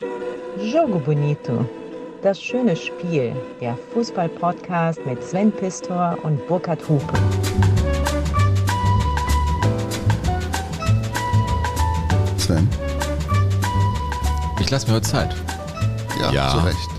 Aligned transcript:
Jogo 0.00 0.98
Bonito. 1.00 1.64
Das 2.22 2.40
schöne 2.40 2.76
Spiel. 2.76 3.34
Der 3.60 3.76
Fußball-Podcast 3.92 5.04
mit 5.06 5.22
Sven 5.24 5.50
Pistor 5.52 6.16
und 6.22 6.46
Burkhard 6.46 6.88
Hupe. 6.88 7.18
Sven? 12.36 12.68
Ich 14.60 14.70
lasse 14.70 14.86
mir 14.88 14.94
heute 14.94 15.08
Zeit. 15.08 15.34
Ja, 16.20 16.30
Ja. 16.32 16.50
zu 16.50 16.58
Recht. 16.58 16.90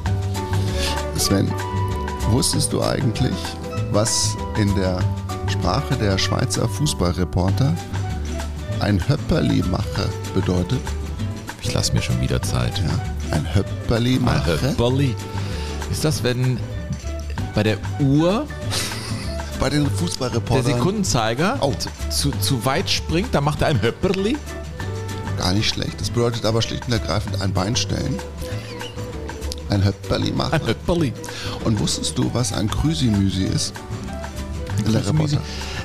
Sven, 1.17 1.51
wusstest 2.29 2.71
du 2.73 2.81
eigentlich, 2.81 3.35
was 3.91 4.35
in 4.57 4.73
der 4.75 4.99
Sprache 5.47 5.95
der 5.95 6.17
Schweizer 6.17 6.67
Fußballreporter 6.67 7.73
ein 8.79 8.99
Höpperli-Mache 9.07 10.07
bedeutet? 10.33 10.79
Ich 11.69 11.75
lasse 11.75 11.93
mir 11.93 12.01
schon 12.01 12.19
wieder 12.19 12.41
Zeit. 12.41 12.79
Ja, 12.79 13.35
ein 13.35 13.45
Höpperli-Mache. 13.53 14.73
Bolli. 14.75 15.15
Ist 15.91 16.03
das, 16.03 16.23
wenn 16.23 16.57
bei 17.53 17.61
der 17.61 17.77
Uhr 17.99 18.47
Bei 19.59 19.69
den 19.69 19.83
der 19.83 19.91
Fußballreportern 19.93 20.65
Sekundenzeiger 20.65 21.59
Oh. 21.61 21.71
zu, 22.09 22.31
zu 22.41 22.65
weit 22.65 22.89
springt, 22.89 23.35
dann 23.35 23.43
macht 23.43 23.61
er 23.61 23.67
ein 23.67 23.79
Höpperli? 23.83 24.35
gar 25.37 25.53
nicht 25.53 25.69
schlecht. 25.69 26.01
Das 26.01 26.09
bedeutet 26.09 26.43
aber 26.43 26.61
schlicht 26.63 26.87
und 26.87 26.93
ergreifend 26.93 27.39
ein 27.39 27.53
Bein 27.53 27.75
stellen. 27.75 28.17
Ein 29.69 29.85
Höpperli-Mache. 29.85 30.53
Ein 30.53 30.65
Höpperli. 30.65 31.13
Und 31.65 31.79
wusstest 31.79 32.17
du, 32.17 32.31
was 32.33 32.51
ein 32.51 32.67
Krüsimüsi 32.67 33.43
ist? 33.43 33.73
In 34.85 34.91
der 34.91 35.01
Krüsimüsi? 35.01 35.37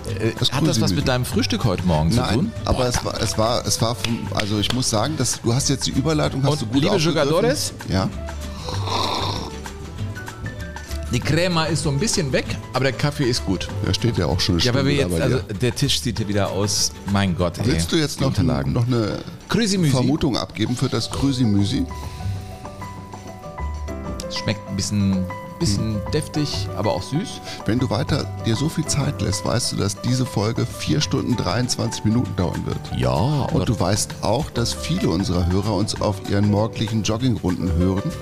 Äh, 0.07 0.33
Das 0.39 0.53
Hat 0.53 0.67
das 0.67 0.81
was 0.81 0.93
mit 0.93 1.07
deinem 1.09 1.25
Frühstück 1.25 1.65
heute 1.65 1.85
Morgen 1.87 2.11
zu 2.13 2.21
Nein, 2.21 2.35
tun? 2.35 2.53
aber 2.65 2.87
es 2.87 3.05
war, 3.05 3.21
es 3.21 3.39
war, 3.39 3.67
es 3.67 3.81
war 3.81 3.95
vom, 3.95 4.27
also 4.35 4.59
ich 4.59 4.73
muss 4.73 4.91
sagen, 4.91 5.17
dass 5.17 5.41
du 5.41 5.55
hast 5.55 5.69
jetzt 5.71 5.87
die 5.87 5.93
Überleitung, 5.93 6.43
hast 6.43 6.63
du 6.63 6.67
gut 6.67 6.83
liebe. 6.83 6.97
Jugadores? 6.97 7.73
Ja, 7.89 8.09
Die 11.13 11.21
Crema 11.21 11.67
ist 11.67 11.85
so 11.85 11.91
ein 11.91 11.99
bisschen 11.99 12.33
weg, 12.33 12.45
aber 12.73 12.85
der 12.85 12.93
Kaffee 12.93 13.25
ist 13.25 13.45
gut. 13.47 13.69
der 13.87 13.95
steht 13.95 14.19
ja 14.19 14.27
auch 14.27 14.41
schon 14.41 14.59
Ja, 14.59 14.73
aber 14.73 14.85
wir 14.85 14.95
jetzt, 14.95 15.21
also 15.21 15.39
der 15.39 15.75
Tisch 15.75 16.01
sieht 16.01 16.19
hier 16.19 16.27
wieder 16.27 16.51
aus. 16.51 16.91
Mein 17.13 17.37
Gott, 17.37 17.59
ey. 17.59 17.67
Willst 17.67 17.93
du 17.93 17.97
jetzt 17.97 18.21
noch, 18.21 18.29
Unterlagen? 18.29 18.73
noch 18.73 18.87
eine 18.87 19.19
Krüsimüsi. 19.49 19.93
Vermutung 19.93 20.37
abgeben 20.37 20.77
für 20.77 20.89
das 20.89 21.09
Krüsimüsi? 21.11 21.87
Es 24.29 24.37
schmeckt 24.39 24.69
ein 24.69 24.75
bisschen, 24.77 25.25
bisschen 25.65 26.01
deftig, 26.13 26.69
aber 26.77 26.93
auch 26.93 27.03
süß. 27.03 27.41
Wenn 27.65 27.79
du 27.79 27.89
weiter 27.89 28.25
dir 28.45 28.55
so 28.55 28.69
viel 28.69 28.85
Zeit 28.85 29.23
lässt, 29.23 29.45
weißt 29.45 29.73
du, 29.73 29.77
dass 29.77 30.01
diese 30.03 30.27
Folge 30.27 30.67
4 30.67 31.01
Stunden 31.01 31.37
23 31.37 32.05
Minuten 32.05 32.35
dauern 32.37 32.65
wird. 32.67 32.79
Ja, 32.99 33.11
Und 33.11 33.69
du 33.69 33.79
weißt 33.79 34.17
auch, 34.23 34.51
dass 34.51 34.75
viele 34.75 35.09
unserer 35.09 35.47
Hörer 35.47 35.75
uns 35.75 36.01
auf 36.01 36.29
ihren 36.29 36.51
morgendlichen 36.51 37.03
Joggingrunden 37.03 37.73
hören. 37.77 38.13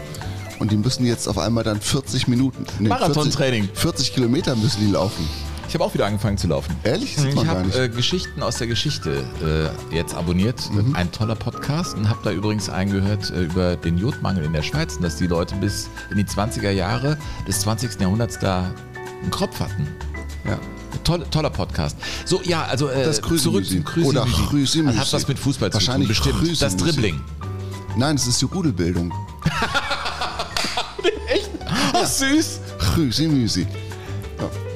Und 0.61 0.71
die 0.71 0.77
müssen 0.77 1.05
jetzt 1.05 1.27
auf 1.29 1.39
einmal 1.39 1.65
dann 1.65 1.81
40 1.81 2.29
Minuten. 2.29 2.65
nee, 2.79 2.89
Marathontraining. 2.89 3.65
40, 3.65 3.81
40 3.81 4.15
Kilometer 4.15 4.55
müssen 4.55 4.87
die 4.87 4.93
laufen. 4.93 5.29
Ich 5.73 5.75
habe 5.75 5.85
auch 5.87 5.95
wieder 5.95 6.05
angefangen 6.05 6.37
zu 6.37 6.49
laufen. 6.49 6.77
Ehrlich? 6.85 7.17
Ich 7.17 7.47
habe 7.47 7.67
äh, 7.75 7.89
Geschichten 7.89 8.43
aus 8.43 8.57
der 8.59 8.67
Geschichte 8.67 9.25
äh, 9.91 9.97
jetzt 9.97 10.15
abonniert. 10.15 10.71
Mhm. 10.71 10.95
Ein 10.95 11.11
toller 11.11 11.35
Podcast 11.35 11.97
und 11.97 12.11
habe 12.11 12.19
da 12.23 12.31
übrigens 12.31 12.69
eingehört 12.69 13.31
äh, 13.31 13.45
über 13.45 13.77
den 13.77 13.97
Jodmangel 13.97 14.45
in 14.45 14.53
der 14.53 14.61
Schweiz 14.61 14.97
und 14.97 15.03
dass 15.03 15.17
die 15.17 15.29
Leute 15.29 15.55
bis 15.55 15.89
in 16.11 16.19
die 16.19 16.27
20er 16.27 16.69
Jahre 16.73 17.17
des 17.49 17.61
20. 17.61 17.99
Jahrhunderts 17.99 18.39
da 18.39 18.71
einen 19.23 19.31
Kropf 19.31 19.61
hatten. 19.61 19.89
ja. 20.45 20.59
Toll, 21.05 21.25
toller 21.31 21.49
Podcast. 21.49 21.97
So, 22.27 22.43
ja, 22.43 22.65
also 22.65 22.91
äh, 22.91 23.11
zurück 23.11 23.65
zum 23.65 23.83
Krüsimüsi. 23.83 24.05
Oder 24.05 24.27
Krüsimüsi. 24.27 24.99
Das 24.99 25.07
hat 25.07 25.13
was 25.15 25.27
mit 25.27 25.39
Fußball 25.39 25.73
zu 25.73 25.79
tun, 25.79 25.87
Wahrscheinlich 25.87 26.09
bestimmt. 26.09 26.61
Das. 26.61 26.77
Dribbling. 26.77 27.19
Nein, 27.97 28.17
es 28.17 28.27
ist 28.27 28.43
die 28.43 28.45
Rudelbildung. 28.45 29.11
Oh, 31.95 32.07
süß. 32.07 32.61
Krüsimüsi. 32.79 33.67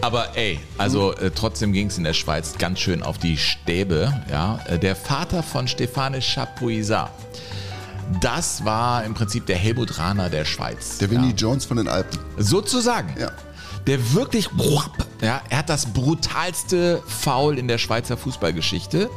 Aber 0.07 0.37
ey, 0.37 0.61
also 0.79 1.12
äh, 1.15 1.33
trotzdem 1.35 1.73
ging 1.73 1.89
es 1.89 1.99
in 1.99 2.05
der 2.05 2.12
Schweiz 2.12 2.55
ganz 2.59 2.78
schön 2.78 3.03
auf 3.03 3.19
die 3.19 3.37
Stäbe. 3.37 4.12
Ja? 4.31 4.61
Äh, 4.69 4.78
Der 4.78 4.94
Vater 4.94 5.43
von 5.43 5.67
Stefane 5.67 6.21
Chapuisat, 6.22 7.11
das 8.21 8.65
war 8.65 9.03
im 9.03 9.15
Prinzip 9.15 9.47
der 9.47 9.56
Helmut 9.56 9.99
Rahner 9.99 10.31
der 10.31 10.44
Schweiz. 10.44 10.99
Der 10.99 11.11
Winnie 11.11 11.31
ja. 11.31 11.34
Jones 11.34 11.65
von 11.65 11.77
den 11.78 11.89
Alpen. 11.89 12.21
Sozusagen. 12.39 13.17
Ja. 13.21 13.33
Der 13.89 14.15
wirklich, 14.15 14.49
ja, 15.21 15.43
er 15.50 15.59
hat 15.59 15.69
das 15.69 15.87
brutalste 15.87 17.03
Foul 17.09 17.59
in 17.59 17.67
der 17.67 17.78
Schweizer 17.78 18.17
Fußballgeschichte. 18.17 19.11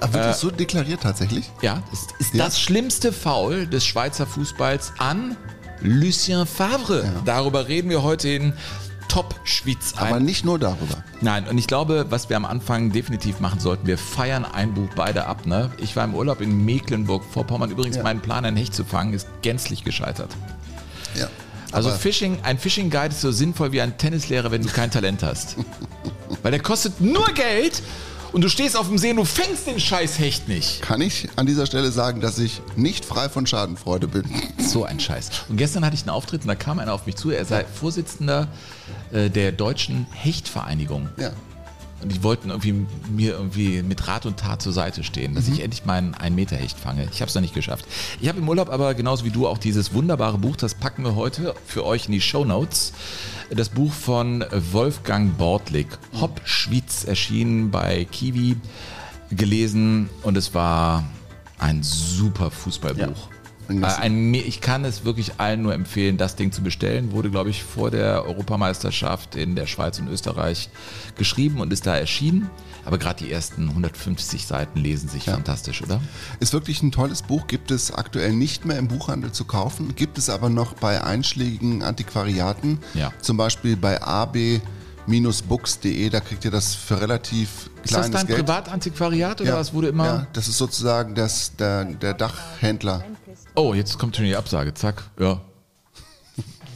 Aber 0.00 0.14
wird 0.14 0.24
das 0.24 0.40
so 0.40 0.50
deklariert 0.50 1.02
tatsächlich? 1.02 1.50
Ja, 1.60 1.82
es 1.92 2.06
ist 2.18 2.32
Ja. 2.34 2.46
das 2.46 2.58
schlimmste 2.58 3.12
Foul 3.12 3.66
des 3.66 3.84
Schweizer 3.84 4.26
Fußballs 4.26 4.94
an 4.96 5.36
Lucien 5.82 6.46
Favre. 6.46 7.04
Darüber 7.26 7.68
reden 7.68 7.90
wir 7.90 8.02
heute 8.02 8.30
in 8.30 8.54
Top 9.08 9.34
Schwitz. 9.44 9.94
Aber 9.96 10.20
nicht 10.20 10.44
nur 10.44 10.58
darüber. 10.58 11.02
Nein, 11.20 11.46
und 11.48 11.58
ich 11.58 11.66
glaube, 11.66 12.06
was 12.10 12.28
wir 12.28 12.36
am 12.36 12.44
Anfang 12.44 12.90
definitiv 12.92 13.40
machen 13.40 13.60
sollten, 13.60 13.86
wir 13.86 13.98
feiern 13.98 14.44
ein 14.44 14.74
Buch 14.74 14.88
beide 14.96 15.26
ab. 15.26 15.46
Ne? 15.46 15.70
Ich 15.78 15.94
war 15.96 16.04
im 16.04 16.14
Urlaub 16.14 16.40
in 16.40 16.64
Mecklenburg-Vorpommern. 16.64 17.70
Übrigens, 17.70 17.96
Ja. 17.96 18.02
mein 18.02 18.20
Plan, 18.20 18.44
ein 18.44 18.56
Hecht 18.56 18.74
zu 18.74 18.84
fangen, 18.84 19.12
ist 19.14 19.28
gänzlich 19.42 19.84
gescheitert. 19.84 20.30
Ja. 21.14 21.28
Also 21.72 21.90
Fishing, 21.90 22.38
ein 22.44 22.58
Fishing 22.58 22.88
Guide 22.90 23.08
ist 23.08 23.20
so 23.20 23.32
sinnvoll 23.32 23.72
wie 23.72 23.80
ein 23.80 23.98
Tennislehrer, 23.98 24.50
wenn 24.52 24.62
du 24.62 24.68
kein 24.68 24.90
Talent 24.90 25.22
hast. 25.22 25.56
Weil 26.42 26.52
der 26.52 26.60
kostet 26.62 27.00
nur 27.00 27.26
Geld 27.34 27.82
und 28.34 28.40
du 28.42 28.48
stehst 28.48 28.76
auf 28.76 28.88
dem 28.88 28.98
See 28.98 29.10
und 29.10 29.16
du 29.16 29.24
fängst 29.24 29.68
den 29.68 29.78
scheiß 29.78 30.18
Hecht 30.18 30.48
nicht. 30.48 30.82
Kann 30.82 31.00
ich 31.00 31.28
an 31.36 31.46
dieser 31.46 31.66
Stelle 31.66 31.92
sagen, 31.92 32.20
dass 32.20 32.38
ich 32.40 32.60
nicht 32.74 33.04
frei 33.04 33.28
von 33.28 33.46
Schadenfreude 33.46 34.08
bin. 34.08 34.24
So 34.58 34.84
ein 34.84 34.98
Scheiß. 34.98 35.30
Und 35.48 35.56
gestern 35.56 35.84
hatte 35.84 35.94
ich 35.94 36.02
einen 36.02 36.10
Auftritt 36.10 36.42
und 36.42 36.48
da 36.48 36.56
kam 36.56 36.80
einer 36.80 36.92
auf 36.92 37.06
mich 37.06 37.14
zu, 37.14 37.30
er 37.30 37.44
sei 37.44 37.64
Vorsitzender 37.64 38.48
äh, 39.12 39.30
der 39.30 39.52
deutschen 39.52 40.06
Hechtvereinigung. 40.10 41.08
Ja. 41.16 41.30
Und 42.02 42.10
die 42.10 42.22
wollten 42.24 42.50
irgendwie 42.50 42.86
mir 43.08 43.34
irgendwie 43.34 43.82
mit 43.82 44.08
Rat 44.08 44.26
und 44.26 44.36
Tat 44.36 44.60
zur 44.60 44.72
Seite 44.72 45.04
stehen, 45.04 45.36
dass 45.36 45.46
ich 45.46 45.60
endlich 45.60 45.84
meinen 45.84 46.14
1 46.14 46.34
Meter 46.34 46.56
Hecht 46.56 46.78
fange. 46.78 47.08
Ich 47.12 47.20
habe 47.20 47.28
es 47.28 47.34
noch 47.36 47.40
nicht 47.40 47.54
geschafft. 47.54 47.86
Ich 48.20 48.28
habe 48.28 48.40
im 48.40 48.48
Urlaub 48.48 48.68
aber 48.68 48.94
genauso 48.94 49.24
wie 49.24 49.30
du 49.30 49.46
auch 49.46 49.58
dieses 49.58 49.94
wunderbare 49.94 50.38
Buch, 50.38 50.56
das 50.56 50.74
packen 50.74 51.04
wir 51.04 51.14
heute 51.14 51.54
für 51.66 51.86
euch 51.86 52.06
in 52.06 52.12
die 52.12 52.20
Show 52.20 52.44
Notes. 52.44 52.92
Das 53.50 53.68
Buch 53.68 53.92
von 53.92 54.44
Wolfgang 54.72 55.36
Bortlik, 55.36 55.86
Hopp 56.20 56.40
Schwyz, 56.44 57.04
erschienen 57.04 57.70
bei 57.70 58.04
Kiwi, 58.10 58.56
gelesen 59.30 60.08
und 60.22 60.36
es 60.36 60.54
war 60.54 61.04
ein 61.58 61.82
super 61.82 62.50
Fußballbuch. 62.50 63.28
Das- 63.28 63.33
Ein, 63.68 64.30
Me- 64.30 64.38
ich 64.42 64.60
kann 64.60 64.84
es 64.84 65.04
wirklich 65.04 65.32
allen 65.38 65.62
nur 65.62 65.74
empfehlen, 65.74 66.16
das 66.16 66.36
Ding 66.36 66.52
zu 66.52 66.62
bestellen. 66.62 67.10
Wurde, 67.12 67.30
glaube 67.30 67.50
ich, 67.50 67.62
vor 67.64 67.90
der 67.90 68.24
Europameisterschaft 68.26 69.34
in 69.36 69.56
der 69.56 69.66
Schweiz 69.66 69.98
und 69.98 70.08
Österreich 70.08 70.68
geschrieben 71.16 71.60
und 71.60 71.72
ist 71.72 71.86
da 71.86 71.96
erschienen. 71.96 72.48
Aber 72.84 72.98
gerade 72.98 73.24
die 73.24 73.32
ersten 73.32 73.68
150 73.70 74.46
Seiten 74.46 74.78
lesen 74.78 75.08
sich 75.08 75.24
fantastisch, 75.24 75.80
oder? 75.82 76.02
Ist 76.40 76.52
wirklich 76.52 76.82
ein 76.82 76.92
tolles 76.92 77.22
Buch, 77.22 77.46
gibt 77.46 77.70
es 77.70 77.90
aktuell 77.90 78.34
nicht 78.34 78.66
mehr 78.66 78.78
im 78.78 78.88
Buchhandel 78.88 79.32
zu 79.32 79.46
kaufen, 79.46 79.94
gibt 79.96 80.18
es 80.18 80.28
aber 80.28 80.50
noch 80.50 80.74
bei 80.74 81.02
einschlägigen 81.02 81.82
Antiquariaten, 81.82 82.78
Ja. 82.92 83.10
zum 83.22 83.38
Beispiel 83.38 83.76
bei 83.78 84.02
ab-books.de, 84.02 86.10
da 86.10 86.20
kriegt 86.20 86.44
ihr 86.44 86.50
das 86.50 86.74
für 86.74 87.00
relativ 87.00 87.70
Ist 87.82 87.94
das 87.94 88.02
kleines 88.02 88.10
dein 88.10 88.26
Geld. 88.26 88.38
Privatantiquariat 88.40 89.40
oder 89.40 89.48
ja, 89.50 89.56
was 89.56 89.72
wurde 89.72 89.88
immer? 89.88 90.04
Ja, 90.04 90.26
das 90.34 90.48
ist 90.48 90.58
sozusagen 90.58 91.14
das, 91.14 91.56
der, 91.56 91.86
der 91.86 92.12
Dachhändler. 92.14 93.02
Oh, 93.54 93.72
jetzt 93.74 93.98
kommt 93.98 94.16
schon 94.16 94.24
die 94.24 94.36
Absage, 94.36 94.74
zack. 94.74 95.02
Ja. 95.18 95.40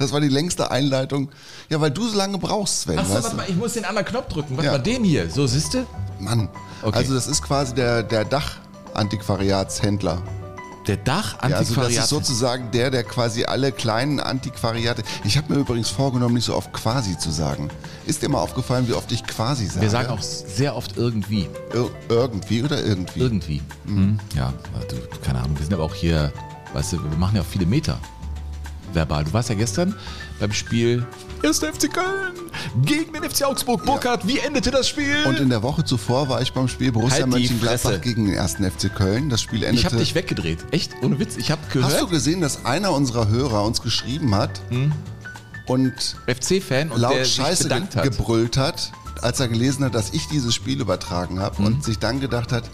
Das 0.00 0.10
war 0.10 0.20
die 0.20 0.28
längste 0.28 0.72
Einleitung. 0.72 1.30
Ja, 1.68 1.80
weil 1.80 1.92
du 1.92 2.08
so 2.08 2.16
lange 2.16 2.38
brauchst, 2.38 2.80
Sven. 2.82 2.98
Achso, 2.98 3.14
warte 3.14 3.30
du? 3.30 3.36
mal, 3.36 3.44
ich 3.48 3.54
muss 3.54 3.74
den 3.74 3.84
anderen 3.84 4.04
Knopf 4.08 4.26
drücken. 4.28 4.56
Warte 4.56 4.66
Ja. 4.66 4.72
mal, 4.72 4.78
den 4.82 5.04
hier. 5.04 5.30
So, 5.30 5.46
siehste? 5.46 5.86
Mann. 6.18 6.48
Okay. 6.82 6.96
Also 6.98 7.14
das 7.14 7.28
ist 7.28 7.40
quasi 7.40 7.72
der, 7.72 8.02
der 8.02 8.24
Dachantiquariatshändler. 8.24 10.20
Der 10.86 10.96
Dach 10.96 11.34
Ja, 11.42 11.56
also 11.56 11.74
das 11.74 11.92
ist 11.92 12.08
sozusagen 12.08 12.70
der, 12.70 12.90
der 12.90 13.02
quasi 13.02 13.44
alle 13.44 13.72
kleinen 13.72 14.20
Antiquariate. 14.20 15.02
Ich 15.24 15.36
habe 15.36 15.52
mir 15.52 15.60
übrigens 15.60 15.88
vorgenommen, 15.90 16.34
nicht 16.34 16.44
so 16.44 16.54
oft 16.54 16.72
quasi 16.72 17.18
zu 17.18 17.30
sagen. 17.30 17.70
Ist 18.06 18.22
dir 18.22 18.28
mal 18.28 18.40
aufgefallen, 18.40 18.86
wie 18.88 18.92
oft 18.92 19.10
ich 19.10 19.24
quasi 19.24 19.66
sage? 19.66 19.80
wir 19.80 19.90
sagen 19.90 20.08
auch 20.10 20.22
sehr 20.22 20.76
oft 20.76 20.96
irgendwie. 20.96 21.48
Ir 21.74 21.90
irgendwie 22.08 22.62
oder 22.62 22.84
irgendwie. 22.84 23.20
Irgendwie. 23.20 23.62
Mhm. 23.84 24.18
Ja, 24.34 24.52
du, 24.88 24.96
keine 25.24 25.40
Ahnung. 25.40 25.56
Wir 25.58 25.64
sind 25.64 25.74
aber 25.74 25.84
auch 25.84 25.94
hier, 25.94 26.32
weißt 26.72 26.94
du, 26.94 27.02
wir 27.02 27.18
machen 27.18 27.36
ja 27.36 27.42
auch 27.42 27.46
viele 27.46 27.66
Meter 27.66 27.98
verbal. 28.92 29.24
Du 29.24 29.32
warst 29.32 29.48
ja 29.48 29.54
gestern 29.54 29.94
beim 30.38 30.52
Spiel 30.52 31.04
1. 31.42 31.58
FC 31.60 31.92
Köln 31.92 32.34
gegen 32.84 33.12
den 33.12 33.22
FC 33.22 33.44
Augsburg. 33.44 33.84
Burkhardt, 33.84 34.26
wie 34.26 34.38
endete 34.38 34.70
das 34.70 34.88
Spiel? 34.88 35.16
Und 35.26 35.38
in 35.38 35.48
der 35.50 35.62
Woche 35.62 35.84
zuvor 35.84 36.28
war 36.28 36.40
ich 36.42 36.52
beim 36.52 36.68
Spiel 36.68 36.92
Borussia 36.92 37.18
Halt 37.24 37.26
die 37.26 37.30
Mönchengladbach 37.40 37.90
Fresse. 37.90 38.00
gegen 38.00 38.26
den 38.26 38.38
1. 38.38 38.54
FC 38.54 38.94
Köln. 38.94 39.28
Das 39.28 39.42
Spiel 39.42 39.62
endete. 39.62 39.78
ich 39.80 39.84
habe 39.86 39.96
dich 39.96 40.14
weggedreht. 40.14 40.58
Echt? 40.70 40.92
Ohne 41.02 41.18
Witz. 41.18 41.36
Ich 41.36 41.50
habe 41.50 41.60
gehört, 41.72 41.92
Hast 41.92 42.00
du 42.00 42.08
gesehen, 42.08 42.40
dass 42.40 42.64
einer 42.64 42.92
unserer 42.92 43.28
Hörer 43.28 43.64
uns 43.64 43.82
geschrieben 43.82 44.34
hat 44.34 44.60
und 45.66 46.16
FC-Fan 46.26 46.90
und 46.90 47.00
der 47.00 47.10
laut 47.10 47.24
sich 47.24 47.34
Scheiße 47.34 47.68
ge 47.68 47.80
hat. 47.80 48.02
gebrüllt 48.02 48.56
hat, 48.56 48.92
als 49.22 49.40
er 49.40 49.48
gelesen 49.48 49.84
hat, 49.84 49.94
dass 49.94 50.10
ich 50.12 50.28
dieses 50.28 50.54
Spiel 50.54 50.80
übertragen 50.80 51.40
habe 51.40 51.60
Mhm. 51.60 51.66
und 51.66 51.84
sich 51.84 51.98
dann 51.98 52.20
gedacht 52.20 52.52
hat, 52.52 52.64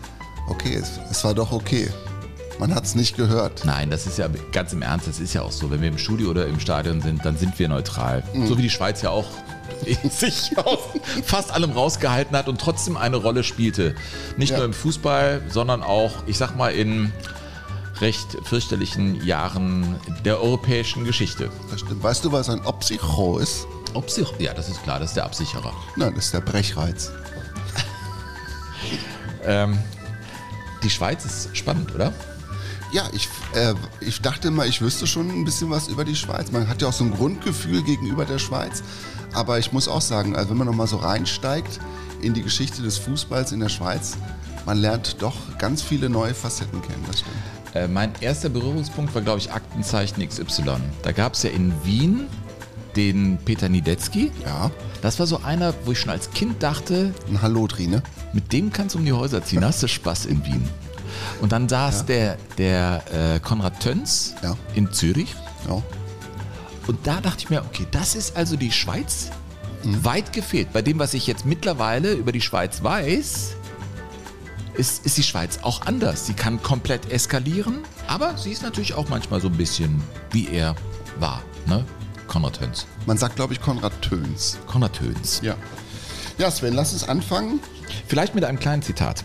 okay, 0.48 0.74
es, 0.74 0.90
es 1.10 1.24
war 1.24 1.34
doch 1.34 1.52
okay. 1.52 1.88
Man 2.58 2.74
hat 2.74 2.84
es 2.84 2.94
nicht 2.94 3.16
gehört. 3.16 3.64
Nein, 3.64 3.90
das 3.90 4.06
ist 4.06 4.18
ja 4.18 4.28
ganz 4.52 4.72
im 4.72 4.82
Ernst, 4.82 5.08
das 5.08 5.18
ist 5.20 5.32
ja 5.34 5.42
auch 5.42 5.50
so. 5.52 5.70
Wenn 5.70 5.80
wir 5.80 5.88
im 5.88 5.98
Studio 5.98 6.30
oder 6.30 6.46
im 6.46 6.60
Stadion 6.60 7.00
sind, 7.00 7.24
dann 7.24 7.36
sind 7.36 7.58
wir 7.58 7.68
neutral. 7.68 8.22
So 8.46 8.56
wie 8.58 8.62
die 8.62 8.70
Schweiz 8.70 9.02
ja 9.02 9.10
auch 9.10 9.26
sich 10.10 10.56
aus 10.58 10.78
fast 11.24 11.50
allem 11.50 11.72
rausgehalten 11.72 12.36
hat 12.36 12.48
und 12.48 12.60
trotzdem 12.60 12.96
eine 12.96 13.16
Rolle 13.16 13.42
spielte. 13.42 13.94
Nicht 14.36 14.50
Ja. 14.50 14.58
nur 14.58 14.66
im 14.66 14.72
Fußball, 14.74 15.42
sondern 15.48 15.82
auch, 15.82 16.12
ich 16.26 16.38
sag 16.38 16.56
mal, 16.56 16.68
in 16.72 17.12
recht 18.00 18.36
fürchterlichen 18.44 19.24
Jahren 19.24 19.96
der 20.24 20.40
europäischen 20.40 21.04
Geschichte. 21.04 21.50
Das 21.70 21.80
stimmt. 21.80 22.02
Weißt 22.02 22.24
du, 22.24 22.32
was 22.32 22.48
ein 22.48 22.60
Opsicho 22.64 23.38
ist? 23.38 23.66
Obsich 23.94 24.28
ja, 24.38 24.54
das 24.54 24.68
ist 24.68 24.82
klar, 24.84 24.98
das 25.00 25.10
ist 25.10 25.16
der 25.16 25.24
Absicherer. 25.24 25.72
Nein, 25.96 26.12
das 26.14 26.26
ist 26.26 26.34
der 26.34 26.40
Brechreiz. 26.40 27.10
Ähm, 29.44 29.76
die 30.84 30.90
Schweiz 30.90 31.24
ist 31.24 31.56
spannend, 31.56 31.92
oder? 31.94 32.12
Ja, 32.92 33.08
ich, 33.12 33.28
äh, 33.54 33.74
ich 34.00 34.20
dachte 34.20 34.50
mal, 34.50 34.68
ich 34.68 34.82
wüsste 34.82 35.06
schon 35.06 35.30
ein 35.30 35.44
bisschen 35.44 35.70
was 35.70 35.88
über 35.88 36.04
die 36.04 36.14
Schweiz. 36.14 36.52
Man 36.52 36.68
hat 36.68 36.82
ja 36.82 36.88
auch 36.88 36.92
so 36.92 37.04
ein 37.04 37.10
Grundgefühl 37.10 37.82
gegenüber 37.82 38.26
der 38.26 38.38
Schweiz. 38.38 38.82
Aber 39.32 39.58
ich 39.58 39.72
muss 39.72 39.88
auch 39.88 40.02
sagen, 40.02 40.36
also 40.36 40.50
wenn 40.50 40.58
man 40.58 40.66
nochmal 40.66 40.86
so 40.86 40.98
reinsteigt 40.98 41.80
in 42.20 42.34
die 42.34 42.42
Geschichte 42.42 42.82
des 42.82 42.98
Fußballs 42.98 43.52
in 43.52 43.60
der 43.60 43.70
Schweiz, 43.70 44.18
man 44.66 44.76
lernt 44.76 45.22
doch 45.22 45.36
ganz 45.58 45.80
viele 45.80 46.10
neue 46.10 46.34
Facetten 46.34 46.82
kennen, 46.82 47.02
das 47.06 47.20
stimmt. 47.20 47.34
Äh, 47.74 47.88
mein 47.88 48.12
erster 48.20 48.50
Berührungspunkt 48.50 49.14
war, 49.14 49.22
glaube 49.22 49.38
ich, 49.38 49.50
Aktenzeichen 49.50 50.26
XY. 50.26 50.76
Da 51.02 51.12
gab 51.12 51.32
es 51.32 51.42
ja 51.44 51.50
in 51.50 51.72
Wien 51.84 52.26
den 52.94 53.38
Peter 53.42 53.70
Niedetzky. 53.70 54.30
Ja, 54.44 54.70
Das 55.00 55.18
war 55.18 55.26
so 55.26 55.40
einer, 55.42 55.72
wo 55.86 55.92
ich 55.92 56.00
schon 56.00 56.10
als 56.10 56.30
Kind 56.30 56.62
dachte, 56.62 57.14
ein 57.28 57.40
Hallodri, 57.40 57.86
ne? 57.86 58.02
mit 58.34 58.52
dem 58.52 58.70
kannst 58.70 58.94
du 58.94 58.98
um 58.98 59.04
die 59.06 59.14
Häuser 59.14 59.42
ziehen, 59.42 59.62
da 59.62 59.68
hast 59.68 59.82
du 59.82 59.88
Spaß 59.88 60.26
in 60.26 60.44
Wien. 60.44 60.68
Und 61.40 61.52
dann 61.52 61.68
saß 61.68 62.06
der, 62.06 62.36
der 62.58 63.02
äh, 63.12 63.40
Konrad 63.40 63.80
Töns 63.80 64.34
Ja. 64.42 64.56
in 64.74 64.92
Zürich. 64.92 65.34
Ja. 65.68 65.82
Und 66.86 67.06
da 67.06 67.20
dachte 67.20 67.38
ich 67.40 67.50
mir, 67.50 67.62
okay, 67.62 67.86
das 67.90 68.14
ist 68.14 68.36
also 68.36 68.56
die 68.56 68.72
Schweiz. 68.72 69.30
Mhm. 69.84 70.04
Weit 70.04 70.32
gefehlt. 70.32 70.72
Bei 70.72 70.82
dem, 70.82 70.98
was 70.98 71.14
ich 71.14 71.26
jetzt 71.26 71.44
mittlerweile 71.46 72.12
über 72.12 72.32
die 72.32 72.40
Schweiz 72.40 72.82
weiß, 72.82 73.56
ist, 74.74 75.04
ist 75.06 75.16
die 75.18 75.22
Schweiz 75.22 75.58
auch 75.62 75.82
anders. 75.86 76.26
Sie 76.26 76.34
kann 76.34 76.62
komplett 76.62 77.10
eskalieren, 77.10 77.78
aber 78.06 78.36
sie 78.38 78.50
ist 78.52 78.62
natürlich 78.62 78.94
auch 78.94 79.08
manchmal 79.08 79.40
so 79.40 79.48
ein 79.48 79.56
bisschen, 79.56 80.02
wie 80.30 80.48
er 80.48 80.74
war. 81.18 81.42
Ne? 81.66 81.84
Konrad 82.26 82.58
Töns. 82.58 82.86
Man 83.06 83.18
sagt, 83.18 83.36
glaube 83.36 83.52
ich, 83.52 83.60
Konrad 83.60 83.92
Töns. 84.00 84.58
Konrad 84.66 84.94
Töns. 84.94 85.40
Ja. 85.42 85.54
Ja, 86.38 86.50
Sven, 86.50 86.72
lass 86.74 86.92
uns 86.94 87.04
anfangen. 87.06 87.60
Vielleicht 88.06 88.34
mit 88.34 88.44
einem 88.44 88.58
kleinen 88.58 88.82
Zitat 88.82 89.24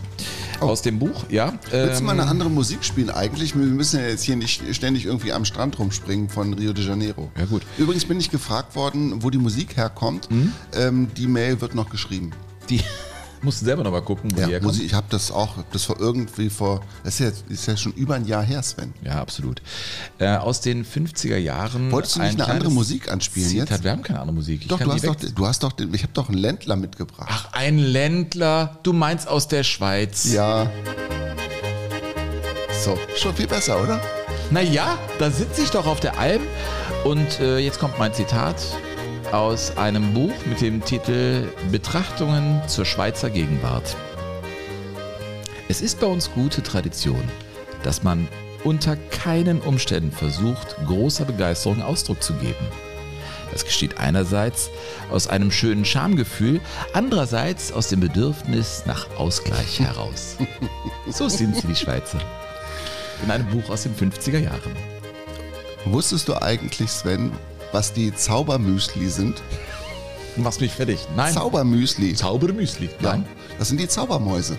aus 0.60 0.82
dem 0.82 0.98
Buch, 0.98 1.24
ja. 1.28 1.54
Oh. 1.68 1.72
Willst 1.72 2.00
du 2.00 2.04
mal 2.04 2.12
ähm, 2.14 2.20
eine 2.20 2.30
andere 2.30 2.50
Musik 2.50 2.84
spielen 2.84 3.10
eigentlich? 3.10 3.54
Wir 3.54 3.64
müssen 3.64 4.00
ja 4.00 4.06
jetzt 4.06 4.22
hier 4.22 4.36
nicht 4.36 4.62
ständig 4.74 5.06
irgendwie 5.06 5.32
am 5.32 5.44
Strand 5.44 5.78
rumspringen 5.78 6.28
von 6.28 6.54
Rio 6.54 6.72
de 6.72 6.84
Janeiro. 6.84 7.30
Ja, 7.38 7.44
gut. 7.44 7.62
Übrigens 7.76 8.04
bin 8.04 8.18
ich 8.18 8.30
gefragt 8.30 8.74
worden, 8.76 9.22
wo 9.22 9.30
die 9.30 9.38
Musik 9.38 9.76
herkommt. 9.76 10.30
Mhm. 10.30 10.52
Ähm, 10.74 11.08
die 11.16 11.26
Mail 11.26 11.60
wird 11.60 11.74
noch 11.74 11.90
geschrieben. 11.90 12.32
Die 12.68 12.80
musst 13.42 13.60
du 13.60 13.66
selber 13.66 13.84
noch 13.84 13.90
mal 13.92 14.02
gucken, 14.02 14.30
wo 14.30 14.36
die 14.36 14.40
Ja, 14.42 14.48
herkommt. 14.48 14.72
Musik, 14.72 14.86
ich 14.86 14.94
habe 14.94 15.06
das 15.10 15.30
auch, 15.30 15.54
das 15.72 15.88
war 15.88 15.98
irgendwie 16.00 16.50
vor, 16.50 16.82
das 17.04 17.20
ist 17.20 17.20
ja, 17.20 17.52
ist 17.52 17.66
ja 17.66 17.76
schon 17.76 17.92
über 17.92 18.14
ein 18.14 18.24
Jahr 18.26 18.42
her, 18.42 18.62
Sven. 18.62 18.92
Ja, 19.02 19.20
absolut. 19.20 19.62
Äh, 20.18 20.36
aus 20.36 20.60
den 20.60 20.84
50er 20.84 21.36
Jahren. 21.36 21.90
Wolltest 21.92 22.16
du 22.16 22.20
nicht 22.20 22.34
ein 22.34 22.40
eine 22.40 22.52
andere 22.52 22.70
Musik 22.70 23.10
anspielen 23.10 23.48
Zitat. 23.48 23.70
jetzt? 23.70 23.84
Wir 23.84 23.90
haben 23.90 24.02
keine 24.02 24.20
andere 24.20 24.34
Musik. 24.34 24.62
Ich 24.62 24.68
Doch, 24.68 24.78
du 24.78 24.84
die 24.84 24.90
hast 24.90 25.06
doch, 25.06 25.14
du 25.16 25.46
hast 25.46 25.62
doch, 25.62 25.72
den, 25.72 25.92
ich 25.94 26.02
habe 26.02 26.12
doch 26.12 26.28
einen 26.28 26.38
Ländler 26.38 26.76
mitgebracht. 26.76 27.28
Ach, 27.30 27.52
ein 27.52 27.78
Ländler. 27.78 28.78
Du 28.82 28.92
meinst 28.92 29.28
aus 29.28 29.48
der 29.48 29.62
Schweiz. 29.64 30.32
Ja. 30.32 30.70
So, 32.84 32.96
schon 33.16 33.34
viel 33.34 33.46
besser, 33.46 33.82
oder? 33.82 34.00
Naja, 34.50 34.98
da 35.18 35.30
sitze 35.30 35.62
ich 35.62 35.70
doch 35.70 35.86
auf 35.86 36.00
der 36.00 36.18
Alm. 36.18 36.42
Und 37.04 37.40
äh, 37.40 37.58
jetzt 37.58 37.78
kommt 37.78 37.98
mein 37.98 38.12
Zitat 38.14 38.56
aus 39.32 39.76
einem 39.76 40.14
Buch 40.14 40.32
mit 40.46 40.60
dem 40.60 40.82
Titel 40.84 41.48
Betrachtungen 41.70 42.62
zur 42.66 42.84
Schweizer 42.84 43.28
Gegenwart. 43.28 43.94
Es 45.68 45.82
ist 45.82 46.00
bei 46.00 46.06
uns 46.06 46.30
gute 46.32 46.62
Tradition, 46.62 47.22
dass 47.82 48.02
man 48.02 48.26
unter 48.64 48.96
keinen 49.10 49.60
Umständen 49.60 50.12
versucht, 50.12 50.76
großer 50.86 51.26
Begeisterung 51.26 51.82
Ausdruck 51.82 52.22
zu 52.22 52.32
geben. 52.34 52.66
Das 53.52 53.64
geschieht 53.64 53.98
einerseits 53.98 54.70
aus 55.10 55.28
einem 55.28 55.50
schönen 55.50 55.84
Schamgefühl, 55.84 56.60
andererseits 56.94 57.70
aus 57.72 57.88
dem 57.88 58.00
Bedürfnis 58.00 58.84
nach 58.86 59.08
Ausgleich 59.18 59.80
heraus. 59.80 60.36
So 61.10 61.28
sind 61.28 61.54
sie, 61.56 61.66
die 61.66 61.76
Schweizer. 61.76 62.20
In 63.24 63.30
einem 63.30 63.46
Buch 63.48 63.68
aus 63.68 63.82
den 63.82 63.94
50er 63.94 64.38
Jahren. 64.38 64.76
Wusstest 65.84 66.28
du 66.28 66.40
eigentlich, 66.40 66.90
Sven, 66.90 67.32
was 67.72 67.92
die 67.92 68.14
Zaubermüsli 68.14 69.08
sind? 69.08 69.42
Du 70.36 70.42
machst 70.42 70.60
mich 70.60 70.72
fertig. 70.72 70.98
Nein. 71.16 71.32
Zaubermüsli. 71.32 72.14
Zaubermüsli. 72.14 72.88
Nein. 73.00 73.24
Das 73.58 73.68
sind 73.68 73.80
die 73.80 73.88
Zaubermäuse. 73.88 74.56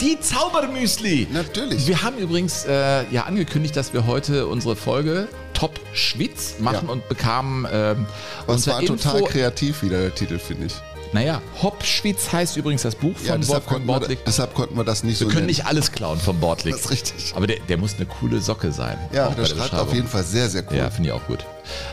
Die 0.00 0.18
Zaubermüsli. 0.20 1.28
Natürlich. 1.32 1.86
Wir 1.86 2.02
haben 2.02 2.18
übrigens 2.18 2.64
äh, 2.64 3.04
ja 3.10 3.24
angekündigt, 3.24 3.76
dass 3.76 3.92
wir 3.92 4.06
heute 4.06 4.46
unsere 4.46 4.76
Folge 4.76 5.28
Top 5.54 5.78
Schwitz 5.92 6.56
machen 6.58 6.86
Ja. 6.86 6.92
und 6.92 7.08
bekamen 7.08 7.66
ähm, 7.72 8.06
Das 8.46 8.66
war 8.66 8.80
total 8.80 9.20
Info, 9.20 9.24
kreativ 9.30 9.82
wieder, 9.82 10.00
der 10.00 10.14
Titel, 10.14 10.38
finde 10.38 10.66
ich. 10.66 10.74
Naja, 11.12 11.42
Hop 11.62 11.84
Schwitz 11.84 12.32
heißt 12.32 12.56
übrigens 12.56 12.82
das 12.82 12.94
Buch 12.94 13.14
Ja, 13.22 13.32
von 13.32 13.40
deshalb 13.42 13.70
Wolfgang 13.70 13.86
konnten, 13.86 14.08
wir, 14.08 14.16
deshalb 14.26 14.54
konnten 14.54 14.76
wir 14.76 14.84
das 14.84 15.04
nicht 15.04 15.20
Wir 15.20 15.26
so 15.26 15.28
können 15.28 15.40
nennen. 15.40 15.46
nicht 15.48 15.66
alles 15.66 15.92
klauen 15.92 16.18
vom 16.18 16.40
Bortlik. 16.40 16.74
Das 16.74 16.86
ist 16.86 16.90
richtig. 16.90 17.32
Aber 17.36 17.46
der, 17.46 17.58
der 17.68 17.76
muss 17.76 17.96
eine 17.96 18.06
coole 18.06 18.40
Socke 18.40 18.72
sein. 18.72 18.98
Ja, 19.12 19.28
der 19.28 19.44
schreibt 19.44 19.74
auf 19.74 19.92
jeden 19.92 20.08
Fall 20.08 20.24
sehr, 20.24 20.48
sehr 20.48 20.64
cool. 20.70 20.78
Ja, 20.78 20.90
finde 20.90 21.10
ich 21.10 21.14
auch 21.14 21.26
gut. 21.26 21.44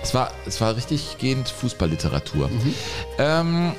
Es 0.02 0.14
war, 0.14 0.32
es 0.48 0.62
war 0.62 0.76
richtig 0.76 1.18
gehend 1.20 1.50
Fußballliteratur. 1.50 2.48
Mhm. 2.48 2.74
Ähm, 3.18 3.72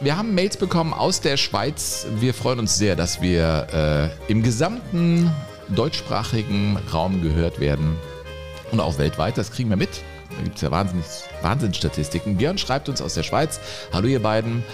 wir 0.00 0.16
haben 0.18 0.34
Mails 0.34 0.56
bekommen 0.58 0.92
aus 0.92 1.20
der 1.20 1.36
Schweiz. 1.38 2.06
Wir 2.16 2.34
freuen 2.34 2.58
uns 2.58 2.76
sehr, 2.76 2.94
dass 2.94 3.22
wir 3.22 4.10
äh, 4.28 4.30
im 4.30 4.42
gesamten 4.42 5.30
deutschsprachigen 5.68 6.78
Raum 6.92 7.22
gehört 7.22 7.60
werden 7.60 7.96
und 8.72 8.80
auch 8.80 8.98
weltweit. 8.98 9.38
Das 9.38 9.50
kriegen 9.52 9.70
wir 9.70 9.76
mit. 9.76 9.88
Da 10.36 10.42
gibt 10.44 10.56
es 10.56 10.62
ja 10.62 10.70
Wahnsinnsstatistiken. 10.70 12.36
Björn 12.36 12.58
schreibt 12.58 12.88
uns 12.88 13.00
aus 13.02 13.14
der 13.14 13.22
Schweiz. 13.22 13.60
Hallo 13.92 14.08
ihr 14.08 14.22
beiden. 14.22 14.64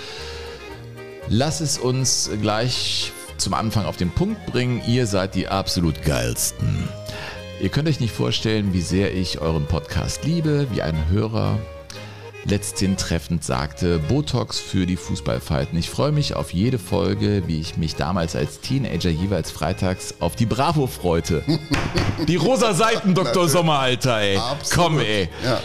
Lass 1.28 1.60
es 1.60 1.78
uns 1.78 2.30
gleich 2.40 3.12
zum 3.36 3.54
Anfang 3.54 3.84
auf 3.84 3.96
den 3.96 4.10
Punkt 4.10 4.46
bringen. 4.46 4.82
Ihr 4.86 5.06
seid 5.06 5.34
die 5.34 5.48
absolut 5.48 6.02
geilsten. 6.02 6.88
Ihr 7.60 7.68
könnt 7.68 7.88
euch 7.88 8.00
nicht 8.00 8.14
vorstellen, 8.14 8.72
wie 8.72 8.80
sehr 8.80 9.14
ich 9.14 9.40
euren 9.40 9.66
Podcast 9.66 10.24
liebe, 10.24 10.68
wie 10.70 10.82
ein 10.82 11.08
Hörer 11.10 11.58
letzthin 12.44 12.96
treffend 12.96 13.44
sagte, 13.44 13.98
Botox 13.98 14.58
für 14.58 14.86
die 14.86 14.96
Fußballfalten. 14.96 15.78
Ich 15.78 15.90
freue 15.90 16.12
mich 16.12 16.34
auf 16.34 16.52
jede 16.52 16.78
Folge, 16.78 17.42
wie 17.46 17.60
ich 17.60 17.76
mich 17.76 17.94
damals 17.96 18.36
als 18.36 18.60
Teenager 18.60 19.10
jeweils 19.10 19.50
freitags 19.50 20.14
auf 20.20 20.36
die 20.36 20.46
Bravo 20.46 20.86
freute. 20.86 21.42
Die 22.26 22.36
rosa 22.36 22.74
Seiten, 22.74 23.14
Dr. 23.14 23.48
Sommeralter, 23.48 24.18
ey. 24.18 24.36
Absolut. 24.36 24.86
Komm, 24.86 24.98
ey. 24.98 25.28
Ja. 25.44 25.60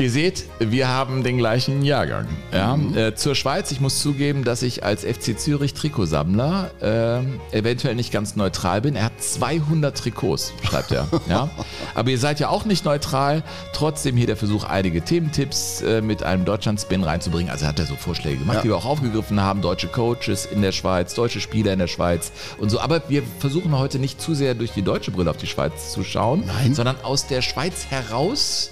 Ihr 0.00 0.12
seht, 0.12 0.44
wir 0.60 0.86
haben 0.86 1.24
den 1.24 1.38
gleichen 1.38 1.82
Jahrgang. 1.82 2.28
Ja? 2.52 2.76
Mhm. 2.76 2.96
Äh, 2.96 3.14
zur 3.16 3.34
Schweiz, 3.34 3.72
ich 3.72 3.80
muss 3.80 4.00
zugeben, 4.00 4.44
dass 4.44 4.62
ich 4.62 4.84
als 4.84 5.02
FC 5.02 5.36
Zürich 5.36 5.74
Trikotsammler 5.74 6.70
äh, 6.80 7.56
eventuell 7.56 7.96
nicht 7.96 8.12
ganz 8.12 8.36
neutral 8.36 8.80
bin. 8.80 8.94
Er 8.94 9.06
hat 9.06 9.20
200 9.20 9.98
Trikots, 9.98 10.52
schreibt 10.62 10.92
er. 10.92 11.08
ja? 11.28 11.50
Aber 11.96 12.10
ihr 12.10 12.18
seid 12.18 12.38
ja 12.38 12.48
auch 12.48 12.64
nicht 12.64 12.84
neutral. 12.84 13.42
Trotzdem 13.72 14.16
hier 14.16 14.28
der 14.28 14.36
Versuch, 14.36 14.62
einige 14.62 15.02
Thementipps 15.02 15.82
äh, 15.82 16.00
mit 16.00 16.22
einem 16.22 16.44
Deutschland-Spin 16.44 17.02
reinzubringen. 17.02 17.50
Also 17.50 17.66
hat 17.66 17.80
er 17.80 17.86
so 17.86 17.96
Vorschläge 17.96 18.38
gemacht, 18.38 18.58
Ja. 18.58 18.62
die 18.62 18.68
wir 18.68 18.76
auch 18.76 18.86
aufgegriffen 18.86 19.40
haben. 19.40 19.62
Deutsche 19.62 19.88
Coaches 19.88 20.46
in 20.46 20.62
der 20.62 20.70
Schweiz, 20.72 21.14
deutsche 21.14 21.40
Spieler 21.40 21.72
in 21.72 21.80
der 21.80 21.88
Schweiz 21.88 22.30
und 22.58 22.70
so. 22.70 22.78
Aber 22.78 23.02
wir 23.08 23.24
versuchen 23.40 23.76
heute 23.76 23.98
nicht 23.98 24.20
zu 24.20 24.34
sehr 24.34 24.54
durch 24.54 24.70
die 24.70 24.82
deutsche 24.82 25.10
Brille 25.10 25.30
auf 25.30 25.38
die 25.38 25.48
Schweiz 25.48 25.90
zu 25.92 26.04
schauen, 26.04 26.44
Nein. 26.46 26.72
sondern 26.74 26.94
aus 27.02 27.26
der 27.26 27.42
Schweiz 27.42 27.86
heraus 27.90 28.70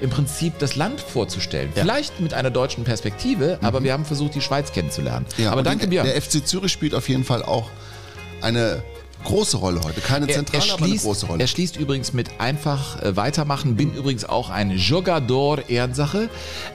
im 0.00 0.10
Prinzip 0.10 0.58
das 0.58 0.76
Land 0.76 1.00
vorzustellen. 1.00 1.70
Vielleicht 1.74 2.20
mit 2.20 2.34
einer 2.34 2.50
deutschen 2.50 2.84
Perspektive, 2.84 3.58
aber 3.62 3.82
wir 3.82 3.92
haben 3.92 4.04
versucht, 4.04 4.34
die 4.34 4.40
Schweiz 4.40 4.72
kennenzulernen. 4.72 5.26
Ja, 5.36 5.50
aber 5.52 5.62
danke, 5.62 5.88
Björn. 5.88 6.06
der 6.06 6.20
FC 6.20 6.46
Zürich 6.46 6.72
spielt 6.72 6.94
auf 6.94 7.08
jeden 7.08 7.24
Fall 7.24 7.42
auch 7.42 7.70
eine 8.40 8.82
große 9.24 9.56
Rolle 9.56 9.80
heute. 9.82 10.00
Keine 10.00 10.26
zentrale, 10.26 10.72
aber 10.72 10.84
eine 10.84 10.96
große 10.96 11.26
Rolle. 11.26 11.40
er 11.40 11.46
schließt 11.46 11.76
übrigens 11.76 12.12
mit 12.12 12.40
einfach 12.40 13.02
äh, 13.02 13.16
weitermachen. 13.16 13.76
Bin 13.76 13.92
übrigens 13.94 14.24
auch 14.24 14.50
ein 14.50 14.70
Jogador 14.70 15.68
Ehrensache. 15.68 16.28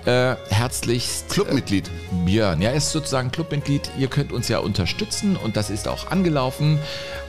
Äh, 0.05 0.35
herzlichst 0.49 1.29
Clubmitglied. 1.29 1.87
äh, 1.87 2.25
Björn. 2.25 2.61
Ja, 2.61 2.69
er 2.69 2.75
ist 2.75 2.91
sozusagen 2.91 3.31
Clubmitglied. 3.31 3.89
Ihr 3.97 4.07
könnt 4.07 4.31
uns 4.31 4.47
ja 4.47 4.59
unterstützen 4.59 5.35
und 5.35 5.57
das 5.57 5.69
ist 5.69 5.87
auch 5.87 6.11
angelaufen. 6.11 6.79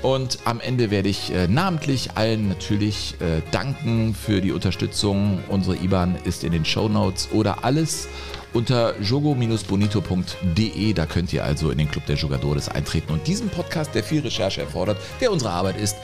Und 0.02 0.38
am 0.44 0.61
Ende 0.61 0.90
werde 0.90 1.09
ich 1.09 1.33
äh, 1.33 1.49
namentlich 1.49 2.11
allen 2.16 2.49
natürlich 2.49 3.14
äh, 3.21 3.40
danken 3.52 4.14
für 4.14 4.40
die 4.40 4.52
Unterstützung. 4.52 5.38
Unsere 5.49 5.76
IBAN 5.76 6.16
ist 6.25 6.44
in 6.44 6.52
den 6.52 6.64
Show 6.64 6.88
Notes 6.88 7.28
oder 7.33 7.64
alles 7.64 8.09
unter 8.54 8.94
jogo-bonito.de. 9.00 10.92
Da 10.94 11.06
könnt 11.06 11.32
ihr 11.32 11.44
also 11.44 11.70
in 11.70 11.78
den 11.78 11.90
Club 11.90 12.06
der 12.06 12.16
Jogadores 12.16 12.68
eintreten 12.68 13.12
und 13.12 13.26
diesen 13.26 13.49
Podcast, 13.50 13.94
der 13.94 14.02
viel 14.02 14.20
Recherche 14.23 14.62
erfordert, 14.62 14.99
der 15.20 15.30
unsere 15.32 15.50
Arbeit 15.50 15.76
ist, 15.76 15.96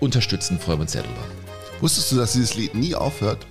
unterstützen. 0.00 0.58
Freuen 0.58 0.78
wir 0.78 0.82
uns 0.82 0.92
sehr 0.92 1.02
drüber. 1.02 1.24
Wusstest 1.80 2.12
du, 2.12 2.16
dass 2.16 2.32
dieses 2.32 2.54
Lied 2.54 2.74
nie 2.74 2.94
aufhört? 2.94 3.46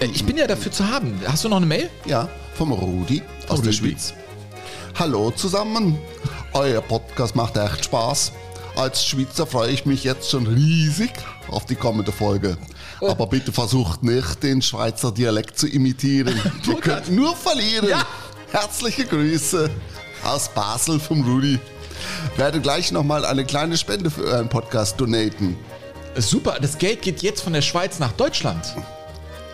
Äh, 0.00 0.06
Ich 0.06 0.24
bin 0.24 0.36
ja 0.36 0.46
dafür 0.46 0.70
zu 0.70 0.86
haben. 0.88 1.18
Hast 1.26 1.44
du 1.44 1.48
noch 1.48 1.56
eine 1.56 1.66
Mail? 1.66 1.88
Ja, 2.04 2.28
vom 2.54 2.72
Rudi 2.72 3.22
aus 3.48 3.58
Rudi. 3.58 3.68
der 3.68 3.72
Schweiz. 3.72 4.14
Hallo 4.98 5.30
zusammen. 5.30 5.98
Euer 6.52 6.80
Podcast 6.80 7.34
macht 7.36 7.56
echt 7.56 7.84
Spaß. 7.86 8.32
Als 8.76 9.04
Schweizer 9.06 9.46
freue 9.46 9.70
ich 9.70 9.86
mich 9.86 10.04
jetzt 10.04 10.30
schon 10.30 10.46
riesig 10.46 11.10
auf 11.48 11.64
die 11.66 11.74
kommende 11.76 12.12
Folge. 12.12 12.56
Aber 13.00 13.26
bitte 13.26 13.52
versucht 13.52 14.02
nicht, 14.02 14.42
den 14.42 14.62
Schweizer 14.62 15.12
Dialekt 15.12 15.58
zu 15.58 15.66
imitieren. 15.66 16.40
Ihr 16.66 16.76
könnt 16.76 17.10
nur 17.10 17.36
verlieren. 17.36 17.88
Ja. 17.88 18.06
Herzliche 18.52 19.04
Grüße 19.04 19.70
aus 20.24 20.48
Basel 20.48 20.98
vom 21.00 21.22
Rudi. 21.22 21.58
Werde 22.36 22.60
gleich 22.60 22.92
nochmal 22.92 23.24
eine 23.24 23.44
kleine 23.44 23.76
Spende 23.76 24.10
für 24.10 24.24
euren 24.24 24.48
Podcast 24.48 25.00
donaten. 25.00 25.56
Super, 26.16 26.58
das 26.60 26.78
Geld 26.78 27.02
geht 27.02 27.22
jetzt 27.22 27.42
von 27.42 27.52
der 27.52 27.62
Schweiz 27.62 27.98
nach 27.98 28.12
Deutschland. 28.12 28.74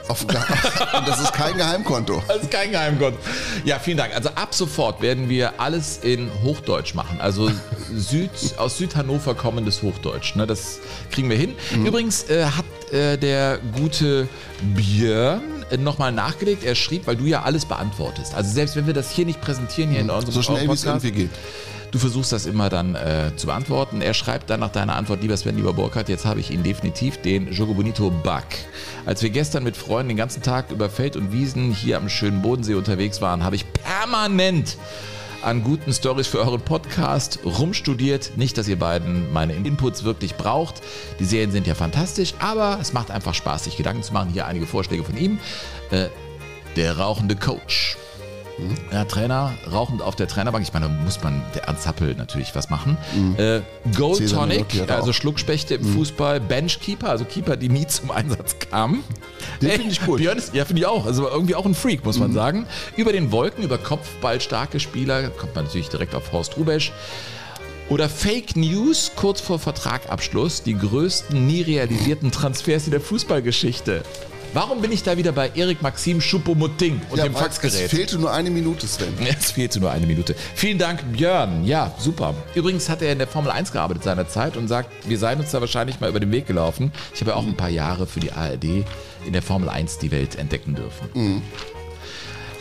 Auf, 0.08 0.24
und 0.24 1.08
das 1.08 1.20
ist 1.20 1.32
kein 1.32 1.56
Geheimkonto. 1.56 2.22
Das 2.26 2.42
ist 2.42 2.50
kein 2.50 2.70
Geheimgott. 2.70 3.14
Ja, 3.64 3.78
vielen 3.78 3.96
Dank. 3.96 4.14
Also 4.14 4.30
ab 4.30 4.54
sofort 4.54 5.00
werden 5.00 5.28
wir 5.28 5.60
alles 5.60 5.98
in 5.98 6.30
Hochdeutsch 6.42 6.94
machen. 6.94 7.20
Also 7.20 7.50
Süd, 7.94 8.30
aus 8.56 8.78
Südhannover 8.78 9.34
kommendes 9.34 9.82
Hochdeutsch. 9.82 10.34
Ne, 10.36 10.46
das 10.46 10.80
kriegen 11.10 11.30
wir 11.30 11.36
hin. 11.36 11.54
Übrigens 11.84 12.28
äh, 12.28 12.44
hat 12.44 12.64
äh, 12.92 13.16
der 13.16 13.58
gute 13.76 14.28
Björn 14.74 15.42
äh, 15.70 15.76
nochmal 15.76 16.12
nachgelegt. 16.12 16.64
Er 16.64 16.74
schrieb, 16.74 17.06
weil 17.06 17.16
du 17.16 17.24
ja 17.24 17.42
alles 17.42 17.64
beantwortest. 17.64 18.34
Also 18.34 18.50
selbst 18.50 18.76
wenn 18.76 18.86
wir 18.86 18.94
das 18.94 19.10
hier 19.10 19.26
nicht 19.26 19.40
präsentieren, 19.40 19.90
hier 19.90 20.00
in 20.00 20.10
unserem 20.10 20.32
So 20.32 20.42
schnell 20.42 20.68
wie 20.68 20.72
es 20.72 20.82
Podcast, 20.82 21.04
irgendwie 21.04 21.22
geht. 21.22 21.30
Du 21.92 21.98
versuchst 21.98 22.32
das 22.32 22.46
immer 22.46 22.70
dann 22.70 22.94
äh, 22.94 23.32
zu 23.36 23.46
beantworten. 23.46 24.00
Er 24.00 24.14
schreibt 24.14 24.48
dann 24.48 24.60
nach 24.60 24.72
deiner 24.72 24.96
Antwort, 24.96 25.20
lieber 25.20 25.36
Sven, 25.36 25.56
lieber 25.56 25.74
Burkhardt, 25.74 26.08
jetzt 26.08 26.24
habe 26.24 26.40
ich 26.40 26.50
ihn 26.50 26.62
definitiv, 26.62 27.18
den 27.18 27.52
Jogo 27.52 27.74
Bonito 27.74 28.10
Bug. 28.10 28.44
Als 29.04 29.22
wir 29.22 29.28
gestern 29.28 29.62
mit 29.62 29.76
Freunden 29.76 30.08
den 30.08 30.16
ganzen 30.16 30.42
Tag 30.42 30.70
über 30.70 30.88
Feld 30.88 31.16
und 31.16 31.32
Wiesen 31.32 31.70
hier 31.70 31.98
am 31.98 32.08
schönen 32.08 32.40
Bodensee 32.40 32.76
unterwegs 32.76 33.20
waren, 33.20 33.44
habe 33.44 33.56
ich 33.56 33.70
permanent 33.74 34.78
an 35.42 35.62
guten 35.62 35.92
Stories 35.92 36.28
für 36.28 36.38
euren 36.38 36.62
Podcast 36.62 37.40
rumstudiert. 37.44 38.38
Nicht, 38.38 38.56
dass 38.56 38.68
ihr 38.68 38.78
beiden 38.78 39.30
meine 39.30 39.52
Inputs 39.52 40.02
wirklich 40.02 40.36
braucht. 40.36 40.76
Die 41.18 41.26
Serien 41.26 41.52
sind 41.52 41.66
ja 41.66 41.74
fantastisch, 41.74 42.32
aber 42.38 42.78
es 42.80 42.94
macht 42.94 43.10
einfach 43.10 43.34
Spaß, 43.34 43.64
sich 43.64 43.76
Gedanken 43.76 44.02
zu 44.02 44.14
machen. 44.14 44.30
Hier 44.32 44.46
einige 44.46 44.66
Vorschläge 44.66 45.04
von 45.04 45.18
ihm. 45.18 45.38
Äh, 45.90 46.08
der 46.76 46.96
rauchende 46.96 47.36
Coach. 47.36 47.98
Ja, 48.90 49.04
Trainer, 49.04 49.52
rauchend 49.70 50.02
auf 50.02 50.16
der 50.16 50.28
Trainerbank. 50.28 50.64
Ich 50.64 50.72
meine, 50.72 50.86
da 50.86 50.92
muss 50.92 51.22
man, 51.22 51.42
der 51.54 51.66
Happel 51.66 52.14
natürlich 52.14 52.54
was 52.54 52.70
machen. 52.70 52.96
Äh, 53.36 53.60
Gold 53.96 54.18
Cesar 54.18 54.40
Tonic, 54.40 54.88
also. 54.88 55.12
Schluckspechte 55.12 55.74
im 55.74 55.84
Fußball. 55.84 56.40
Benchkeeper, 56.40 57.10
also 57.10 57.24
Keeper, 57.24 57.56
die 57.56 57.68
nie 57.68 57.86
zum 57.86 58.10
Einsatz 58.10 58.56
kamen. 58.58 59.02
Den 59.60 59.70
Ey, 59.70 59.76
finde 59.76 59.92
ich 59.92 60.04
gut. 60.04 60.18
Björn 60.18 60.38
ist, 60.38 60.54
ja, 60.54 60.64
finde 60.64 60.80
ich 60.80 60.86
auch. 60.86 61.06
Also 61.06 61.28
irgendwie 61.28 61.54
auch 61.54 61.66
ein 61.66 61.74
Freak, 61.74 62.04
muss 62.04 62.18
man 62.18 62.32
sagen. 62.32 62.66
Über 62.96 63.12
den 63.12 63.32
Wolken, 63.32 63.64
über 63.64 63.78
kopfballstarke 63.78 64.80
Spieler, 64.80 65.28
kommt 65.30 65.54
man 65.54 65.64
natürlich 65.64 65.88
direkt 65.88 66.14
auf 66.14 66.32
Horst 66.32 66.56
Rubesch. 66.56 66.92
Oder 67.88 68.08
Fake 68.08 68.56
News 68.56 69.12
kurz 69.16 69.40
vor 69.40 69.58
Vertragabschluss, 69.58 70.62
die 70.62 70.78
größten 70.78 71.46
nie 71.46 71.62
realisierten 71.62 72.30
Transfers 72.30 72.86
in 72.86 72.92
der 72.92 73.00
Fußballgeschichte. 73.00 74.02
Warum 74.54 74.82
bin 74.82 74.92
ich 74.92 75.02
da 75.02 75.16
wieder 75.16 75.32
bei 75.32 75.50
Erik 75.54 75.80
Maxim 75.80 76.20
Schuppomoting 76.20 77.00
und 77.08 77.18
dem 77.18 77.32
weil 77.32 77.42
Faxgerät? 77.42 77.86
Es 77.86 77.90
fehlte 77.90 78.18
nur 78.18 78.30
eine 78.30 78.50
Minute, 78.50 78.86
Sven. 78.86 79.14
Jetzt 79.24 79.52
fehlte 79.52 79.80
nur 79.80 79.90
eine 79.90 80.06
Minute. 80.06 80.34
Vielen 80.54 80.76
Dank, 80.76 81.00
Björn. 81.10 81.64
Ja, 81.64 81.94
super. 81.98 82.34
Übrigens 82.54 82.90
hat 82.90 83.00
er 83.00 83.12
in 83.12 83.18
der 83.18 83.28
Formel 83.28 83.50
1 83.50 83.72
gearbeitet 83.72 84.04
seinerzeit 84.04 84.58
und 84.58 84.68
sagt, 84.68 85.08
wir 85.08 85.16
seien 85.16 85.40
uns 85.40 85.52
da 85.52 85.60
wahrscheinlich 85.62 86.00
mal 86.00 86.10
über 86.10 86.20
den 86.20 86.30
Weg 86.32 86.46
gelaufen. 86.46 86.92
Ich 87.14 87.22
habe 87.22 87.30
ja 87.30 87.36
auch 87.38 87.46
ein 87.46 87.56
paar 87.56 87.70
Jahre 87.70 88.06
für 88.06 88.20
die 88.20 88.30
ARD 88.30 88.84
in 89.24 89.32
der 89.32 89.40
Formel 89.40 89.70
1 89.70 89.98
die 89.98 90.10
Welt 90.10 90.36
entdecken 90.36 90.74
dürfen. 90.74 91.42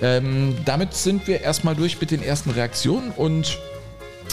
Ähm, 0.02 0.56
damit 0.64 0.94
sind 0.94 1.28
wir 1.28 1.42
erstmal 1.42 1.76
durch 1.76 2.00
mit 2.00 2.12
den 2.12 2.24
ersten 2.24 2.52
Reaktionen 2.52 3.12
und 3.12 3.60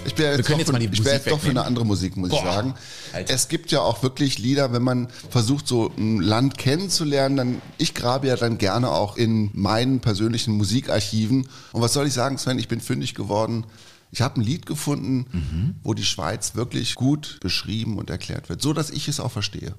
Ich 0.06 0.16
wäre 0.18 0.36
jetzt, 0.36 0.46
können 0.46 0.54
doch 0.54 0.58
jetzt 0.58 0.66
für- 0.66 0.72
mal 0.72 0.78
die 0.78 0.86
ich 0.92 1.04
jetzt 1.04 1.30
doch 1.30 1.40
für 1.40 1.50
eine 1.50 1.64
andere 1.64 1.84
Musik, 1.84 2.16
muss 2.16 2.30
ich 2.32 2.40
Boah, 2.40 2.44
sagen. 2.54 2.74
Alter. 3.12 3.34
Es 3.34 3.48
gibt 3.48 3.70
ja 3.70 3.80
auch 3.80 4.02
wirklich 4.02 4.38
Lieder, 4.38 4.72
wenn 4.72 4.82
man 4.82 5.08
versucht, 5.30 5.66
so 5.68 5.92
ein 5.96 6.20
Land 6.20 6.56
kennenzulernen, 6.58 7.36
dann, 7.36 7.62
ich 7.78 7.94
grabe 7.94 8.26
ja 8.28 8.36
dann 8.36 8.58
gerne 8.58 8.90
auch 8.90 9.16
in 9.16 9.50
meinen 9.52 10.00
persönlichen 10.00 10.54
Musikarchiven. 10.56 11.48
Und 11.72 11.82
was 11.82 11.92
soll 11.92 12.06
ich 12.06 12.12
sagen, 12.12 12.38
Sven, 12.38 12.58
ich 12.58 12.68
bin 12.68 12.80
fündig 12.80 13.14
geworden. 13.14 13.64
Ich 14.10 14.22
habe 14.22 14.40
ein 14.40 14.44
Lied 14.44 14.64
gefunden, 14.64 15.26
Mhm. 15.32 15.74
wo 15.82 15.92
die 15.92 16.04
Schweiz 16.04 16.54
wirklich 16.54 16.94
gut 16.94 17.38
beschrieben 17.40 17.98
und 17.98 18.08
erklärt 18.08 18.48
wird, 18.48 18.62
so 18.62 18.72
dass 18.72 18.88
ich 18.90 19.06
es 19.08 19.20
auch 19.20 19.30
verstehe. 19.32 19.74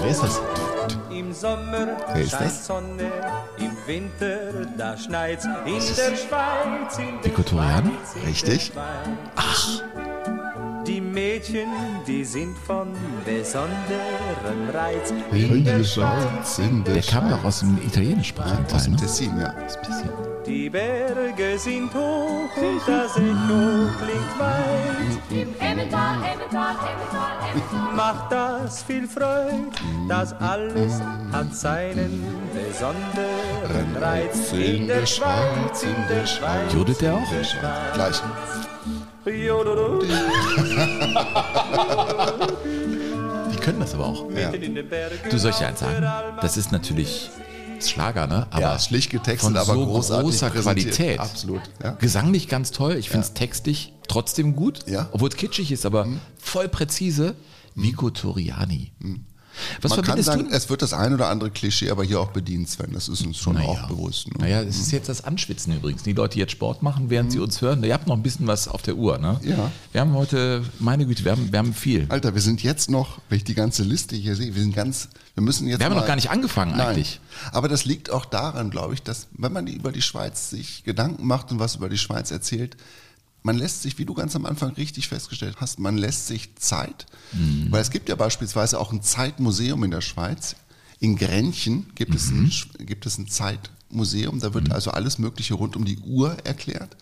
wer 0.00 0.10
ist 0.10 0.22
das? 0.22 0.40
Sommer 1.40 1.96
Wer 2.12 2.20
ist 2.22 2.32
scheint 2.32 2.44
das? 2.44 2.66
Sonne, 2.66 3.10
im 3.56 3.74
Winter 3.86 4.66
da 4.76 4.94
schneit's. 4.94 5.46
In 5.46 5.72
der 5.72 5.80
Schweiz, 5.80 6.98
in? 6.98 7.18
Schweiz, 7.22 8.12
in 8.14 8.26
Richtig. 8.26 8.72
Ach. 9.36 9.82
Die 10.86 11.00
Mädchen, 11.00 11.68
die 12.06 12.26
sind 12.26 12.58
von 12.58 12.88
besonderem 13.24 14.68
Reiz. 14.70 15.14
In 15.32 15.64
der 15.64 15.82
Schweiz, 15.82 16.58
in 16.58 16.84
der, 16.84 16.94
Der 16.94 17.02
kam 17.04 17.30
doch 17.30 17.42
aus 17.42 17.60
dem 17.60 17.78
italienischsprachigen 17.86 18.64
aus 18.66 18.70
Teil, 18.72 18.82
dem 18.82 18.92
ne? 18.92 19.00
Tessin, 19.00 19.40
ja. 19.40 19.54
Die 20.50 20.68
Berge 20.68 21.56
sind 21.56 21.94
hoch 21.94 22.50
und 22.56 22.82
das 22.84 23.16
Echo 23.16 23.88
klingt 24.02 24.36
weit. 24.36 25.16
Emmental, 25.60 26.16
Emmental, 26.24 26.74
Emmental, 26.90 27.38
Emmental. 27.52 27.94
Macht 27.94 28.32
das 28.32 28.82
viel 28.82 29.06
Freude, 29.06 29.68
das 30.08 30.32
alles 30.40 31.00
hat 31.30 31.54
seinen 31.54 32.24
besonderen 32.52 33.96
Reiz. 33.96 34.50
In 34.52 34.88
der 34.88 35.06
Schweiz, 35.06 35.84
in 35.84 35.94
der 36.08 36.26
Schweiz. 36.26 36.74
Jodelt 36.74 37.00
der 37.00 37.14
auch? 37.14 37.30
in 37.30 37.36
der 37.38 37.44
Schweiz. 37.44 37.94
Gleich. 37.94 38.20
Die 43.52 43.56
können 43.56 43.78
das 43.78 43.94
aber 43.94 44.06
auch. 44.06 44.24
Bergen. 44.24 44.74
Du 45.30 45.38
soll 45.38 45.52
ich 45.52 45.58
dir 45.58 45.68
eins 45.68 45.78
sagen? 45.78 46.04
Das 46.40 46.56
ist 46.56 46.72
natürlich 46.72 47.30
Schlager, 47.88 48.26
ne? 48.26 48.46
Aber 48.50 48.60
ja, 48.60 48.78
schlicht 48.78 49.10
getextet, 49.10 49.40
von 49.50 49.56
aber 49.56 49.74
so 49.74 49.86
großartig 49.86 50.24
großer. 50.24 50.50
Qualität. 50.50 51.20
Absolut. 51.20 51.62
Ja. 51.82 51.92
Gesanglich 51.92 52.48
ganz 52.48 52.70
toll. 52.70 52.96
Ich 52.96 53.08
finde 53.10 53.26
es 53.26 53.32
textlich 53.34 53.92
trotzdem 54.08 54.56
gut, 54.56 54.84
Ja. 54.86 55.02
Mhm. 55.02 55.06
obwohl 55.12 55.28
es 55.28 55.36
kitschig 55.36 55.70
ist, 55.72 55.86
aber 55.86 56.06
voll 56.38 56.68
präzise. 56.68 57.34
Vico 57.76 58.10
Toriani. 58.10 58.92
Was 59.82 59.90
Man 59.96 60.02
kann 60.02 60.22
sagen, 60.22 60.48
du? 60.48 60.54
es 60.54 60.68
wird 60.70 60.82
das 60.82 60.92
ein 60.92 61.14
oder 61.14 61.28
andere 61.28 61.50
Klischee 61.50 61.90
aber 61.90 62.04
hier 62.04 62.20
auch 62.20 62.30
bedient, 62.30 62.68
Sven. 62.68 62.92
Das 62.92 63.08
ist 63.08 63.24
uns 63.26 63.38
schon 63.38 63.54
Naja. 63.54 63.68
auch 63.68 63.88
bewusst. 63.88 64.28
Ne? 64.28 64.34
Naja, 64.38 64.62
es 64.62 64.78
ist 64.80 64.92
jetzt 64.92 65.08
das 65.08 65.24
Anschwitzen 65.24 65.74
übrigens. 65.76 66.02
Die 66.02 66.12
Leute, 66.12 66.34
die 66.34 66.40
jetzt 66.40 66.52
Sport 66.52 66.82
machen, 66.82 67.10
während 67.10 67.32
sie 67.32 67.38
uns 67.38 67.60
hören, 67.60 67.82
ihr 67.84 67.92
habt 67.94 68.06
noch 68.06 68.16
ein 68.16 68.22
bisschen 68.22 68.46
was 68.46 68.68
auf 68.68 68.82
der 68.82 68.96
Uhr, 68.96 69.18
ne? 69.18 69.38
Mhm. 69.42 69.48
Ja. 69.50 69.70
Wir 69.92 70.00
haben 70.00 70.12
heute, 70.14 70.62
meine 70.78 71.06
Güte, 71.06 71.24
wir 71.24 71.32
haben, 71.32 71.50
wir 71.52 71.58
haben 71.58 71.74
viel. 71.74 72.06
Alter, 72.08 72.34
wir 72.34 72.42
sind 72.42 72.62
jetzt 72.62 72.90
noch, 72.90 73.18
wenn 73.28 73.38
ich 73.38 73.44
die 73.44 73.54
ganze 73.54 73.82
Liste 73.82 74.16
hier 74.16 74.36
sehe, 74.36 74.54
wir 74.54 74.62
sind 74.62 74.74
ganz, 74.74 75.08
wir 75.34 75.42
müssen 75.42 75.66
jetzt 75.68 75.78
Wir 75.80 75.86
haben 75.86 75.94
mal, 75.94 76.00
noch 76.00 76.06
gar 76.06 76.16
nicht 76.16 76.30
angefangen 76.30 76.72
Nein. 76.76 76.88
eigentlich. 76.88 77.20
Aber 77.52 77.68
das 77.68 77.84
liegt 77.84 78.10
auch 78.10 78.24
daran, 78.24 78.70
glaube 78.70 78.94
ich, 78.94 79.02
dass 79.02 79.26
wenn 79.32 79.52
man 79.52 79.66
über 79.66 79.92
die 79.92 80.02
Schweiz 80.02 80.50
sich 80.50 80.84
Gedanken 80.84 81.26
macht 81.26 81.50
und 81.52 81.58
was 81.58 81.76
über 81.76 81.88
die 81.88 81.98
Schweiz 81.98 82.30
erzählt, 82.30 82.76
man 83.42 83.56
lässt 83.56 83.82
sich, 83.82 83.98
wie 83.98 84.04
du 84.04 84.14
ganz 84.14 84.36
am 84.36 84.44
Anfang 84.46 84.70
richtig 84.72 85.08
festgestellt 85.08 85.56
hast, 85.60 85.78
man 85.78 85.96
lässt 85.96 86.26
sich 86.26 86.56
Zeit, 86.56 87.06
Mhm. 87.32 87.68
weil 87.70 87.80
es 87.82 87.90
gibt 87.90 88.08
ja 88.08 88.14
beispielsweise 88.16 88.78
auch 88.78 88.92
ein 88.92 89.02
Zeitmuseum 89.02 89.82
in 89.84 89.90
der 89.90 90.00
Schweiz. 90.02 90.56
In 90.98 91.16
Grenchen 91.16 91.90
gibt, 91.94 92.14
es, 92.14 92.30
Mhm. 92.30 92.44
ein, 92.44 92.50
Sch- 92.50 92.84
gibt 92.84 93.06
es 93.06 93.16
ein 93.16 93.26
Zeitmuseum, 93.28 94.40
da 94.40 94.52
wird 94.54 94.70
also 94.72 94.90
alles 94.90 95.18
Mögliche 95.18 95.54
rund 95.54 95.76
um 95.76 95.84
die 95.84 95.98
Uhr 95.98 96.36
erklärt. 96.44 96.96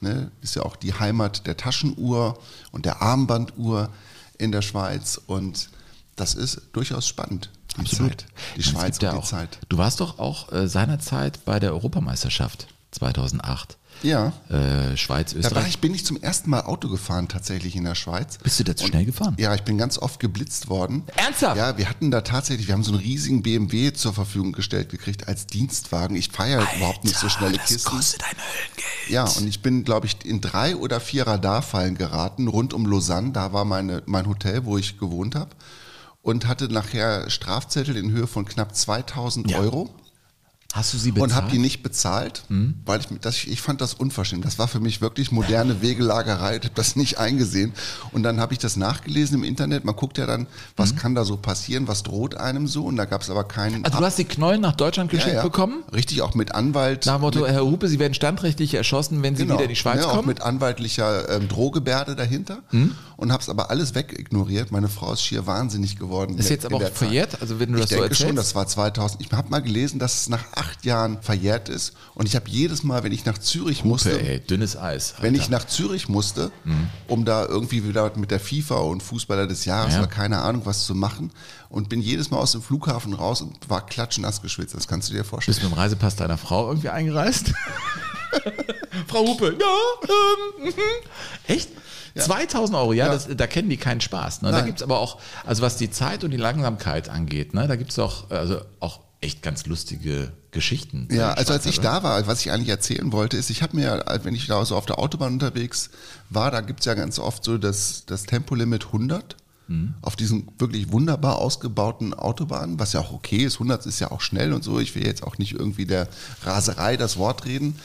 Ne? 0.00 0.30
Ist 0.40 0.56
ja 0.56 0.62
auch 0.62 0.76
die 0.76 0.94
Heimat 0.94 1.46
der 1.46 1.56
Taschenuhr 1.56 2.38
und 2.72 2.86
der 2.86 3.02
Armbanduhr 3.02 3.90
in 4.38 4.50
der 4.52 4.62
Schweiz 4.62 5.20
und 5.26 5.68
das 6.16 6.34
ist 6.34 6.62
durchaus 6.72 7.06
spannend. 7.06 7.50
Die 7.78 7.84
Zeit. 7.84 8.26
Die 8.56 8.60
es 8.60 8.66
Schweiz 8.66 8.98
gibt 8.98 9.02
ja 9.04 9.10
und 9.10 9.16
die 9.16 9.22
auch, 9.22 9.28
Zeit. 9.28 9.58
Du 9.68 9.78
warst 9.78 10.00
doch 10.00 10.18
auch 10.18 10.50
äh, 10.52 10.68
seinerzeit 10.68 11.44
bei 11.44 11.58
der 11.60 11.72
Europameisterschaft 11.72 12.66
2008. 12.90 13.78
Ja. 14.02 14.32
Äh, 14.48 14.96
Schweiz, 14.96 15.30
Da 15.30 15.36
war 15.36 15.40
Österreich. 15.44 15.68
ich, 15.68 15.78
bin 15.80 15.94
ich 15.94 16.04
zum 16.04 16.16
ersten 16.20 16.50
Mal 16.50 16.62
Auto 16.62 16.88
gefahren 16.88 17.28
tatsächlich 17.28 17.76
in 17.76 17.84
der 17.84 17.94
Schweiz. 17.94 18.38
Bist 18.42 18.58
du 18.60 18.64
da 18.64 18.74
zu 18.76 18.86
schnell 18.86 19.04
gefahren? 19.04 19.36
Ja, 19.38 19.54
ich 19.54 19.62
bin 19.62 19.78
ganz 19.78 19.98
oft 19.98 20.18
geblitzt 20.20 20.68
worden. 20.68 21.04
Ernsthaft? 21.16 21.56
Ja, 21.56 21.78
wir 21.78 21.88
hatten 21.88 22.10
da 22.10 22.20
tatsächlich, 22.22 22.66
wir 22.66 22.74
haben 22.74 22.82
so 22.84 22.92
einen 22.92 23.00
riesigen 23.00 23.42
BMW 23.42 23.92
zur 23.92 24.12
Verfügung 24.12 24.52
gestellt 24.52 24.88
gekriegt 24.90 25.28
als 25.28 25.46
Dienstwagen. 25.46 26.16
Ich 26.16 26.30
feiere 26.30 26.66
überhaupt 26.76 27.04
nicht 27.04 27.16
so 27.16 27.28
schnelle 27.28 27.56
das 27.58 27.66
Kisten. 27.68 27.90
kostet 27.90 28.22
ein 28.24 28.36
Höllengeld. 28.36 29.10
Ja, 29.10 29.24
und 29.24 29.46
ich 29.48 29.62
bin, 29.62 29.84
glaube 29.84 30.06
ich, 30.06 30.24
in 30.24 30.40
drei 30.40 30.76
oder 30.76 31.00
vier 31.00 31.26
Radarfallen 31.26 31.96
geraten, 31.96 32.48
rund 32.48 32.74
um 32.74 32.86
Lausanne. 32.86 33.32
Da 33.32 33.52
war 33.52 33.64
meine, 33.64 34.02
mein 34.06 34.26
Hotel, 34.28 34.64
wo 34.64 34.78
ich 34.78 34.98
gewohnt 34.98 35.34
habe. 35.34 35.50
Und 36.22 36.46
hatte 36.46 36.68
nachher 36.72 37.28
Strafzettel 37.30 37.96
in 37.96 38.12
Höhe 38.12 38.28
von 38.28 38.44
knapp 38.44 38.76
2000 38.76 39.50
Ja. 39.50 39.58
Euro. 39.58 39.90
Hast 40.72 40.94
du 40.94 40.98
sie 40.98 41.10
und 41.10 41.16
bezahlt? 41.16 41.32
habe 41.34 41.50
die 41.50 41.58
nicht 41.58 41.82
bezahlt, 41.82 42.44
weil 42.86 43.00
ich, 43.00 43.06
das, 43.20 43.44
ich 43.44 43.60
fand 43.60 43.82
das 43.82 43.92
unverschämt. 43.92 44.44
Das 44.44 44.58
war 44.58 44.68
für 44.68 44.80
mich 44.80 45.02
wirklich 45.02 45.30
moderne 45.30 45.82
Wegelagerei. 45.82 46.56
Ich 46.56 46.64
habe 46.64 46.74
das 46.74 46.96
nicht 46.96 47.18
eingesehen. 47.18 47.72
Und 48.12 48.22
dann 48.22 48.40
habe 48.40 48.54
ich 48.54 48.58
das 48.58 48.76
nachgelesen 48.76 49.36
im 49.38 49.44
Internet. 49.44 49.84
Man 49.84 49.94
guckt 49.94 50.16
ja 50.16 50.24
dann, 50.24 50.46
was 50.76 50.96
kann 50.96 51.14
da 51.14 51.24
so 51.24 51.36
passieren, 51.36 51.88
was 51.88 52.02
droht 52.02 52.36
einem 52.36 52.66
so. 52.66 52.84
Und 52.84 52.96
da 52.96 53.04
gab 53.04 53.20
es 53.20 53.28
aber 53.28 53.44
keinen. 53.44 53.84
also 53.84 53.98
du 53.98 54.04
hast 54.04 54.18
die 54.18 54.24
Knollen 54.24 54.62
nach 54.62 54.74
Deutschland 54.74 55.10
geschickt 55.10 55.42
bekommen? 55.42 55.82
Richtig, 55.92 56.22
auch 56.22 56.34
mit 56.34 56.54
Anwalt. 56.54 57.04
Nach 57.04 57.16
dem 57.16 57.20
Motto, 57.20 57.46
Herr 57.46 57.64
Hupe, 57.64 57.88
Sie 57.88 57.98
werden 57.98 58.14
standrechtlich 58.14 58.72
erschossen, 58.72 59.22
wenn 59.22 59.36
Sie 59.36 59.42
genau, 59.42 59.56
wieder 59.56 59.64
in 59.64 59.70
die 59.70 59.76
Schweiz 59.76 60.02
auch 60.04 60.16
kommen? 60.16 60.28
mit 60.28 60.40
anwaltlicher 60.40 61.28
ähm, 61.28 61.48
Drohgebärde 61.48 62.16
dahinter. 62.16 62.58
Und 63.22 63.30
habe 63.30 63.40
es 63.40 63.48
aber 63.48 63.70
alles 63.70 63.94
wegignoriert. 63.94 64.72
Meine 64.72 64.88
Frau 64.88 65.12
ist 65.12 65.22
schier 65.22 65.46
wahnsinnig 65.46 65.96
geworden. 65.96 66.36
Ist 66.38 66.50
jetzt 66.50 66.66
aber 66.66 66.78
auch 66.78 66.92
verjährt? 66.92 67.40
Also 67.40 67.60
wenn 67.60 67.70
du 67.70 67.78
ich 67.78 67.82
das 67.84 67.90
so 67.90 68.00
denke 68.00 68.14
schon, 68.16 68.34
das 68.34 68.56
war 68.56 68.66
2000. 68.66 69.20
Ich 69.22 69.30
habe 69.30 69.48
mal 69.48 69.62
gelesen, 69.62 70.00
dass 70.00 70.22
es 70.22 70.28
nach 70.28 70.44
acht 70.56 70.84
Jahren 70.84 71.22
verjährt 71.22 71.68
ist. 71.68 71.92
Und 72.16 72.26
ich 72.26 72.34
habe 72.34 72.48
jedes 72.50 72.82
Mal, 72.82 73.04
wenn 73.04 73.12
ich 73.12 73.24
nach 73.24 73.38
Zürich 73.38 73.84
musste, 73.84 74.20
Ey, 74.20 74.40
dünnes 74.40 74.76
Eis. 74.76 75.14
wenn 75.20 75.36
ich 75.36 75.42
Alter. 75.42 75.52
nach 75.52 75.66
Zürich 75.68 76.08
musste, 76.08 76.50
um 77.06 77.24
da 77.24 77.46
irgendwie 77.46 77.86
wieder 77.86 78.10
mit 78.16 78.32
der 78.32 78.40
FIFA 78.40 78.78
und 78.78 79.04
Fußballer 79.04 79.46
des 79.46 79.66
Jahres 79.66 79.94
Ja. 79.94 80.00
oder 80.00 80.08
keine 80.08 80.40
Ahnung 80.42 80.62
was 80.64 80.84
zu 80.84 80.96
machen 80.96 81.30
und 81.68 81.88
bin 81.88 82.00
jedes 82.02 82.32
Mal 82.32 82.38
aus 82.38 82.50
dem 82.50 82.60
Flughafen 82.62 83.14
raus 83.14 83.40
und 83.40 83.70
war 83.70 83.86
klatschnass 83.86 84.42
geschwitzt. 84.42 84.74
Das 84.74 84.88
kannst 84.88 85.08
du 85.08 85.12
dir 85.14 85.22
vorstellen. 85.24 85.54
Bist 85.54 85.62
du 85.62 85.68
mit 85.68 85.76
dem 85.76 85.78
Reisepass 85.78 86.16
deiner 86.16 86.38
Frau 86.38 86.68
irgendwie 86.68 86.88
eingereist? 86.88 87.52
Frau 89.06 89.26
Hupe, 89.26 89.56
ja, 89.58 90.08
ähm, 90.08 90.66
mhm. 90.66 90.72
echt? 91.46 91.70
2000 92.14 92.76
Euro, 92.76 92.92
ja, 92.92 93.06
Ja. 93.06 93.12
Das, 93.12 93.28
da 93.28 93.46
kennen 93.46 93.70
die 93.70 93.78
keinen 93.78 94.00
Spaß. 94.00 94.42
Ne? 94.42 94.50
Da 94.50 94.58
Nein. 94.58 94.66
gibt's 94.66 94.82
aber 94.82 94.98
auch, 94.98 95.18
also 95.46 95.62
was 95.62 95.76
die 95.76 95.90
Zeit 95.90 96.24
und 96.24 96.30
die 96.30 96.36
Langsamkeit 96.36 97.08
angeht, 97.08 97.54
ne, 97.54 97.66
da 97.66 97.76
gibt's 97.76 97.98
auch, 97.98 98.30
also 98.30 98.60
auch 98.80 99.00
echt 99.22 99.40
ganz 99.40 99.66
lustige 99.66 100.32
Geschichten. 100.50 101.08
Ja, 101.10 101.32
also 101.32 101.52
als 101.52 101.64
ich 101.64 101.80
da 101.80 102.02
war, 102.02 102.26
was 102.26 102.40
ich 102.40 102.50
eigentlich 102.50 102.68
erzählen 102.68 103.12
wollte, 103.12 103.36
ist, 103.36 103.50
ich 103.50 103.62
habe 103.62 103.76
mir, 103.76 104.04
wenn 104.24 104.34
ich 104.34 104.48
da 104.48 104.64
so 104.64 104.76
auf 104.76 104.84
der 104.84 104.98
Autobahn 104.98 105.34
unterwegs 105.34 105.90
war, 106.28 106.50
da 106.50 106.60
gibt's 106.60 106.84
ja 106.84 106.94
ganz 106.94 107.18
oft 107.18 107.44
so 107.44 107.56
das, 107.56 108.04
das 108.04 108.24
Tempolimit 108.24 108.86
100 108.86 109.36
auf 110.00 110.16
diesen 110.16 110.48
wirklich 110.58 110.92
wunderbar 110.92 111.38
ausgebauten 111.38 112.14
Autobahnen, 112.14 112.78
was 112.78 112.92
ja 112.92 113.00
auch 113.00 113.12
okay 113.12 113.44
ist. 113.44 113.54
100 113.54 113.86
ist 113.86 114.00
ja 114.00 114.10
auch 114.10 114.20
schnell 114.20 114.52
und 114.52 114.62
so. 114.64 114.78
Ich 114.80 114.94
will 114.94 115.06
jetzt 115.06 115.22
auch 115.22 115.38
nicht 115.38 115.52
irgendwie 115.52 115.86
der 115.86 116.08
Raserei 116.44 116.96
das 116.96 117.16
Wort 117.16 117.44
reden. 117.44 117.76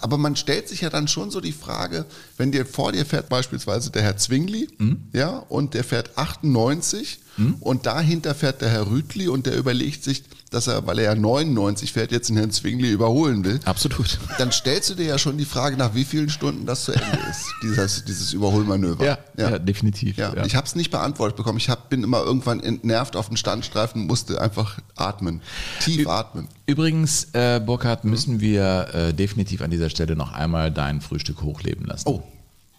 Aber 0.00 0.18
man 0.18 0.36
stellt 0.36 0.68
sich 0.68 0.80
ja 0.82 0.90
dann 0.90 1.08
schon 1.08 1.30
so 1.30 1.40
die 1.40 1.52
Frage, 1.52 2.06
wenn 2.36 2.52
dir 2.52 2.66
vor 2.66 2.92
dir 2.92 3.06
fährt 3.06 3.28
beispielsweise 3.28 3.90
der 3.90 4.02
Herr 4.02 4.16
Zwingli, 4.16 4.68
ja, 5.12 5.38
und 5.48 5.74
der 5.74 5.84
fährt 5.84 6.16
98 6.18 7.20
und 7.60 7.86
dahinter 7.86 8.34
fährt 8.34 8.60
der 8.60 8.68
Herr 8.70 8.90
Rütli 8.90 9.28
und 9.28 9.46
der 9.46 9.56
überlegt 9.56 10.04
sich, 10.04 10.24
dass 10.50 10.66
er, 10.66 10.86
weil 10.86 10.98
er 10.98 11.04
ja 11.04 11.14
99 11.14 11.92
fährt, 11.92 12.10
jetzt 12.10 12.28
den 12.28 12.36
Herrn 12.36 12.50
Zwingli 12.50 12.90
überholen 12.90 13.44
will. 13.44 13.60
Absolut. 13.64 14.18
Dann 14.38 14.50
stellst 14.50 14.90
du 14.90 14.94
dir 14.94 15.06
ja 15.06 15.18
schon 15.18 15.38
die 15.38 15.44
Frage, 15.44 15.76
nach 15.76 15.94
wie 15.94 16.04
vielen 16.04 16.28
Stunden 16.28 16.66
das 16.66 16.84
zu 16.84 16.92
Ende 16.92 17.18
ist, 17.30 17.46
dieses, 17.62 18.04
dieses 18.04 18.32
Überholmanöver. 18.32 19.04
Ja, 19.04 19.18
ja, 19.36 19.58
definitiv. 19.58 20.16
Ja, 20.16 20.34
Ja. 20.34 20.44
Ich 20.44 20.56
habe 20.56 20.66
es 20.66 20.74
nicht 20.74 20.90
beantwortet 20.90 21.36
bekommen. 21.36 21.58
Ich 21.58 21.68
hab, 21.68 21.88
bin 21.88 22.02
immer 22.02 22.22
irgendwann 22.22 22.60
entnervt 22.60 23.16
auf 23.16 23.28
den 23.28 23.36
Standstreifen, 23.36 24.06
musste 24.06 24.40
einfach 24.40 24.78
atmen, 24.96 25.40
tief 25.80 26.08
atmen. 26.08 26.48
Übrigens, 26.66 27.28
äh, 27.32 27.60
Burkhard, 27.64 28.04
müssen 28.04 28.40
wir 28.40 28.88
äh, 28.92 29.14
definitiv 29.14 29.62
an 29.62 29.70
dieser 29.70 29.90
Stelle 29.90 30.16
noch 30.16 30.32
einmal 30.32 30.70
dein 30.70 31.00
Frühstück 31.00 31.42
hochleben 31.42 31.86
lassen. 31.86 32.08
Oh. 32.08 32.22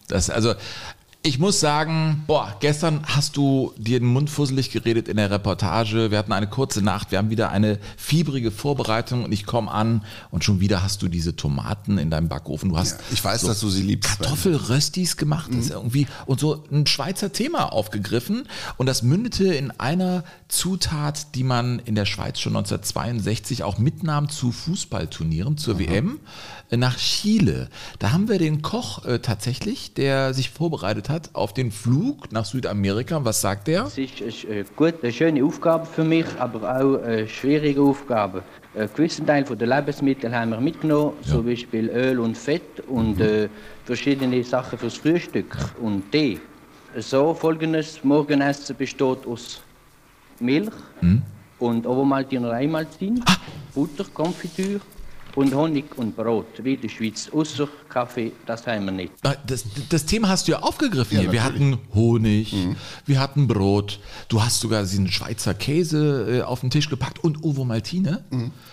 Das, 0.08 0.30
also, 0.30 0.56
ich 1.24 1.38
muss 1.38 1.60
sagen, 1.60 2.24
boah, 2.26 2.56
gestern 2.62 3.02
hast 3.04 3.38
du 3.38 3.74
dir 3.78 4.00
den 4.00 4.08
Mund 4.08 4.32
fusselig 4.32 4.72
geredet 4.72 5.08
in 5.08 5.18
der 5.18 5.30
Reportage. 5.30 6.10
Wir 6.10 6.18
hatten 6.18 6.32
eine 6.32 6.48
kurze 6.48 6.82
Nacht, 6.82 7.12
wir 7.12 7.20
haben 7.20 7.30
wieder 7.30 7.52
eine 7.52 7.78
fiebrige 7.96 8.50
Vorbereitung 8.50 9.24
und 9.26 9.32
ich 9.32 9.46
komme 9.46 9.70
an 9.70 10.04
und 10.32 10.44
schon 10.44 10.60
wieder 10.62 10.82
hast 10.82 11.04
du 11.04 11.08
diese 11.08 11.36
Tomaten 11.36 12.00
in 12.00 12.10
deinem 12.10 12.28
Backofen. 12.28 12.70
Du 12.70 12.78
hast 12.78 13.00
Ja, 13.00 13.06
ich 13.12 13.24
weiß, 13.24 13.44
dass 13.44 13.60
du 13.60 13.70
sie 13.70 13.84
liebst. 13.84 14.18
Kartoffelröstis 14.18 15.16
gemacht, 15.16 15.52
das 15.52 15.66
ist 15.66 15.72
irgendwie 15.72 16.08
und 16.26 16.40
so 16.40 16.64
ein 16.72 16.88
Schweizer 16.88 17.32
Thema 17.32 17.72
aufgegriffen 17.72 18.48
und 18.78 18.88
das 18.88 19.04
mündete 19.04 19.54
in 19.54 19.70
einer 19.80 20.24
Zutat, 20.48 21.36
die 21.36 21.44
man 21.44 21.78
in 21.80 21.94
der 21.94 22.06
Schweiz 22.06 22.40
schon 22.40 22.56
1962 22.56 23.64
auch 23.64 23.78
mitnahm 23.78 24.28
zu 24.28 24.52
Fußballturnieren 24.52 25.58
zur 25.58 25.78
WM 25.78 26.16
äh, 26.16 26.20
nach 26.78 26.98
Chile. 26.98 27.68
Da 28.00 28.12
haben 28.12 28.30
wir 28.30 28.40
den 28.40 28.62
Koch 28.62 29.06
äh, 29.06 29.20
tatsächlich, 29.20 29.94
der 29.94 30.34
sich 30.34 30.50
vorbereitet 30.50 31.10
hat 31.10 31.32
auf 31.34 31.54
den 31.54 31.72
Flug 31.72 32.32
nach 32.32 32.46
Südamerika. 32.46 33.24
Was 33.26 33.42
sagt 33.42 33.68
er? 33.68 33.86
Es 33.86 33.98
ist 33.98 34.46
eine, 34.50 34.64
gut, 34.76 34.96
eine 35.02 35.12
schöne 35.12 35.44
Aufgabe 35.44 35.86
für 35.86 36.04
mich, 36.04 36.26
aber 36.40 36.62
auch 36.62 37.04
eine 37.04 37.28
schwierige 37.28 37.82
Aufgabe. 37.82 38.44
Einen 38.74 38.90
gewissen 38.94 39.28
Teil 39.28 39.44
der 39.44 39.68
Lebensmittel 39.68 40.34
haben 40.34 40.52
wir 40.52 40.62
mitgenommen, 40.62 41.14
zum 41.28 41.46
Beispiel 41.46 41.90
Öl 41.90 42.20
und 42.20 42.38
Fett 42.38 42.80
und 42.88 43.20
äh, 43.20 43.50
verschiedene 43.84 44.44
Sachen 44.44 44.80
fürs 44.80 44.96
Frühstück 44.96 45.58
und 45.82 46.10
Tee. 46.12 46.40
So 46.98 47.34
folgendes 47.34 48.04
Morgenessen 48.04 48.76
besteht 48.78 49.26
aus 49.28 49.62
Milch 50.40 50.74
und 51.60 51.86
Ovomaltin 51.86 52.46
und 52.46 52.52
Einmaltin, 52.52 53.24
Butter, 53.74 54.06
Konfitüre 54.14 54.82
und 55.36 55.54
Honig 55.54 55.98
und 55.98 56.16
Brot, 56.16 56.64
wie 56.64 56.78
der 56.78 56.90
Schweiz. 56.90 57.30
Außer 57.32 57.68
Kaffee, 57.90 58.32
das 58.46 58.66
haben 58.68 58.86
wir 58.86 58.92
nicht. 58.92 59.14
Das, 59.46 59.64
das 59.90 60.06
Thema 60.06 60.30
hast 60.30 60.48
du 60.48 60.54
ja 60.54 60.60
aufgegriffen 60.60 61.16
Ja, 61.16 61.22
hier. 61.22 61.32
Wir 61.32 61.42
natürlich. 61.44 61.74
hatten 61.74 61.80
Honig, 61.94 62.56
wir 63.06 63.20
hatten 63.20 63.48
Brot, 63.48 64.00
du 64.30 64.42
hast 64.44 64.60
sogar 64.60 64.82
diesen 64.84 65.12
Schweizer 65.12 65.54
Käse 65.54 66.40
äh, 66.40 66.42
auf 66.42 66.62
den 66.62 66.70
Tisch 66.70 66.90
gepackt 66.90 67.24
und 67.24 67.44
Ovo 67.44 67.66
Maltine. 67.66 68.24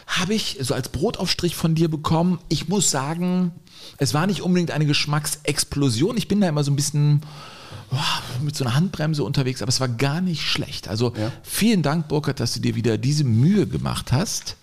Habe 0.07 0.35
ich 0.35 0.59
so 0.61 0.75
als 0.75 0.89
Brotaufstrich 0.89 1.55
von 1.55 1.75
dir 1.75 1.89
bekommen. 1.89 2.39
Ich 2.49 2.69
muss 2.69 2.91
sagen, 2.91 3.53
es 3.99 4.15
war 4.15 4.27
nicht 4.27 4.43
unbedingt 4.43 4.71
eine 4.71 4.87
Geschmacksexplosion. 4.87 6.17
Ich 6.17 6.29
bin 6.29 6.41
da 6.41 6.49
immer 6.49 6.65
so 6.65 6.71
ein 6.73 6.77
bisschen 6.77 7.23
mit 8.43 8.55
so 8.55 8.65
einer 8.65 8.75
Handbremse 8.75 9.25
unterwegs, 9.25 9.63
aber 9.63 9.71
es 9.71 9.81
war 9.81 9.89
gar 9.89 10.21
nicht 10.21 10.43
schlecht. 10.43 10.89
Also 10.89 11.13
vielen 11.43 11.83
Dank, 11.83 12.09
Burkhard, 12.09 12.41
dass 12.41 12.53
du 12.55 12.61
dir 12.61 12.75
wieder 12.75 12.99
diese 12.99 13.25
Mühe 13.25 13.67
gemacht 13.67 14.13
hast. 14.13 14.57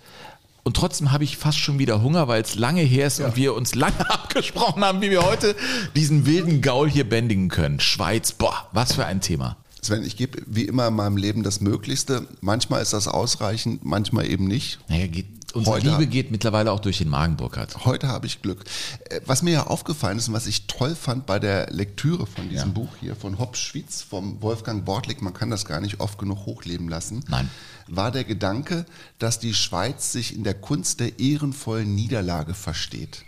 Und 0.67 0.75
trotzdem 0.75 1.12
habe 1.12 1.23
ich 1.23 1.38
fast 1.38 1.60
schon 1.60 1.78
wieder 1.78 2.01
Hunger, 2.01 2.28
weil 2.28 2.41
es 2.41 2.56
lange 2.56 2.82
her 2.82 3.06
ist 3.06 3.19
und 3.19 3.36
wir 3.36 3.54
uns 3.54 3.75
lange 3.75 4.10
abgesprochen 4.10 4.84
haben, 4.84 4.99
wie 5.01 5.12
wir 5.12 5.21
heute 5.23 5.56
diesen 5.95 6.25
wilden 6.25 6.62
Gaul 6.63 6.89
hier 6.89 7.08
bändigen 7.08 7.49
können. 7.49 7.80
Schweiz, 7.80 8.32
boah, 8.32 8.67
was 8.71 8.93
für 8.93 9.06
ein 9.06 9.21
Thema. 9.21 9.58
Sven, 9.84 10.04
ich 10.04 10.17
gebe 10.17 10.41
wie 10.47 10.63
immer 10.63 10.88
in 10.88 10.95
meinem 10.95 11.17
Leben 11.17 11.43
das 11.43 11.62
Möglichste. 11.62 12.25
Manchmal 12.41 12.82
ist 12.82 12.93
das 12.93 13.08
ausreichend, 13.08 13.86
manchmal 13.86 14.25
eben 14.28 14.47
nicht. 14.47 14.80
Naja, 14.89 15.06
geht, 15.06 15.28
unsere 15.54 15.75
Heute- 15.75 15.89
Liebe 15.89 16.08
geht 16.08 16.32
mittlerweile 16.32 16.71
auch 16.71 16.80
durch 16.80 16.97
den 16.97 17.10
Magen, 17.10 17.38
Burkhard. 17.38 17.86
Heute 17.86 18.08
habe 18.08 18.25
ich 18.25 18.41
Glück. 18.41 18.63
Äh, 19.12 19.21
Was 19.28 19.43
mir 19.43 19.51
ja 19.51 19.67
aufgefallen 19.67 20.17
ist 20.17 20.28
und 20.30 20.34
was 20.34 20.47
ich 20.47 20.65
toll 20.65 20.95
fand 20.95 21.28
bei 21.28 21.38
der 21.38 21.69
Lektüre 21.71 22.25
von 22.25 22.49
diesem 22.49 22.69
Ja. 22.69 22.73
Buch 22.73 22.89
hier 22.99 23.15
von 23.15 23.38
Hopp 23.38 23.56
Schwitz 23.56 24.01
vom 24.01 24.41
Wolfgang 24.41 24.84
Bortlik, 24.84 25.21
man 25.21 25.36
kann 25.36 25.51
das 25.51 25.65
gar 25.65 25.80
nicht 25.80 25.99
oft 25.99 26.17
genug 26.17 26.47
hochleben 26.47 26.89
lassen, 26.89 27.23
Nein. 27.30 27.47
War 27.88 28.12
der 28.12 28.24
Gedanke, 28.24 28.86
dass 29.19 29.39
die 29.39 29.54
Schweiz 29.54 30.12
sich 30.12 30.36
in 30.36 30.43
der 30.43 30.56
Kunst 30.56 31.00
der 31.00 31.19
ehrenvollen 31.19 31.93
Niederlage 31.93 32.54
versteht. 32.54 33.24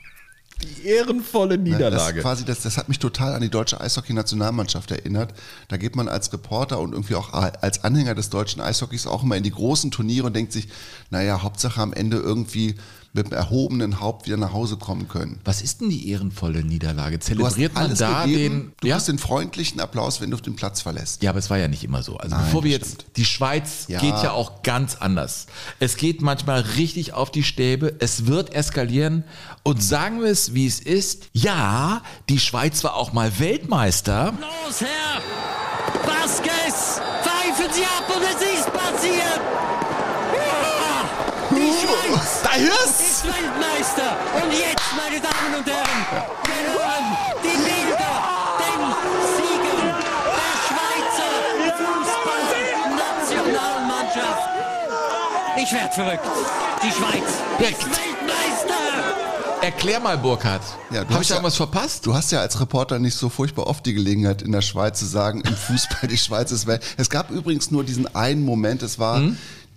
Die 0.63 0.87
ehrenvolle 0.87 1.57
Das, 2.15 2.23
quasi, 2.23 2.45
das, 2.45 2.61
das 2.63 2.77
hat 2.77 2.89
mich 2.89 2.97
total 2.97 3.35
an 3.35 3.41
die 3.41 3.49
deutsche 3.49 3.79
Eishockey-Nationalmannschaft 3.79 4.89
erinnert. 4.89 5.33
Da 5.67 5.77
geht 5.77 5.95
man 5.95 6.07
als 6.07 6.33
Reporter 6.33 6.79
und 6.79 6.93
irgendwie 6.93 7.13
auch 7.13 7.31
als 7.31 7.83
Anhänger 7.83 8.15
des 8.15 8.31
deutschen 8.31 8.61
Eishockeys 8.61 9.05
auch 9.05 9.21
immer 9.21 9.37
in 9.37 9.43
die 9.43 9.51
großen 9.51 9.91
Turniere 9.91 10.27
und 10.27 10.35
denkt 10.35 10.53
sich, 10.53 10.67
naja, 11.11 11.43
Hauptsache 11.43 11.79
am 11.79 11.93
Ende 11.93 12.17
irgendwie 12.17 12.75
mit 13.17 13.27
einem 13.33 13.41
erhobenen 13.41 13.99
Haupt 13.99 14.25
wieder 14.27 14.37
nach 14.37 14.53
Hause 14.53 14.77
kommen 14.77 15.07
können. 15.07 15.39
Was 15.43 15.61
ist 15.61 15.81
denn 15.81 15.89
die 15.89 16.09
ehrenvolle 16.09 16.63
Niederlage? 16.63 17.17
Du 17.17 17.23
hast 17.45 17.55
Zelebriert 17.55 17.73
man 17.73 17.83
alles 17.85 17.99
da 17.99 18.25
gegeben, 18.25 18.55
den. 18.59 18.71
du 18.81 18.87
ja? 18.87 18.95
hast 18.95 19.07
den 19.07 19.17
freundlichen 19.19 19.79
Applaus, 19.81 20.21
wenn 20.21 20.31
du 20.31 20.37
den 20.37 20.55
Platz 20.55 20.81
verlässt. 20.81 21.21
Ja, 21.23 21.31
aber 21.31 21.39
es 21.39 21.49
war 21.49 21.57
ja 21.57 21.67
nicht 21.67 21.83
immer 21.83 22.03
so. 22.03 22.17
Also 22.17 22.35
Nein, 22.35 22.45
bevor 22.45 22.63
wir 22.63 22.71
jetzt, 22.71 23.05
die 23.17 23.25
Schweiz 23.25 23.85
Ja. 23.87 23.99
geht 23.99 24.15
ja 24.23 24.31
auch 24.31 24.63
ganz 24.63 24.95
anders. 24.95 25.47
Es 25.79 25.97
geht 25.97 26.21
manchmal 26.21 26.61
richtig 26.61 27.13
auf 27.13 27.31
die 27.31 27.43
Stäbe, 27.43 27.95
es 27.99 28.27
wird 28.27 28.53
eskalieren 28.53 29.23
und 29.63 29.83
sagen 29.83 30.21
wir 30.21 30.29
es, 30.29 30.53
wie 30.53 30.67
es 30.67 30.79
ist. 30.79 31.27
Ja, 31.33 32.03
die 32.29 32.39
Schweiz 32.39 32.83
war 32.83 32.95
auch 32.95 33.13
mal 33.13 33.39
Weltmeister. 33.39 34.33
Los, 34.39 34.81
Herr 34.81 35.21
Vasquez! 36.05 37.01
Pfeifen 37.23 37.73
Sie 37.73 37.83
ab 37.83 38.05
und 38.15 38.21
es 38.23 38.59
ist 38.59 38.71
passiert! 38.71 39.76
Da 41.57 42.53
hörst 42.53 43.01
ist 43.01 43.25
Weltmeister! 43.25 44.13
Und 44.35 44.51
jetzt, 44.53 44.93
meine 44.95 45.19
Damen 45.19 45.55
und 45.57 45.65
Herren, 45.65 46.05
wir 46.45 46.71
hören 46.71 47.17
die 47.43 47.57
Bilder, 47.57 48.13
den 48.61 48.81
Siegen 49.33 49.89
der 50.37 50.53
Schweizer 50.67 51.31
Fußballnationalmannschaft. 51.77 54.45
Ich 55.63 55.71
werd 55.73 55.93
verrückt. 55.95 56.21
Die 56.83 56.91
Schweiz 56.91 57.29
Direkt. 57.59 57.79
ist 57.79 57.87
Weltmeister! 57.89 59.63
Erklär 59.63 59.99
mal, 59.99 60.15
Burkhard. 60.19 60.61
Ja, 60.91 61.03
du 61.03 61.09
Habe 61.09 61.15
hast 61.15 61.21
ich 61.23 61.27
da 61.29 61.33
ja- 61.33 61.37
irgendwas 61.39 61.55
verpasst? 61.57 62.05
Du 62.05 62.13
hast 62.13 62.31
ja 62.31 62.41
als 62.41 62.59
Reporter 62.61 62.99
nicht 62.99 63.15
so 63.17 63.29
furchtbar 63.29 63.65
oft 63.65 63.83
die 63.87 63.95
Gelegenheit, 63.95 64.43
in 64.43 64.51
der 64.51 64.61
Schweiz 64.61 64.99
zu 64.99 65.07
sagen, 65.07 65.41
im 65.41 65.55
Fußball, 65.55 66.07
die 66.07 66.19
Schweiz 66.19 66.51
ist 66.51 66.67
Welt. 66.67 66.83
Es 66.97 67.09
gab 67.09 67.31
übrigens 67.31 67.71
nur 67.71 67.83
diesen 67.83 68.13
einen 68.15 68.45
Moment, 68.45 68.83
es 68.83 68.99
war 68.99 69.23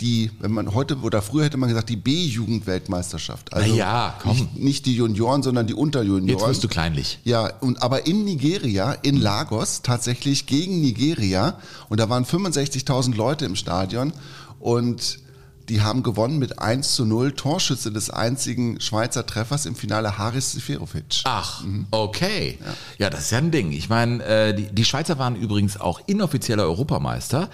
die, 0.01 0.31
wenn 0.41 0.53
man 0.53 0.75
heute 0.75 0.97
oder 0.99 1.23
früher 1.23 1.45
hätte 1.45 1.57
man 1.57 1.69
gesagt, 1.69 1.89
die 1.89 1.97
B-Jugend-Weltmeisterschaft. 1.97 3.53
Also 3.53 3.71
Na 3.71 3.77
ja, 3.77 4.15
komm. 4.23 4.37
Nicht, 4.37 4.57
nicht 4.57 4.87
die 4.87 4.95
Junioren, 4.95 5.43
sondern 5.43 5.67
die 5.67 5.75
Unterjunioren. 5.75 6.29
Jetzt 6.29 6.47
wirst 6.47 6.65
du 6.65 6.69
kleinlich. 6.69 7.19
Ja, 7.25 7.53
und 7.61 7.83
aber 7.83 8.07
in 8.07 8.25
Nigeria, 8.25 8.93
in 8.93 9.21
Lagos, 9.21 9.83
tatsächlich 9.83 10.47
gegen 10.47 10.81
Nigeria. 10.81 11.59
Und 11.89 12.01
da 12.01 12.09
waren 12.09 12.25
65.000 12.25 13.15
Leute 13.15 13.45
im 13.45 13.57
Stadion. 13.57 14.13
Und 14.59 15.21
die 15.71 15.83
haben 15.83 16.03
gewonnen 16.03 16.39
mit 16.39 16.59
1 16.59 16.97
zu 16.97 17.07
0. 17.07 17.33
Torschütze 17.33 17.93
des 17.93 18.11
einzigen 18.11 18.81
Schweizer 18.81 19.25
Treffers 19.25 19.67
im 19.67 19.77
Finale 19.77 20.19
Haris 20.19 20.51
Seferovic. 20.53 21.23
Ach, 21.25 21.65
okay. 21.93 22.59
Ja. 22.99 23.09
das 23.09 23.21
ist 23.21 23.31
ja 23.31 23.39
ein 23.39 23.53
Ding. 23.53 23.71
Ich 23.71 23.89
meine, 23.89 24.23
äh, 24.25 24.53
die, 24.53 24.67
die 24.67 24.85
Schweizer 24.85 25.19
waren 25.19 25.37
übrigens 25.37 25.81
auch 25.81 26.01
inoffizieller 26.07 26.65
Europameister. 26.65 27.49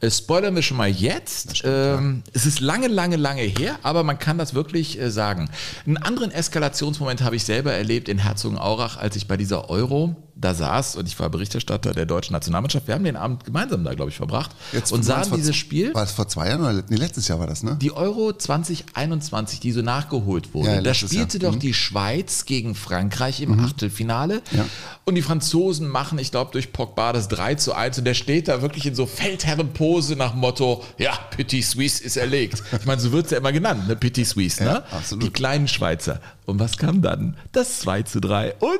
Äh, 0.00 0.10
spoilern 0.10 0.54
wir 0.54 0.62
schon 0.62 0.78
mal 0.78 0.88
jetzt. 0.88 1.62
ähm, 1.64 2.22
Es 2.32 2.46
ist 2.46 2.60
lange, 2.60 2.88
lange, 2.88 3.16
lange 3.16 3.42
her, 3.42 3.78
aber 3.82 4.02
man 4.02 4.18
kann 4.18 4.38
das 4.38 4.54
wirklich 4.54 4.98
äh, 4.98 5.10
sagen. 5.10 5.50
Einen 5.86 5.98
anderen 5.98 6.30
Eskalationsmoment 6.30 7.22
habe 7.22 7.36
ich 7.36 7.44
selber 7.44 7.74
erlebt 7.74 8.08
in 8.08 8.18
Herzogenaurach, 8.18 8.96
als 8.96 9.14
ich 9.14 9.28
bei 9.28 9.36
dieser 9.36 9.68
Euro 9.68 10.16
da 10.40 10.54
saß 10.54 10.94
und 10.96 11.08
ich 11.08 11.18
war 11.18 11.28
Berichterstatter 11.30 11.92
der 11.92 12.06
deutschen 12.06 12.32
Nationalmannschaft. 12.32 12.86
Wir 12.86 12.94
haben 12.94 13.02
den 13.04 13.16
Abend 13.16 13.44
gemeinsam 13.44 13.82
da, 13.82 13.92
glaube 13.94 14.10
ich, 14.10 14.16
verbracht 14.16 14.52
Jetzt 14.72 14.92
und 14.92 15.02
sahen 15.02 15.32
dieses 15.34 15.56
Spiel. 15.56 15.92
War 15.94 16.04
es 16.04 16.12
vor 16.12 16.28
zwei 16.28 16.48
Jahren 16.48 16.60
oder 16.60 16.84
nee, 16.88 16.96
letztes 16.96 17.26
Jahr 17.26 17.40
war 17.40 17.48
das, 17.48 17.62
ne? 17.64 17.76
Die 17.80 17.90
Euro 17.92 18.32
2021, 18.32 19.60
die 19.60 19.72
so 19.72 19.82
nachgeholt 19.82 20.54
wurde, 20.54 20.76
Ja, 20.76 20.80
da 20.82 20.94
spielte 20.94 21.38
Jahr. 21.38 21.50
doch 21.50 21.56
Mhm. 21.56 21.60
die 21.60 21.74
Schweiz 21.74 22.44
gegen 22.44 22.74
Frankreich 22.74 23.40
im 23.40 23.58
Achtelfinale. 23.58 24.42
Ja. 24.52 24.64
Und 25.04 25.14
die 25.16 25.22
Franzosen 25.22 25.88
machen, 25.88 26.18
ich 26.18 26.30
glaube, 26.30 26.52
durch 26.52 26.72
Pogba 26.72 27.12
das 27.12 27.28
3 27.28 27.56
zu 27.56 27.74
1. 27.74 27.98
Und 27.98 28.04
der 28.04 28.14
steht 28.14 28.48
da 28.48 28.62
wirklich 28.62 28.86
in 28.86 28.94
so 28.94 29.06
Feldherrenpose 29.06 30.16
nach 30.16 30.34
Motto, 30.34 30.84
ja, 30.98 31.12
Petit 31.36 31.64
Suisse 31.64 32.02
ist 32.02 32.16
erlegt. 32.16 32.62
Ich 32.78 32.86
meine, 32.86 33.00
so 33.00 33.12
wird 33.12 33.26
es 33.26 33.32
ja 33.32 33.38
immer 33.38 33.52
genannt, 33.52 33.88
ne? 33.88 33.96
Petit 33.96 34.26
Suisse, 34.26 34.62
ne? 34.62 34.84
Ja, 34.90 34.96
absolut. 34.96 35.24
Die 35.24 35.30
kleinen 35.30 35.68
Schweizer. 35.68 36.20
Und 36.48 36.58
was 36.60 36.78
kam 36.78 37.02
dann? 37.02 37.36
Das 37.52 37.80
2 37.80 38.04
zu 38.04 38.20
3. 38.22 38.54
Und 38.54 38.70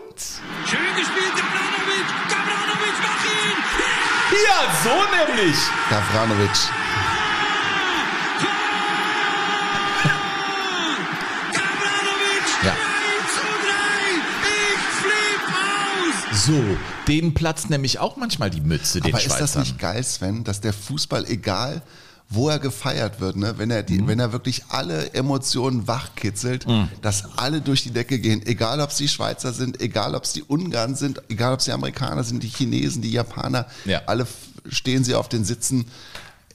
Schön 0.65 0.81
gespielt, 0.97 1.35
Gavranovic! 1.37 2.09
Gavranovic, 2.31 2.97
mach 3.03 3.25
ihn! 3.27 3.59
ja, 4.47 4.59
so 4.83 5.37
nämlich. 5.37 5.57
Gavranovic. 5.91 6.59
Gavranovic! 11.53 12.47
Ja. 12.65 12.73
3 12.73 12.79
zu 13.35 13.47
3! 13.67 13.77
Ich 14.73 14.83
flipp 15.03 15.45
aus! 16.33 16.47
So, 16.47 16.65
denen 17.07 17.35
platzt 17.35 17.69
nämlich 17.69 17.99
auch 17.99 18.17
manchmal 18.17 18.49
die 18.49 18.63
Mütze, 18.63 19.01
den 19.01 19.13
Aber 19.13 19.19
ist 19.23 19.25
Schweizern. 19.27 19.41
das 19.41 19.57
nicht 19.57 19.79
geil, 19.79 20.03
Sven, 20.03 20.45
dass 20.45 20.63
der 20.63 20.73
Fußball, 20.73 21.27
egal 21.27 21.83
wo 22.31 22.49
er 22.51 22.59
gefeiert 22.59 23.21
wird, 23.21 23.37
ne, 23.37 23.55
wenn 23.57 23.71
er 23.71 23.83
Mhm. 23.83 23.87
die, 23.87 24.07
wenn 24.07 24.21
er 24.21 24.33
wirklich 24.33 24.65
alle 24.69 25.15
Emotionen 25.15 25.89
wachkitzelt, 25.89 26.67
dass 27.01 27.39
alle 27.39 27.61
durch 27.63 27.83
die 27.85 27.91
Decke 27.91 28.19
gehen, 28.19 28.45
egal 28.47 28.81
ob 28.81 28.91
es 28.91 28.97
die 28.99 29.09
Schweizer 29.09 29.53
sind, 29.55 29.81
egal 29.81 30.15
ob 30.15 30.25
es 30.25 30.35
die 30.35 30.43
Ungarn 30.43 30.95
sind, 30.95 31.23
egal 31.31 31.55
ob 31.55 31.61
es 31.61 31.65
die 31.65 31.73
Amerikaner 31.73 32.25
sind, 32.25 32.43
die 32.43 32.49
Chinesen, 32.49 33.01
die 33.01 33.13
Japaner, 33.13 33.67
Ja. 33.87 34.03
alle 34.07 34.27
stehen 34.69 35.05
sie 35.05 35.15
auf 35.15 35.31
den 35.31 35.45
Sitzen. 35.47 35.87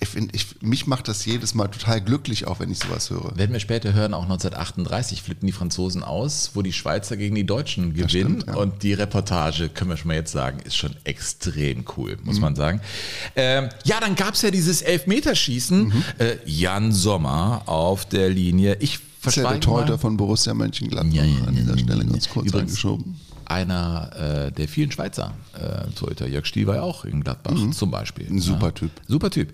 Ich 0.03 0.09
finde, 0.09 0.35
ich, 0.35 0.61
mich 0.61 0.85
macht 0.85 1.07
das 1.07 1.25
jedes 1.25 1.53
Mal 1.53 1.67
total 1.69 2.01
glücklich, 2.01 2.45
auch 2.45 2.59
wenn 2.59 2.69
ich 2.69 2.79
sowas 2.79 3.09
höre. 3.09 3.35
Werden 3.37 3.53
wir 3.53 3.59
später 3.61 3.93
hören, 3.93 4.13
auch 4.13 4.23
1938 4.23 5.21
flippen 5.21 5.47
die 5.47 5.53
Franzosen 5.53 6.03
aus, 6.03 6.51
wo 6.53 6.61
die 6.61 6.73
Schweizer 6.73 7.15
gegen 7.17 7.35
die 7.35 7.45
Deutschen 7.45 7.93
gewinnen. 7.93 8.09
stimmt, 8.41 8.47
ja. 8.47 8.55
Und 8.55 8.83
die 8.83 8.93
Reportage, 8.93 9.69
können 9.69 9.89
wir 9.91 9.97
schon 9.97 10.09
mal 10.09 10.15
jetzt 10.15 10.31
sagen, 10.33 10.59
ist 10.65 10.75
schon 10.75 10.95
extrem 11.05 11.85
cool, 11.97 12.17
Mhm. 12.17 12.25
muss 12.25 12.39
man 12.39 12.55
sagen. 12.55 12.81
Ähm, 13.35 13.69
ja, 13.85 13.99
dann 14.01 14.15
gab 14.15 14.33
es 14.33 14.41
ja 14.41 14.51
dieses 14.51 14.81
Elfmeterschießen. 14.81 15.85
Mhm. 15.85 16.03
Äh, 16.19 16.35
Jan 16.45 16.91
Sommer 16.91 17.63
auf 17.65 18.05
der 18.05 18.29
Linie. 18.29 18.77
Ich 18.81 18.99
ist 19.25 19.37
ja 19.37 19.49
der 19.49 19.61
Torhüter 19.61 19.97
von 19.97 20.17
Borussia 20.17 20.53
Mönchengladbach 20.53 21.13
Ja, 21.13 21.23
ja, 21.23 21.45
an 21.45 21.55
dieser 21.55 21.77
Stelle 21.77 22.05
ganz 22.05 22.27
kurz 22.27 22.47
Übrigens, 22.47 22.71
angeschoben. 22.71 23.15
Einer 23.53 24.47
äh, 24.47 24.51
der 24.51 24.67
vielen 24.67 24.91
Schweizer 24.91 25.33
äh, 25.53 25.89
Torhüter. 25.93 26.27
Jörg 26.27 26.45
Stiel 26.45 26.67
war 26.67 26.75
ja 26.75 26.81
auch 26.81 27.05
in 27.05 27.23
Gladbach 27.23 27.53
zum 27.71 27.91
Beispiel. 27.91 28.25
Mhm. 28.27 28.37
Ein 28.37 28.41
super 28.41 28.67
ja. 28.67 28.71
Typ. 28.71 28.91
Super 29.07 29.29
Typ. 29.29 29.51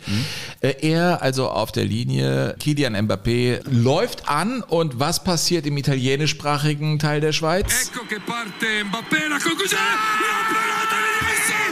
Äh, 0.62 0.76
er 0.82 1.22
also 1.22 1.50
auf 1.50 1.72
der 1.72 1.86
Linie, 1.86 2.56
Kilian 2.60 2.96
Mbappé 2.96 3.62
läuft 3.70 4.30
an 4.30 4.62
und 4.62 5.00
was 5.00 5.24
passiert 5.24 5.66
im 5.66 5.78
italienischsprachigen 5.78 7.00
Teil 7.00 7.22
der 7.22 7.34
Schweiz? 7.34 7.92
Ecco 7.92 8.06
che 8.08 8.20
parte 8.20 8.84
Mbappé, 8.86 9.28
la 9.30 9.40
conclusione! 9.40 9.84
La 9.84 10.40
parata 10.54 10.98
di 11.04 11.26
Messi! 11.26 11.52
E 11.52 11.68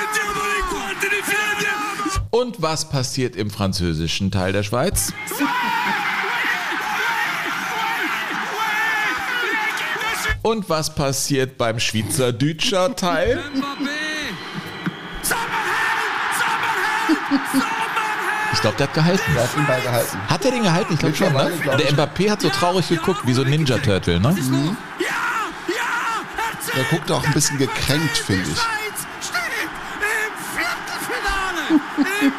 andiamo 0.00 0.42
nei 0.50 0.62
quarti 0.68 1.06
di 1.08 1.22
finale! 1.22 1.40
Und 2.30 2.62
was 2.62 2.88
passiert 2.88 3.36
im 3.36 3.50
französischen 3.50 4.30
Teil 4.30 4.52
der 4.52 4.62
Schweiz? 4.62 5.12
Und 10.42 10.68
was 10.70 10.94
passiert 10.94 11.58
beim 11.58 11.78
Teil? 12.96 13.40
Sommerheld! 13.52 13.90
Sommerheld! 15.22 15.36
Sommerheld! 16.38 17.66
Ich 18.52 18.60
glaube, 18.60 18.76
der 18.78 18.86
hat 18.88 18.94
gehalten. 18.94 19.22
Er 19.36 19.42
hat 19.42 19.56
den 19.56 19.66
Ball 19.66 19.80
gehalten. 19.80 20.18
Hat 20.28 20.44
er 20.44 20.50
den 20.50 20.62
gehalten? 20.62 20.94
Ich 20.94 20.98
glaube 20.98 21.14
schon, 21.14 21.32
ne? 21.32 21.52
Glaub 21.62 21.76
Der 21.78 21.92
Mbappé 21.92 22.30
hat 22.30 22.40
so 22.40 22.48
traurig 22.48 22.88
geguckt, 22.88 23.26
wie 23.26 23.32
so 23.32 23.42
ein 23.42 23.50
Ninja 23.50 23.78
Turtle, 23.78 24.18
ne? 24.20 24.34
Ja! 24.98 25.06
Ja! 25.68 26.72
Der 26.74 26.84
guckt 26.84 27.10
auch 27.10 27.24
ein 27.24 27.32
bisschen 27.32 27.58
gekränkt, 27.58 28.16
finde 28.18 28.44
Die 28.44 28.50
ich. 28.52 28.58
Schweiz 28.58 29.06
steht 29.20 29.40
im 29.62 30.34
Viertelfinale! 30.56 31.80
Im 32.22 32.32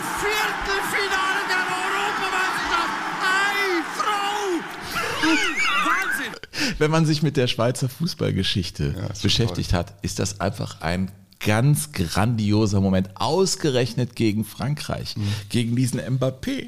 Wenn 6.78 6.91
man 6.91 7.06
sich 7.06 7.24
mit 7.24 7.38
der 7.38 7.47
Schweizer 7.47 7.89
Fußballgeschichte 7.89 8.95
ist 9.12 9.21
beschäftigt 9.21 9.74
hat, 9.74 9.93
ist 10.04 10.19
das 10.19 10.39
einfach 10.39 10.82
ein 10.82 11.12
ganz 11.43 11.91
grandioser 11.91 12.82
Moment. 12.82 13.10
Ausgerechnet 13.15 14.15
gegen 14.15 14.45
Frankreich, 14.45 15.15
gegen 15.50 15.76
diesen 15.76 16.00
Mbappé. 16.00 16.67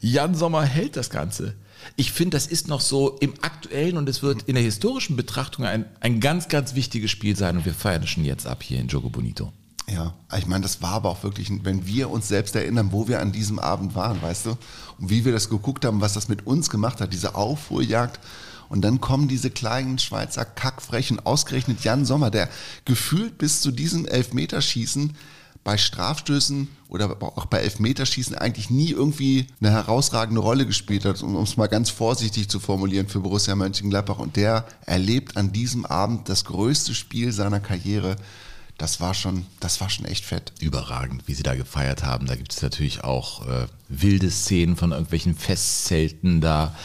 Jan 0.00 0.34
Sommer 0.34 0.62
hält 0.62 0.96
das 0.96 1.10
Ganze. 1.10 1.54
Ich 1.96 2.12
finde, 2.12 2.36
das 2.36 2.46
ist 2.46 2.68
noch 2.68 2.80
so 2.80 3.16
im 3.20 3.34
aktuellen 3.42 3.96
und 3.96 4.08
es 4.08 4.22
wird 4.22 4.42
in 4.44 4.54
der 4.54 4.64
historischen 4.64 5.16
Betrachtung 5.16 5.64
ein, 5.64 5.84
ein 6.00 6.20
ganz, 6.20 6.48
ganz 6.48 6.74
wichtiges 6.74 7.10
Spiel 7.10 7.36
sein 7.36 7.58
und 7.58 7.64
wir 7.64 7.74
feiern 7.74 8.02
es 8.02 8.10
schon 8.10 8.24
jetzt 8.24 8.46
ab 8.46 8.62
hier 8.62 8.80
in 8.80 8.88
Jogo 8.88 9.10
Bonito. 9.10 9.52
Ja, 9.88 10.14
ich 10.36 10.46
meine, 10.46 10.62
das 10.62 10.82
war 10.82 10.92
aber 10.92 11.10
auch 11.10 11.22
wirklich, 11.22 11.48
wenn 11.62 11.86
wir 11.86 12.10
uns 12.10 12.26
selbst 12.26 12.56
erinnern, 12.56 12.90
wo 12.90 13.06
wir 13.06 13.20
an 13.20 13.30
diesem 13.30 13.60
Abend 13.60 13.94
waren, 13.94 14.20
weißt 14.20 14.46
du, 14.46 14.50
und 14.98 15.10
wie 15.10 15.24
wir 15.24 15.32
das 15.32 15.48
geguckt 15.48 15.84
haben, 15.84 16.00
was 16.00 16.14
das 16.14 16.28
mit 16.28 16.46
uns 16.46 16.70
gemacht 16.70 17.00
hat, 17.00 17.12
diese 17.12 17.36
Aufruhrjagd. 17.36 18.18
Und 18.68 18.82
dann 18.82 19.00
kommen 19.00 19.28
diese 19.28 19.50
kleinen 19.50 19.98
Schweizer 20.00 20.44
Kackfrechen, 20.44 21.24
ausgerechnet 21.24 21.84
Jan 21.84 22.04
Sommer, 22.04 22.30
der 22.30 22.48
gefühlt 22.84 23.38
bis 23.38 23.60
zu 23.60 23.70
diesem 23.70 24.06
Elfmeterschießen 24.06 25.14
bei 25.62 25.76
Strafstößen 25.76 26.68
oder 26.88 27.16
auch 27.20 27.46
bei 27.46 27.58
Elfmeterschießen 27.58 28.36
eigentlich 28.36 28.70
nie 28.70 28.90
irgendwie 28.90 29.48
eine 29.60 29.72
herausragende 29.72 30.40
Rolle 30.40 30.66
gespielt 30.66 31.04
hat, 31.04 31.22
um 31.22 31.36
es 31.36 31.56
mal 31.56 31.66
ganz 31.66 31.90
vorsichtig 31.90 32.48
zu 32.48 32.60
formulieren 32.60 33.08
für 33.08 33.20
Borussia 33.20 33.54
Mönchengladbach. 33.54 34.18
Und 34.18 34.36
der 34.36 34.64
erlebt 34.84 35.36
an 35.36 35.52
diesem 35.52 35.84
Abend 35.84 36.28
das 36.28 36.44
größte 36.44 36.94
Spiel 36.94 37.32
seiner 37.32 37.60
Karriere. 37.60 38.16
Das 38.78 39.00
war 39.00 39.14
schon, 39.14 39.46
das 39.58 39.80
war 39.80 39.88
schon 39.88 40.04
echt 40.04 40.24
fett. 40.24 40.52
Überragend, 40.60 41.22
wie 41.26 41.32
sie 41.32 41.42
da 41.42 41.54
gefeiert 41.54 42.04
haben. 42.04 42.26
Da 42.26 42.34
gibt 42.34 42.52
es 42.52 42.60
natürlich 42.60 43.04
auch 43.04 43.46
äh, 43.46 43.66
wilde 43.88 44.30
Szenen 44.30 44.76
von 44.76 44.92
irgendwelchen 44.92 45.34
Festzelten 45.34 46.42
da 46.42 46.76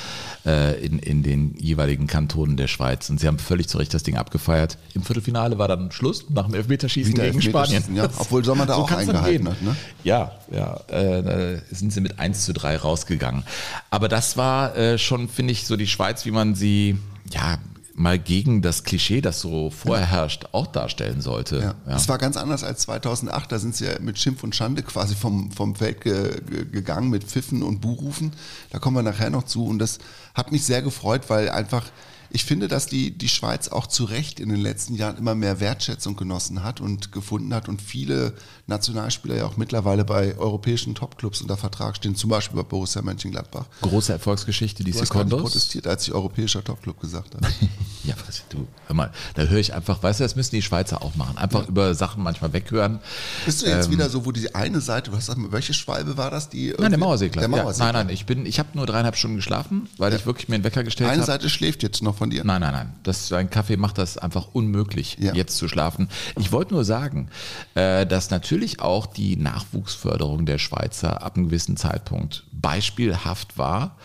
äh, 0.45 0.79
in, 0.85 0.99
in 0.99 1.21
den 1.21 1.53
jeweiligen 1.57 2.07
Kantonen 2.07 2.55
der 2.55 2.67
Schweiz. 2.67 3.09
Und 3.09 3.19
sie 3.19 3.27
haben 3.27 3.39
völlig 3.39 3.67
zu 3.67 3.77
Recht 3.77 3.93
das 3.93 4.03
Ding 4.03 4.15
abgefeiert. 4.15 4.77
Im 4.93 5.03
Viertelfinale 5.03 5.57
war 5.57 5.67
dann 5.67 5.91
Schluss 5.91 6.29
nach 6.29 6.45
dem 6.45 6.53
Elfmeterschießen 6.55 7.11
Wieder 7.11 7.23
gegen 7.25 7.35
Elfmeterschießen, 7.39 7.81
Spanien. 7.83 7.95
ja. 7.97 8.09
Obwohl 8.19 8.45
Sommer 8.45 8.65
da 8.65 8.75
auch 8.75 8.87
kann's 8.87 9.07
dann 9.07 9.17
eingehalten 9.17 9.49
hat, 9.49 9.61
ne? 9.61 9.75
Ja, 10.05 10.31
ja, 10.49 10.79
äh, 10.87 11.23
da 11.23 11.61
sind 11.75 11.91
sie 11.91 11.99
mit 11.99 12.19
1 12.19 12.45
zu 12.45 12.53
3 12.53 12.77
rausgegangen. 12.77 13.43
Aber 13.89 14.07
das 14.07 14.37
war 14.37 14.77
äh, 14.77 14.97
schon, 14.97 15.27
finde 15.27 15.51
ich, 15.51 15.67
so 15.67 15.75
die 15.75 15.87
Schweiz, 15.87 16.23
wie 16.25 16.31
man 16.31 16.55
sie, 16.55 16.97
ja, 17.33 17.57
mal 18.01 18.19
gegen 18.19 18.61
das 18.61 18.83
Klischee, 18.83 19.21
das 19.21 19.39
so 19.39 19.69
vorher 19.69 20.05
herrscht, 20.05 20.45
auch 20.51 20.67
darstellen 20.67 21.21
sollte. 21.21 21.57
Ja. 21.59 21.75
Ja. 21.87 21.95
Es 21.95 22.07
war 22.09 22.17
ganz 22.17 22.37
anders 22.37 22.63
als 22.63 22.81
2008. 22.81 23.51
Da 23.51 23.59
sind 23.59 23.75
sie 23.75 23.85
ja 23.85 23.99
mit 23.99 24.19
Schimpf 24.19 24.43
und 24.43 24.55
Schande 24.55 24.83
quasi 24.83 25.15
vom, 25.15 25.51
vom 25.51 25.75
Feld 25.75 26.01
ge, 26.01 26.41
ge, 26.41 26.65
gegangen 26.65 27.09
mit 27.09 27.23
Pfiffen 27.23 27.63
und 27.63 27.79
Buhrufen. 27.81 28.31
Da 28.71 28.79
kommen 28.79 28.97
wir 28.97 29.03
nachher 29.03 29.29
noch 29.29 29.43
zu. 29.43 29.65
Und 29.65 29.79
das 29.79 29.99
hat 30.33 30.51
mich 30.51 30.63
sehr 30.63 30.81
gefreut, 30.81 31.29
weil 31.29 31.49
einfach 31.49 31.85
ich 32.33 32.45
finde, 32.45 32.67
dass 32.67 32.87
die, 32.87 33.11
die 33.17 33.27
Schweiz 33.29 33.67
auch 33.67 33.87
zu 33.87 34.05
Recht 34.05 34.39
in 34.39 34.49
den 34.49 34.59
letzten 34.61 34.95
Jahren 34.95 35.17
immer 35.17 35.35
mehr 35.35 35.59
Wertschätzung 35.59 36.15
genossen 36.15 36.63
hat 36.63 36.79
und 36.81 37.11
gefunden 37.11 37.53
hat 37.53 37.67
und 37.69 37.81
viele 37.81 38.33
Nationalspieler 38.67 39.35
ja 39.35 39.45
auch 39.45 39.57
mittlerweile 39.57 40.05
bei 40.05 40.37
europäischen 40.37 40.95
Topclubs 40.95 41.41
unter 41.41 41.57
Vertrag 41.57 41.95
stehen, 41.97 42.15
zum 42.15 42.29
Beispiel 42.29 42.55
bei 42.57 42.63
Borussia 42.67 43.01
Mönchengladbach. 43.01 43.65
Große 43.81 44.13
Erfolgsgeschichte, 44.13 44.83
die 44.83 44.91
Du 44.91 44.99
hast 44.99 45.07
Secondos. 45.09 45.41
protestiert, 45.41 45.87
als 45.87 46.07
ich 46.07 46.13
europäischer 46.13 46.63
Topclub 46.63 46.99
gesagt 46.99 47.35
habe. 47.35 47.47
Ja, 48.03 48.15
was, 48.25 48.41
du, 48.49 48.67
hör 48.87 48.95
mal, 48.95 49.11
da 49.35 49.43
höre 49.43 49.59
ich 49.59 49.75
einfach, 49.75 50.01
weißt 50.01 50.19
du, 50.19 50.23
das 50.23 50.35
müssen 50.35 50.55
die 50.55 50.63
Schweizer 50.63 51.03
auch 51.03 51.13
machen. 51.13 51.37
Einfach 51.37 51.67
über 51.67 51.93
Sachen 51.93 52.23
manchmal 52.23 52.51
weghören. 52.51 52.99
Bist 53.45 53.61
du 53.61 53.67
jetzt 53.67 53.91
wieder 53.91 54.09
so, 54.09 54.25
wo 54.25 54.31
die 54.31 54.55
eine 54.55 54.81
Seite, 54.81 55.11
du 55.11 55.17
hast 55.17 55.27
gesagt, 55.27 55.51
welche 55.51 55.75
Schwalbe 55.75 56.17
war 56.17 56.31
das? 56.31 56.49
Die 56.49 56.73
Nein, 56.79 56.89
der 56.89 56.99
Mauersegler. 56.99 57.41
Der 57.47 57.51
Ja, 57.55 57.63
Mauersegler. 57.63 57.93
nein, 57.93 58.07
nein, 58.07 58.13
ich 58.15 58.25
bin, 58.25 58.47
ich 58.47 58.57
habe 58.57 58.69
nur 58.73 58.87
dreieinhalb 58.87 59.15
Stunden 59.15 59.35
geschlafen, 59.35 59.87
weil 59.99 60.11
ich 60.15 60.25
wirklich 60.25 60.49
mir 60.49 60.55
einen 60.55 60.63
Wecker 60.63 60.83
gestellt 60.83 61.11
Eine 61.11 61.21
habe. 61.21 61.27
Seite 61.31 61.47
schläft 61.51 61.83
jetzt 61.83 62.01
noch 62.01 62.15
von 62.21 62.29
dir. 62.29 62.43
Nein, 62.43 62.61
nein, 62.61 62.71
nein. 62.73 62.93
Das, 63.01 63.33
ein 63.33 63.49
Kaffee 63.49 63.77
macht 63.77 63.97
das 63.97 64.19
einfach 64.19 64.49
unmöglich, 64.53 65.17
Ja. 65.19 65.33
jetzt 65.33 65.57
zu 65.57 65.67
schlafen. 65.67 66.07
Ich 66.37 66.51
wollte 66.51 66.71
nur 66.75 66.85
sagen, 66.85 67.29
äh, 67.73 68.05
dass 68.05 68.29
natürlich 68.29 68.79
auch 68.79 69.07
die 69.07 69.37
Nachwuchsförderung 69.37 70.45
der 70.45 70.59
Schweizer 70.59 71.23
ab 71.23 71.35
einem 71.35 71.45
gewissen 71.47 71.77
Zeitpunkt 71.77 72.43
beispielhaft 72.51 73.57
war 73.57 73.95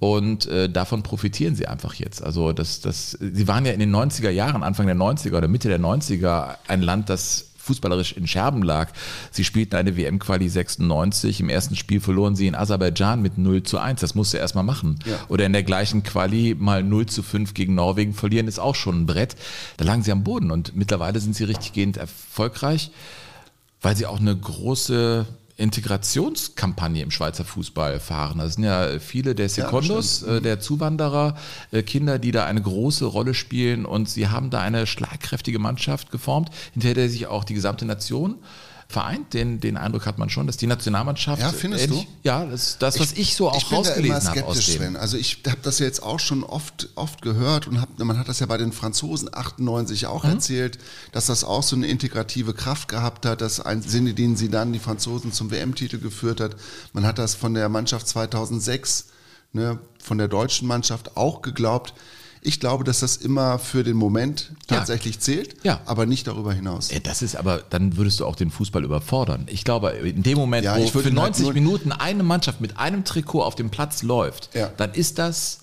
und 0.00 0.46
äh, 0.46 0.68
davon 0.68 1.04
profitieren 1.04 1.54
sie 1.54 1.68
einfach 1.68 1.94
jetzt. 1.94 2.20
Also 2.20 2.52
das, 2.52 2.80
das, 2.80 3.12
sie 3.12 3.46
waren 3.46 3.64
ja 3.64 3.70
in 3.72 3.78
den 3.78 3.94
90er 3.94 4.30
Jahren, 4.30 4.64
Anfang 4.64 4.86
der 4.86 4.96
90er 4.96 5.36
oder 5.36 5.46
Mitte 5.46 5.68
der 5.68 5.78
90er 5.78 6.56
ein 6.66 6.82
Land, 6.82 7.08
das 7.10 7.51
fußballerisch 7.62 8.12
in 8.12 8.26
Scherben 8.26 8.62
lag. 8.62 8.92
Sie 9.30 9.44
spielten 9.44 9.76
eine 9.76 9.96
WM-Quali 9.96 10.48
96. 10.48 11.40
Im 11.40 11.48
ersten 11.48 11.76
Spiel 11.76 12.00
verloren 12.00 12.36
sie 12.36 12.46
in 12.46 12.54
Aserbaidschan 12.54 13.22
mit 13.22 13.38
0 13.38 13.62
zu 13.62 13.78
1. 13.78 14.00
Das 14.00 14.14
musste 14.14 14.38
er 14.38 14.42
erstmal 14.42 14.64
machen. 14.64 14.98
Ja. 15.06 15.16
Oder 15.28 15.46
in 15.46 15.52
der 15.52 15.62
gleichen 15.62 16.02
Quali 16.02 16.56
mal 16.58 16.82
0 16.82 17.06
zu 17.06 17.22
5 17.22 17.54
gegen 17.54 17.74
Norwegen 17.74 18.14
verlieren, 18.14 18.48
ist 18.48 18.58
auch 18.58 18.74
schon 18.74 19.02
ein 19.02 19.06
Brett. 19.06 19.36
Da 19.76 19.84
lagen 19.84 20.02
sie 20.02 20.12
am 20.12 20.24
Boden 20.24 20.50
und 20.50 20.76
mittlerweile 20.76 21.20
sind 21.20 21.36
sie 21.36 21.44
richtig 21.44 21.72
gehend 21.72 21.96
erfolgreich, 21.96 22.90
weil 23.80 23.96
sie 23.96 24.06
auch 24.06 24.20
eine 24.20 24.36
große 24.36 25.26
Integrationskampagne 25.62 27.02
im 27.02 27.10
Schweizer 27.10 27.44
Fußball 27.44 28.00
fahren. 28.00 28.38
Das 28.38 28.54
sind 28.54 28.64
ja 28.64 28.98
viele 28.98 29.34
der 29.34 29.48
Secondos, 29.48 30.22
äh, 30.22 30.40
der 30.40 30.60
Zuwanderer, 30.60 31.36
äh, 31.70 31.82
Kinder, 31.82 32.18
die 32.18 32.32
da 32.32 32.46
eine 32.46 32.60
große 32.60 33.04
Rolle 33.04 33.32
spielen 33.32 33.86
und 33.86 34.08
sie 34.08 34.28
haben 34.28 34.50
da 34.50 34.60
eine 34.60 34.86
schlagkräftige 34.86 35.58
Mannschaft 35.58 36.10
geformt, 36.10 36.50
hinter 36.72 36.94
der 36.94 37.08
sich 37.08 37.28
auch 37.28 37.44
die 37.44 37.54
gesamte 37.54 37.84
Nation 37.84 38.36
vereint. 38.92 39.32
Den, 39.34 39.58
den 39.60 39.76
Eindruck 39.76 40.06
hat 40.06 40.18
man 40.18 40.30
schon, 40.30 40.46
dass 40.46 40.56
die 40.56 40.66
Nationalmannschaft. 40.66 41.42
Ja, 41.42 41.50
findest 41.50 41.84
ähnlich- 41.86 42.04
du? 42.04 42.12
Ja, 42.22 42.44
das 42.44 42.68
ist 42.68 42.82
das, 42.82 43.00
was 43.00 43.12
ich, 43.12 43.34
so 43.34 43.48
auch 43.50 43.56
ich 43.56 43.72
rausgelesen 43.72 44.28
habe 44.28 44.44
aus 44.44 44.56
skeptisch, 44.58 44.66
dem. 44.66 44.76
Sven. 44.82 44.96
Also 44.96 45.16
ich 45.16 45.38
habe 45.46 45.58
das 45.62 45.78
ja 45.80 45.86
jetzt 45.86 46.02
auch 46.02 46.20
schon 46.20 46.44
oft, 46.44 46.90
oft 46.94 47.22
gehört 47.22 47.66
und 47.66 47.80
hab, 47.80 47.98
man 47.98 48.18
hat 48.18 48.28
das 48.28 48.38
ja 48.40 48.46
bei 48.46 48.58
den 48.58 48.72
Franzosen 48.72 49.28
98 49.34 50.06
auch 50.06 50.24
Mhm. 50.24 50.30
erzählt, 50.30 50.78
dass 51.12 51.26
das 51.26 51.42
auch 51.44 51.62
so 51.62 51.74
eine 51.74 51.86
integrative 51.88 52.54
Kraft 52.54 52.88
gehabt 52.88 53.26
hat, 53.26 53.40
dass 53.40 53.58
ein 53.60 53.82
Sinne, 53.82 54.14
den 54.14 54.36
sie 54.36 54.48
dann 54.50 54.72
die 54.72 54.78
Franzosen 54.78 55.32
zum 55.32 55.50
WM-Titel 55.50 55.98
geführt 55.98 56.40
hat. 56.40 56.54
Man 56.92 57.04
hat 57.06 57.18
das 57.18 57.34
von 57.34 57.54
der 57.54 57.68
Mannschaft 57.68 58.06
2006, 58.08 59.06
ne, 59.52 59.78
von 60.02 60.18
der 60.18 60.28
deutschen 60.28 60.68
Mannschaft 60.68 61.16
auch 61.16 61.42
geglaubt. 61.42 61.94
Ich 62.44 62.58
glaube, 62.58 62.82
dass 62.82 62.98
das 63.00 63.16
immer 63.16 63.60
für 63.60 63.84
den 63.84 63.96
Moment 63.96 64.50
Ja. 64.68 64.78
tatsächlich 64.78 65.20
zählt, 65.20 65.54
Ja. 65.62 65.80
aber 65.86 66.06
nicht 66.06 66.26
darüber 66.26 66.52
hinaus. 66.52 66.88
Das 67.04 67.22
ist 67.22 67.36
aber, 67.36 67.62
dann 67.70 67.96
würdest 67.96 68.18
du 68.18 68.26
auch 68.26 68.34
den 68.34 68.50
Fußball 68.50 68.82
überfordern. 68.82 69.46
Ich 69.48 69.62
glaube, 69.64 69.90
in 69.90 70.24
dem 70.24 70.38
Moment, 70.38 70.64
Ja, 70.64 70.76
wo 70.76 70.84
für 70.88 70.98
ihn 71.00 71.04
halt 71.04 71.14
90 71.14 71.44
nur- 71.44 71.52
Minuten 71.54 71.92
eine 71.92 72.24
Mannschaft 72.24 72.60
mit 72.60 72.78
einem 72.78 73.04
Trikot 73.04 73.42
auf 73.44 73.54
dem 73.54 73.70
Platz 73.70 74.02
läuft, 74.02 74.50
dann 74.76 74.92
ist 74.92 75.18
das 75.18 75.60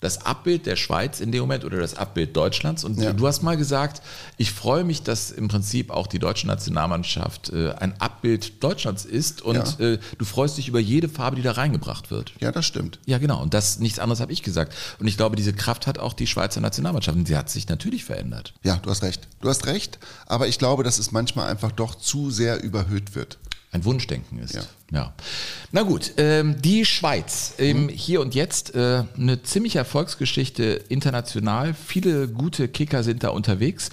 das 0.00 0.24
Abbild 0.24 0.66
der 0.66 0.76
Schweiz 0.76 1.18
in 1.20 1.32
dem 1.32 1.40
Moment 1.40 1.64
oder 1.64 1.78
das 1.78 1.94
Abbild 1.96 2.36
Deutschlands. 2.36 2.84
Und 2.84 3.00
Ja. 3.00 3.12
du 3.12 3.26
hast 3.26 3.42
mal 3.42 3.56
gesagt, 3.56 4.00
ich 4.36 4.52
freue 4.52 4.84
mich, 4.84 5.02
dass 5.02 5.32
im 5.32 5.48
Prinzip 5.48 5.90
auch 5.90 6.06
die 6.06 6.20
deutsche 6.20 6.46
Nationalmannschaft 6.46 7.50
äh, 7.50 7.72
ein 7.72 8.00
Abbild 8.00 8.62
Deutschlands 8.62 9.04
ist 9.04 9.42
und 9.42 9.56
Ja. 9.56 9.84
äh, 9.84 9.98
du 10.16 10.24
freust 10.24 10.56
dich 10.56 10.68
über 10.68 10.78
jede 10.78 11.08
Farbe, 11.08 11.36
die 11.36 11.42
da 11.42 11.52
reingebracht 11.52 12.10
wird. 12.12 12.32
Ja, 12.40 12.52
das 12.52 12.64
stimmt. 12.64 13.00
Ja, 13.06 13.18
genau. 13.18 13.42
Und 13.42 13.54
das 13.54 13.80
nichts 13.80 13.98
anderes 13.98 14.20
habe 14.20 14.32
ich 14.32 14.42
gesagt. 14.42 14.72
Und 15.00 15.08
ich 15.08 15.16
glaube, 15.16 15.34
diese 15.36 15.52
Kraft 15.52 15.86
hat 15.88 15.98
auch 15.98 16.12
die 16.12 16.26
Schweizer 16.28 16.60
Nationalmannschaft. 16.60 17.16
Und 17.18 17.26
sie 17.26 17.36
hat 17.36 17.50
sich 17.50 17.68
natürlich 17.68 18.04
verändert. 18.04 18.54
Ja, 18.62 18.76
du 18.76 18.90
hast 18.90 19.02
recht. 19.02 19.26
Du 19.40 19.48
hast 19.48 19.66
recht, 19.66 19.98
aber 20.26 20.46
ich 20.46 20.58
glaube, 20.58 20.84
dass 20.84 20.98
es 20.98 21.10
manchmal 21.10 21.50
einfach 21.50 21.72
doch 21.72 21.96
zu 21.96 22.30
sehr 22.30 22.62
überhöht 22.62 23.14
wird. 23.16 23.38
Ein 23.70 23.84
Wunschdenken 23.84 24.38
ist. 24.38 24.54
Ja. 24.54 24.62
Ja. 24.90 25.12
Na 25.72 25.82
gut, 25.82 26.12
ähm, 26.16 26.60
die 26.62 26.86
Schweiz. 26.86 27.54
Ähm, 27.58 27.90
Hier 27.90 28.22
und 28.22 28.34
jetzt 28.34 28.74
äh, 28.74 29.04
eine 29.16 29.42
ziemliche 29.42 29.78
Erfolgsgeschichte 29.78 30.84
international. 30.88 31.74
Viele 31.74 32.28
gute 32.28 32.68
Kicker 32.68 33.02
sind 33.02 33.22
da 33.22 33.28
unterwegs. 33.28 33.90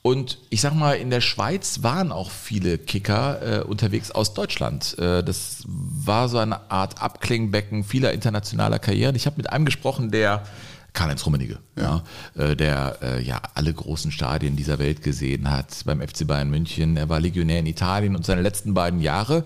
Und 0.00 0.38
ich 0.50 0.60
sag 0.60 0.74
mal, 0.74 0.94
in 0.94 1.08
der 1.08 1.22
Schweiz 1.22 1.82
waren 1.82 2.12
auch 2.12 2.30
viele 2.30 2.76
Kicker 2.76 3.60
äh, 3.60 3.64
unterwegs 3.64 4.10
aus 4.10 4.34
Deutschland. 4.34 4.98
Äh, 4.98 5.22
das 5.22 5.64
war 5.66 6.28
so 6.28 6.38
eine 6.38 6.70
Art 6.70 7.00
Abklingbecken 7.00 7.84
vieler 7.84 8.12
internationaler 8.12 8.78
Karrieren. 8.78 9.16
Ich 9.16 9.24
habe 9.26 9.36
mit 9.38 9.50
einem 9.50 9.64
gesprochen, 9.64 10.10
der 10.10 10.42
Karl-Heinz 10.94 11.26
Rummenigge, 11.26 11.58
ja. 11.76 12.02
äh, 12.36 12.56
der 12.56 12.98
äh, 13.02 13.22
ja 13.22 13.42
alle 13.54 13.74
großen 13.74 14.10
Stadien 14.12 14.56
dieser 14.56 14.78
Welt 14.78 15.02
gesehen 15.02 15.50
hat, 15.50 15.82
beim 15.84 16.00
FC 16.00 16.26
Bayern 16.26 16.48
München, 16.48 16.96
er 16.96 17.08
war 17.08 17.20
Legionär 17.20 17.58
in 17.58 17.66
Italien 17.66 18.16
und 18.16 18.24
seine 18.24 18.40
letzten 18.40 18.72
beiden 18.74 19.00
Jahre, 19.00 19.44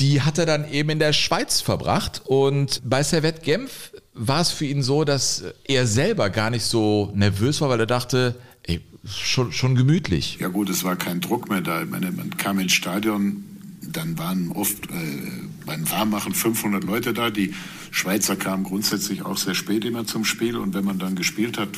die 0.00 0.20
hat 0.20 0.38
er 0.38 0.44
dann 0.44 0.68
eben 0.70 0.90
in 0.90 0.98
der 0.98 1.12
Schweiz 1.12 1.60
verbracht 1.60 2.20
und 2.26 2.82
bei 2.84 3.02
Servette 3.02 3.40
Genf 3.40 3.92
war 4.12 4.40
es 4.40 4.50
für 4.50 4.66
ihn 4.66 4.82
so, 4.82 5.04
dass 5.04 5.44
er 5.64 5.86
selber 5.86 6.30
gar 6.30 6.50
nicht 6.50 6.64
so 6.64 7.12
nervös 7.14 7.60
war, 7.60 7.68
weil 7.68 7.80
er 7.80 7.86
dachte, 7.86 8.34
ey, 8.64 8.80
schon, 9.06 9.52
schon 9.52 9.76
gemütlich. 9.76 10.38
Ja 10.40 10.48
gut, 10.48 10.68
es 10.68 10.84
war 10.84 10.96
kein 10.96 11.20
Druck 11.20 11.48
mehr 11.48 11.60
da. 11.60 11.82
Ich 11.82 11.88
meine, 11.88 12.10
man 12.10 12.36
kam 12.36 12.58
ins 12.58 12.72
Stadion, 12.72 13.44
dann 13.82 14.18
waren 14.18 14.50
oft 14.52 14.90
äh, 14.90 15.45
beim 15.66 15.90
Warmmachen 15.90 16.32
500 16.32 16.84
Leute 16.84 17.12
da. 17.12 17.30
Die 17.30 17.52
Schweizer 17.90 18.36
kamen 18.36 18.64
grundsätzlich 18.64 19.22
auch 19.22 19.36
sehr 19.36 19.54
spät 19.54 19.84
immer 19.84 20.06
zum 20.06 20.24
Spiel 20.24 20.56
und 20.56 20.74
wenn 20.74 20.84
man 20.84 20.98
dann 20.98 21.16
gespielt 21.16 21.58
hat, 21.58 21.68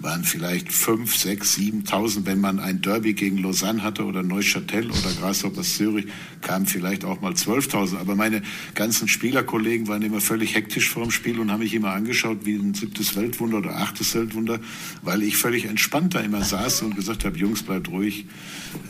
waren 0.00 0.24
vielleicht 0.24 0.72
5, 0.72 1.16
6, 1.16 1.58
7.000. 1.58 2.26
Wenn 2.26 2.40
man 2.40 2.60
ein 2.60 2.82
Derby 2.82 3.14
gegen 3.14 3.38
Lausanne 3.38 3.82
hatte 3.82 4.04
oder 4.04 4.22
Neuchâtel 4.22 4.90
oder 4.90 5.12
Grasshoppers 5.18 5.76
Zürich, 5.76 6.06
kamen 6.40 6.66
vielleicht 6.66 7.04
auch 7.04 7.20
mal 7.20 7.32
12.000. 7.32 7.98
Aber 7.98 8.14
meine 8.14 8.42
ganzen 8.74 9.08
Spielerkollegen 9.08 9.88
waren 9.88 10.02
immer 10.02 10.20
völlig 10.20 10.54
hektisch 10.54 10.90
vor 10.90 11.02
dem 11.02 11.10
Spiel 11.10 11.40
und 11.40 11.50
haben 11.50 11.60
mich 11.60 11.74
immer 11.74 11.92
angeschaut 11.92 12.38
wie 12.44 12.54
ein 12.54 12.74
siebtes 12.74 13.16
Weltwunder 13.16 13.58
oder 13.58 13.76
achtes 13.76 14.14
Weltwunder, 14.14 14.60
weil 15.02 15.22
ich 15.22 15.36
völlig 15.36 15.64
entspannt 15.64 16.14
da 16.14 16.20
immer 16.20 16.42
saß 16.42 16.82
und 16.82 16.96
gesagt 16.96 17.24
habe, 17.24 17.38
Jungs, 17.38 17.62
bleibt 17.62 17.88
ruhig, 17.88 18.26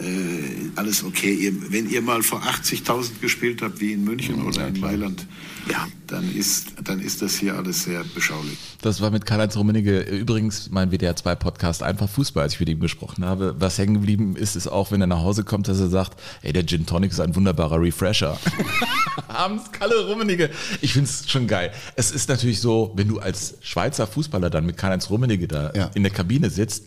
äh, 0.01 0.71
alles 0.77 1.05
okay. 1.05 1.33
Ihr, 1.35 1.73
wenn 1.73 1.89
ihr 1.89 2.03
mal 2.03 2.23
vor 2.23 2.43
80.000 2.43 3.21
gespielt 3.21 3.63
habt, 3.63 3.81
wie 3.81 3.93
in 3.93 4.05
München 4.05 4.48
oder 4.49 4.67
in 4.69 4.81
Mailand, 4.81 5.27
ja, 5.71 5.87
dann 6.07 6.35
ist, 6.35 6.69
dann 6.85 7.01
ist 7.01 7.21
das 7.23 7.35
hier 7.37 7.55
alles 7.57 7.85
sehr 7.85 8.03
beschaulich. 8.15 8.57
Das 8.83 9.01
war 9.01 9.11
mit 9.11 9.27
Karl-Heinz 9.27 9.57
Rummenigge 9.57 10.01
übrigens 10.01 10.71
mein 10.71 10.91
WDR 10.91 11.15
2 11.15 11.35
Podcast 11.35 11.83
einfach 11.83 12.09
Fußball, 12.09 12.43
als 12.45 12.55
ich 12.55 12.61
mit 12.61 12.69
ihm 12.69 12.81
gesprochen 12.81 13.25
habe. 13.25 13.55
Was 13.59 13.77
hängen 13.79 13.95
geblieben 13.95 14.35
ist, 14.37 14.57
ist 14.57 14.67
auch, 14.69 14.91
wenn 14.91 15.01
er 15.01 15.07
nach 15.07 15.19
Hause 15.23 15.45
kommt, 15.45 15.69
dass 15.69 15.79
er 15.81 15.89
sagt, 15.89 16.19
ey, 16.43 16.53
der 16.53 16.65
Gin 16.67 16.87
Tonic 16.87 17.11
ist 17.13 17.21
ein 17.21 17.35
wunderbarer 17.37 17.81
Refresher. 17.81 18.39
Abends 19.29 19.71
Kalle 19.73 20.07
Rummenigge. 20.07 20.51
Ich 20.81 20.93
find's 20.95 21.31
schon 21.31 21.47
geil. 21.47 21.73
Es 21.97 22.11
ist 22.11 22.29
natürlich 22.29 22.61
so, 22.61 22.93
wenn 22.97 23.09
du 23.09 23.19
als 23.19 23.55
Schweizer 23.61 24.07
Fußballer 24.07 24.51
dann 24.51 24.65
mit 24.67 24.77
Karl-Heinz 24.77 25.11
Rummenigge 25.11 25.49
da 25.49 25.73
Ja. 25.75 25.91
in 25.95 26.03
der 26.03 26.13
Kabine 26.13 26.51
sitzt, 26.51 26.85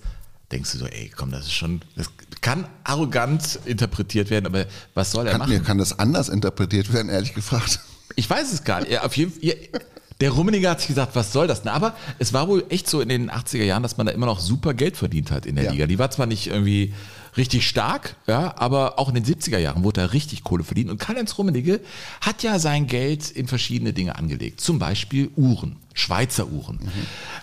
denkst 0.52 0.72
du 0.74 0.78
so, 0.80 0.86
ey, 0.88 1.12
komm, 1.16 1.32
das 1.32 1.46
ist 1.46 1.54
schon, 1.54 1.82
das 1.96 2.08
kann 2.42 2.66
arrogant 2.84 3.60
interpretiert 3.66 4.30
werden, 4.30 4.46
aber 4.46 4.66
was 4.94 5.12
soll 5.12 5.26
er 5.28 5.32
Kann, 5.34 5.40
machen? 5.40 5.52
mir 5.54 5.60
kann 5.62 5.78
das 5.78 5.98
anders 5.98 6.30
interpretiert 6.30 6.92
werden, 6.94 7.10
ehrlich 7.10 7.34
gefragt. 7.34 7.80
Ich 8.16 8.30
weiß 8.30 8.52
es 8.52 8.64
gar 8.64 8.82
nicht. 8.82 8.92
Ja, 8.92 9.04
auf 9.04 9.16
jeden 9.16 9.32
Fall, 9.32 9.40
ja, 9.44 9.54
der 10.20 10.32
Rummenigge 10.32 10.70
hat 10.70 10.80
sich 10.80 10.90
gesagt, 10.90 11.16
was 11.16 11.32
soll 11.32 11.48
das? 11.48 11.64
denn? 11.64 11.72
Aber 11.72 11.96
es 12.20 12.32
war 12.34 12.48
wohl 12.48 12.64
echt 12.70 12.88
so 12.90 13.02
in 13.02 13.10
den 13.10 13.32
80er 13.32 13.64
Jahren, 13.64 13.82
dass 13.84 13.98
man 13.98 14.06
da 14.06 14.12
immer 14.14 14.26
noch 14.28 14.40
super 14.40 14.74
Geld 14.74 14.98
verdient 14.98 15.32
hat 15.32 15.46
in 15.48 15.56
der 15.56 15.66
Ja. 15.66 15.72
Liga. 15.72 15.88
Die 15.88 15.98
war 15.98 16.12
zwar 16.12 16.26
nicht 16.28 16.48
irgendwie 16.48 16.94
richtig 17.38 17.68
stark, 17.68 18.18
ja, 18.28 18.54
aber 18.58 19.00
auch 19.00 19.08
in 19.10 19.16
den 19.16 19.26
70er 19.26 19.58
Jahren 19.58 19.84
wurde 19.84 20.02
da 20.02 20.08
richtig 20.08 20.44
Kohle 20.44 20.64
verdient. 20.64 20.92
Und 20.92 21.00
Karl-Heinz 21.00 21.38
Rummenigge 21.38 21.80
hat 22.20 22.44
ja 22.44 22.60
sein 22.60 22.86
Geld 22.88 23.32
in 23.32 23.48
verschiedene 23.48 23.94
Dinge 23.94 24.16
angelegt. 24.18 24.62
Zum 24.62 24.78
Beispiel 24.78 25.32
Uhren, 25.38 25.78
Schweizer 25.94 26.48
Uhren. 26.48 26.80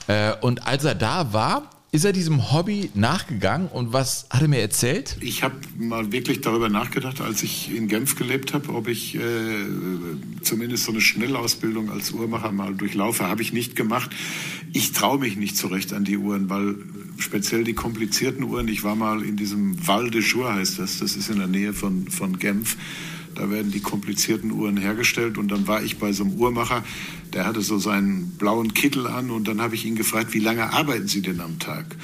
Äh, 0.07 0.35
und 0.43 0.67
als 0.67 0.85
er 0.85 0.95
da 0.95 1.33
war, 1.33 1.71
ist 1.91 2.05
er 2.05 2.13
diesem 2.13 2.53
Hobby 2.53 2.91
nachgegangen 2.95 3.69
und 3.69 3.93
was 3.93 4.27
hat 4.31 4.43
er 4.43 4.49
mir 4.49 4.61
erzählt? 4.61 5.17
Ich 5.21 5.43
habe 5.43 5.57
mal 5.79 6.13
wirklich 6.13 6.43
darüber 6.43 6.69
nachgedacht, 6.69 7.21
als 7.21 7.43
ich 7.43 7.75
in 7.75 7.89
Genf 7.89 8.15
gelebt 8.17 8.53
habe, 8.53 8.75
ob 8.75 8.89
ich 8.89 9.15
äh, 9.15 9.21
zumindest 10.43 10.85
so 10.85 10.93
eine 10.93 11.01
Schnellausbildung 11.01 11.91
als 11.91 12.11
Uhrmacher 12.11 12.53
mal 12.53 12.75
durchlaufe. 12.75 13.27
Habe 13.27 13.41
ich 13.41 13.55
nicht 13.55 13.75
gemacht. 13.75 14.11
Ich 14.75 14.93
traue 14.93 15.19
mich 15.19 15.37
nicht 15.37 15.57
so 15.57 15.69
recht 15.69 15.95
an 15.95 16.05
die 16.05 16.19
Uhren, 16.19 16.51
weil 16.51 16.75
speziell 17.17 17.65
die 17.65 17.75
komplizierten 17.75 18.45
Uhren, 18.45 18.69
ich 18.69 18.85
war 18.85 18.95
mal 18.95 19.23
in 19.23 19.37
diesem 19.37 19.87
Val 19.87 20.11
de 20.11 20.21
Jour 20.21 20.55
heißt 20.55 20.79
das, 20.79 20.99
das 20.99 21.17
ist 21.17 21.31
in 21.31 21.39
der 21.39 21.49
Nähe 21.49 21.73
von, 21.73 22.09
von 22.09 22.39
Genf. 22.39 22.77
Da 23.35 23.51
werden 23.51 23.71
die 23.71 23.81
komplizierten 23.81 24.51
Uhren 24.53 24.77
hergestellt. 24.77 25.39
Und 25.39 25.49
dann 25.49 25.67
war 25.67 25.83
ich 25.83 25.99
bei 25.99 26.13
so 26.13 26.25
einem 26.25 26.35
Uhrmacher, 26.35 26.85
der 27.33 27.47
hatte 27.47 27.63
so 27.63 27.79
seinen 27.79 28.31
blauen 28.39 28.75
Kittel 28.75 29.07
an. 29.07 29.31
Und 29.31 29.49
dann 29.49 29.61
habe 29.61 29.75
ich 29.75 29.85
ihn 29.85 29.97
gefragt, 29.97 30.35
wie 30.35 30.41
lange 30.41 30.73
arbeiten 30.73 31.09
Sie 31.09 31.23
denn 31.23 31.41
am 31.41 31.59
Tag? 31.59 31.97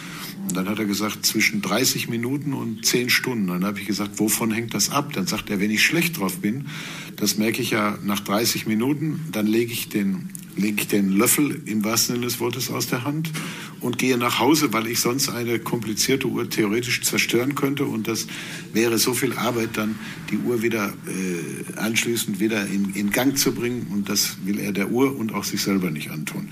Und 0.49 0.57
dann 0.57 0.69
hat 0.69 0.79
er 0.79 0.85
gesagt, 0.85 1.25
zwischen 1.25 1.63
30 1.63 2.09
Minuten 2.09 2.53
und 2.53 2.85
10 2.85 3.09
Stunden. 3.11 3.47
Dann 3.47 3.65
habe 3.65 3.81
ich 3.81 3.87
gesagt, 3.87 4.19
wovon 4.19 4.51
hängt 4.51 4.75
das 4.75 4.91
ab? 4.91 5.13
Dann 5.13 5.27
sagt 5.27 5.51
er, 5.51 5.61
wenn 5.61 5.71
ich 5.71 5.83
schlecht 5.83 6.19
drauf 6.19 6.39
bin, 6.39 6.67
das 7.17 7.39
merke 7.39 7.63
ich 7.63 7.71
ja 7.71 7.99
nach 8.03 8.21
30 8.21 8.67
Minuten, 8.67 9.21
dann 9.33 9.47
lege 9.47 9.73
ich 9.73 9.89
den 9.89 10.29
lege 10.57 10.83
ich 10.83 10.89
den 10.89 11.11
Löffel 11.11 11.63
im 11.67 11.85
wahrsten 11.85 12.17
Sinne 12.17 12.27
des 12.27 12.41
Wortes 12.41 12.71
aus 12.71 12.87
der 12.87 13.05
Hand 13.05 13.31
und 13.81 13.99
gehe 13.99 14.17
nach 14.17 14.39
Hause, 14.39 14.73
weil 14.73 14.87
ich 14.87 15.01
sonst 15.01 15.29
eine 15.29 15.59
komplizierte 15.59 16.27
Uhr 16.27 16.49
theoretisch 16.49 17.03
zerstören 17.03 17.55
könnte. 17.55 17.85
Und 17.85 18.09
das 18.09 18.27
wäre 18.73 18.99
so 18.99 19.15
viel 19.15 19.35
Arbeit, 19.35 19.71
dann 19.75 19.97
die 20.31 20.39
Uhr 20.39 20.63
wieder 20.63 20.93
äh, 21.07 21.79
anschließend 21.79 22.41
wieder 22.41 22.67
in, 22.67 22.95
in 22.95 23.11
Gang 23.11 23.37
zu 23.37 23.53
bringen. 23.53 23.89
Und 23.93 24.09
das 24.09 24.39
will 24.45 24.59
er 24.59 24.73
der 24.73 24.91
Uhr 24.91 25.17
und 25.17 25.35
auch 25.35 25.45
sich 25.45 25.63
selber 25.63 25.91
nicht 25.91 26.11
antun. 26.11 26.49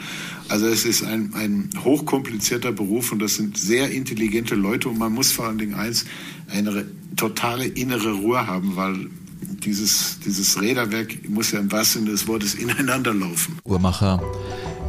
Also 0.48 0.66
es 0.66 0.84
ist 0.84 1.02
ein, 1.04 1.32
ein 1.34 1.70
hochkomplizierter 1.82 2.72
Beruf 2.72 3.12
und 3.12 3.20
das 3.20 3.36
sind 3.36 3.56
sehr 3.56 3.90
intelligente 3.90 4.54
Leute. 4.54 4.88
Und 4.88 4.98
man 4.98 5.12
muss 5.12 5.32
vor 5.32 5.46
allen 5.46 5.58
Dingen 5.58 5.74
eins, 5.74 6.04
eine 6.48 6.86
totale 7.16 7.66
innere 7.66 8.12
Ruhe 8.12 8.46
haben, 8.46 8.76
weil 8.76 9.08
dieses, 9.42 10.18
dieses 10.24 10.60
Räderwerk 10.60 11.28
muss 11.28 11.52
ja 11.52 11.60
im 11.60 11.70
wahrsten 11.70 12.02
Sinne 12.02 12.12
des 12.12 12.26
Wortes 12.26 12.54
ineinander 12.54 13.14
laufen. 13.14 13.58
Uhrmacher 13.64 14.22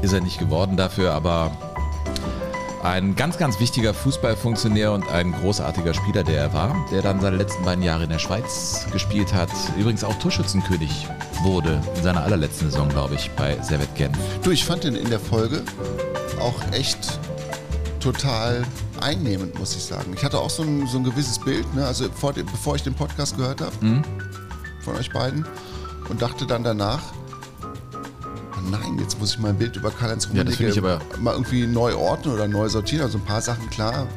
ist 0.02 0.14
er 0.14 0.22
nicht 0.22 0.40
geworden 0.40 0.78
dafür, 0.78 1.14
aber 1.14 1.58
ein 2.84 3.16
ganz, 3.16 3.38
ganz 3.38 3.60
wichtiger 3.60 3.94
Fußballfunktionär 3.94 4.92
und 4.92 5.08
ein 5.08 5.32
großartiger 5.32 5.94
Spieler, 5.94 6.24
der 6.24 6.38
er 6.38 6.54
war, 6.54 6.86
der 6.92 7.02
dann 7.02 7.22
seine 7.22 7.38
letzten 7.38 7.64
beiden 7.64 7.84
Jahre 7.84 8.04
in 8.04 8.10
der 8.10 8.20
Schweiz 8.20 8.86
gespielt 8.92 9.34
hat. 9.34 9.50
Übrigens 9.80 10.04
auch 10.04 10.16
Torschützenkönig 10.20 11.08
wurde 11.44 11.82
in 11.96 12.04
seiner 12.04 12.24
allerletzten 12.24 12.70
Saison, 12.70 12.90
glaube 12.90 13.16
ich, 13.16 13.32
bei 13.32 13.58
Servet 13.62 13.96
Genf. 13.96 14.18
Du, 14.44 14.52
ich 14.52 14.66
fand 14.66 14.84
den 14.84 14.96
in 14.96 15.10
der 15.10 15.20
Folge 15.20 15.64
auch 16.42 16.60
echt 16.72 17.20
total 18.02 18.64
einnehmend, 19.00 19.58
muss 19.58 19.76
ich 19.76 19.84
sagen. 19.84 20.14
Ich 20.16 20.24
hatte 20.24 20.40
auch 20.40 20.50
so 20.50 20.64
ein, 20.64 20.86
so 20.88 20.98
ein 20.98 21.06
gewisses 21.06 21.40
Bild, 21.40 21.74
ne? 21.76 21.86
also 21.86 22.10
vor 22.10 22.34
bevor 22.34 22.76
ich 22.76 22.84
den 22.84 22.94
Podcast 22.94 23.38
gehört 23.38 23.62
habe 23.62 23.74
von 24.84 24.96
euch 24.96 25.12
beiden 25.12 25.46
und 26.10 26.22
dachte 26.22 26.46
dann 26.46 26.64
danach, 26.64 27.02
oh 27.64 28.70
nein, 28.70 28.98
jetzt 29.00 29.20
muss 29.20 29.32
ich 29.34 29.40
mein 29.40 29.58
Bild 29.58 29.76
über 29.76 29.92
Karl-Heinz 29.92 30.26
Ja, 30.34 30.42
Rummenigge 30.44 30.74
aber- 30.78 31.00
mal 31.20 31.34
irgendwie 31.34 31.66
neu 31.68 31.96
ordnen 31.96 32.34
oder 32.34 32.48
neu 32.48 32.68
sortieren. 32.70 33.04
Also 33.06 33.18
ein 33.18 33.26
paar 33.26 33.42
Sachen, 33.42 33.70
klar, 33.70 34.08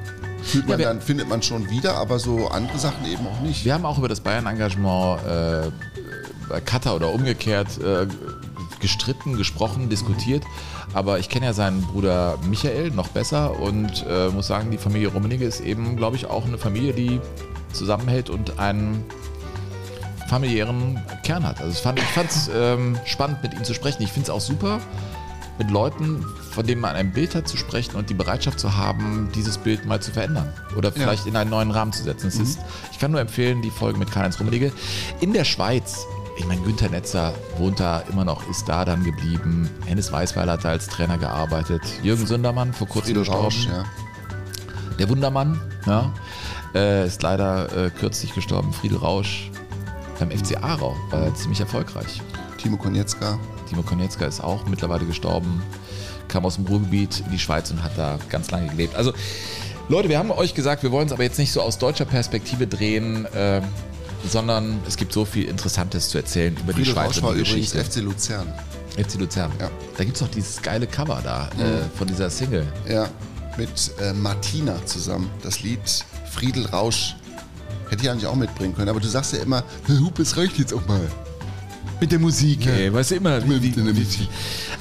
fühlt 0.43 0.69
man 0.69 0.79
wir- 0.79 0.87
dann, 0.87 1.01
findet 1.01 1.29
man 1.29 1.43
schon 1.43 1.69
wieder, 1.71 1.97
aber 1.97 2.19
so 2.19 2.49
andere 2.49 2.79
Sachen 2.79 3.05
eben 3.07 3.27
auch 3.27 3.41
nicht. 3.41 3.65
Wir 3.65 3.75
haben 3.75 3.85
auch 3.87 3.99
über 3.99 4.09
das 4.09 4.21
Bayern-Engagement 4.21 5.21
äh, 5.27 5.71
bei 6.49 6.61
Katar 6.61 6.95
oder 6.97 7.13
umgekehrt 7.13 7.79
äh, 7.81 8.07
gestritten, 8.81 9.37
gesprochen, 9.37 9.89
diskutiert. 9.89 10.45
Aber 10.95 11.19
ich 11.19 11.29
kenne 11.29 11.47
ja 11.47 11.53
seinen 11.53 11.83
Bruder 11.83 12.39
Michael 12.49 12.91
noch 12.91 13.09
besser 13.09 13.59
und 13.59 14.05
äh, 14.09 14.29
muss 14.29 14.47
sagen, 14.47 14.71
die 14.71 14.79
Familie 14.79 15.09
Rummenigge 15.09 15.45
ist 15.45 15.61
eben, 15.61 15.97
glaube 15.97 16.17
ich, 16.17 16.27
auch 16.27 16.47
eine 16.47 16.59
Familie, 16.59 16.93
die 16.93 17.21
zusammenhält 17.73 18.31
und 18.31 18.59
einen 18.61 19.05
familiären 20.29 21.01
Kern 21.23 21.47
hat. 21.47 21.61
Also 21.61 21.81
fand, 21.81 21.99
ich 21.99 22.05
fand 22.07 22.31
es 22.31 22.51
ähm, 22.55 22.99
spannend, 23.05 23.43
mit 23.43 23.55
ihm 23.55 23.65
zu 23.65 23.75
sprechen. 23.75 24.03
Ich 24.03 24.13
finde 24.13 24.25
es 24.25 24.31
auch 24.31 24.41
super, 24.41 24.81
mit 25.59 25.71
Leuten, 25.71 26.25
von 26.51 26.67
denen 26.67 26.81
man 26.81 26.97
ein 26.97 27.13
Bild 27.13 27.35
hat, 27.35 27.49
zu 27.49 27.57
sprechen 27.57 27.97
und 27.97 28.11
die 28.11 28.15
Bereitschaft 28.15 28.61
zu 28.61 28.77
haben, 28.77 29.31
dieses 29.35 29.59
Bild 29.59 29.87
mal 29.87 30.01
zu 30.01 30.11
verändern 30.11 30.53
oder 30.77 30.93
vielleicht 30.93 31.27
in 31.27 31.37
einen 31.37 31.51
neuen 31.51 31.71
Rahmen 31.71 31.93
zu 31.93 32.03
setzen. 32.03 32.29
Es 32.29 32.39
ist, 32.39 32.59
ich 32.93 32.99
kann 32.99 33.11
nur 33.11 33.21
empfehlen, 33.21 33.63
die 33.63 33.71
Folge 33.71 33.99
mit 33.99 34.11
Karl-Heinz 34.11 34.39
Rummenigge. 34.39 34.73
In 35.21 35.33
der 35.33 35.45
Schweiz, 35.45 36.07
ich 36.37 36.47
meine, 36.47 36.61
Günther 36.63 36.91
Netzer 36.91 37.35
wohnt 37.57 37.81
da 37.81 38.01
immer 38.11 38.25
noch, 38.25 38.49
ist 38.51 38.69
da 38.69 38.85
dann 38.85 39.05
geblieben. 39.05 39.71
Hennes 39.87 40.13
Weißweiler 40.13 40.53
hat 40.53 40.65
da 40.65 40.71
als 40.71 40.87
Trainer 40.89 41.19
gearbeitet. 41.19 41.83
Jürgen 42.03 42.27
Sündermann, 42.27 42.73
vor 42.73 42.89
kurzem 42.89 43.15
gestorben. 43.15 43.45
Rausch, 43.45 43.67
ja. 43.67 43.85
Der 44.99 45.09
Wundermann, 45.09 45.61
ja, 45.87 46.13
äh, 46.75 47.07
ist 47.07 47.23
leider 47.23 47.87
äh, 47.87 47.91
kürzlich 47.91 48.35
gestorben. 48.35 48.73
Friedel 48.73 48.99
Rausch 48.99 49.51
beim 50.19 50.31
FC 50.31 50.57
Aarau 50.63 50.97
war 51.11 51.23
er 51.23 51.35
ziemlich 51.35 51.61
erfolgreich. 51.61 52.21
Timo 52.59 52.77
Konietzka. 52.77 53.39
Timo 53.69 53.83
Konietzka 53.83 54.27
ist 54.27 54.43
auch 54.43 54.67
mittlerweile 54.67 55.05
gestorben, 55.05 55.63
kam 56.29 56.45
aus 56.45 56.57
dem 56.57 56.67
Ruhrgebiet 56.67 57.23
in 57.27 57.33
die 57.33 57.39
Schweiz 57.39 57.71
und 57.71 57.83
hat 57.83 57.93
da 57.97 58.19
ganz 58.29 58.51
lange 58.51 58.69
gelebt. 58.69 58.95
Also 58.95 59.13
Leute, 59.89 60.09
wir 60.09 60.19
haben 60.19 60.31
euch 60.31 60.55
gesagt, 60.55 60.83
wir 60.83 60.91
wollen 60.91 61.07
es 61.07 61.13
aber 61.13 61.23
jetzt 61.23 61.39
nicht 61.39 61.53
so 61.53 61.63
aus 61.63 61.79
deutscher 61.79 62.05
Perspektive 62.05 62.67
drehen, 62.67 63.25
äh, 63.27 63.61
sondern 64.29 64.81
es 64.87 64.97
gibt 64.97 65.13
so 65.13 65.25
viel 65.25 65.45
Interessantes 65.45 66.09
zu 66.09 66.19
erzählen 66.19 66.55
über 66.55 66.73
die 66.73 66.81
Friedel 66.81 66.95
Schweiz 66.95 67.07
Rausch 67.09 67.23
und 67.23 67.37
die 67.37 67.41
übrigens 67.41 67.73
Geschichte. 67.73 68.01
FC 68.01 68.05
Luzern. 68.05 68.53
FC 68.97 69.15
Luzern. 69.21 69.53
Ja. 69.61 69.71
Da 69.97 70.05
gibt 70.05 70.17
es 70.17 70.23
doch 70.23 70.31
dieses 70.31 70.61
geile 70.61 70.87
Cover 70.87 71.21
da 71.23 71.49
äh, 71.63 71.97
von 71.97 72.07
dieser 72.09 72.31
Single. 72.31 72.67
Ja, 72.89 73.09
mit 73.59 73.93
äh, 74.01 74.13
Martina 74.13 74.85
zusammen. 74.87 75.31
Das 75.43 75.63
Lied 75.63 75.81
Friedel 76.31 76.67
Rausch. 76.67 77.17
Hätte 77.89 78.03
ich 78.03 78.11
eigentlich 78.11 78.27
auch 78.27 78.35
mitbringen 78.35 78.75
können, 78.75 78.89
aber 78.89 79.01
du 79.01 79.07
sagst 79.09 79.33
ja 79.33 79.39
immer, 79.41 79.63
Hupe, 79.89 80.23
es 80.23 80.37
reicht 80.37 80.59
jetzt 80.59 80.73
auch 80.75 80.85
mal. 80.87 81.01
Mit 81.99 82.13
der 82.13 82.19
Musik, 82.19 82.67
ey, 82.67 82.93
weißt 82.93 83.13
du 83.13 83.15
immer. 83.15 83.41
Mit 83.41 83.63
wie- 83.63 83.71
der 83.71 83.85
Musik. 83.85 84.29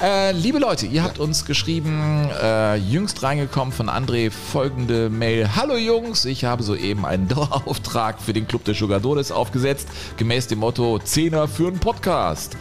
Äh, 0.02 0.32
liebe 0.32 0.58
Leute, 0.58 0.84
ihr 0.84 1.02
habt 1.02 1.18
uns 1.18 1.46
geschrieben, 1.46 2.28
äh, 2.42 2.76
jüngst 2.76 3.22
reingekommen 3.22 3.72
von 3.72 3.88
André 3.88 4.30
folgende 4.30 5.08
Mail. 5.08 5.48
Hallo 5.56 5.76
Jungs, 5.78 6.26
ich 6.26 6.44
habe 6.44 6.62
soeben 6.62 7.06
einen 7.06 7.26
Dauerauftrag 7.28 8.20
für 8.20 8.34
den 8.34 8.46
Club 8.46 8.64
der 8.64 8.74
Jugadores 8.74 9.32
aufgesetzt, 9.32 9.88
gemäß 10.18 10.48
dem 10.48 10.58
Motto 10.58 10.98
Zehner 10.98 11.48
für 11.48 11.68
einen 11.68 11.78
Podcast. 11.78 12.54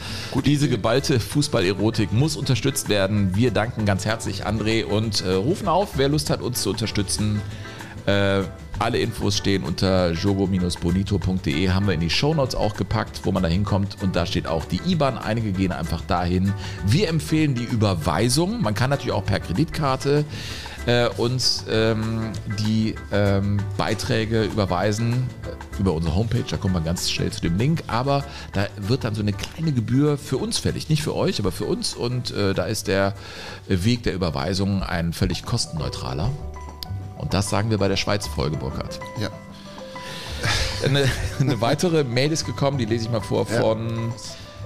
Diese 0.45 0.69
geballte 0.69 1.19
Fußballerotik 1.19 2.13
muss 2.13 2.37
unterstützt 2.37 2.87
werden. 2.87 3.35
Wir 3.35 3.51
danken 3.51 3.83
ganz 3.85 4.05
herzlich 4.05 4.45
André 4.47 4.85
und 4.85 5.19
äh, 5.25 5.33
rufen 5.33 5.67
auf, 5.67 5.97
wer 5.97 6.07
Lust 6.07 6.29
hat, 6.29 6.41
uns 6.41 6.61
zu 6.61 6.69
unterstützen. 6.69 7.41
Äh, 8.05 8.43
alle 8.79 8.99
Infos 8.99 9.37
stehen 9.37 9.63
unter 9.63 10.11
jogo-bonito.de, 10.11 11.69
haben 11.69 11.87
wir 11.87 11.93
in 11.93 11.99
die 11.99 12.09
Shownotes 12.09 12.55
auch 12.55 12.75
gepackt, 12.75 13.21
wo 13.23 13.31
man 13.31 13.43
da 13.43 13.49
hinkommt 13.49 13.97
und 14.01 14.15
da 14.15 14.25
steht 14.25 14.47
auch 14.47 14.65
die 14.65 14.81
IBAN. 14.85 15.17
Einige 15.17 15.51
gehen 15.51 15.71
einfach 15.71 16.01
dahin. 16.01 16.53
Wir 16.85 17.09
empfehlen 17.09 17.55
die 17.55 17.63
Überweisung. 17.63 18.61
Man 18.61 18.73
kann 18.73 18.89
natürlich 18.89 19.13
auch 19.13 19.25
per 19.25 19.39
Kreditkarte 19.39 20.25
äh, 20.85 21.07
uns 21.17 21.65
ähm, 21.69 22.31
die 22.59 22.95
ähm, 23.11 23.59
Beiträge 23.77 24.43
überweisen 24.43 25.13
äh, 25.43 25.79
über 25.79 25.93
unsere 25.93 26.15
Homepage. 26.15 26.43
Da 26.49 26.57
kommt 26.57 26.73
man 26.73 26.83
ganz 26.83 27.09
schnell 27.09 27.31
zu 27.31 27.41
dem 27.41 27.57
Link. 27.57 27.83
Aber 27.87 28.23
da 28.53 28.67
wird 28.77 29.03
dann 29.03 29.15
so 29.15 29.21
eine 29.21 29.33
kleine 29.33 29.71
Gebühr 29.71 30.17
für 30.17 30.37
uns 30.37 30.57
fällig. 30.57 30.89
Nicht 30.89 31.01
für 31.01 31.15
euch, 31.15 31.39
aber 31.39 31.51
für 31.51 31.65
uns. 31.65 31.93
Und 31.93 32.31
äh, 32.31 32.53
da 32.53 32.65
ist 32.65 32.87
der 32.87 33.13
Weg 33.67 34.03
der 34.03 34.13
Überweisung 34.13 34.83
ein 34.83 35.13
völlig 35.13 35.43
kostenneutraler. 35.43 36.31
Und 37.17 37.33
das 37.33 37.49
sagen 37.49 37.69
wir 37.69 37.77
bei 37.77 37.87
der 37.87 37.97
Schweiz-Folge, 37.97 38.57
Burkhard. 38.57 38.99
Ja. 39.19 39.29
Eine, 40.83 41.09
eine 41.39 41.61
weitere 41.61 42.03
Mail 42.03 42.31
ist 42.31 42.45
gekommen, 42.45 42.77
die 42.77 42.85
lese 42.85 43.05
ich 43.05 43.11
mal 43.11 43.21
vor, 43.21 43.47
von 43.47 44.13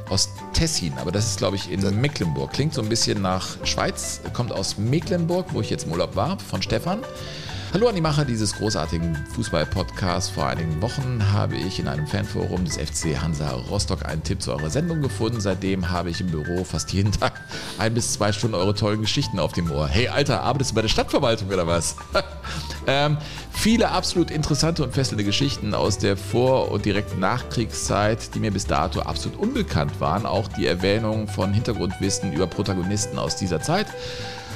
aus 0.09 0.29
Tessin, 0.53 0.91
aber 0.99 1.11
das 1.11 1.27
ist, 1.27 1.37
glaube 1.37 1.55
ich, 1.55 1.71
in 1.71 1.81
Mecklenburg. 2.01 2.51
Klingt 2.51 2.73
so 2.73 2.81
ein 2.81 2.89
bisschen 2.89 3.21
nach 3.21 3.63
Schweiz, 3.65 4.19
kommt 4.33 4.51
aus 4.51 4.77
Mecklenburg, 4.77 5.53
wo 5.53 5.61
ich 5.61 5.69
jetzt 5.69 5.85
im 5.85 5.91
Urlaub 5.91 6.15
war, 6.15 6.37
von 6.39 6.61
Stefan. 6.61 6.99
Hallo 7.71 7.87
an 7.87 7.93
die 7.93 8.01
Macher 8.01 8.25
dieses 8.25 8.55
großartigen 8.55 9.15
Fußball-Podcasts. 9.35 10.31
Vor 10.31 10.47
einigen 10.47 10.81
Wochen 10.81 11.21
habe 11.31 11.55
ich 11.55 11.79
in 11.79 11.87
einem 11.87 12.07
Fanforum 12.07 12.65
des 12.65 12.77
FC 12.77 13.21
Hansa 13.21 13.51
Rostock 13.51 14.07
einen 14.07 14.23
Tipp 14.23 14.41
zu 14.41 14.51
eurer 14.51 14.71
Sendung 14.71 15.03
gefunden. 15.03 15.39
Seitdem 15.39 15.91
habe 15.91 16.09
ich 16.09 16.19
im 16.19 16.31
Büro 16.31 16.63
fast 16.63 16.91
jeden 16.93 17.11
Tag 17.11 17.39
ein 17.77 17.93
bis 17.93 18.13
zwei 18.13 18.31
Stunden 18.31 18.55
eure 18.55 18.73
tollen 18.73 19.01
Geschichten 19.01 19.37
auf 19.37 19.51
dem 19.51 19.69
Ohr. 19.69 19.87
Hey, 19.87 20.07
Alter, 20.07 20.41
arbeitest 20.41 20.71
du 20.71 20.75
bei 20.75 20.81
der 20.81 20.89
Stadtverwaltung 20.89 21.49
oder 21.49 21.67
was? 21.67 21.95
ähm, 22.87 23.17
viele 23.51 23.91
absolut 23.91 24.31
interessante 24.31 24.83
und 24.83 24.95
fesselnde 24.95 25.23
Geschichten 25.23 25.75
aus 25.75 25.99
der 25.99 26.17
Vor- 26.17 26.71
und 26.71 26.85
direkten 26.85 27.19
Nachkriegszeit, 27.19 28.33
die 28.33 28.39
mir 28.39 28.51
bis 28.51 28.65
dato 28.65 29.01
absolut 29.01 29.37
unbekannt 29.37 30.01
waren. 30.01 30.25
Auch 30.25 30.47
die 30.47 30.65
Erwähnung 30.65 31.27
von 31.27 31.53
Hintergrundwissen 31.53 32.33
über 32.33 32.47
Protagonisten 32.47 33.19
aus 33.19 33.35
dieser 33.35 33.61
Zeit. 33.61 33.85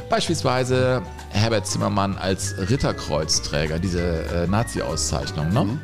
Beispielsweise 0.09 1.01
Herbert 1.29 1.67
Zimmermann 1.67 2.17
als 2.17 2.55
Ritterkreuzträger, 2.57 3.79
diese 3.79 4.25
äh, 4.25 4.47
Nazi-Auszeichnung, 4.47 5.49
ne? 5.49 5.79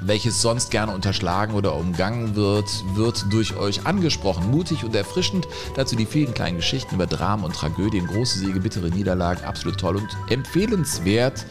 welches 0.00 0.42
sonst 0.42 0.70
gerne 0.70 0.92
unterschlagen 0.92 1.54
oder 1.54 1.74
umgangen 1.74 2.36
wird, 2.36 2.68
wird 2.94 3.26
durch 3.30 3.56
euch 3.56 3.86
angesprochen. 3.86 4.50
Mutig 4.50 4.84
und 4.84 4.94
erfrischend. 4.94 5.46
Dazu 5.74 5.96
die 5.96 6.06
vielen 6.06 6.34
kleinen 6.34 6.56
Geschichten 6.56 6.94
über 6.94 7.06
Dramen 7.06 7.44
und 7.44 7.54
Tragödien, 7.54 8.06
große 8.06 8.38
Siege, 8.38 8.60
bittere 8.60 8.88
Niederlagen. 8.88 9.44
Absolut 9.44 9.78
toll 9.78 9.96
und 9.96 10.16
empfehlenswert. 10.28 11.46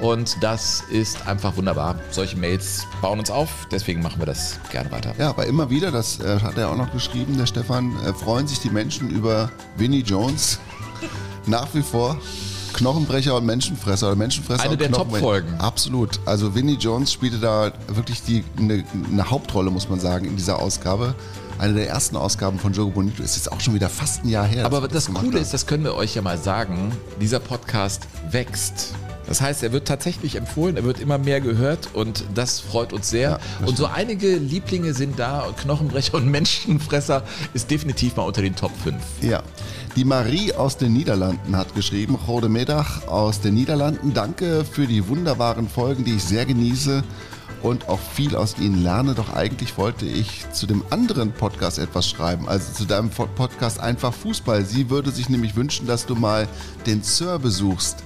Und 0.00 0.42
das 0.42 0.82
ist 0.90 1.28
einfach 1.28 1.56
wunderbar. 1.56 1.96
Solche 2.10 2.36
Mails 2.36 2.86
bauen 3.00 3.18
uns 3.18 3.30
auf. 3.30 3.68
Deswegen 3.70 4.02
machen 4.02 4.20
wir 4.20 4.26
das 4.26 4.58
gerne 4.70 4.90
weiter. 4.90 5.14
Ja, 5.18 5.30
aber 5.30 5.46
immer 5.46 5.70
wieder, 5.70 5.92
das 5.92 6.18
äh, 6.18 6.40
hat 6.40 6.56
er 6.56 6.70
auch 6.70 6.76
noch 6.76 6.92
geschrieben, 6.92 7.36
der 7.36 7.46
Stefan, 7.46 7.94
äh, 8.04 8.12
freuen 8.12 8.48
sich 8.48 8.58
die 8.58 8.70
Menschen 8.70 9.10
über 9.10 9.50
Vinnie 9.76 10.02
Jones 10.02 10.58
nach 11.46 11.68
wie 11.74 11.82
vor. 11.82 12.18
Knochenbrecher 12.72 13.36
und 13.36 13.44
Menschenfresser 13.44 14.08
oder 14.08 14.16
Menschenfresser 14.16 14.62
Eine 14.62 14.72
und 14.72 14.80
der. 14.80 14.90
Top-Folgen. 14.92 15.54
Absolut. 15.58 16.18
Also 16.24 16.54
Vinnie 16.54 16.76
Jones 16.76 17.12
spielte 17.12 17.38
da 17.38 17.72
wirklich 17.88 18.22
die, 18.22 18.44
eine, 18.58 18.84
eine 19.10 19.30
Hauptrolle, 19.30 19.70
muss 19.70 19.88
man 19.88 20.00
sagen, 20.00 20.24
in 20.26 20.36
dieser 20.36 20.58
Ausgabe. 20.58 21.14
Eine 21.58 21.74
der 21.74 21.88
ersten 21.88 22.16
Ausgaben 22.16 22.58
von 22.58 22.72
Jogo 22.72 22.90
Bonito 22.90 23.22
ist 23.22 23.36
jetzt 23.36 23.52
auch 23.52 23.60
schon 23.60 23.74
wieder 23.74 23.88
fast 23.88 24.24
ein 24.24 24.28
Jahr 24.30 24.46
her. 24.46 24.64
Aber 24.64 24.88
das 24.88 25.06
gemacht 25.06 25.24
Coole 25.24 25.38
ist, 25.38 25.52
das 25.52 25.66
können 25.66 25.84
wir 25.84 25.94
euch 25.94 26.14
ja 26.14 26.22
mal 26.22 26.38
sagen, 26.38 26.92
dieser 27.20 27.40
Podcast 27.40 28.08
wächst. 28.30 28.94
Das 29.26 29.40
heißt, 29.40 29.62
er 29.62 29.72
wird 29.72 29.86
tatsächlich 29.86 30.36
empfohlen, 30.36 30.76
er 30.76 30.84
wird 30.84 31.00
immer 31.00 31.18
mehr 31.18 31.40
gehört 31.40 31.90
und 31.94 32.24
das 32.34 32.60
freut 32.60 32.92
uns 32.92 33.10
sehr. 33.10 33.30
Ja, 33.30 33.66
und 33.66 33.76
so 33.76 33.86
einige 33.86 34.36
Lieblinge 34.36 34.94
sind 34.94 35.18
da, 35.18 35.48
Knochenbrecher 35.60 36.14
und 36.14 36.26
Menschenfresser 36.30 37.22
ist 37.54 37.70
definitiv 37.70 38.16
mal 38.16 38.24
unter 38.24 38.42
den 38.42 38.56
Top 38.56 38.72
5. 38.82 38.96
Ja. 39.20 39.42
Die 39.96 40.04
Marie 40.04 40.54
aus 40.54 40.78
den 40.78 40.94
Niederlanden 40.94 41.56
hat 41.56 41.74
geschrieben, 41.74 42.14
Rode 42.26 42.48
Medach 42.48 43.06
aus 43.08 43.40
den 43.40 43.54
Niederlanden, 43.54 44.14
danke 44.14 44.64
für 44.64 44.86
die 44.86 45.06
wunderbaren 45.08 45.68
Folgen, 45.68 46.04
die 46.04 46.16
ich 46.16 46.24
sehr 46.24 46.46
genieße 46.46 47.04
und 47.62 47.88
auch 47.88 48.00
viel 48.00 48.36
aus 48.36 48.56
ihnen 48.58 48.82
lerne. 48.82 49.14
Doch 49.14 49.34
eigentlich 49.34 49.78
wollte 49.78 50.06
ich 50.06 50.50
zu 50.52 50.66
dem 50.66 50.82
anderen 50.90 51.32
Podcast 51.32 51.78
etwas 51.78 52.08
schreiben, 52.08 52.48
also 52.48 52.72
zu 52.72 52.84
deinem 52.84 53.10
Podcast 53.10 53.80
Einfach 53.80 54.12
Fußball. 54.12 54.64
Sie 54.64 54.90
würde 54.90 55.10
sich 55.10 55.28
nämlich 55.28 55.56
wünschen, 55.56 55.86
dass 55.86 56.06
du 56.06 56.14
mal 56.14 56.48
den 56.86 57.02
Sir 57.02 57.38
besuchst. 57.38 58.02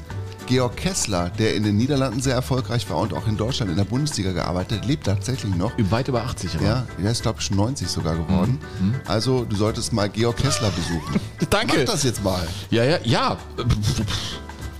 Georg 0.46 0.76
Kessler, 0.76 1.30
der 1.38 1.54
in 1.54 1.64
den 1.64 1.76
Niederlanden 1.76 2.20
sehr 2.20 2.34
erfolgreich 2.34 2.88
war 2.88 2.98
und 2.98 3.12
auch 3.12 3.26
in 3.26 3.36
Deutschland 3.36 3.70
in 3.70 3.76
der 3.76 3.84
Bundesliga 3.84 4.32
gearbeitet, 4.32 4.86
lebt 4.86 5.06
tatsächlich 5.06 5.54
noch. 5.54 5.72
Weit 5.90 6.08
über 6.08 6.22
80 6.22 6.54
aber. 6.56 6.64
Ja, 6.64 6.86
er 7.02 7.10
ist 7.10 7.22
glaube 7.22 7.40
ich 7.40 7.46
schon 7.46 7.56
90 7.56 7.88
sogar 7.88 8.14
geworden. 8.14 8.58
Also 9.06 9.44
du 9.44 9.56
solltest 9.56 9.92
mal 9.92 10.08
Georg 10.08 10.36
Kessler 10.36 10.70
besuchen. 10.70 11.20
Danke. 11.50 11.78
Mach 11.78 11.92
das 11.92 12.02
jetzt 12.04 12.22
mal. 12.22 12.46
Ja, 12.70 12.84
ja, 12.84 12.98
ja. 13.04 13.36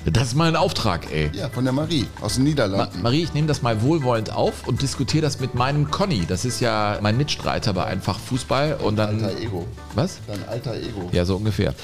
Das 0.05 0.29
ist 0.29 0.35
mein 0.37 0.55
Auftrag, 0.55 1.11
ey. 1.13 1.31
Ja, 1.35 1.49
von 1.49 1.65
der 1.65 1.73
Marie 1.73 2.07
aus 2.21 2.35
den 2.35 2.45
Ma 2.45 2.51
Niederlanden. 2.51 3.03
Marie, 3.03 3.25
ich 3.25 3.35
nehme 3.35 3.49
das 3.49 3.63
mal 3.63 3.83
wohlwollend 3.83 4.33
auf 4.33 4.69
und 4.69 4.81
diskutiere 4.81 5.23
das 5.23 5.41
mit 5.41 5.57
meinem 5.57 5.91
Conny. 5.91 6.25
Das 6.27 6.45
ist 6.45 6.61
ja 6.61 6.99
mein 7.03 7.17
Mitstreiter 7.17 7.73
bei 7.73 7.85
Einfach 7.85 8.19
Fußball. 8.21 8.79
Und 8.85 8.97
dann. 8.97 9.25
Alter 9.25 9.41
Ego. 9.41 9.67
Was? 9.97 10.19
Dein 10.29 10.49
alter 10.49 10.75
Ego. 10.77 11.09
Ja, 11.11 11.25
so 11.25 11.37
ungefähr. 11.37 11.75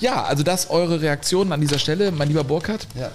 Ja, 0.00 0.24
also 0.24 0.42
das 0.42 0.70
eure 0.70 1.00
Reaktionen 1.00 1.52
an 1.52 1.60
dieser 1.60 1.78
Stelle, 1.78 2.10
mein 2.10 2.26
lieber 2.26 2.42
Burkhard. 2.42 2.88
Ja. 2.98 3.12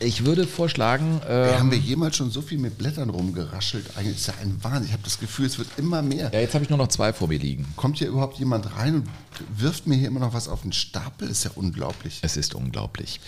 Ich 0.00 0.24
würde 0.24 0.46
vorschlagen, 0.46 1.20
Ey, 1.26 1.50
äh, 1.50 1.58
haben 1.58 1.70
wir 1.70 1.78
jemals 1.78 2.16
schon 2.16 2.30
so 2.30 2.42
viel 2.42 2.58
mit 2.58 2.76
Blättern 2.78 3.10
rumgeraschelt? 3.10 3.96
Eigentlich 3.96 4.16
ist 4.16 4.26
ja 4.26 4.34
ein 4.42 4.56
Wahnsinn. 4.62 4.86
Ich 4.86 4.92
habe 4.92 5.02
das 5.02 5.18
Gefühl, 5.18 5.46
es 5.46 5.56
wird 5.58 5.68
immer 5.76 6.02
mehr. 6.02 6.30
ja, 6.32 6.40
jetzt 6.40 6.54
habe 6.54 6.64
ich 6.64 6.70
nur 6.70 6.78
noch 6.78 6.88
zwei 6.88 7.12
vor 7.12 7.28
mir 7.28 7.38
liegen. 7.38 7.66
Kommt 7.76 7.98
hier 7.98 8.08
überhaupt 8.08 8.38
jemand 8.38 8.76
rein 8.76 8.96
und 8.96 9.08
wirft 9.56 9.86
mir 9.86 9.94
hier 9.94 10.08
immer 10.08 10.20
noch 10.20 10.34
was 10.34 10.48
auf 10.48 10.62
den 10.62 10.72
Stapel? 10.72 11.28
Ist 11.28 11.44
ja 11.44 11.50
unglaublich. 11.54 12.18
Es 12.22 12.36
ist 12.36 12.54
unglaublich. 12.54 13.20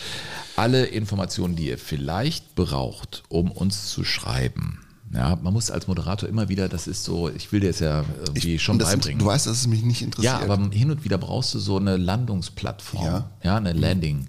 Alle 0.57 0.87
Informationen, 0.87 1.57
die 1.57 1.69
ihr 1.69 1.79
vielleicht 1.79 2.55
braucht, 2.57 3.23
um 3.29 3.51
uns 3.51 3.89
zu 3.91 4.05
schreiben. 4.05 4.81
Ja, 5.15 5.37
man 5.37 5.53
muss 5.53 5.71
als 5.71 5.87
Moderator 5.87 6.29
immer 6.29 6.49
wieder, 6.49 6.69
das 6.69 6.89
ist 6.89 7.05
so, 7.05 7.29
ich 7.29 7.53
will 7.53 7.61
dir 7.61 7.71
es 7.71 7.79
ja 7.79 8.05
irgendwie 8.27 8.59
schon 8.59 8.75
Und 8.75 8.81
das, 8.83 8.91
beibringen. 8.91 9.21
du 9.21 9.27
weißt, 9.27 9.47
dass 9.47 9.59
es 9.59 9.67
mich 9.69 9.83
nicht 9.83 10.03
interessiert. 10.03 10.41
Ja, 10.41 10.53
aber 10.53 10.69
hin 10.73 10.91
und 10.91 11.05
wieder 11.05 11.17
brauchst 11.17 11.55
du 11.55 11.61
so 11.61 11.77
eine 11.77 11.97
Landungsplattform. 11.97 13.05
Ja. 13.05 13.31
Ja, 13.45 13.57
eine 13.57 13.73
Landing. 13.73 14.27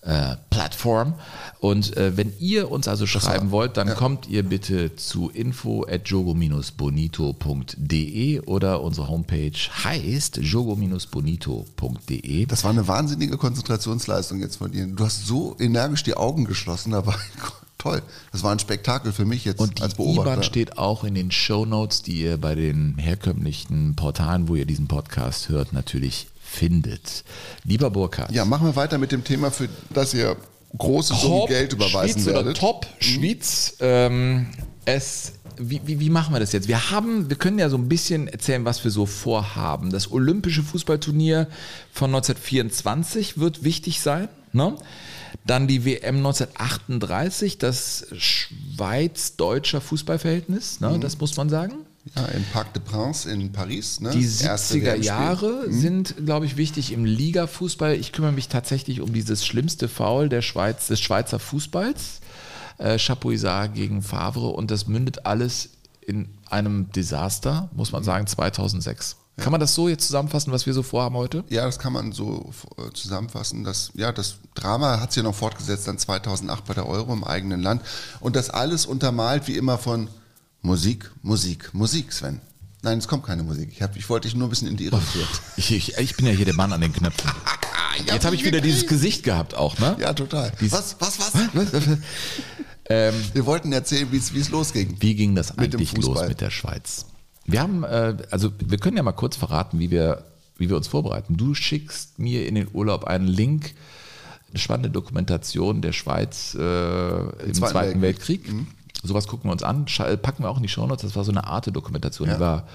Äh, 0.00 0.36
Plattform. 0.50 1.14
Und 1.62 1.96
äh, 1.96 2.14
wenn 2.16 2.32
ihr 2.40 2.72
uns 2.72 2.88
also 2.88 3.06
schreiben 3.06 3.52
wollt, 3.52 3.76
dann 3.76 3.94
kommt 3.94 4.28
ihr 4.28 4.42
bitte 4.42 4.96
zu 4.96 5.30
info 5.30 5.86
at 5.88 6.08
jogo-bonito.de 6.08 8.40
oder 8.40 8.82
unsere 8.82 9.06
Homepage 9.06 9.52
heißt 9.84 10.38
jogo-bonito.de. 10.38 12.46
das 12.46 12.64
war 12.64 12.72
eine 12.72 12.88
wahnsinnige 12.88 13.36
Konzentrationsleistung 13.36 14.40
jetzt 14.40 14.56
von 14.56 14.72
dir. 14.72 14.88
Du 14.88 15.04
hast 15.04 15.24
so 15.24 15.54
energisch 15.60 16.02
die 16.02 16.16
Augen 16.16 16.46
geschlossen, 16.46 16.94
aber 16.94 17.14
toll. 17.78 18.02
Das 18.32 18.42
war 18.42 18.50
ein 18.50 18.58
Spektakel 18.58 19.12
für 19.12 19.24
mich 19.24 19.44
jetzt 19.44 19.60
Und 19.60 19.82
als 19.82 19.92
die 19.92 19.98
Beobachter. 19.98 20.32
IBAN 20.32 20.42
steht 20.42 20.78
auch 20.78 21.04
in 21.04 21.14
den 21.14 21.30
Show 21.30 21.64
Notes, 21.64 22.02
die 22.02 22.22
ihr 22.22 22.38
bei 22.38 22.56
den 22.56 22.98
herkömmlichen 22.98 23.94
Portalen, 23.94 24.48
wo 24.48 24.56
ihr 24.56 24.66
diesen 24.66 24.88
Podcast 24.88 25.48
hört, 25.48 25.72
natürlich 25.72 26.26
findet. 26.42 27.22
Lieber 27.62 27.88
Burkhard. 27.88 28.32
Ja, 28.32 28.44
machen 28.44 28.66
wir 28.66 28.74
weiter 28.74 28.98
mit 28.98 29.12
dem 29.12 29.22
Thema, 29.22 29.52
für 29.52 29.68
das 29.90 30.12
ihr 30.12 30.36
große 30.78 31.14
Summen 31.14 31.46
Geld 31.46 31.72
überweisen 31.72 32.22
oder 32.24 32.34
werdet. 32.36 32.56
Top 32.56 32.86
Schwyz. 32.98 33.76
Ähm, 33.80 34.46
es, 34.84 35.34
wie, 35.58 35.80
wie, 35.84 36.00
wie 36.00 36.10
machen 36.10 36.34
wir 36.34 36.40
das 36.40 36.52
jetzt? 36.52 36.68
Wir 36.68 36.90
haben, 36.90 37.28
wir 37.28 37.36
können 37.36 37.58
ja 37.58 37.68
so 37.68 37.76
ein 37.76 37.88
bisschen 37.88 38.28
erzählen, 38.28 38.64
was 38.64 38.82
wir 38.84 38.90
so 38.90 39.06
vorhaben. 39.06 39.90
Das 39.90 40.10
Olympische 40.10 40.62
Fußballturnier 40.62 41.48
von 41.92 42.10
1924 42.14 43.38
wird 43.38 43.64
wichtig 43.64 44.00
sein. 44.00 44.28
Ne? 44.52 44.76
Dann 45.46 45.66
die 45.66 45.84
WM 45.84 46.18
1938, 46.18 47.58
das 47.58 48.06
Schweiz-Deutscher 48.16 49.80
Fußballverhältnis, 49.80 50.80
ne? 50.80 50.98
das 51.00 51.18
muss 51.18 51.36
man 51.36 51.48
sagen. 51.48 51.86
Ja, 52.16 52.24
im 52.26 52.44
Parc 52.52 52.72
de 52.74 52.82
Prince 52.82 53.30
in 53.30 53.52
Paris. 53.52 54.00
Ne? 54.00 54.10
Die 54.10 54.24
Erste 54.24 54.74
70er 54.74 54.82
WM-Spiel. 54.82 54.96
Mhm. 54.98 55.02
Jahre 55.02 55.72
sind, 55.72 56.14
glaube 56.24 56.46
ich, 56.46 56.56
wichtig 56.56 56.92
im 56.92 57.04
Liga-Fußball. 57.04 57.94
Ich 57.94 58.12
kümmere 58.12 58.32
mich 58.32 58.48
tatsächlich 58.48 59.00
um 59.00 59.12
dieses 59.12 59.46
schlimmste 59.46 59.88
Foul 59.88 60.28
der 60.28 60.42
Schweiz, 60.42 60.88
des 60.88 61.00
Schweizer 61.00 61.38
Fußballs. 61.38 62.20
Äh, 62.78 62.98
Chapuisat 62.98 63.74
gegen 63.74 64.02
Favre 64.02 64.48
und 64.48 64.70
das 64.70 64.88
mündet 64.88 65.26
alles 65.26 65.70
in 66.00 66.28
einem 66.50 66.90
Desaster, 66.90 67.70
muss 67.74 67.92
man 67.92 68.02
sagen, 68.02 68.26
2006. 68.26 69.16
Kann 69.36 69.52
man 69.52 69.60
das 69.60 69.74
so 69.74 69.88
jetzt 69.88 70.06
zusammenfassen, 70.06 70.52
was 70.52 70.66
wir 70.66 70.74
so 70.74 70.82
vorhaben 70.82 71.16
heute? 71.16 71.44
Ja, 71.48 71.64
das 71.64 71.78
kann 71.78 71.92
man 71.92 72.12
so 72.12 72.50
äh, 72.76 72.92
zusammenfassen. 72.92 73.64
Das, 73.64 73.90
ja, 73.94 74.12
das 74.12 74.36
Drama 74.54 75.00
hat 75.00 75.12
sich 75.12 75.22
ja 75.22 75.28
noch 75.28 75.34
fortgesetzt 75.34 75.88
dann 75.88 75.96
2008 75.96 76.64
bei 76.66 76.74
der 76.74 76.86
Euro 76.86 77.12
im 77.12 77.24
eigenen 77.24 77.62
Land. 77.62 77.82
Und 78.20 78.36
das 78.36 78.50
alles 78.50 78.84
untermalt 78.84 79.48
wie 79.48 79.56
immer 79.56 79.78
von 79.78 80.08
Musik, 80.62 81.10
Musik, 81.22 81.72
Musik, 81.74 82.12
Sven. 82.12 82.40
Nein, 82.82 82.98
es 82.98 83.06
kommt 83.08 83.24
keine 83.24 83.42
Musik. 83.42 83.68
Ich, 83.72 83.82
hab, 83.82 83.96
ich 83.96 84.08
wollte 84.08 84.28
dich 84.28 84.36
nur 84.36 84.46
ein 84.48 84.50
bisschen 84.50 84.68
in 84.68 84.76
die 84.76 84.86
Irre 84.86 85.00
führen. 85.00 85.28
Ich, 85.56 85.70
ich, 85.72 85.96
ich 85.98 86.16
bin 86.16 86.26
ja 86.26 86.32
hier 86.32 86.44
der 86.44 86.54
Mann 86.54 86.72
an 86.72 86.80
den 86.80 86.92
Knöpfen. 86.92 87.30
Jetzt 88.06 88.24
habe 88.24 88.34
ich 88.34 88.44
wieder 88.44 88.60
dieses 88.60 88.86
Gesicht 88.86 89.22
gehabt 89.22 89.54
auch, 89.54 89.78
ne? 89.78 89.96
Ja, 90.00 90.12
total. 90.14 90.50
Dies- 90.60 90.72
Was, 90.72 90.96
was, 90.98 91.18
was? 91.20 91.32
Wir 92.88 93.46
wollten 93.46 93.72
erzählen, 93.72 94.08
wie 94.10 94.16
es 94.16 94.50
losging. 94.50 94.96
Wie 95.00 95.14
ging 95.14 95.34
das 95.34 95.56
eigentlich 95.56 95.96
los 95.96 96.26
mit 96.26 96.40
der 96.40 96.50
Schweiz? 96.50 97.06
Wir 97.44 97.60
haben, 97.60 97.84
äh, 97.84 98.16
also 98.30 98.52
wir 98.58 98.78
können 98.78 98.96
ja 98.96 99.02
mal 99.02 99.12
kurz 99.12 99.36
verraten, 99.36 99.78
wie 99.78 99.90
wir, 99.90 100.24
wie 100.58 100.68
wir 100.68 100.76
uns 100.76 100.88
vorbereiten. 100.88 101.36
Du 101.36 101.54
schickst 101.54 102.18
mir 102.18 102.46
in 102.46 102.54
den 102.54 102.68
Urlaub 102.72 103.04
einen 103.04 103.26
Link, 103.26 103.74
eine 104.50 104.58
spannende 104.58 104.90
Dokumentation 104.90 105.80
der 105.82 105.92
Schweiz 105.92 106.54
äh, 106.54 106.58
im 106.60 107.54
Zweiten 107.54 107.54
Zweiten, 107.54 108.02
Weltkrieg. 108.02 108.44
Weltkrieg. 108.46 108.66
Sowas 109.02 109.26
gucken 109.26 109.48
wir 109.48 109.52
uns 109.52 109.62
an, 109.62 109.86
Scha- 109.86 110.16
packen 110.16 110.44
wir 110.44 110.50
auch 110.50 110.56
in 110.58 110.62
die 110.62 110.68
Shownotes. 110.68 111.02
Das 111.02 111.16
war 111.16 111.24
so 111.24 111.32
eine 111.32 111.44
Art 111.44 111.74
Dokumentation, 111.74 112.28
Ja. 112.28 112.34
die 112.34 112.40
war 112.40 112.66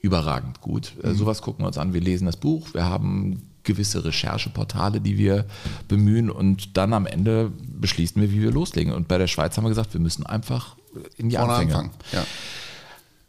überragend 0.00 0.60
gut. 0.60 0.92
Äh, 1.02 1.12
Sowas 1.14 1.42
gucken 1.42 1.62
wir 1.64 1.68
uns 1.68 1.78
an. 1.78 1.92
Wir 1.92 2.00
lesen 2.00 2.26
das 2.26 2.36
Buch, 2.36 2.68
wir 2.74 2.84
haben 2.84 3.42
gewisse 3.62 4.02
Rechercheportale, 4.04 5.00
die 5.00 5.18
wir 5.18 5.44
bemühen 5.86 6.30
und 6.30 6.76
dann 6.78 6.92
am 6.94 7.06
Ende 7.06 7.52
beschließen 7.78 8.20
wir, 8.20 8.32
wie 8.32 8.40
wir 8.40 8.50
loslegen. 8.50 8.92
Und 8.94 9.06
bei 9.06 9.18
der 9.18 9.26
Schweiz 9.26 9.56
haben 9.56 9.64
wir 9.64 9.68
gesagt, 9.68 9.92
wir 9.92 10.00
müssen 10.00 10.24
einfach 10.24 10.76
in 11.18 11.28
die 11.28 11.36
Vorne 11.36 11.52
Anfänge. 11.52 11.74
anfangen. 11.74 11.90
Ja. 12.12 12.24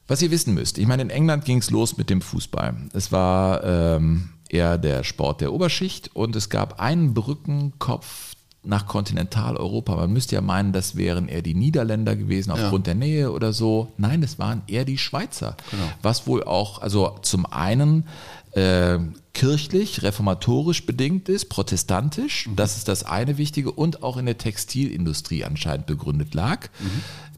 Was 0.07 0.21
ihr 0.21 0.31
wissen 0.31 0.53
müsst, 0.53 0.77
ich 0.77 0.87
meine, 0.87 1.03
in 1.03 1.09
England 1.09 1.45
ging 1.45 1.57
es 1.59 1.69
los 1.69 1.97
mit 1.97 2.09
dem 2.09 2.21
Fußball. 2.21 2.75
Es 2.93 3.11
war 3.11 3.63
ähm, 3.63 4.29
eher 4.49 4.77
der 4.77 5.03
Sport 5.03 5.41
der 5.41 5.53
Oberschicht 5.53 6.09
und 6.15 6.35
es 6.35 6.49
gab 6.49 6.79
einen 6.79 7.13
Brückenkopf 7.13 8.30
nach 8.63 8.85
Kontinentaleuropa. 8.85 9.95
Man 9.95 10.13
müsste 10.13 10.35
ja 10.35 10.41
meinen, 10.41 10.71
das 10.71 10.95
wären 10.95 11.27
eher 11.27 11.41
die 11.41 11.55
Niederländer 11.55 12.15
gewesen 12.15 12.51
aufgrund 12.51 12.87
der 12.87 12.95
Nähe 12.95 13.31
oder 13.31 13.53
so. 13.53 13.91
Nein, 13.97 14.21
es 14.21 14.37
waren 14.37 14.61
eher 14.67 14.85
die 14.85 14.99
Schweizer. 14.99 15.57
Was 16.01 16.27
wohl 16.27 16.43
auch, 16.43 16.81
also 16.81 17.17
zum 17.23 17.47
einen 17.47 18.05
äh, 18.51 18.99
kirchlich, 19.33 20.03
reformatorisch 20.03 20.85
bedingt 20.85 21.27
ist, 21.29 21.45
protestantisch, 21.45 22.49
das 22.55 22.77
ist 22.77 22.87
das 22.87 23.03
eine 23.03 23.37
Wichtige, 23.37 23.71
und 23.71 24.03
auch 24.03 24.17
in 24.17 24.25
der 24.27 24.37
Textilindustrie 24.37 25.43
anscheinend 25.43 25.87
begründet 25.87 26.33
lag. 26.35 26.67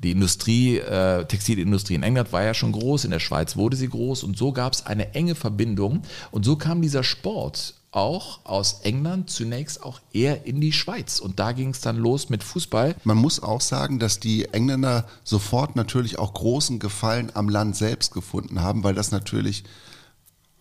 Die 0.04 0.12
Industrie, 0.12 0.80
äh, 0.80 1.24
Textilindustrie 1.24 1.96
in 1.96 2.04
England 2.04 2.34
war 2.34 2.44
ja 2.44 2.54
schon 2.54 2.74
groß, 2.74 3.06
in 3.06 3.12
der 3.12 3.20
Schweiz 3.20 3.56
wurde 3.56 3.78
sie 3.78 3.88
groß. 3.88 4.24
Und 4.24 4.38
so 4.38 4.52
gab 4.52 4.74
es 4.74 4.86
eine 4.86 5.14
enge 5.14 5.36
Verbindung. 5.36 6.02
Und 6.32 6.44
so 6.44 6.58
kam 6.58 6.82
dieser 6.82 7.06
Sport 7.06 7.76
auch 7.94 8.40
aus 8.44 8.82
England 8.82 9.30
zunächst 9.30 9.84
auch 9.84 10.02
eher 10.12 10.46
in 10.46 10.60
die 10.60 10.74
Schweiz 10.74 11.20
und 11.20 11.40
da 11.40 11.52
ging 11.52 11.70
es 11.70 11.82
dann 11.82 11.98
los 11.98 12.30
mit 12.30 12.44
Fußball. 12.44 12.96
Man 13.04 13.18
muss 13.18 13.42
auch 13.42 13.62
sagen, 13.62 14.00
dass 14.00 14.20
die 14.20 14.46
Engländer 14.46 15.08
sofort 15.24 15.76
natürlich 15.76 16.18
auch 16.20 16.34
großen 16.34 16.80
Gefallen 16.80 17.32
am 17.36 17.50
Land 17.50 17.76
selbst 17.76 18.14
gefunden 18.14 18.62
haben, 18.62 18.84
weil 18.84 18.96
das 18.96 19.12
natürlich 19.12 19.64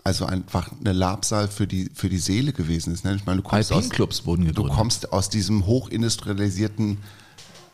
also 0.05 0.27
einfach 0.27 0.71
eine 0.81 0.93
Labsal 0.93 1.49
für 1.49 1.67
die, 1.67 1.89
für 1.95 2.09
die 2.09 2.19
Seele 2.19 2.53
gewesen 2.53 2.93
ist. 2.93 3.05
ne? 3.05 3.15
Ich 3.15 3.25
meine, 3.25 3.41
du 3.41 3.49
kommst, 3.49 3.73
aus, 3.73 3.91
wurden 4.27 4.43
du 4.43 4.49
gegründet. 4.49 4.77
kommst 4.77 5.13
aus 5.13 5.29
diesem 5.29 5.67
hochindustrialisierten 5.67 6.99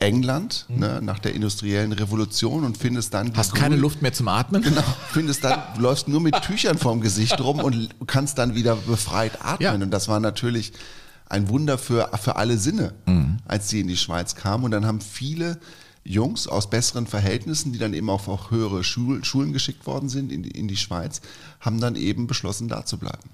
England 0.00 0.66
ne, 0.68 1.00
nach 1.02 1.18
der 1.18 1.34
industriellen 1.34 1.92
Revolution 1.92 2.64
und 2.64 2.76
findest 2.78 3.14
dann 3.14 3.28
Mhm. 3.28 3.36
Hast 3.36 3.54
keine 3.54 3.74
grün- 3.74 3.80
Luft 3.80 4.02
mehr 4.02 4.12
zum 4.12 4.28
Atmen? 4.28 4.62
Genau, 4.62 4.82
findest 5.12 5.42
dann, 5.44 5.60
du 5.76 5.80
läufst 5.82 6.06
nur 6.08 6.20
mit 6.20 6.40
Tüchern 6.42 6.78
vorm 6.78 7.00
Gesicht 7.00 7.40
rum 7.40 7.58
und 7.60 7.88
kannst 8.06 8.38
dann 8.38 8.54
wieder 8.54 8.76
befreit 8.76 9.44
atmen. 9.44 9.60
Ja. 9.64 9.74
Und 9.74 9.90
das 9.90 10.06
war 10.08 10.20
natürlich 10.20 10.72
ein 11.28 11.48
Wunder 11.48 11.78
für, 11.78 12.10
für 12.22 12.36
alle 12.36 12.56
Sinne, 12.58 12.94
als 13.46 13.68
sie 13.68 13.80
in 13.80 13.88
die 13.88 13.96
Schweiz 13.96 14.34
kamen. 14.34 14.64
Und 14.64 14.70
dann 14.70 14.86
haben 14.86 15.00
viele 15.00 15.58
Jungs 16.04 16.46
aus 16.46 16.70
besseren 16.70 17.06
Verhältnissen, 17.06 17.72
die 17.72 17.78
dann 17.78 17.92
eben 17.92 18.08
auch 18.08 18.28
auf 18.28 18.50
höhere 18.50 18.82
Schul 18.82 19.22
Schulen 19.24 19.52
geschickt 19.52 19.84
worden 19.86 20.08
sind 20.08 20.32
in 20.32 20.42
die, 20.42 20.52
in 20.52 20.68
die 20.68 20.76
Schweiz, 20.78 21.20
haben 21.60 21.80
dann 21.80 21.96
eben 21.96 22.26
beschlossen, 22.26 22.68
da 22.68 22.86
zu 22.86 22.96
bleiben. 22.96 23.28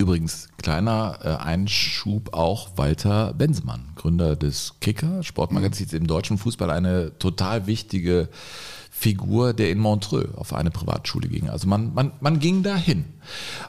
Übrigens, 0.00 0.48
kleiner 0.56 1.18
äh, 1.22 1.28
Einschub 1.28 2.32
auch 2.32 2.70
Walter 2.76 3.34
Bensemann, 3.34 3.92
Gründer 3.96 4.34
des 4.34 4.76
Kicker, 4.80 5.22
Sportmagazins 5.22 5.92
im 5.92 6.06
deutschen 6.06 6.38
Fußball, 6.38 6.70
eine 6.70 7.18
total 7.18 7.66
wichtige 7.66 8.30
Figur, 8.90 9.52
der 9.52 9.70
in 9.70 9.78
Montreux 9.78 10.34
auf 10.36 10.54
eine 10.54 10.70
Privatschule 10.70 11.28
ging. 11.28 11.50
Also 11.50 11.68
man, 11.68 11.92
man, 11.92 12.12
man 12.20 12.38
ging 12.38 12.62
da 12.62 12.76
hin. 12.76 13.04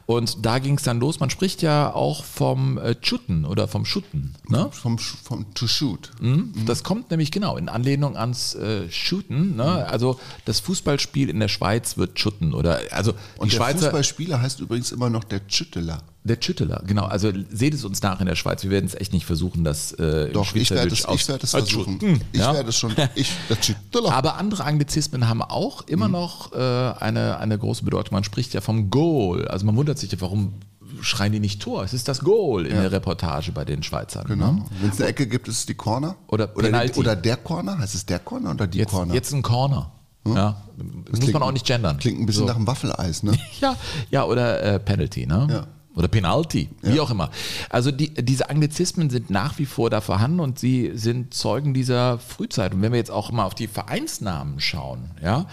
Und 0.06 0.46
da 0.46 0.60
ging 0.60 0.78
es 0.78 0.84
dann 0.84 1.02
los. 1.02 1.20
Man 1.20 1.30
spricht 1.30 1.62
ja 1.62 1.94
auch 1.94 2.24
vom 2.24 2.78
äh, 2.78 2.96
Schutten 3.02 3.46
oder 3.46 3.68
vom 3.68 3.84
Schutten. 3.84 4.34
Ne? 4.48 4.70
Vom, 4.72 5.00
vom 5.00 5.54
To 5.54 5.68
Shoot. 5.68 6.12
Mhm. 6.22 6.54
Das 6.66 6.86
kommt 6.86 7.12
nämlich 7.12 7.32
genau 7.32 7.58
in 7.58 7.68
Anlehnung 7.68 8.16
ans 8.16 8.56
äh, 8.56 8.90
Shooten. 8.90 9.58
Ne? 9.58 9.86
Also 9.86 10.18
das 10.46 10.62
Fußballspiel 10.62 11.30
in 11.30 11.42
der 11.42 11.50
Schweiz 11.50 11.98
wird 11.98 12.18
Schutten 12.18 12.54
oder 12.54 12.80
also 12.92 13.14
Und 13.38 13.52
der 13.52 13.58
Schweizer 13.58 13.80
Fußballspieler 13.80 14.42
heißt 14.42 14.62
übrigens 14.62 14.94
immer 14.94 15.10
noch 15.10 15.26
der 15.26 15.42
Schütteler. 15.48 16.02
Der 16.24 16.38
Schütteler, 16.40 16.84
genau. 16.86 17.06
Also 17.06 17.32
seht 17.50 17.74
es 17.74 17.84
uns 17.84 18.02
nach 18.04 18.20
in 18.20 18.28
der 18.28 18.36
Schweiz. 18.36 18.62
Wir 18.64 18.70
werden 18.70 18.86
es 18.86 18.94
echt 18.94 19.12
nicht 19.12 19.26
versuchen, 19.26 19.64
das 19.64 19.92
äh, 19.94 20.30
Doch, 20.32 20.54
ich 20.54 20.70
werde 20.70 20.94
es, 20.94 21.00
ich 21.12 21.28
werde 21.28 21.44
es 21.46 21.50
versuchen. 21.52 21.94
Schutten, 22.00 22.22
Ich 22.32 22.40
ja? 22.40 22.54
werde 22.54 22.70
es 22.70 22.78
schon. 22.78 22.94
Ich, 23.16 23.32
der 23.50 23.56
Schütteler. 23.62 24.12
Aber 24.14 24.36
andere 24.38 24.64
Anglizismen 24.64 25.28
haben 25.28 25.42
auch 25.42 25.82
immer 25.88 26.06
Mhm. 26.08 26.12
noch 26.14 26.54
äh, 26.54 26.58
eine, 26.58 27.38
eine 27.40 27.58
große 27.58 27.84
Bedeutung. 27.84 28.14
Man 28.14 28.24
spricht 28.24 28.54
ja 28.54 28.62
vom 28.62 28.92
Goal. 28.92 29.48
Also 29.48 29.66
man 29.66 29.76
wundert 29.76 29.98
sich 29.98 30.12
ja, 30.12 30.22
warum 30.22 30.54
schreien 31.02 31.32
die 31.32 31.40
nicht 31.40 31.60
Tor? 31.62 31.84
Es 31.84 31.94
ist 31.94 32.08
das 32.08 32.20
Goal 32.20 32.68
in 32.68 32.76
der 32.76 32.92
Reportage 32.92 33.52
bei 33.52 33.66
den 33.66 33.82
Schweizern. 33.82 34.26
Genau. 34.28 34.52
Ne? 34.52 34.66
Wenn 34.80 34.90
es 34.92 35.00
eine 35.00 35.10
Ecke 35.10 35.26
gibt, 35.26 35.48
ist 35.48 35.58
es 35.60 35.66
die 35.66 35.74
Corner. 35.74 36.18
Oder 36.28 36.52
oder, 36.56 36.66
Penalty. 36.68 36.90
der, 36.94 36.98
oder 37.00 37.16
der 37.16 37.38
Corner. 37.38 37.80
Heißt 37.80 37.96
es 37.96 38.06
der 38.06 38.20
Corner 38.20 38.52
oder 38.52 38.68
die 38.68 38.78
Jetzt, 38.78 38.92
Corner? 38.92 39.14
jetzt 39.16 39.34
ein 39.34 39.42
Corner. 39.42 39.92
Ja, 40.28 40.62
muss 41.10 41.20
klingt- 41.20 41.34
man 41.34 41.42
auch 41.42 41.52
nicht 41.52 41.66
gendern. 41.66 41.98
Klingt 41.98 42.20
ein 42.20 42.28
bisschen 42.28 42.42
So. 42.42 42.48
nach 42.48 42.56
einem 42.56 42.68
Waffeleis, 42.68 43.24
ne? 43.24 43.32
Ja, 43.60 43.76
ja 44.12 44.24
oder 44.26 44.62
äh, 44.62 44.80
Penalty, 44.80 45.26
ne? 45.26 45.48
Ja. 45.50 45.68
Oder 45.96 46.08
Penalty, 46.08 46.70
wie 46.82 47.00
auch 47.02 47.12
immer. 47.12 47.32
Also 47.70 47.92
die, 47.92 48.14
diese 48.14 48.50
Anglizismen 48.50 49.10
sind 49.10 49.30
nach 49.30 49.60
wie 49.60 49.66
vor 49.66 49.90
da 49.90 50.00
vorhanden 50.00 50.40
und 50.40 50.58
sie 50.58 50.92
sind 50.96 51.34
Zeugen 51.34 51.74
dieser 51.74 52.18
Frühzeit. 52.18 52.74
Und 52.74 52.82
wenn 52.82 52.94
wir 52.94 52.98
jetzt 52.98 53.12
auch 53.12 53.32
mal 53.32 53.44
auf 53.44 53.56
die 53.56 53.68
Vereinsnamen 53.68 54.62
schauen, 54.62 55.12
ja, 55.22 55.48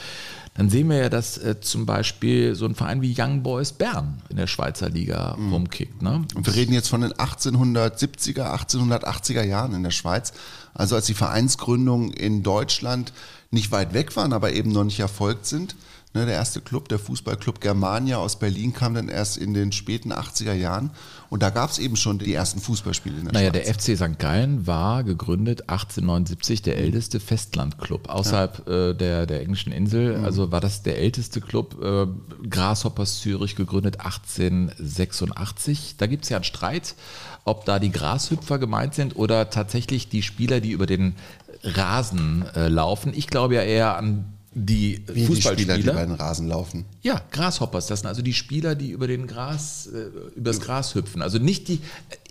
dann 0.55 0.71
sehen 0.71 0.91
wir 0.91 0.97
ja, 0.97 1.09
dass 1.09 1.39
äh, 1.39 1.61
zum 1.61 1.87
Beispiel 1.87 2.57
so 2.57 2.67
ein 2.67 2.75
Verein 2.75 3.01
wie 3.01 3.15
Young 3.17 3.45
Boys 3.45 3.73
Bern 3.73 4.23
in 4.29 4.37
der 4.37 4.49
Schweizer 4.49 4.89
Liga 4.89 5.37
rumkickt. 5.53 6.03
Ne? 6.03 6.25
Und 6.35 6.47
wir 6.47 6.55
reden 6.55 6.73
jetzt 6.73 6.89
von 6.89 7.01
den 7.01 7.13
1870er, 7.13 8.45
1880er 8.67 9.45
Jahren 9.45 9.73
in 9.75 9.85
der 9.85 9.93
Schweiz. 9.93 10.33
Also 10.75 10.97
als 10.97 11.07
die 11.07 11.15
Vereinsgründungen 11.15 12.13
in 12.13 12.43
Deutschland 12.43 13.13
nicht 13.51 13.71
weit 13.71 13.95
weg 13.95 14.17
waren, 14.17 14.33
aber 14.33 14.53
eben 14.53 14.73
noch 14.73 14.85
nicht 14.85 15.01
erfolgt 15.01 15.47
sind. 15.47 15.77
Ne, 16.19 16.27
der 16.27 16.35
erste 16.35 16.61
Club, 16.61 16.89
der 16.89 16.99
Fußballclub 16.99 17.61
Germania 17.61 18.17
aus 18.19 18.39
Berlin, 18.39 18.73
kam 18.73 18.95
dann 18.95 19.09
erst 19.09 19.37
in 19.37 19.55
den 19.55 19.71
späten 19.71 20.13
80er 20.13 20.53
Jahren. 20.53 20.91
Und 21.31 21.43
da 21.43 21.51
gab 21.51 21.71
es 21.71 21.79
eben 21.79 21.95
schon 21.97 22.19
die 22.19 22.33
ersten 22.35 22.59
Fußballspiele 22.59 23.19
in 23.19 23.25
der 23.27 23.33
Naja, 23.35 23.51
Schweiz. 23.53 23.65
der 23.67 23.75
FC 23.97 23.97
St. 24.13 24.19
Gallen 24.19 24.67
war 24.67 25.05
gegründet 25.05 25.69
1879 25.69 26.63
der 26.63 26.79
älteste 26.79 27.21
Festlandclub 27.21 28.09
außerhalb 28.09 28.67
äh, 28.69 28.95
der, 28.95 29.27
der 29.27 29.43
englischen 29.43 29.71
Insel. 29.71 30.17
Also 30.25 30.51
war 30.51 30.61
das 30.61 30.83
der 30.83 30.99
älteste 30.99 31.41
Club. 31.41 31.77
Äh, 31.83 32.07
Grasshoppers 32.49 33.21
Zürich 33.21 33.55
gegründet 33.57 34.01
1886. 34.01 35.95
Da 35.99 36.07
gibt 36.07 36.25
es 36.25 36.31
ja 36.31 36.39
einen 36.39 36.45
Streit, 36.45 36.95
ob 37.45 37.65
da 37.65 37.79
die 37.79 37.93
Grashüpfer 37.93 38.59
gemeint 38.59 38.95
sind 38.95 39.17
oder 39.17 39.51
tatsächlich 39.51 40.09
die 40.09 40.23
Spieler, 40.23 40.61
die 40.61 40.71
über 40.71 40.87
den 40.87 41.15
Rasen 41.63 42.45
äh, 42.55 42.69
laufen. 42.69 43.13
Ich 43.15 43.27
glaube 43.27 43.55
ja 43.55 43.63
eher 43.63 43.97
an 43.97 44.25
die 44.55 45.03
Wie 45.07 45.21
die 45.21 45.27
Fußballspieler. 45.27 45.75
Spieler, 45.75 45.93
die 45.93 45.99
bei 45.99 46.07
den 46.07 46.15
Rasen 46.15 46.49
laufen. 46.49 46.87
Ja, 47.03 47.23
Grasshoppers, 47.31 47.87
das 47.87 48.01
sind 48.01 48.09
also 48.09 48.23
die 48.23 48.35
Spieler, 48.35 48.75
die 48.75 48.91
über 48.91 49.07
den 49.07 49.27
Gras, 49.27 49.87
äh, 49.87 50.09
übers 50.37 50.61
Gras 50.61 50.95
hüpfen. 50.95 51.23
Also 51.23 51.39
nicht 51.39 51.69
die, 51.69 51.81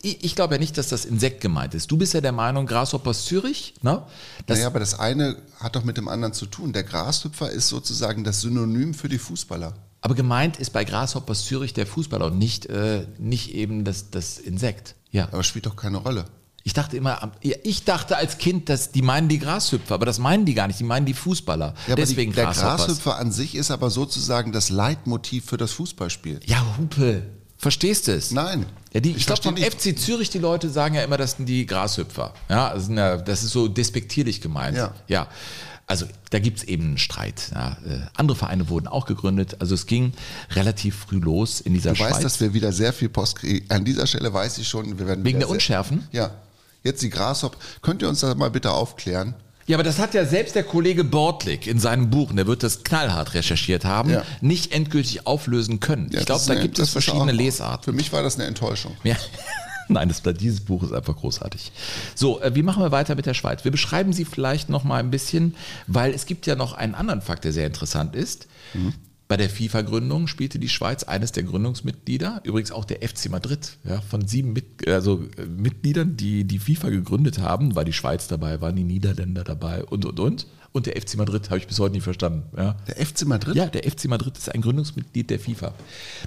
ich, 0.02 0.24
ich 0.24 0.36
glaube 0.36 0.56
ja 0.56 0.60
nicht, 0.60 0.78
dass 0.78 0.90
das 0.90 1.06
Insekt 1.06 1.42
gemeint 1.42 1.74
ist. 1.74 1.92
Du 1.92 1.98
bist 1.98 2.14
ja 2.14 2.22
der 2.22 2.32
Meinung, 2.32 2.66
Grasshoppers 2.66 3.26
Zürich, 3.26 3.76
ne? 3.82 4.04
Das, 4.46 4.58
naja, 4.58 4.68
aber 4.68 4.80
das 4.80 5.00
eine 5.00 5.38
hat 5.60 5.76
doch 5.76 5.84
mit 5.84 5.98
dem 5.98 6.08
anderen 6.08 6.34
zu 6.34 6.46
tun. 6.46 6.74
Der 6.74 6.84
Grashüpfer 6.84 7.52
ist 7.52 7.68
sozusagen 7.68 8.24
das 8.24 8.42
Synonym 8.42 8.94
für 8.94 9.10
die 9.10 9.20
Fußballer. 9.20 9.74
Aber 10.02 10.16
gemeint 10.16 10.58
ist 10.58 10.72
bei 10.72 10.84
Grasshoppers 10.84 11.46
Zürich 11.46 11.74
der 11.74 11.88
Fußballer 11.88 12.28
und 12.28 12.38
nicht, 12.38 12.68
äh, 12.68 13.06
nicht 13.18 13.54
eben 13.54 13.84
das, 13.84 14.10
das 14.10 14.38
Insekt. 14.38 14.96
Ja. 15.12 15.28
Aber 15.32 15.44
spielt 15.44 15.66
doch 15.66 15.76
keine 15.76 15.98
Rolle. 15.98 16.26
Ich 16.68 16.74
dachte 16.74 16.98
immer, 16.98 17.32
ich 17.64 17.86
dachte 17.86 18.18
als 18.18 18.40
Kind, 18.40 18.68
dass 18.68 18.92
die 18.92 19.02
meinen 19.02 19.30
die 19.30 19.40
Grashüpfer, 19.40 19.96
aber 19.96 20.06
das 20.06 20.20
meinen 20.20 20.44
die 20.44 20.54
gar 20.54 20.68
nicht, 20.68 20.78
die 20.78 20.84
meinen 20.84 21.06
die 21.06 21.14
Fußballer. 21.14 21.74
Ja, 21.88 21.96
Deswegen 21.96 22.34
die, 22.34 22.36
der. 22.36 22.48
Grashüpfer 22.48 23.16
an 23.16 23.32
sich 23.32 23.56
ist 23.56 23.72
aber 23.72 23.90
sozusagen 23.90 24.52
das 24.52 24.70
Leitmotiv 24.70 25.46
für 25.46 25.56
das 25.56 25.72
Fußballspiel. 25.72 26.42
Ja, 26.46 26.66
Hupe, 26.78 27.24
verstehst 27.58 28.10
du 28.10 28.12
es? 28.12 28.32
Nein. 28.32 28.66
Ja, 28.92 29.00
die, 29.00 29.12
ich, 29.12 29.20
Ich 29.20 29.26
glaube, 29.28 29.42
vom 29.44 29.56
verstehe 29.56 29.94
FC 29.94 29.98
Zürich, 29.98 30.30
die 30.30 30.40
Leute 30.40 30.70
sagen 30.70 30.96
ja 30.96 31.04
immer, 31.04 31.16
das 31.16 31.38
sind 31.38 31.46
die 31.46 31.66
Grashüpfer. 31.66 32.34
Ja, 32.50 32.74
das, 32.74 32.90
ja, 32.90 33.16
das 33.16 33.44
ist 33.44 33.52
so 33.52 33.70
despektierlich 33.70 34.42
gemeint. 34.42 34.76
Ja. 34.76 34.94
ja. 35.08 35.28
Also 35.90 36.06
da 36.32 36.40
gibt 36.40 36.58
es 36.58 36.64
eben 36.66 36.84
einen 36.84 36.98
Streit. 36.98 37.44
Ja. 37.56 37.78
Äh, 37.88 38.02
Andere 38.18 38.38
Vereine 38.38 38.68
wurden 38.68 38.90
auch 38.90 39.06
gegründet. 39.06 39.56
Also 39.60 39.74
es 39.74 39.86
ging 39.86 40.12
relativ 40.52 40.98
früh 40.98 41.20
los 41.20 41.62
in 41.62 41.74
dieser 41.74 41.92
Du 41.92 41.96
Schweiz. 41.96 42.16
weißt, 42.16 42.26
dass 42.26 42.42
wir 42.42 42.54
wieder 42.54 42.74
sehr 42.74 42.92
viel 42.92 43.08
Post 43.08 43.38
kriegen. 43.38 43.66
An 43.70 43.86
dieser 43.86 44.06
Stelle 44.06 44.34
weiß 44.34 44.58
ich 44.58 44.68
schon, 44.68 45.00
wir 45.00 45.08
werden 45.08 45.24
Wegen 45.24 45.40
der 45.40 45.50
Unschärfen? 45.50 46.06
Ja. 46.12 46.32
Jetzt 46.88 47.02
die 47.04 47.10
Grashopp. 47.10 47.58
Könnt 47.82 48.02
ihr 48.02 48.10
uns 48.10 48.22
das 48.22 48.36
mal 48.36 48.50
bitte 48.50 48.72
aufklären? 48.72 49.36
Ja, 49.68 49.76
aber 49.76 49.84
das 49.84 50.00
hat 50.00 50.14
ja 50.14 50.24
selbst 50.26 50.56
der 50.56 50.64
Kollege 50.64 51.04
Bortlik 51.04 51.68
in 51.68 51.78
seinem 51.78 52.10
Buch, 52.10 52.30
und 52.30 52.38
der 52.38 52.48
wird 52.48 52.64
das 52.64 52.84
knallhart 52.84 53.34
recherchiert 53.34 53.84
haben, 53.84 54.10
Ja. 54.12 54.24
nicht 54.40 54.72
endgültig 54.72 55.28
auflösen 55.28 55.82
können. 55.82 56.10
Ja, 56.14 56.22
ich 56.22 56.26
glaube, 56.26 56.42
da 56.48 56.54
eine- 56.54 56.62
gibt 56.62 56.80
es 56.80 56.92
verschiedene 56.92 57.34
Lesarten. 57.34 57.84
Für 57.84 57.92
mich 57.92 58.14
war 58.14 58.24
das 58.24 58.36
eine 58.36 58.46
Enttäuschung. 58.46 58.96
Ja. 59.04 59.18
Nein, 59.90 60.08
das, 60.10 60.22
dieses 60.38 60.62
Buch 60.62 60.84
ist 60.84 60.94
einfach 60.94 61.16
großartig. 61.18 61.72
So, 62.16 62.42
äh, 62.42 62.56
wie 62.56 62.64
machen 62.64 62.82
wir 62.84 62.92
weiter 62.92 63.16
mit 63.16 63.26
der 63.26 63.34
Schweiz? 63.34 63.64
Wir 63.66 63.72
beschreiben 63.72 64.12
sie 64.14 64.24
vielleicht 64.26 64.70
noch 64.70 64.84
mal 64.86 65.00
ein 65.00 65.12
bisschen, 65.12 65.56
weil 65.88 66.14
es 66.14 66.26
gibt 66.26 66.46
ja 66.46 66.56
noch 66.56 66.74
einen 66.74 66.96
anderen 66.96 67.22
Fakt, 67.22 67.44
der 67.44 67.52
sehr 67.54 67.68
interessant 67.68 68.16
ist. 68.16 68.48
Bei 69.28 69.36
der 69.36 69.50
FIFA-Gründung 69.50 70.28
spielte 70.28 70.58
die 70.58 70.70
Schweiz 70.70 71.04
eines 71.04 71.34
der 71.34 71.44
Gründungsmitglieder, 71.44 72.42
übrigens 72.46 72.72
auch 72.72 72.86
der 72.86 73.08
FC 73.08 73.30
Madrid, 73.30 73.78
ja, 73.84 74.00
von 74.00 74.26
sieben 74.26 74.54
Mit, 74.54 74.88
also, 74.88 75.22
äh, 75.38 75.46
Mitgliedern, 75.46 76.16
die 76.16 76.46
die 76.46 76.60
FIFA 76.60 76.90
gegründet 76.90 77.40
haben, 77.40 77.76
war 77.76 77.84
die 77.84 77.94
Schweiz 77.94 78.28
dabei, 78.28 78.62
waren 78.62 78.78
die 78.78 78.86
Niederländer 78.86 79.44
dabei 79.44 79.84
und, 79.84 80.06
und, 80.06 80.20
und. 80.20 80.48
Und 80.78 80.86
der 80.86 80.96
FC 81.02 81.18
Madrid 81.18 81.50
habe 81.50 81.58
ich 81.58 81.66
bis 81.66 81.80
heute 81.80 81.96
nie 81.96 82.02
verstanden. 82.02 82.44
Ja. 82.56 82.76
Der 82.88 83.04
FC 83.04 83.26
Madrid? 83.26 83.56
Ja, 83.56 83.66
der 83.66 83.82
FC 83.90 84.06
Madrid 84.06 84.38
ist 84.38 84.54
ein 84.54 84.62
Gründungsmitglied 84.62 85.28
der 85.28 85.40
FIFA. 85.40 85.74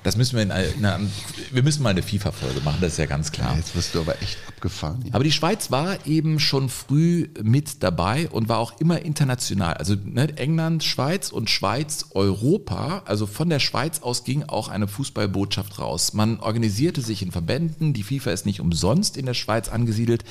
Das 0.02 0.16
müssen 0.16 0.34
wir 0.34 0.42
in 0.42 0.50
einer, 0.50 0.66
in 0.74 0.84
einer 0.84 1.06
wir 1.52 1.62
müssen 1.62 1.84
mal 1.84 1.90
eine 1.90 2.02
FIFA-Folge 2.02 2.60
machen, 2.62 2.78
das 2.80 2.94
ist 2.94 2.98
ja 2.98 3.06
ganz 3.06 3.30
klar. 3.30 3.56
Jetzt 3.56 3.76
wirst 3.76 3.94
du 3.94 4.00
aber 4.00 4.20
echt 4.20 4.38
abgefahren. 4.48 5.02
hier. 5.04 5.14
Aber 5.14 5.22
die 5.22 5.30
Schweiz 5.30 5.70
war 5.70 6.04
eben 6.04 6.40
schon 6.40 6.68
früh 6.68 7.28
mit 7.40 7.84
dabei 7.84 8.28
und 8.28 8.48
war 8.48 8.58
auch 8.58 8.80
immer 8.80 9.02
international. 9.02 9.74
Also 9.74 9.94
ne, 9.94 10.36
England, 10.36 10.82
Schweiz 10.82 11.30
und 11.30 11.48
Schweiz, 11.48 12.06
Europa. 12.10 13.02
Also 13.04 13.28
von 13.28 13.48
der 13.50 13.60
Schweiz 13.60 14.02
aus 14.02 14.24
ging 14.24 14.42
auch 14.48 14.66
eine 14.66 14.88
Fußballbotschaft 14.88 15.78
raus. 15.78 16.12
Man 16.12 16.40
organisierte 16.40 17.02
sich 17.02 17.22
in 17.22 17.30
Verbänden. 17.30 17.92
Die 17.92 18.02
FIFA 18.02 18.32
ist 18.32 18.46
nicht 18.46 18.58
umsonst 18.58 19.16
in 19.16 19.26
der 19.26 19.34
Schweiz 19.34 19.68
angesiedelt. 19.68 20.24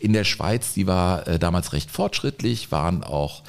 In 0.00 0.14
der 0.14 0.24
Schweiz, 0.24 0.72
die 0.72 0.86
war 0.86 1.28
äh, 1.28 1.38
damals 1.38 1.74
recht 1.74 1.90
fortschrittlich, 1.90 2.72
waren 2.72 3.04
auch 3.04 3.42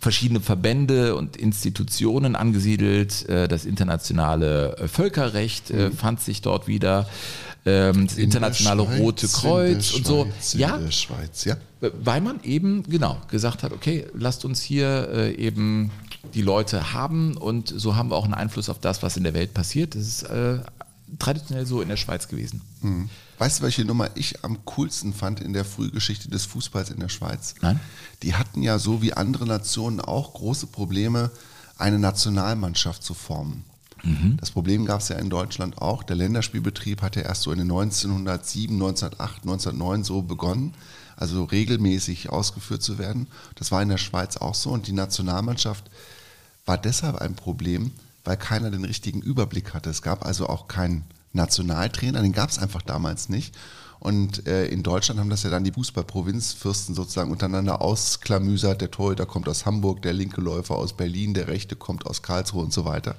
verschiedene 0.00 0.40
Verbände 0.40 1.16
und 1.16 1.36
Institutionen 1.36 2.36
angesiedelt. 2.36 3.28
Äh, 3.28 3.48
Das 3.48 3.64
internationale 3.64 4.76
äh, 4.76 4.88
Völkerrecht 4.88 5.70
äh, 5.70 5.90
fand 5.90 6.20
sich 6.20 6.42
dort 6.42 6.66
wieder. 6.68 7.08
Ähm, 7.66 8.06
Das 8.06 8.16
In 8.16 8.24
internationale 8.24 8.84
Schweiz, 8.84 9.00
Rote 9.00 9.28
Kreuz 9.28 9.92
und 9.92 10.06
so. 10.06 10.24
Schweiz, 10.24 10.54
in 10.54 10.60
Ja, 10.60 10.76
der 10.78 10.90
Schweiz, 10.90 11.44
ja. 11.44 11.56
weil 11.80 12.20
man 12.20 12.40
eben, 12.44 12.82
genau, 12.84 13.18
gesagt 13.30 13.62
hat, 13.62 13.72
okay, 13.72 14.06
lasst 14.14 14.44
uns 14.44 14.60
hier 14.62 15.34
eben 15.38 15.90
die 16.34 16.42
Leute 16.42 16.92
haben 16.92 17.36
und 17.36 17.68
so 17.68 17.96
haben 17.96 18.10
wir 18.10 18.16
auch 18.16 18.24
einen 18.24 18.34
Einfluss 18.34 18.68
auf 18.68 18.78
das, 18.80 19.02
was 19.02 19.16
in 19.16 19.24
der 19.24 19.34
Welt 19.34 19.54
passiert. 19.54 19.94
Das 19.94 20.02
ist 20.06 20.22
äh, 20.24 20.58
traditionell 21.18 21.66
so 21.66 21.80
in 21.80 21.88
der 21.88 21.96
Schweiz 21.96 22.28
gewesen. 22.28 22.60
Hm. 22.82 23.08
Weißt 23.38 23.58
du, 23.60 23.62
welche 23.62 23.84
Nummer 23.84 24.10
ich 24.16 24.44
am 24.44 24.64
coolsten 24.64 25.14
fand 25.14 25.40
in 25.40 25.52
der 25.52 25.64
Frühgeschichte 25.64 26.28
des 26.28 26.44
Fußballs 26.46 26.90
in 26.90 27.00
der 27.00 27.08
Schweiz? 27.08 27.54
Nein? 27.60 27.78
Die 28.22 28.34
hatten 28.34 28.62
ja 28.62 28.78
so 28.78 29.00
wie 29.00 29.12
andere 29.12 29.46
Nationen 29.46 30.00
auch 30.00 30.34
große 30.34 30.66
Probleme, 30.66 31.30
eine 31.76 31.98
Nationalmannschaft 31.98 33.02
zu 33.02 33.14
formen. 33.14 33.64
Das 34.36 34.50
Problem 34.50 34.84
gab 34.84 35.00
es 35.00 35.08
ja 35.08 35.16
in 35.16 35.30
Deutschland 35.30 35.78
auch. 35.78 36.02
Der 36.02 36.16
Länderspielbetrieb 36.16 37.02
hat 37.02 37.16
ja 37.16 37.22
erst 37.22 37.42
so 37.42 37.52
in 37.52 37.58
den 37.58 37.70
1907, 37.70 38.74
1908, 38.74 39.42
1909 39.42 40.04
so 40.04 40.22
begonnen, 40.22 40.74
also 41.16 41.44
regelmäßig 41.44 42.30
ausgeführt 42.30 42.82
zu 42.82 42.98
werden. 42.98 43.26
Das 43.56 43.72
war 43.72 43.82
in 43.82 43.88
der 43.88 43.98
Schweiz 43.98 44.36
auch 44.36 44.54
so 44.54 44.70
und 44.70 44.86
die 44.86 44.92
Nationalmannschaft 44.92 45.90
war 46.64 46.78
deshalb 46.78 47.16
ein 47.16 47.34
Problem, 47.34 47.92
weil 48.24 48.36
keiner 48.36 48.70
den 48.70 48.84
richtigen 48.84 49.20
Überblick 49.20 49.74
hatte. 49.74 49.90
Es 49.90 50.02
gab 50.02 50.24
also 50.24 50.48
auch 50.48 50.68
keinen 50.68 51.04
Nationaltrainer, 51.32 52.22
den 52.22 52.32
gab 52.32 52.50
es 52.50 52.58
einfach 52.58 52.82
damals 52.82 53.28
nicht. 53.28 53.54
Und 54.00 54.46
äh, 54.46 54.66
in 54.66 54.82
Deutschland 54.82 55.18
haben 55.18 55.30
das 55.30 55.42
ja 55.42 55.50
dann 55.50 55.64
die 55.64 55.72
Fußballprovinzfürsten 55.72 56.94
sozusagen 56.94 57.32
untereinander 57.32 57.82
ausklamüsert. 57.82 58.80
Der 58.80 58.90
Torhüter 58.90 59.26
kommt 59.26 59.48
aus 59.48 59.66
Hamburg, 59.66 60.02
der 60.02 60.12
linke 60.12 60.40
Läufer 60.40 60.76
aus 60.76 60.96
Berlin, 60.96 61.34
der 61.34 61.48
rechte 61.48 61.74
kommt 61.74 62.06
aus 62.06 62.22
Karlsruhe 62.22 62.62
und 62.62 62.72
so 62.72 62.84
weiter. 62.84 63.16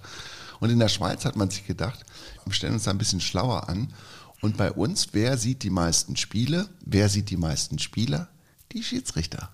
Und 0.60 0.70
in 0.70 0.80
der 0.80 0.88
Schweiz 0.90 1.26
hat 1.26 1.36
man 1.36 1.50
sich 1.50 1.68
gedacht, 1.68 2.06
wir 2.46 2.54
stellen 2.54 2.74
uns 2.74 2.84
da 2.84 2.92
ein 2.92 2.98
bisschen 2.98 3.22
schlauer 3.22 3.68
an. 3.68 3.94
Und 4.42 4.56
bei 4.56 4.72
uns, 4.72 5.10
wer 5.12 5.38
sieht 5.38 5.64
die 5.64 5.70
meisten 5.70 6.16
Spiele? 6.16 6.70
Wer 6.86 7.10
sieht 7.10 7.30
die 7.30 7.38
meisten 7.38 7.78
Spieler? 7.80 8.30
Die 8.72 8.84
Schiedsrichter. 8.84 9.50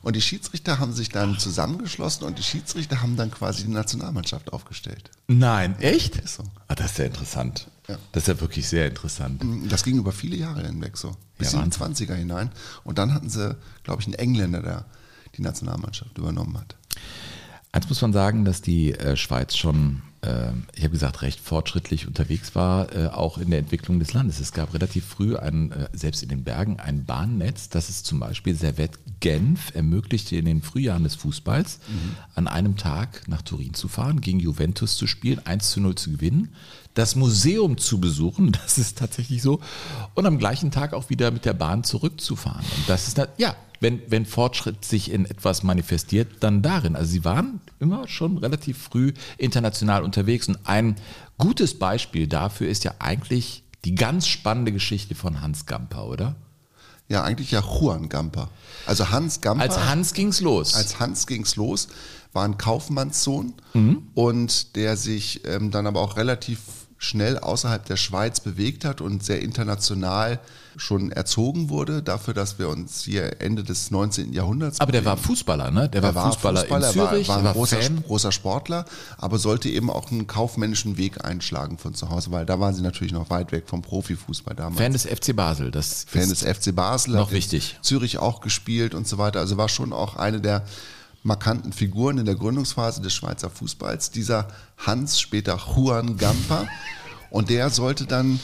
Und 0.00 0.16
die 0.16 0.22
Schiedsrichter 0.22 0.78
haben 0.78 0.92
sich 0.92 1.08
dann 1.08 1.38
zusammengeschlossen 1.38 2.24
und 2.24 2.38
die 2.38 2.42
Schiedsrichter 2.42 3.00
haben 3.00 3.16
dann 3.16 3.30
quasi 3.30 3.64
die 3.64 3.70
Nationalmannschaft 3.70 4.52
aufgestellt. 4.52 5.10
Nein, 5.28 5.78
echt? 5.80 6.26
So. 6.28 6.42
Ah, 6.68 6.74
das 6.74 6.92
ist 6.92 6.98
ja 6.98 7.04
interessant. 7.06 7.68
Ja. 7.88 7.98
Das 8.12 8.22
ist 8.22 8.28
ja 8.28 8.40
wirklich 8.40 8.66
sehr 8.66 8.86
interessant. 8.88 9.42
Das 9.68 9.84
ging 9.84 9.98
über 9.98 10.12
viele 10.12 10.36
Jahre 10.36 10.66
hinweg 10.66 10.96
so. 10.96 11.14
Bis 11.36 11.52
Ja, 11.52 11.62
in 11.62 11.70
die 11.70 11.80
Wahnsinn. 11.80 12.08
20er 12.08 12.14
hinein. 12.14 12.50
Und 12.82 12.98
dann 12.98 13.12
hatten 13.12 13.28
sie, 13.28 13.56
glaube 13.82 14.00
ich, 14.00 14.06
einen 14.06 14.14
Engländer, 14.14 14.62
der 14.62 14.84
die 15.36 15.42
Nationalmannschaft 15.42 16.16
übernommen 16.16 16.56
hat. 16.56 16.76
Eins 17.72 17.88
muss 17.88 18.00
man 18.00 18.12
sagen, 18.12 18.44
dass 18.44 18.62
die 18.62 18.92
äh, 18.92 19.16
Schweiz 19.16 19.56
schon, 19.56 20.02
äh, 20.22 20.52
ich 20.76 20.84
habe 20.84 20.92
gesagt, 20.92 21.22
recht 21.22 21.40
fortschrittlich 21.40 22.06
unterwegs 22.06 22.54
war, 22.54 22.94
äh, 22.94 23.08
auch 23.08 23.36
in 23.36 23.50
der 23.50 23.58
Entwicklung 23.58 23.98
des 23.98 24.12
Landes. 24.12 24.38
Es 24.38 24.52
gab 24.52 24.72
relativ 24.74 25.04
früh, 25.04 25.36
ein, 25.36 25.74
selbst 25.92 26.22
in 26.22 26.28
den 26.28 26.44
Bergen, 26.44 26.78
ein 26.78 27.04
Bahnnetz, 27.04 27.70
das 27.70 27.88
es 27.88 28.04
zum 28.04 28.20
Beispiel 28.20 28.54
Servette 28.54 29.00
Genf 29.18 29.74
ermöglichte, 29.74 30.36
in 30.36 30.44
den 30.44 30.62
Frühjahren 30.62 31.02
des 31.02 31.16
Fußballs 31.16 31.80
an 32.34 32.46
einem 32.46 32.76
Tag 32.76 33.26
nach 33.26 33.42
Turin 33.42 33.74
zu 33.74 33.88
fahren, 33.88 34.20
gegen 34.20 34.38
Juventus 34.38 34.96
zu 34.96 35.08
spielen, 35.08 35.44
1 35.44 35.70
zu 35.70 35.80
0 35.80 35.94
zu 35.96 36.10
gewinnen, 36.12 36.54
das 36.94 37.16
Museum 37.16 37.76
zu 37.78 38.00
besuchen, 38.00 38.52
das 38.64 38.78
ist 38.78 38.98
tatsächlich 38.98 39.42
so, 39.42 39.60
und 40.14 40.26
am 40.26 40.38
gleichen 40.38 40.70
Tag 40.70 40.94
auch 40.94 41.10
wieder 41.10 41.30
mit 41.30 41.44
der 41.44 41.54
Bahn 41.54 41.84
zurückzufahren. 41.84 42.64
Und 42.76 42.88
das 42.88 43.08
ist, 43.08 43.20
ja, 43.36 43.56
wenn, 43.80 44.00
wenn 44.08 44.24
Fortschritt 44.24 44.84
sich 44.84 45.10
in 45.10 45.26
etwas 45.26 45.62
manifestiert, 45.62 46.28
dann 46.40 46.62
darin. 46.62 46.96
Also 46.96 47.10
sie 47.10 47.24
waren 47.24 47.60
immer 47.80 48.08
schon 48.08 48.38
relativ 48.38 48.78
früh 48.78 49.12
international 49.36 50.02
unterwegs. 50.04 50.48
Und 50.48 50.58
ein 50.64 50.96
gutes 51.36 51.78
Beispiel 51.78 52.26
dafür 52.26 52.68
ist 52.68 52.84
ja 52.84 52.94
eigentlich 53.00 53.62
die 53.84 53.94
ganz 53.94 54.26
spannende 54.26 54.72
Geschichte 54.72 55.14
von 55.14 55.42
Hans 55.42 55.66
Gamper, 55.66 56.06
oder? 56.06 56.36
Ja, 57.08 57.22
eigentlich 57.24 57.50
ja 57.50 57.60
Juan 57.60 58.08
Gamper. 58.08 58.48
Also 58.86 59.10
Hans 59.10 59.42
Gamper. 59.42 59.62
Als 59.64 59.76
Hans 59.84 60.14
ging's 60.14 60.40
los. 60.40 60.74
Als 60.74 60.98
Hans 61.00 61.26
ging's 61.26 61.56
los, 61.56 61.88
war 62.32 62.44
ein 62.46 62.56
Kaufmannssohn 62.56 63.52
Mhm. 63.74 64.04
und 64.14 64.76
der 64.76 64.96
sich 64.96 65.42
ähm, 65.46 65.70
dann 65.70 65.86
aber 65.86 66.00
auch 66.00 66.16
relativ 66.16 66.60
schnell 66.98 67.38
außerhalb 67.38 67.84
der 67.84 67.96
Schweiz 67.96 68.40
bewegt 68.40 68.84
hat 68.84 69.00
und 69.00 69.24
sehr 69.24 69.42
international 69.42 70.40
schon 70.76 71.12
erzogen 71.12 71.68
wurde, 71.68 72.02
dafür, 72.02 72.34
dass 72.34 72.58
wir 72.58 72.68
uns 72.68 73.02
hier 73.02 73.40
Ende 73.40 73.62
des 73.62 73.90
19. 73.90 74.32
Jahrhunderts 74.32 74.80
aber 74.80 74.92
der 74.92 75.04
war. 75.04 75.16
Fußballer, 75.16 75.70
ne? 75.70 75.88
Der 75.88 76.02
Er 76.02 76.14
war 76.14 76.32
Fußballer, 76.32 76.62
in 76.68 76.82
Zürich, 76.92 77.28
war, 77.28 77.36
war 77.36 77.44
war 77.44 77.50
ein 77.50 77.54
großer, 77.54 77.80
Fan. 77.80 78.02
großer 78.02 78.32
Sportler, 78.32 78.84
aber 79.18 79.38
sollte 79.38 79.68
eben 79.68 79.90
auch 79.90 80.10
einen 80.10 80.26
kaufmännischen 80.26 80.96
Weg 80.96 81.24
einschlagen 81.24 81.78
von 81.78 81.94
zu 81.94 82.10
Hause, 82.10 82.30
weil 82.32 82.46
da 82.46 82.58
waren 82.58 82.74
sie 82.74 82.82
natürlich 82.82 83.12
noch 83.12 83.30
weit 83.30 83.52
weg 83.52 83.64
vom 83.66 83.82
Profifußball 83.82 84.56
damals. 84.56 84.80
Fan 84.80 84.92
des 84.92 85.06
FC 85.06 85.34
Basel. 85.36 85.70
Das 85.70 86.04
Fan 86.08 86.22
ist 86.22 86.42
des 86.42 86.56
FC 86.58 86.74
Basel, 86.74 87.14
noch 87.14 87.32
wichtig. 87.32 87.78
Zürich 87.82 88.18
auch 88.18 88.40
gespielt 88.40 88.94
und 88.94 89.06
so 89.06 89.18
weiter. 89.18 89.40
Also 89.40 89.56
war 89.56 89.68
schon 89.68 89.92
auch 89.92 90.16
eine 90.16 90.40
der 90.40 90.64
markanten 91.24 91.72
Figuren 91.72 92.18
in 92.18 92.26
der 92.26 92.36
Gründungsphase 92.36 93.02
des 93.02 93.12
Schweizer 93.12 93.50
Fußballs. 93.50 94.10
Dieser 94.12 94.48
Hans, 94.78 95.18
später 95.18 95.58
Juan 95.74 96.16
Gamper. 96.16 96.68
Und 97.30 97.50
der 97.50 97.70
sollte 97.70 98.04
dann, 98.04 98.38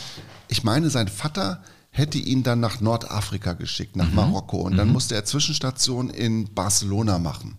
ich 0.48 0.64
meine, 0.64 0.90
sein 0.90 1.06
Vater 1.06 1.62
hätte 1.90 2.18
ihn 2.18 2.42
dann 2.42 2.58
nach 2.60 2.80
Nordafrika 2.80 3.52
geschickt, 3.52 3.96
nach 3.96 4.10
Marokko. 4.12 4.58
Und 4.58 4.76
dann 4.76 4.88
musste 4.88 5.14
er 5.14 5.24
Zwischenstation 5.24 6.10
in 6.10 6.52
Barcelona 6.54 7.18
machen. 7.18 7.56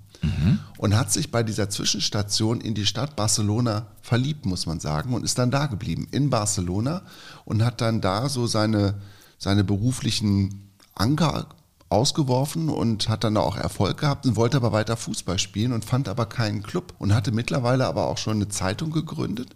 Und 0.77 0.95
hat 0.95 1.11
sich 1.11 1.31
bei 1.31 1.43
dieser 1.43 1.69
Zwischenstation 1.69 2.61
in 2.61 2.73
die 2.73 2.85
Stadt 2.85 3.15
Barcelona 3.15 3.87
verliebt, 4.01 4.45
muss 4.45 4.65
man 4.65 4.79
sagen, 4.79 5.13
und 5.13 5.23
ist 5.23 5.37
dann 5.37 5.51
da 5.51 5.65
geblieben, 5.65 6.07
in 6.11 6.29
Barcelona 6.29 7.01
und 7.45 7.63
hat 7.63 7.81
dann 7.81 8.01
da 8.01 8.29
so 8.29 8.45
seine, 8.45 8.95
seine 9.39 9.63
beruflichen 9.63 10.69
Anker 10.93 11.47
ausgeworfen 11.91 12.69
und 12.69 13.09
hat 13.09 13.23
dann 13.23 13.37
auch 13.37 13.57
Erfolg 13.57 13.97
gehabt 13.99 14.25
und 14.25 14.35
wollte 14.35 14.57
aber 14.57 14.71
weiter 14.71 14.97
Fußball 14.97 15.39
spielen 15.39 15.73
und 15.73 15.85
fand 15.85 16.07
aber 16.07 16.25
keinen 16.25 16.63
Club 16.63 16.93
und 16.99 17.13
hatte 17.13 17.31
mittlerweile 17.31 17.85
aber 17.85 18.07
auch 18.07 18.17
schon 18.17 18.37
eine 18.37 18.47
Zeitung 18.47 18.91
gegründet 18.91 19.49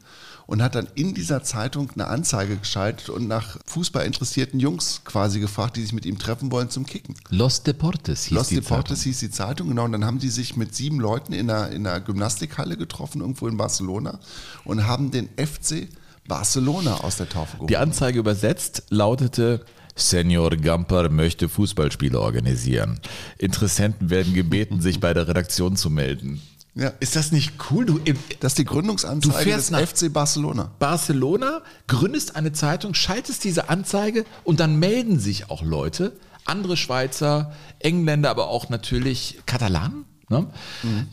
und 0.48 0.62
hat 0.62 0.76
dann 0.76 0.88
in 0.96 1.14
dieser 1.14 1.44
Zeitung 1.44 1.92
eine 1.92 2.08
Anzeige 2.08 2.58
geschaltet 2.58 3.10
und 3.10 3.28
nach 3.28 3.58
Fußball 3.66 4.06
interessierten 4.06 4.60
Jungs 4.60 5.02
quasi 5.06 5.40
gefragt, 5.40 5.78
die 5.78 5.82
sich 5.82 5.94
mit 5.94 6.06
ihm 6.06 6.20
treffen 6.20 6.52
wollen 6.52 6.70
zum 6.70 6.86
Kicken. 6.86 7.16
Los 7.30 7.64
Deportes 7.64 8.26
hieß 8.26 8.38
Los 8.38 8.48
die 8.50 8.56
Deportes 8.56 9.00
Zeitung. 9.00 9.04
hieß 9.04 9.20
die 9.20 9.32
Zeitung, 9.32 9.68
genau. 9.70 9.86
Und 9.86 9.94
dann 9.94 10.06
haben 10.06 10.20
die 10.20 10.30
sich 10.30 10.56
mit 10.56 10.76
sieben 10.76 11.00
Leuten 11.00 11.34
in 11.34 11.50
einer, 11.50 11.70
in 11.72 11.88
einer 11.88 12.00
Gymnastikhalle 12.00 12.78
getroffen, 12.78 13.22
irgendwo 13.22 13.48
in 13.48 13.58
Barcelona, 13.58 14.20
und 14.66 14.86
haben 14.86 15.10
den 15.12 15.30
FC 15.38 15.88
Barcelona 16.28 16.98
aus 16.98 17.18
der 17.18 17.30
Taufe 17.30 17.54
geholt. 17.54 17.70
Die 17.70 17.78
Anzeige 17.78 18.20
übersetzt 18.20 18.84
lautete, 18.90 19.66
Senior 19.96 20.52
Gamper 20.58 21.10
möchte 21.10 21.48
Fußballspiele 21.50 22.20
organisieren. 22.20 23.00
Interessenten 23.38 24.10
werden 24.10 24.34
gebeten, 24.34 24.82
sich 24.82 25.00
bei 25.00 25.14
der 25.14 25.28
Redaktion 25.28 25.76
zu 25.76 25.90
melden. 25.90 26.42
Ja. 26.78 26.92
Ist 27.00 27.16
das 27.16 27.32
nicht 27.32 27.54
cool? 27.72 27.86
Du 27.86 28.00
Das 28.42 28.52
ist 28.52 28.58
die 28.58 28.66
Gründungsanzeige 28.66 29.34
Du 29.38 29.42
fährst 29.44 29.72
des 29.72 29.72
nach- 29.72 29.80
FC 29.88 30.12
Barcelona. 30.12 30.72
Barcelona, 30.78 31.62
gründest 31.88 32.36
eine 32.36 32.52
Zeitung, 32.52 32.94
schaltest 32.94 33.46
diese 33.46 33.70
Anzeige 33.70 34.26
und 34.44 34.60
dann 34.60 34.76
melden 34.78 35.18
sich 35.18 35.50
auch 35.50 35.64
Leute, 35.64 36.12
andere 36.44 36.76
Schweizer, 36.76 37.54
Engländer, 37.80 38.30
aber 38.30 38.50
auch 38.50 38.68
natürlich 38.70 39.40
Katalanen. 39.46 40.04
Ne? 40.28 40.48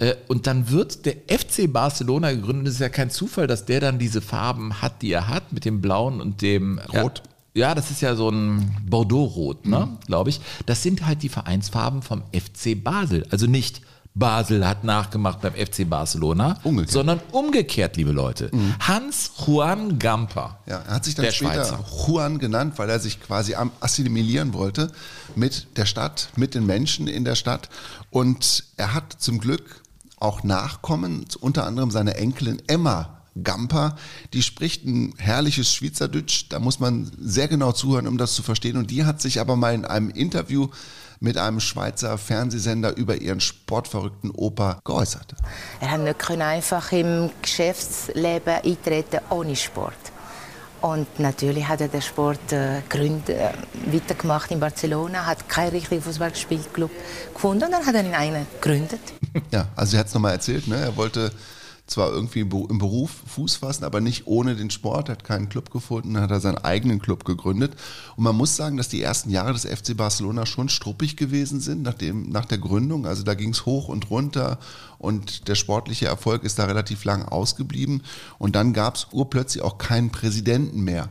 Äh, 0.00 0.14
Und 0.26 0.46
dann 0.46 0.70
wird 0.70 1.04
der 1.06 1.14
FC 1.28 1.70
Barcelona 1.72 2.32
gegründet. 2.32 2.68
Es 2.68 2.74
ist 2.74 2.80
ja 2.80 2.88
kein 2.88 3.10
Zufall, 3.10 3.46
dass 3.46 3.64
der 3.66 3.78
dann 3.80 3.98
diese 3.98 4.20
Farben 4.22 4.80
hat, 4.82 5.02
die 5.02 5.12
er 5.12 5.28
hat, 5.28 5.52
mit 5.52 5.64
dem 5.66 5.80
Blauen 5.82 6.20
und 6.20 6.40
dem 6.42 6.78
Rot. 6.78 7.22
Ja, 7.24 7.31
ja 7.54 7.74
das 7.74 7.90
ist 7.90 8.00
ja 8.00 8.14
so 8.14 8.28
ein 8.30 8.76
Bordeaux-Rot, 8.88 9.66
ne? 9.66 9.88
glaube 10.06 10.30
ich. 10.30 10.40
Das 10.66 10.82
sind 10.82 11.06
halt 11.06 11.22
die 11.22 11.28
Vereinsfarben 11.28 12.02
vom 12.02 12.22
FC 12.32 12.82
Basel. 12.82 13.26
Also 13.30 13.46
nicht 13.46 13.82
Basel 14.14 14.66
hat 14.66 14.84
nachgemacht 14.84 15.40
beim 15.40 15.54
FC 15.54 15.88
Barcelona, 15.88 16.58
Umgekehrt. 16.64 16.92
sondern 16.92 17.20
umgekehrt, 17.30 17.96
liebe 17.96 18.12
Leute. 18.12 18.50
Hans 18.80 19.32
Juan 19.46 19.98
Gamper. 19.98 20.58
Ja, 20.66 20.82
er 20.86 20.94
hat 20.96 21.04
sich 21.06 21.14
dann 21.14 21.32
später 21.32 21.64
Schweizer. 21.64 21.84
Juan 22.06 22.38
genannt, 22.38 22.74
weil 22.76 22.90
er 22.90 23.00
sich 23.00 23.22
quasi 23.22 23.54
assimilieren 23.80 24.52
wollte 24.52 24.92
mit 25.34 25.78
der 25.78 25.86
Stadt, 25.86 26.28
mit 26.36 26.54
den 26.54 26.66
Menschen 26.66 27.08
in 27.08 27.24
der 27.24 27.36
Stadt. 27.36 27.70
Und 28.10 28.64
er 28.76 28.92
hat 28.92 29.14
zum 29.18 29.38
Glück 29.38 29.80
auch 30.18 30.42
Nachkommen, 30.42 31.24
unter 31.40 31.64
anderem 31.66 31.90
seine 31.90 32.14
Enkelin 32.16 32.60
Emma 32.66 33.21
Gamper, 33.42 33.96
die 34.32 34.42
spricht 34.42 34.84
ein 34.84 35.14
herrliches 35.18 35.72
Schweizerdeutsch, 35.72 36.46
da 36.50 36.58
muss 36.58 36.80
man 36.80 37.10
sehr 37.18 37.48
genau 37.48 37.72
zuhören, 37.72 38.06
um 38.06 38.18
das 38.18 38.34
zu 38.34 38.42
verstehen. 38.42 38.76
Und 38.76 38.90
die 38.90 39.04
hat 39.04 39.20
sich 39.20 39.40
aber 39.40 39.56
mal 39.56 39.74
in 39.74 39.84
einem 39.84 40.10
Interview 40.10 40.68
mit 41.20 41.38
einem 41.38 41.60
Schweizer 41.60 42.18
Fernsehsender 42.18 42.96
über 42.96 43.16
ihren 43.16 43.40
sportverrückten 43.40 44.30
Opa 44.32 44.80
geäußert. 44.84 45.34
Er 45.80 45.92
hat 45.92 46.00
nicht 46.00 46.30
einfach 46.30 46.90
im 46.92 47.30
Geschäftsleben 47.40 48.54
eintreten 48.64 49.20
ohne 49.30 49.54
Sport. 49.54 49.94
Und 50.82 51.20
natürlich 51.20 51.68
hat 51.68 51.80
er 51.80 51.86
den 51.86 52.02
Sport 52.02 52.52
äh, 52.52 52.82
gegründet, 52.88 53.28
äh, 53.28 53.52
weitergemacht 53.86 54.50
in 54.50 54.58
Barcelona, 54.58 55.24
hat 55.26 55.48
keinen 55.48 55.70
richtigen 55.70 56.02
Fußballspielclub 56.02 56.90
gefunden 57.32 57.64
und 57.64 57.70
dann 57.70 57.86
hat 57.86 57.94
er 57.94 58.04
ihn 58.04 58.14
einen 58.14 58.46
gegründet. 58.60 59.00
Ja, 59.50 59.68
also 59.76 59.96
er 59.96 60.00
hat 60.00 60.08
es 60.08 60.14
nochmal 60.14 60.32
erzählt, 60.32 60.66
ne? 60.66 60.76
er 60.76 60.96
wollte 60.96 61.30
zwar 61.86 62.10
irgendwie 62.12 62.40
im 62.40 62.48
Be- 62.48 62.66
im 62.70 62.78
Beruf 62.78 63.10
Fuß 63.26 63.56
fassen, 63.56 63.84
aber 63.84 64.00
nicht 64.00 64.26
ohne 64.26 64.54
den 64.56 64.70
Sport, 64.70 65.08
hat 65.08 65.24
keinen 65.24 65.48
Club 65.48 65.70
gefunden, 65.70 66.18
hat 66.18 66.30
er 66.30 66.40
seinen 66.40 66.58
eigenen 66.58 67.00
Club 67.00 67.24
gegründet. 67.24 67.74
Und 68.16 68.24
man 68.24 68.36
muss 68.36 68.56
sagen, 68.56 68.76
dass 68.76 68.88
die 68.88 69.02
ersten 69.02 69.30
Jahre 69.30 69.52
des 69.52 69.64
FC 69.66 69.96
Barcelona 69.96 70.46
schon 70.46 70.68
struppig 70.68 71.16
gewesen 71.16 71.60
sind 71.60 71.82
nach, 71.82 71.94
dem, 71.94 72.30
nach 72.30 72.44
der 72.46 72.58
Gründung. 72.58 73.06
Also 73.06 73.22
da 73.24 73.34
ging 73.34 73.50
es 73.50 73.66
hoch 73.66 73.88
und 73.88 74.10
runter 74.10 74.58
und 74.98 75.48
der 75.48 75.54
sportliche 75.54 76.06
Erfolg 76.06 76.44
ist 76.44 76.58
da 76.58 76.64
relativ 76.64 77.04
lang 77.04 77.24
ausgeblieben. 77.24 78.02
Und 78.38 78.54
dann 78.56 78.72
gab 78.72 78.94
es 78.96 79.08
urplötzlich 79.12 79.62
auch 79.62 79.78
keinen 79.78 80.10
Präsidenten 80.10 80.82
mehr. 80.82 81.08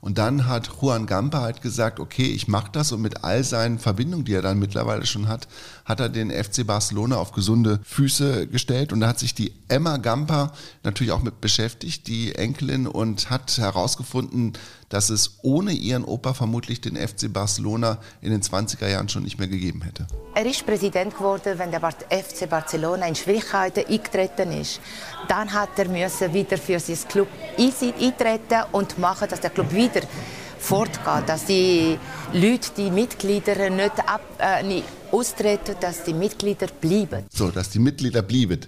Und 0.00 0.18
dann 0.18 0.48
hat 0.48 0.68
Juan 0.80 1.06
Gamper 1.06 1.42
halt 1.42 1.62
gesagt, 1.62 2.00
okay, 2.00 2.26
ich 2.26 2.48
mache 2.48 2.70
das 2.72 2.90
und 2.90 3.02
mit 3.02 3.22
all 3.22 3.44
seinen 3.44 3.78
Verbindungen, 3.78 4.24
die 4.24 4.34
er 4.34 4.42
dann 4.42 4.58
mittlerweile 4.58 5.06
schon 5.06 5.28
hat, 5.28 5.46
hat 5.84 6.00
er 6.00 6.08
den 6.08 6.30
FC 6.30 6.66
Barcelona 6.66 7.16
auf 7.16 7.32
gesunde 7.32 7.80
Füße 7.84 8.46
gestellt 8.46 8.92
und 8.92 9.00
da 9.00 9.08
hat 9.08 9.18
sich 9.18 9.34
die 9.34 9.52
Emma 9.68 9.96
Gamper 9.96 10.52
natürlich 10.82 11.12
auch 11.12 11.22
mit 11.22 11.40
beschäftigt, 11.40 12.06
die 12.06 12.34
Enkelin, 12.34 12.86
und 12.86 13.30
hat 13.30 13.56
herausgefunden, 13.58 14.52
dass 14.88 15.08
es 15.08 15.38
ohne 15.42 15.72
ihren 15.72 16.04
Opa 16.04 16.34
vermutlich 16.34 16.80
den 16.80 16.96
FC 16.96 17.32
Barcelona 17.32 17.98
in 18.20 18.30
den 18.30 18.42
20er 18.42 18.88
Jahren 18.88 19.08
schon 19.08 19.22
nicht 19.22 19.38
mehr 19.38 19.48
gegeben 19.48 19.82
hätte. 19.82 20.06
Er 20.34 20.44
ist 20.46 20.64
Präsident 20.66 21.16
geworden, 21.16 21.58
wenn 21.58 21.70
der 21.70 21.80
FC 21.80 22.48
Barcelona 22.48 23.06
in 23.06 23.14
Schwierigkeiten 23.14 23.86
eingetreten 23.86 24.52
ist. 24.52 24.80
Dann 25.28 25.52
hat 25.52 25.78
er 25.78 25.88
müssen 25.88 26.32
wieder 26.34 26.58
für 26.58 26.78
sein 26.78 26.98
Club 27.08 27.28
eintreten 27.58 28.64
und 28.72 28.98
machen, 28.98 29.28
dass 29.28 29.40
der 29.40 29.50
Club 29.50 29.72
wieder 29.72 30.02
fortgeht, 30.58 31.28
dass 31.28 31.46
die 31.46 31.98
Leute, 32.32 32.70
die 32.76 32.90
Mitglieder 32.90 33.68
nicht, 33.70 33.98
ab, 34.06 34.22
äh, 34.38 34.62
nicht 34.62 34.84
austreten, 35.12 35.76
dass 35.80 36.04
die 36.04 36.14
Mitglieder 36.14 36.66
bleiben. 36.80 37.24
So, 37.32 37.50
dass 37.50 37.70
die 37.70 37.78
Mitglieder 37.78 38.22
blieben. 38.22 38.60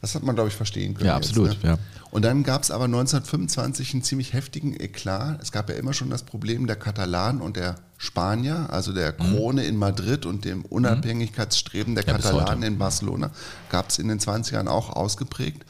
Das 0.00 0.16
hat 0.16 0.24
man, 0.24 0.34
glaube 0.34 0.48
ich, 0.48 0.56
verstehen 0.56 0.94
können. 0.94 1.06
Ja, 1.06 1.16
absolut, 1.16 1.52
Jetzt, 1.52 1.62
ne? 1.62 1.70
ja. 1.70 1.78
Und 2.10 2.22
dann 2.24 2.42
gab 2.42 2.62
es 2.64 2.70
aber 2.70 2.84
1925 2.84 3.94
einen 3.94 4.02
ziemlich 4.02 4.32
heftigen 4.32 4.78
Eklat. 4.78 5.40
Es 5.40 5.52
gab 5.52 5.70
ja 5.70 5.76
immer 5.76 5.94
schon 5.94 6.10
das 6.10 6.24
Problem 6.24 6.66
der 6.66 6.76
Katalanen 6.76 7.40
und 7.40 7.56
der 7.56 7.76
Spanier, 7.96 8.66
also 8.70 8.92
der 8.92 9.12
Krone 9.12 9.64
in 9.64 9.76
Madrid 9.76 10.26
und 10.26 10.44
dem 10.44 10.64
Unabhängigkeitsstreben 10.64 11.94
der 11.94 12.04
Mhm. 12.04 12.08
Ja, 12.10 12.16
Katalanen 12.16 12.62
in 12.64 12.78
Barcelona. 12.78 13.30
Gab 13.70 13.90
es 13.90 13.98
in 13.98 14.08
den 14.08 14.18
20ern 14.18 14.66
auch 14.66 14.90
ausgeprägt. 14.90 15.64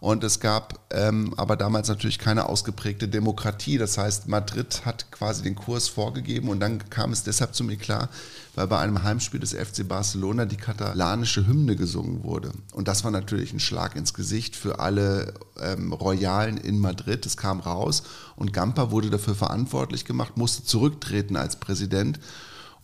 Und 0.00 0.22
es 0.24 0.40
gab 0.40 0.80
ähm, 0.90 1.34
aber 1.36 1.56
damals 1.56 1.88
natürlich 1.88 2.18
keine 2.18 2.48
ausgeprägte 2.48 3.08
Demokratie. 3.08 3.78
Das 3.78 3.98
heißt, 3.98 4.28
Madrid 4.28 4.82
hat 4.84 5.10
quasi 5.10 5.42
den 5.42 5.54
Kurs 5.54 5.88
vorgegeben 5.88 6.48
und 6.48 6.60
dann 6.60 6.88
kam 6.90 7.12
es 7.12 7.22
deshalb 7.22 7.54
zum 7.54 7.70
Eklat, 7.70 8.08
weil 8.54 8.66
bei 8.66 8.78
einem 8.78 9.02
Heimspiel 9.02 9.40
des 9.40 9.54
FC 9.54 9.86
Barcelona 9.86 10.44
die 10.44 10.56
katalanische 10.56 11.46
Hymne 11.46 11.76
gesungen 11.76 12.22
wurde. 12.22 12.52
Und 12.72 12.88
das 12.88 13.04
war 13.04 13.10
natürlich 13.10 13.52
ein 13.52 13.60
Schlag 13.60 13.96
ins 13.96 14.14
Gesicht 14.14 14.56
für 14.56 14.78
alle 14.78 15.34
ähm, 15.60 15.92
Royalen 15.92 16.58
in 16.58 16.78
Madrid. 16.78 17.24
Es 17.26 17.36
kam 17.36 17.60
raus 17.60 18.02
und 18.36 18.52
Gamper 18.52 18.90
wurde 18.90 19.10
dafür 19.10 19.34
verantwortlich 19.34 20.04
gemacht, 20.04 20.36
musste 20.36 20.64
zurücktreten 20.64 21.36
als 21.36 21.56
Präsident 21.56 22.20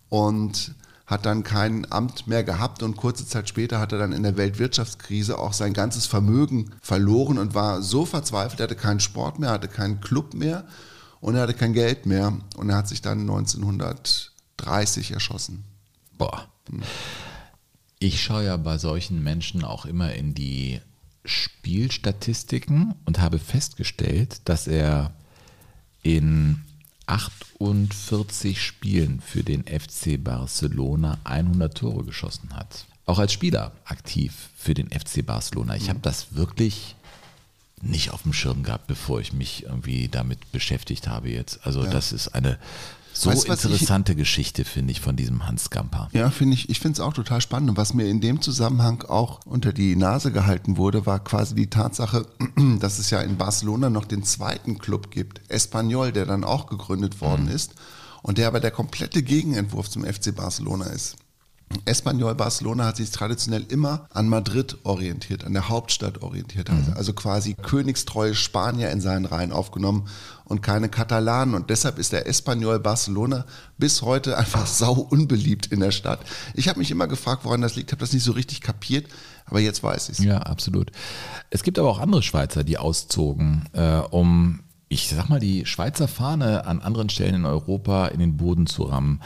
und 0.09 0.75
hat 1.11 1.27
dann 1.27 1.43
kein 1.43 1.91
Amt 1.91 2.29
mehr 2.29 2.45
gehabt 2.45 2.85
und 2.85 2.97
kurze 2.97 3.27
Zeit 3.27 3.49
später 3.49 3.81
hat 3.81 3.91
er 3.91 3.99
dann 3.99 4.13
in 4.13 4.23
der 4.23 4.37
Weltwirtschaftskrise 4.37 5.39
auch 5.39 5.53
sein 5.53 5.73
ganzes 5.73 6.07
Vermögen 6.07 6.71
verloren 6.81 7.37
und 7.37 7.53
war 7.53 7.83
so 7.83 8.07
verzweifelt, 8.07 8.61
er 8.61 8.65
hatte 8.65 8.77
keinen 8.77 9.01
Sport 9.01 9.41
mehr, 9.41 9.51
hatte 9.51 9.67
keinen 9.67 10.01
Club 10.01 10.35
mehr 10.35 10.65
und 11.21 11.35
er 11.35 11.43
hatte 11.43 11.55
kein 11.55 11.73
Geld 11.73 12.07
mehr 12.07 12.39
und 12.57 12.71
er 12.71 12.77
hat 12.77 12.87
sich 12.87 13.03
dann 13.03 13.23
1930 13.23 15.11
erschossen. 15.11 15.65
Boah. 16.17 16.47
Ich 17.99 18.23
schaue 18.23 18.45
ja 18.45 18.57
bei 18.57 18.79
solchen 18.79 19.21
Menschen 19.25 19.65
auch 19.65 19.87
immer 19.87 20.15
in 20.15 20.33
die 20.33 20.81
Spielstatistiken 21.25 22.95
und 23.05 23.19
habe 23.19 23.41
festgestellt, 23.41 24.43
dass 24.45 24.69
er 24.69 25.13
in 26.03 26.63
48 27.11 28.63
Spielen 28.63 29.21
für 29.21 29.43
den 29.43 29.65
FC 29.65 30.23
Barcelona 30.23 31.19
100 31.25 31.77
Tore 31.77 32.05
geschossen 32.05 32.51
hat. 32.55 32.87
Auch 33.05 33.19
als 33.19 33.33
Spieler 33.33 33.73
aktiv 33.85 34.51
für 34.57 34.75
den 34.75 34.89
FC 34.89 35.27
Barcelona. 35.27 35.75
Ich 35.75 35.89
habe 35.89 35.99
das 36.01 36.37
wirklich 36.37 36.95
nicht 37.83 38.13
auf 38.13 38.23
dem 38.23 38.33
Schirm 38.33 38.63
gehabt, 38.63 38.87
bevor 38.87 39.21
ich 39.21 39.33
mich 39.33 39.65
irgendwie 39.65 40.07
damit 40.09 40.53
beschäftigt 40.53 41.09
habe 41.09 41.31
jetzt. 41.31 41.67
Also 41.67 41.85
das 41.85 42.13
ist 42.13 42.29
eine 42.29 42.59
so 43.21 43.31
Weißt 43.31 43.49
was 43.49 43.65
ich- 43.65 43.71
interessante 43.73 44.15
Geschichte, 44.17 44.65
finde 44.65 44.93
ich, 44.93 45.01
von 45.01 45.15
diesem 45.17 45.47
Hans 45.47 45.71
Gamper. 45.71 46.09
Ja, 46.13 46.31
finde 46.31 46.55
ich, 46.55 46.71
ich 46.71 46.81
finde 46.81 46.95
es 46.95 47.01
auch 47.01 47.13
total 47.13 47.41
spannend. 47.41 47.71
Und 47.71 47.77
was 47.77 47.93
mir 47.93 48.07
in 48.07 48.21
dem 48.21 48.41
Zusammenhang 48.41 49.03
auch 49.03 49.41
unter 49.45 49.73
die 49.73 49.95
Nase 49.95 50.33
gehalten 50.33 50.77
wurde, 50.77 51.05
war 51.07 51.19
quasi 51.23 51.55
die 51.55 51.69
Tatsache, 51.69 52.27
dass 52.81 52.99
es 52.99 53.11
ja 53.11 53.21
in 53.21 53.37
Barcelona 53.37 53.91
noch 53.91 54.05
den 54.07 54.23
zweiten 54.25 54.79
Club 54.79 55.11
gibt, 55.11 55.43
Espanyol, 55.49 56.13
der 56.13 56.25
dann 56.27 56.45
auch 56.45 56.67
gegründet 56.67 57.21
worden 57.21 57.49
ist 57.49 57.75
und 58.23 58.39
der 58.39 58.49
aber 58.49 58.61
der 58.61 58.71
komplette 58.71 59.23
Gegenentwurf 59.23 59.91
zum 59.91 60.05
FC 60.05 60.35
Barcelona 60.35 60.87
ist. 60.87 61.17
Espanyol 61.85 62.35
Barcelona 62.35 62.87
hat 62.87 62.97
sich 62.97 63.11
traditionell 63.11 63.65
immer 63.69 64.09
an 64.11 64.29
Madrid 64.29 64.79
orientiert, 64.83 65.45
an 65.45 65.53
der 65.53 65.69
Hauptstadt 65.69 66.21
orientiert, 66.23 66.69
also, 66.69 66.93
also 66.93 67.13
quasi 67.13 67.55
königstreue 67.55 68.35
Spanier 68.35 68.91
in 68.91 69.01
seinen 69.01 69.25
Reihen 69.25 69.53
aufgenommen 69.53 70.09
und 70.45 70.63
keine 70.63 70.89
Katalanen. 70.89 71.55
Und 71.55 71.71
deshalb 71.71 71.99
ist 71.99 72.13
der 72.13 72.27
Espanyol 72.27 72.81
Barcelona 72.81 73.45
bis 73.79 74.03
heute 74.03 74.37
einfach 74.37 74.67
sau 74.69 74.95
unbeliebt 74.95 75.67
in 75.67 75.79
der 75.79 75.93
Stadt. 75.93 76.21
Ich 76.55 76.69
habe 76.69 76.81
mich 76.81 76.91
immer 76.91 77.07
gefragt, 77.07 77.45
woran 77.45 77.61
das 77.61 77.77
liegt, 77.77 77.93
habe 77.93 78.01
das 78.01 78.13
nicht 78.13 78.25
so 78.25 78.33
richtig 78.33 78.61
kapiert, 78.61 79.07
aber 79.47 79.61
jetzt 79.61 79.83
weiß 79.83 80.09
ich 80.09 80.19
es. 80.19 80.25
Ja, 80.25 80.39
absolut. 80.39 80.91
Es 81.51 81.63
gibt 81.63 81.79
aber 81.79 81.89
auch 81.89 82.01
andere 82.01 82.23
Schweizer, 82.23 82.65
die 82.65 82.79
auszogen, 82.79 83.69
äh, 83.75 83.99
um, 83.99 84.61
ich 84.89 85.09
sag 85.09 85.29
mal, 85.29 85.39
die 85.39 85.67
Schweizer 85.67 86.09
Fahne 86.09 86.67
an 86.67 86.81
anderen 86.81 87.11
Stellen 87.11 87.37
in 87.37 87.45
Europa 87.45 88.09
in 88.09 88.19
den 88.19 88.37
Boden 88.37 88.67
zu 88.67 88.83
rammen. 88.83 89.21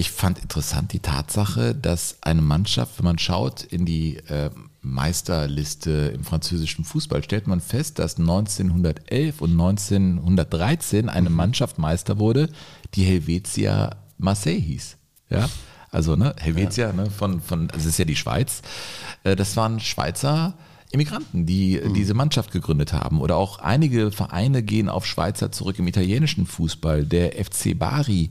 Ich 0.00 0.12
fand 0.12 0.38
interessant 0.38 0.92
die 0.92 1.00
Tatsache, 1.00 1.74
dass 1.74 2.18
eine 2.20 2.40
Mannschaft, 2.40 2.98
wenn 2.98 3.04
man 3.04 3.18
schaut 3.18 3.64
in 3.64 3.84
die 3.84 4.18
äh, 4.28 4.48
Meisterliste 4.80 6.12
im 6.14 6.22
französischen 6.22 6.84
Fußball, 6.84 7.24
stellt 7.24 7.48
man 7.48 7.60
fest, 7.60 7.98
dass 7.98 8.16
1911 8.16 9.40
und 9.40 9.50
1913 9.50 11.08
eine 11.08 11.30
Mannschaft 11.30 11.78
Meister 11.78 12.20
wurde, 12.20 12.48
die 12.94 13.02
Helvetia 13.02 13.96
Marseille 14.18 14.60
hieß. 14.60 14.98
Ja, 15.30 15.48
also 15.90 16.14
ne, 16.14 16.32
Helvetia, 16.38 16.92
ne, 16.92 17.10
von, 17.10 17.40
von, 17.40 17.68
also 17.68 17.80
es 17.80 17.94
ist 17.94 17.98
ja 17.98 18.04
die 18.04 18.14
Schweiz. 18.14 18.62
Äh, 19.24 19.34
Das 19.34 19.56
waren 19.56 19.80
Schweizer 19.80 20.54
Immigranten, 20.90 21.44
die 21.44 21.80
Mhm. 21.82 21.94
diese 21.94 22.14
Mannschaft 22.14 22.50
gegründet 22.50 22.92
haben. 22.92 23.20
Oder 23.20 23.36
auch 23.36 23.58
einige 23.58 24.10
Vereine 24.10 24.62
gehen 24.62 24.88
auf 24.88 25.04
Schweizer 25.06 25.52
zurück 25.52 25.78
im 25.78 25.86
italienischen 25.86 26.46
Fußball. 26.46 27.04
Der 27.04 27.32
FC 27.44 27.74
Bari 27.78 28.30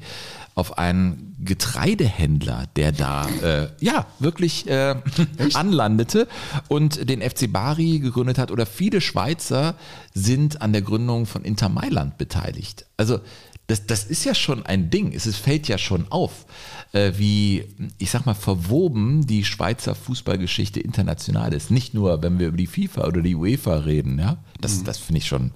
auf 0.56 0.78
einen 0.80 1.36
Getreidehändler, 1.40 2.66
der 2.76 2.92
da 2.92 3.28
äh, 3.44 3.68
ja 3.80 4.08
wirklich 4.20 4.68
äh, 4.68 4.96
anlandete 5.54 6.28
und 6.68 7.08
den 7.08 7.22
FC 7.22 7.52
Bari 7.52 8.00
gegründet 8.00 8.40
hat. 8.40 8.50
Oder 8.52 8.66
viele 8.66 9.02
Schweizer 9.02 9.76
sind 10.16 10.62
an 10.62 10.74
der 10.74 10.82
Gründung 10.82 11.28
von 11.28 11.44
Inter 11.44 11.70
Mailand 11.70 12.18
beteiligt. 12.18 12.86
Also 12.98 13.20
das, 13.68 13.86
das 13.86 14.06
ist 14.06 14.24
ja 14.24 14.34
schon 14.34 14.66
ein 14.66 14.90
Ding. 14.90 15.14
Es 15.14 15.36
fällt 15.36 15.68
ja 15.68 15.78
schon 15.78 16.06
auf, 16.10 16.46
wie, 16.94 17.66
ich 17.98 18.10
sag 18.12 18.26
mal, 18.26 18.34
verwoben 18.34 19.28
die 19.28 19.44
Schweizer 19.44 19.94
Fußballgeschichte 19.96 20.80
international 20.80 21.54
ist. 21.54 21.70
Nicht 21.72 21.94
nur, 21.94 22.22
wenn 22.24 22.40
wir 22.40 22.48
über 22.48 22.58
die 22.58 22.68
FIFA 22.68 23.08
oder 23.08 23.22
die 23.22 23.36
UEFA 23.36 23.78
reden. 23.80 24.18
Ja? 24.20 24.38
Das, 24.62 24.84
das 24.84 24.98
finde 24.98 25.20
ich 25.20 25.28
schon 25.28 25.52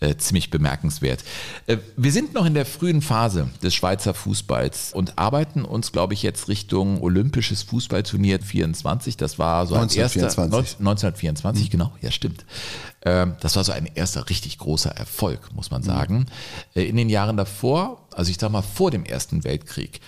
äh, 0.00 0.16
ziemlich 0.16 0.50
bemerkenswert. 0.50 1.22
Äh, 1.66 1.76
wir 1.96 2.10
sind 2.12 2.34
noch 2.34 2.44
in 2.46 2.54
der 2.54 2.66
frühen 2.66 3.00
Phase 3.02 3.48
des 3.62 3.74
Schweizer 3.74 4.12
Fußballs 4.14 4.92
und 4.92 5.18
arbeiten 5.18 5.64
uns, 5.64 5.92
glaube 5.92 6.14
ich, 6.14 6.22
jetzt 6.22 6.48
Richtung 6.48 7.00
Olympisches 7.00 7.62
Fußballturnier 7.62 8.40
24. 8.40 9.16
Das 9.16 9.38
war 9.38 9.66
so 9.66 9.74
ein 9.74 9.82
erster 9.82 10.00
1924. 10.22 10.78
1924, 10.80 11.70
genau, 11.70 11.92
ja 12.02 12.10
stimmt. 12.10 12.44
Ähm, 13.02 13.34
Das 13.40 13.54
war 13.56 13.64
so 13.64 13.72
ein 13.72 13.86
erster 13.94 14.28
richtig 14.28 14.58
großer 14.58 14.90
Erfolg, 14.90 15.54
muss 15.54 15.70
man 15.70 15.82
sagen. 15.82 16.26
Äh, 16.74 16.84
In 16.84 16.96
den 16.96 17.08
Jahren 17.08 17.36
davor, 17.36 18.00
also 18.14 18.30
ich 18.30 18.38
sag 18.38 18.50
mal 18.50 18.62
vor 18.62 18.90
dem 18.90 19.04
Ersten 19.04 19.44
Weltkrieg, 19.44 20.00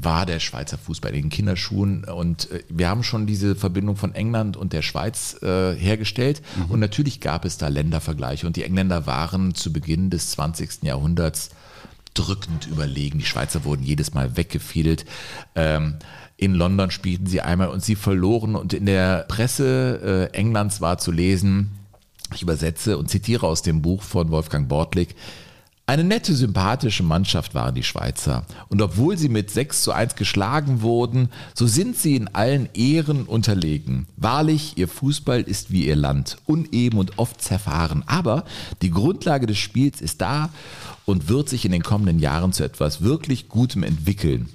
war 0.00 0.26
der 0.26 0.40
Schweizer 0.40 0.78
Fußball 0.78 1.14
in 1.14 1.22
den 1.22 1.30
Kinderschuhen 1.30 2.04
und 2.04 2.50
äh, 2.50 2.62
wir 2.68 2.88
haben 2.88 3.02
schon 3.02 3.26
diese 3.26 3.54
Verbindung 3.54 3.96
von 3.96 4.14
England 4.14 4.56
und 4.56 4.72
der 4.72 4.82
Schweiz 4.82 5.36
äh, 5.42 5.74
hergestellt 5.74 6.42
und 6.68 6.80
natürlich 6.80 7.20
gab 7.20 7.44
es 7.44 7.58
da 7.58 7.68
Ländervergleiche 7.68 8.46
und 8.46 8.56
die 8.56 8.64
Engländer 8.64 9.06
waren 9.06 9.54
zu 9.54 9.72
Beginn 9.72 10.10
des 10.10 10.30
20. 10.30 10.82
Jahrhunderts 10.82 11.50
drückend 12.14 12.66
überlegen. 12.66 13.18
Die 13.18 13.24
Schweizer 13.24 13.64
wurden 13.64 13.82
jedes 13.82 14.14
Mal 14.14 14.36
weggefädelt. 14.36 15.04
Ähm, 15.54 15.96
in 16.36 16.54
London 16.54 16.90
spielten 16.90 17.26
sie 17.26 17.40
einmal 17.40 17.68
und 17.68 17.82
sie 17.82 17.94
verloren 17.94 18.56
und 18.56 18.74
in 18.74 18.86
der 18.86 19.24
Presse 19.28 20.28
äh, 20.32 20.36
Englands 20.36 20.80
war 20.80 20.98
zu 20.98 21.12
lesen, 21.12 21.70
ich 22.34 22.42
übersetze 22.42 22.98
und 22.98 23.08
zitiere 23.10 23.46
aus 23.46 23.62
dem 23.62 23.82
Buch 23.82 24.02
von 24.02 24.30
Wolfgang 24.30 24.68
Bortlik, 24.68 25.14
eine 25.84 26.04
nette, 26.04 26.34
sympathische 26.34 27.02
Mannschaft 27.02 27.54
waren 27.54 27.74
die 27.74 27.82
Schweizer. 27.82 28.46
Und 28.68 28.80
obwohl 28.80 29.18
sie 29.18 29.28
mit 29.28 29.50
6 29.50 29.82
zu 29.82 29.92
1 29.92 30.14
geschlagen 30.14 30.80
wurden, 30.80 31.28
so 31.54 31.66
sind 31.66 31.96
sie 31.96 32.14
in 32.14 32.28
allen 32.28 32.68
Ehren 32.72 33.24
unterlegen. 33.24 34.06
Wahrlich, 34.16 34.78
ihr 34.78 34.86
Fußball 34.86 35.40
ist 35.42 35.72
wie 35.72 35.86
ihr 35.86 35.96
Land, 35.96 36.36
uneben 36.46 36.98
und 36.98 37.18
oft 37.18 37.42
zerfahren. 37.42 38.04
Aber 38.06 38.44
die 38.80 38.90
Grundlage 38.90 39.46
des 39.46 39.58
Spiels 39.58 40.00
ist 40.00 40.20
da 40.20 40.50
und 41.04 41.28
wird 41.28 41.48
sich 41.48 41.64
in 41.64 41.72
den 41.72 41.82
kommenden 41.82 42.20
Jahren 42.20 42.52
zu 42.52 42.62
etwas 42.62 43.02
wirklich 43.02 43.48
Gutem 43.48 43.82
entwickeln. 43.82 44.48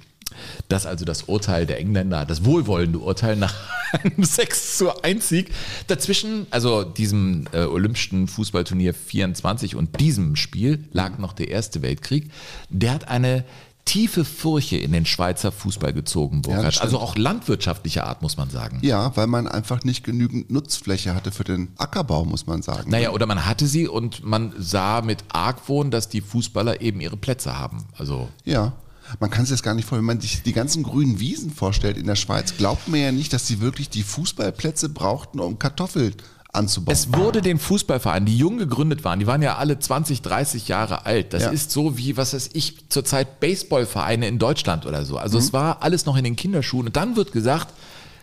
Das 0.68 0.86
also 0.86 1.04
das 1.04 1.24
Urteil 1.24 1.66
der 1.66 1.78
Engländer, 1.80 2.24
das 2.24 2.44
wohlwollende 2.44 2.98
Urteil 2.98 3.36
nach 3.36 3.54
einem 3.92 4.24
6 4.24 4.78
zu 4.78 5.02
1 5.02 5.28
Sieg. 5.28 5.50
Dazwischen, 5.86 6.46
also 6.50 6.84
diesem 6.84 7.46
äh, 7.52 7.64
Olympischen 7.64 8.28
Fußballturnier 8.28 8.94
24 8.94 9.76
und 9.76 10.00
diesem 10.00 10.36
Spiel 10.36 10.84
lag 10.92 11.18
noch 11.18 11.32
der 11.32 11.48
Erste 11.48 11.82
Weltkrieg. 11.82 12.30
Der 12.70 12.92
hat 12.92 13.08
eine 13.08 13.44
tiefe 13.88 14.26
Furche 14.26 14.76
in 14.76 14.92
den 14.92 15.06
Schweizer 15.06 15.50
Fußball 15.50 15.94
gezogen, 15.94 16.42
Burkhard. 16.42 16.74
stimmt. 16.74 16.84
also 16.84 16.98
auch 16.98 17.16
landwirtschaftlicher 17.16 18.06
Art, 18.06 18.20
muss 18.20 18.36
man 18.36 18.50
sagen. 18.50 18.80
Ja, 18.82 19.16
weil 19.16 19.26
man 19.26 19.48
einfach 19.48 19.82
nicht 19.82 20.04
genügend 20.04 20.50
Nutzfläche 20.50 21.14
hatte 21.14 21.32
für 21.32 21.44
den 21.44 21.68
Ackerbau, 21.78 22.26
muss 22.26 22.46
man 22.46 22.60
sagen. 22.60 22.90
Naja, 22.90 23.12
oder 23.12 23.24
man 23.24 23.46
hatte 23.46 23.66
sie 23.66 23.88
und 23.88 24.22
man 24.22 24.52
sah 24.58 25.00
mit 25.00 25.24
Argwohn, 25.30 25.90
dass 25.90 26.10
die 26.10 26.20
Fußballer 26.20 26.82
eben 26.82 27.00
ihre 27.00 27.16
Plätze 27.16 27.58
haben. 27.58 27.86
Also 27.96 28.28
Ja. 28.44 28.74
Man 29.20 29.30
kann 29.30 29.44
sich 29.46 29.52
das 29.54 29.62
gar 29.62 29.74
nicht 29.74 29.84
vorstellen. 29.84 30.06
Wenn 30.08 30.16
man 30.16 30.20
sich 30.20 30.42
die 30.42 30.52
ganzen 30.52 30.82
grünen 30.82 31.18
Wiesen 31.20 31.50
vorstellt 31.50 31.96
in 31.96 32.06
der 32.06 32.16
Schweiz, 32.16 32.56
glaubt 32.56 32.88
man 32.88 33.00
ja 33.00 33.12
nicht, 33.12 33.32
dass 33.32 33.46
sie 33.46 33.60
wirklich 33.60 33.88
die 33.90 34.02
Fußballplätze 34.02 34.88
brauchten, 34.90 35.40
um 35.40 35.58
Kartoffeln 35.58 36.14
anzubauen. 36.52 36.92
Es 36.94 37.12
wurde 37.12 37.42
den 37.42 37.58
Fußballvereinen, 37.58 38.24
die 38.26 38.36
jung 38.36 38.56
gegründet 38.58 39.04
waren, 39.04 39.18
die 39.18 39.26
waren 39.26 39.42
ja 39.42 39.56
alle 39.56 39.78
20, 39.78 40.22
30 40.22 40.66
Jahre 40.68 41.04
alt. 41.04 41.32
Das 41.34 41.42
Ja. 41.42 41.50
ist 41.50 41.70
so 41.70 41.98
wie, 41.98 42.16
was 42.16 42.32
weiß 42.32 42.50
ich, 42.54 42.88
zurzeit 42.88 43.38
Baseballvereine 43.40 44.26
in 44.26 44.38
Deutschland 44.38 44.86
oder 44.86 45.04
so. 45.04 45.18
Also 45.18 45.36
Mhm. 45.38 45.44
es 45.44 45.52
war 45.52 45.82
alles 45.82 46.06
noch 46.06 46.16
in 46.16 46.24
den 46.24 46.36
Kinderschuhen. 46.36 46.86
Und 46.86 46.96
dann 46.96 47.16
wird 47.16 47.32
gesagt, 47.32 47.68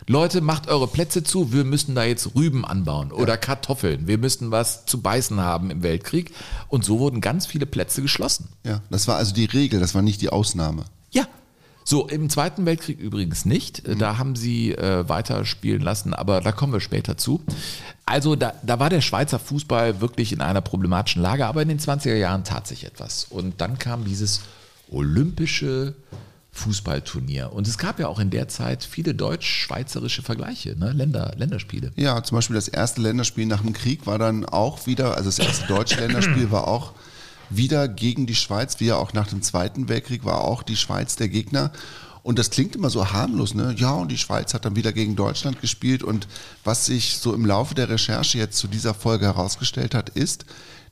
Leute, 0.07 0.41
macht 0.41 0.67
eure 0.67 0.87
Plätze 0.87 1.23
zu, 1.23 1.51
wir 1.51 1.63
müssen 1.63 1.95
da 1.95 2.03
jetzt 2.03 2.35
Rüben 2.35 2.63
anbauen 2.63 3.11
oder 3.11 3.37
Kartoffeln. 3.37 4.07
Wir 4.07 4.19
müssen 4.19 4.51
was 4.51 4.85
zu 4.85 5.01
beißen 5.01 5.39
haben 5.39 5.71
im 5.71 5.81
Weltkrieg. 5.81 6.31
Und 6.67 6.85
so 6.85 6.99
wurden 6.99 7.21
ganz 7.21 7.47
viele 7.47 7.65
Plätze 7.65 8.03
geschlossen. 8.03 8.49
ja, 8.63 8.81
das 8.91 9.07
war 9.07 9.15
also 9.15 9.33
die 9.33 9.45
Regel, 9.45 9.79
das 9.79 9.95
war 9.95 10.03
nicht 10.03 10.21
die 10.21 10.29
Ausnahme. 10.29 10.85
Ja. 11.11 11.27
So, 11.87 12.07
im 12.07 12.29
Zweiten 12.31 12.65
Weltkrieg 12.65 12.99
übrigens 12.99 13.45
nicht. 13.45 13.83
Da 13.99 14.17
haben 14.17 14.35
sie 14.35 14.71
äh, 14.71 15.07
weiterspielen 15.07 15.81
lassen, 15.81 16.15
aber 16.15 16.41
da 16.41 16.51
kommen 16.51 16.73
wir 16.73 16.79
später 16.79 17.15
zu. 17.15 17.41
Also 18.07 18.35
da, 18.35 18.53
da 18.63 18.79
war 18.79 18.89
der 18.89 19.01
Schweizer 19.01 19.37
Fußball 19.37 20.01
wirklich 20.01 20.33
in 20.33 20.41
einer 20.41 20.61
problematischen 20.61 21.21
Lage, 21.21 21.45
aber 21.45 21.61
in 21.61 21.67
den 21.67 21.79
20er 21.79 22.15
Jahren 22.15 22.43
tat 22.43 22.67
sich 22.67 22.85
etwas. 22.85 23.25
Und 23.29 23.61
dann 23.61 23.77
kam 23.77 24.03
dieses 24.03 24.41
olympische 24.89 25.93
Fußballturnier. 26.55 27.51
Und 27.51 27.67
es 27.67 27.77
gab 27.77 27.99
ja 27.99 28.07
auch 28.07 28.19
in 28.19 28.29
der 28.29 28.47
Zeit 28.47 28.83
viele 28.83 29.13
deutsch-schweizerische 29.13 30.21
Vergleiche, 30.21 30.75
ne? 30.79 30.93
Länder, 30.93 31.33
Länderspiele. 31.37 31.91
Ja, 31.97 32.23
zum 32.23 32.37
Beispiel 32.37 32.55
das 32.55 32.69
erste 32.69 33.01
Länderspiel 33.01 33.45
nach 33.45 33.61
dem 33.61 33.73
Krieg 33.73 34.07
war 34.07 34.17
dann 34.17 34.45
auch 34.45 34.87
wieder, 34.87 35.17
also 35.17 35.29
das 35.29 35.39
erste 35.39 35.67
deutsche 35.67 35.99
Länderspiel 35.99 36.51
war 36.51 36.67
auch 36.67 36.93
wieder 37.49 37.87
gegen 37.89 38.25
die 38.25 38.35
Schweiz, 38.35 38.79
wie 38.79 38.85
ja 38.85 38.95
auch 38.95 39.11
nach 39.11 39.27
dem 39.27 39.41
Zweiten 39.41 39.89
Weltkrieg 39.89 40.23
war 40.23 40.41
auch 40.41 40.63
die 40.63 40.77
Schweiz 40.77 41.17
der 41.17 41.27
Gegner. 41.27 41.71
Und 42.23 42.39
das 42.39 42.49
klingt 42.49 42.75
immer 42.75 42.89
so 42.89 43.11
harmlos, 43.11 43.53
ne? 43.53 43.75
Ja, 43.77 43.91
und 43.91 44.09
die 44.09 44.17
Schweiz 44.17 44.53
hat 44.53 44.63
dann 44.63 44.77
wieder 44.77 44.93
gegen 44.93 45.17
Deutschland 45.17 45.59
gespielt. 45.59 46.03
Und 46.03 46.27
was 46.63 46.85
sich 46.85 47.17
so 47.17 47.33
im 47.33 47.45
Laufe 47.45 47.75
der 47.75 47.89
Recherche 47.89 48.37
jetzt 48.37 48.57
zu 48.57 48.67
dieser 48.67 48.93
Folge 48.93 49.25
herausgestellt 49.25 49.93
hat, 49.93 50.09
ist, 50.09 50.45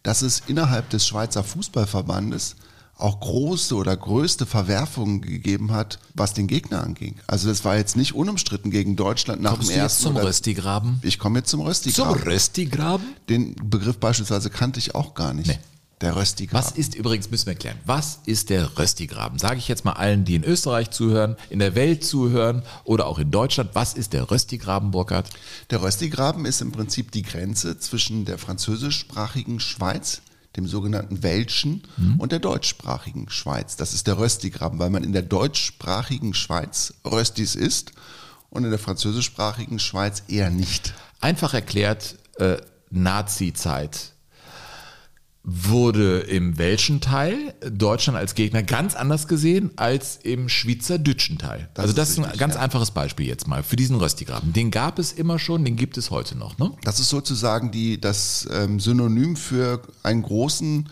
dass 0.03 0.21
es 0.21 0.43
innerhalb 0.45 0.89
des 0.89 1.07
Schweizer 1.07 1.43
Fußballverbandes 1.43 2.57
auch 2.97 3.19
große 3.19 3.75
oder 3.75 3.97
größte 3.97 4.45
Verwerfungen 4.45 5.21
gegeben 5.21 5.71
hat, 5.71 5.99
was 6.13 6.33
den 6.33 6.47
Gegner 6.47 6.83
anging. 6.83 7.15
Also 7.27 7.49
das 7.49 7.65
war 7.65 7.75
jetzt 7.75 7.97
nicht 7.97 8.13
unumstritten 8.13 8.71
gegen 8.71 8.95
Deutschland 8.95 9.41
nach 9.41 9.51
Kommst 9.51 9.69
dem 9.69 9.75
du 9.75 9.81
jetzt 9.81 9.83
ersten 9.83 10.03
zum 10.03 10.17
Röstigraben? 10.17 10.99
ich 11.01 11.19
komme 11.19 11.39
jetzt 11.39 11.49
zum 11.49 11.61
Röstigraben. 11.61 12.19
Zum 12.19 12.23
Röstigraben? 12.23 13.05
Den 13.29 13.55
Begriff 13.55 13.97
beispielsweise 13.97 14.49
kannte 14.49 14.79
ich 14.79 14.95
auch 14.95 15.15
gar 15.15 15.33
nicht. 15.33 15.47
Nee. 15.47 15.59
Der 16.01 16.17
Röstigraben. 16.17 16.65
Was 16.65 16.77
ist 16.77 16.95
übrigens, 16.95 17.31
müssen 17.31 17.45
wir 17.45 17.53
erklären, 17.53 17.77
was 17.85 18.19
ist 18.25 18.49
der 18.49 18.77
Röstigraben? 18.77 19.39
Sage 19.39 19.57
ich 19.57 19.69
jetzt 19.69 19.85
mal 19.85 19.93
allen, 19.93 20.25
die 20.25 20.35
in 20.35 20.43
Österreich 20.43 20.91
zuhören, 20.91 21.37
in 21.49 21.59
der 21.59 21.75
Welt 21.75 22.03
zuhören 22.03 22.63
oder 22.83 23.07
auch 23.07 23.19
in 23.19 23.31
Deutschland, 23.31 23.69
was 23.73 23.93
ist 23.93 24.11
der 24.11 24.29
Röstigraben, 24.29 24.91
Burkhard? 24.91 25.29
Der 25.69 25.81
Röstigraben 25.81 26.45
ist 26.45 26.61
im 26.61 26.73
Prinzip 26.73 27.11
die 27.11 27.21
Grenze 27.21 27.79
zwischen 27.79 28.25
der 28.25 28.37
französischsprachigen 28.37 29.61
Schweiz, 29.61 30.21
dem 30.55 30.67
sogenannten 30.67 31.23
Welschen, 31.23 31.83
Mhm. 31.97 32.19
und 32.19 32.31
der 32.31 32.39
deutschsprachigen 32.39 33.29
Schweiz. 33.29 33.75
Das 33.75 33.93
ist 33.93 34.07
der 34.07 34.17
Röstigraben, 34.17 34.79
weil 34.79 34.89
man 34.89 35.03
in 35.03 35.11
der 35.13 35.21
deutschsprachigen 35.23 36.33
Schweiz 36.33 36.93
Röstis 37.05 37.55
isst 37.55 37.91
und 38.49 38.63
in 38.63 38.69
der 38.69 38.79
französischsprachigen 38.79 39.79
Schweiz 39.79 40.23
eher 40.27 40.49
nicht. 40.49 40.93
Einfach 41.21 41.53
erklärt, 41.53 42.17
äh, 42.37 42.57
Nazi-Zeit 42.91 44.12
wurde 45.45 46.19
im 46.19 46.57
welschen 46.57 47.01
Teil 47.01 47.53
Deutschland 47.69 48.17
als 48.17 48.33
Gegner 48.33 48.63
ganz 48.63 48.95
anders 48.95 49.27
gesehen 49.27 49.71
als 49.75 50.17
im 50.23 50.47
schweizerdütschen 50.47 51.37
Teil. 51.37 51.69
Das 51.73 51.83
also 51.83 51.91
ist 51.91 51.97
das 51.97 52.09
ist 52.11 52.17
ein 52.19 52.23
richtig, 52.23 52.39
ganz 52.39 52.55
ja. 52.55 52.61
einfaches 52.61 52.91
Beispiel 52.91 53.27
jetzt 53.27 53.45
mal 53.45 53.61
für 53.61 53.75
diesen 53.75 53.97
Röstigraben. 53.97 54.53
Den 54.53 54.71
gab 54.71 54.99
es 54.99 55.11
immer 55.11 55.39
schon, 55.39 55.65
den 55.65 55.75
gibt 55.75 55.97
es 55.97 56.11
heute 56.11 56.37
noch. 56.37 56.57
Ne? 56.59 56.71
Das 56.83 57.01
ist 57.01 57.09
sozusagen 57.09 57.71
die, 57.71 57.99
das 57.99 58.47
ähm, 58.53 58.79
Synonym 58.79 59.35
für 59.35 59.81
einen 60.01 60.21
großen, 60.21 60.87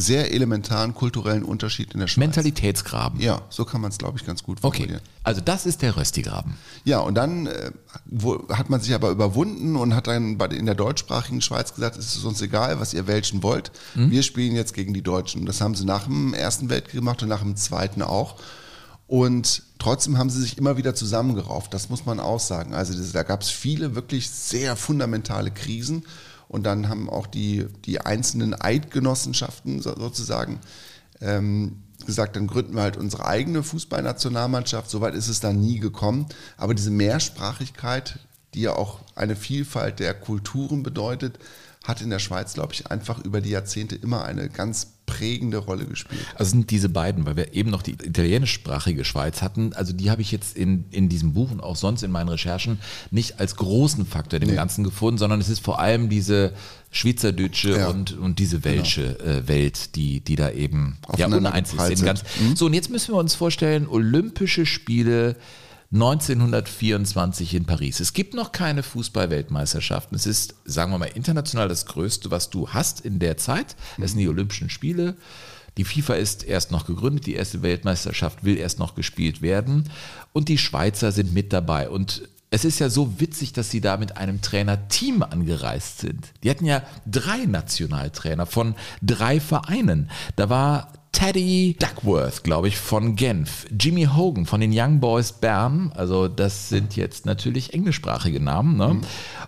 sehr 0.00 0.32
elementaren 0.32 0.94
kulturellen 0.94 1.42
Unterschied 1.42 1.92
in 1.92 1.98
der 1.98 2.06
Schweiz. 2.06 2.18
Mentalitätsgraben. 2.18 3.20
Ja, 3.20 3.42
so 3.50 3.64
kann 3.64 3.80
man 3.80 3.90
es, 3.90 3.98
glaube 3.98 4.16
ich, 4.16 4.24
ganz 4.24 4.44
gut 4.44 4.58
Okay, 4.62 4.82
formulieren. 4.82 5.02
also 5.24 5.40
das 5.40 5.66
ist 5.66 5.82
der 5.82 5.96
Röstigraben. 5.96 6.54
Ja, 6.84 7.00
und 7.00 7.16
dann 7.16 7.46
äh, 7.48 7.72
wo, 8.06 8.46
hat 8.48 8.70
man 8.70 8.80
sich 8.80 8.94
aber 8.94 9.10
überwunden 9.10 9.74
und 9.74 9.96
hat 9.96 10.06
dann 10.06 10.38
bei, 10.38 10.46
in 10.46 10.66
der 10.66 10.76
deutschsprachigen 10.76 11.40
Schweiz 11.40 11.74
gesagt, 11.74 11.96
es 11.96 12.14
ist 12.14 12.24
uns 12.24 12.40
egal, 12.40 12.78
was 12.78 12.94
ihr 12.94 13.08
Welschen 13.08 13.42
wollt. 13.42 13.72
Wir 13.94 14.22
spielen 14.22 14.54
jetzt 14.54 14.72
gegen 14.72 14.94
die 14.94 15.02
Deutschen. 15.02 15.46
Das 15.46 15.60
haben 15.60 15.74
sie 15.74 15.84
nach 15.84 16.04
dem 16.04 16.32
Ersten 16.32 16.70
Weltkrieg 16.70 16.94
gemacht 17.00 17.20
und 17.24 17.28
nach 17.28 17.42
dem 17.42 17.56
Zweiten 17.56 18.00
auch. 18.02 18.36
Und 19.08 19.62
trotzdem 19.78 20.16
haben 20.18 20.28
sie 20.30 20.40
sich 20.40 20.58
immer 20.58 20.76
wieder 20.76 20.94
zusammengerauft, 20.94 21.72
das 21.72 21.88
muss 21.88 22.04
man 22.04 22.20
auch 22.20 22.40
sagen. 22.40 22.74
Also 22.74 22.92
das, 22.96 23.10
da 23.12 23.22
gab 23.22 23.40
es 23.42 23.48
viele 23.50 23.94
wirklich 23.94 24.28
sehr 24.30 24.76
fundamentale 24.76 25.50
Krisen. 25.50 26.04
Und 26.48 26.64
dann 26.64 26.88
haben 26.88 27.10
auch 27.10 27.26
die, 27.26 27.66
die 27.84 28.00
einzelnen 28.00 28.54
Eidgenossenschaften 28.58 29.80
so, 29.80 29.94
sozusagen 29.94 30.60
ähm, 31.20 31.82
gesagt, 32.06 32.36
dann 32.36 32.46
gründen 32.46 32.74
wir 32.74 32.82
halt 32.82 32.96
unsere 32.96 33.26
eigene 33.26 33.62
Fußballnationalmannschaft. 33.62 34.90
Soweit 34.90 35.14
ist 35.14 35.28
es 35.28 35.40
dann 35.40 35.60
nie 35.60 35.78
gekommen. 35.78 36.26
Aber 36.56 36.74
diese 36.74 36.90
Mehrsprachigkeit, 36.90 38.18
die 38.54 38.62
ja 38.62 38.72
auch 38.72 39.00
eine 39.14 39.36
Vielfalt 39.36 39.98
der 40.00 40.14
Kulturen 40.14 40.82
bedeutet, 40.82 41.38
hat 41.84 42.02
in 42.02 42.10
der 42.10 42.18
Schweiz, 42.18 42.54
glaube 42.54 42.74
ich, 42.74 42.90
einfach 42.90 43.24
über 43.24 43.40
die 43.40 43.50
Jahrzehnte 43.50 43.94
immer 43.94 44.24
eine 44.24 44.48
ganz 44.48 44.88
prägende 45.06 45.56
Rolle 45.56 45.86
gespielt. 45.86 46.20
Also 46.34 46.50
sind 46.50 46.70
diese 46.70 46.90
beiden, 46.90 47.24
weil 47.24 47.36
wir 47.36 47.54
eben 47.54 47.70
noch 47.70 47.80
die 47.80 47.92
italienischsprachige 47.92 49.06
Schweiz 49.06 49.40
hatten, 49.40 49.72
also 49.72 49.94
die 49.94 50.10
habe 50.10 50.20
ich 50.20 50.30
jetzt 50.30 50.54
in, 50.54 50.84
in 50.90 51.08
diesem 51.08 51.32
Buch 51.32 51.50
und 51.50 51.62
auch 51.62 51.76
sonst 51.76 52.02
in 52.02 52.10
meinen 52.10 52.28
Recherchen 52.28 52.78
nicht 53.10 53.40
als 53.40 53.56
großen 53.56 54.04
Faktor 54.04 54.38
dem 54.38 54.50
Nee. 54.50 54.54
Ganzen 54.54 54.84
gefunden, 54.84 55.16
sondern 55.16 55.40
es 55.40 55.48
ist 55.48 55.60
vor 55.60 55.78
allem 55.80 56.10
diese 56.10 56.52
schweizerdeutsche 56.90 57.70
Ja. 57.78 57.88
und, 57.88 58.18
und 58.18 58.38
diese 58.38 58.64
welsche 58.64 59.18
äh, 59.20 59.48
Welt, 59.48 59.94
die, 59.96 60.20
die 60.20 60.36
da 60.36 60.50
eben 60.50 60.98
ja, 61.16 61.26
uneins 61.26 61.72
ist. 61.72 62.04
ganz, 62.04 62.22
sind. 62.38 62.58
So, 62.58 62.66
und 62.66 62.74
jetzt 62.74 62.90
müssen 62.90 63.14
wir 63.14 63.18
uns 63.18 63.34
vorstellen, 63.34 63.86
Olympische 63.88 64.66
Spiele 64.66 65.36
1924 65.90 67.54
in 67.54 67.64
Paris. 67.64 68.00
Es 68.00 68.12
gibt 68.12 68.34
noch 68.34 68.52
keine 68.52 68.82
Fußball-Weltmeisterschaften. 68.82 70.14
Es 70.16 70.26
ist, 70.26 70.54
sagen 70.64 70.92
wir 70.92 70.98
mal, 70.98 71.06
international 71.06 71.68
das 71.68 71.86
Größte, 71.86 72.30
was 72.30 72.50
du 72.50 72.68
hast 72.68 73.00
in 73.00 73.18
der 73.18 73.38
Zeit. 73.38 73.74
Es 73.96 74.10
sind 74.10 74.20
die 74.20 74.28
Olympischen 74.28 74.68
Spiele. 74.68 75.16
Die 75.78 75.84
FIFA 75.84 76.14
ist 76.14 76.44
erst 76.44 76.72
noch 76.72 76.86
gegründet, 76.86 77.26
die 77.26 77.34
erste 77.34 77.62
Weltmeisterschaft 77.62 78.44
will 78.44 78.58
erst 78.58 78.78
noch 78.78 78.96
gespielt 78.96 79.42
werden 79.42 79.88
und 80.32 80.48
die 80.48 80.58
Schweizer 80.58 81.12
sind 81.12 81.32
mit 81.32 81.52
dabei. 81.52 81.88
Und 81.88 82.28
es 82.50 82.64
ist 82.64 82.80
ja 82.80 82.90
so 82.90 83.20
witzig, 83.20 83.52
dass 83.52 83.70
sie 83.70 83.80
da 83.80 83.96
mit 83.96 84.16
einem 84.16 84.42
Trainerteam 84.42 85.22
angereist 85.22 86.00
sind. 86.00 86.32
Die 86.42 86.50
hatten 86.50 86.64
ja 86.64 86.82
drei 87.06 87.44
Nationaltrainer 87.46 88.46
von 88.46 88.74
drei 89.02 89.38
Vereinen. 89.38 90.10
Da 90.36 90.50
war 90.50 90.92
Teddy 91.12 91.76
Duckworth, 91.78 92.44
glaube 92.44 92.68
ich, 92.68 92.78
von 92.78 93.16
Genf, 93.16 93.66
Jimmy 93.78 94.04
Hogan 94.04 94.46
von 94.46 94.60
den 94.60 94.70
Young 94.72 95.00
Boys 95.00 95.32
Bern, 95.32 95.92
also 95.94 96.28
das 96.28 96.68
sind 96.68 96.96
jetzt 96.96 97.26
natürlich 97.26 97.74
englischsprachige 97.74 98.40
Namen, 98.40 98.76
ne? 98.76 99.00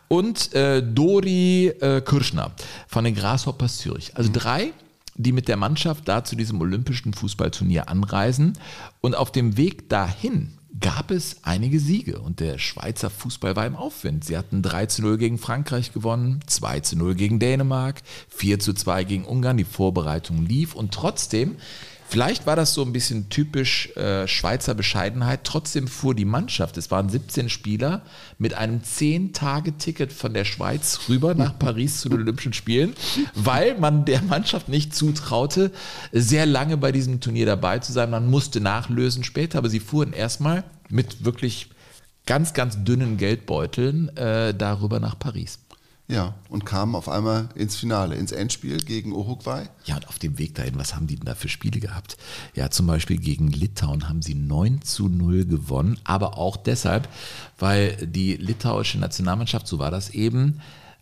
und 0.08 0.52
äh, 0.54 0.82
Dori 0.82 1.68
äh, 1.68 2.00
Kirschner 2.00 2.52
von 2.88 3.04
den 3.04 3.14
Grasshoppers 3.14 3.78
Zürich. 3.78 4.16
Also 4.16 4.30
drei 4.32 4.72
die 5.16 5.32
mit 5.32 5.48
der 5.48 5.56
Mannschaft 5.56 6.08
da 6.08 6.24
zu 6.24 6.34
diesem 6.34 6.60
olympischen 6.60 7.12
Fußballturnier 7.12 7.88
anreisen. 7.88 8.54
Und 9.00 9.14
auf 9.14 9.30
dem 9.30 9.56
Weg 9.56 9.88
dahin 9.88 10.52
gab 10.78 11.10
es 11.10 11.38
einige 11.42 11.80
Siege 11.80 12.20
und 12.20 12.40
der 12.40 12.58
Schweizer 12.58 13.10
Fußball 13.10 13.56
war 13.56 13.66
im 13.66 13.74
Aufwind. 13.74 14.24
Sie 14.24 14.36
hatten 14.36 14.62
3 14.62 14.86
zu 14.86 15.02
0 15.02 15.18
gegen 15.18 15.38
Frankreich 15.38 15.92
gewonnen, 15.92 16.40
2 16.46 16.80
zu 16.80 16.96
0 16.96 17.14
gegen 17.14 17.38
Dänemark, 17.40 18.02
4 18.28 18.60
zu 18.60 18.72
2 18.72 19.04
gegen 19.04 19.24
Ungarn. 19.24 19.56
Die 19.56 19.64
Vorbereitung 19.64 20.46
lief 20.46 20.74
und 20.74 20.92
trotzdem, 20.94 21.56
vielleicht 22.10 22.46
war 22.46 22.56
das 22.56 22.74
so 22.74 22.82
ein 22.82 22.92
bisschen 22.92 23.28
typisch 23.30 23.94
äh, 23.96 24.26
Schweizer 24.26 24.74
Bescheidenheit, 24.74 25.40
trotzdem 25.44 25.88
fuhr 25.88 26.14
die 26.14 26.24
Mannschaft, 26.24 26.76
es 26.76 26.90
waren 26.90 27.08
17 27.08 27.48
Spieler, 27.48 28.02
mit 28.38 28.54
einem 28.54 28.80
10-Tage-Ticket 28.80 30.12
von 30.12 30.34
der 30.34 30.44
Schweiz 30.44 31.00
rüber 31.08 31.34
nach 31.34 31.58
Paris 31.58 32.00
zu 32.00 32.08
den 32.08 32.20
Olympischen 32.20 32.52
Spielen, 32.52 32.94
weil 33.34 33.78
man 33.78 34.04
der 34.04 34.22
Mannschaft 34.22 34.68
nicht 34.68 34.94
zutraute, 34.94 35.70
sehr 36.12 36.46
lange 36.46 36.76
bei 36.76 36.92
diesem 36.92 37.20
Turnier 37.20 37.46
dabei 37.46 37.78
zu 37.78 37.92
sein. 37.92 38.10
Man 38.10 38.28
musste 38.28 38.60
nachlösen 38.60 39.24
später, 39.24 39.58
aber 39.58 39.68
sie 39.68 39.80
fuhren 39.80 40.12
erstmal 40.12 40.64
mit 40.88 41.24
wirklich 41.24 41.70
ganz, 42.26 42.54
ganz 42.54 42.82
dünnen 42.84 43.16
Geldbeuteln 43.16 44.14
äh, 44.16 44.52
darüber 44.54 45.00
nach 45.00 45.18
Paris. 45.18 45.58
Ja, 46.10 46.34
und 46.48 46.66
kamen 46.66 46.96
auf 46.96 47.08
einmal 47.08 47.50
ins 47.54 47.76
Finale, 47.76 48.16
ins 48.16 48.32
Endspiel 48.32 48.78
gegen 48.78 49.12
Uruguay. 49.12 49.68
Ja, 49.84 49.94
und 49.94 50.08
auf 50.08 50.18
dem 50.18 50.38
Weg 50.38 50.56
dahin, 50.56 50.76
was 50.76 50.96
haben 50.96 51.06
die 51.06 51.14
denn 51.14 51.26
da 51.26 51.36
für 51.36 51.48
Spiele 51.48 51.78
gehabt? 51.78 52.16
Ja, 52.52 52.68
zum 52.68 52.88
Beispiel 52.88 53.16
gegen 53.16 53.46
Litauen 53.46 54.08
haben 54.08 54.20
sie 54.20 54.34
9 54.34 54.82
zu 54.82 55.08
0 55.08 55.44
gewonnen, 55.44 56.00
aber 56.02 56.36
auch 56.36 56.56
deshalb, 56.56 57.08
weil 57.60 57.94
die 58.08 58.34
litauische 58.34 58.98
Nationalmannschaft, 58.98 59.68
so 59.68 59.78
war 59.78 59.92
das 59.92 60.10
eben, 60.10 60.60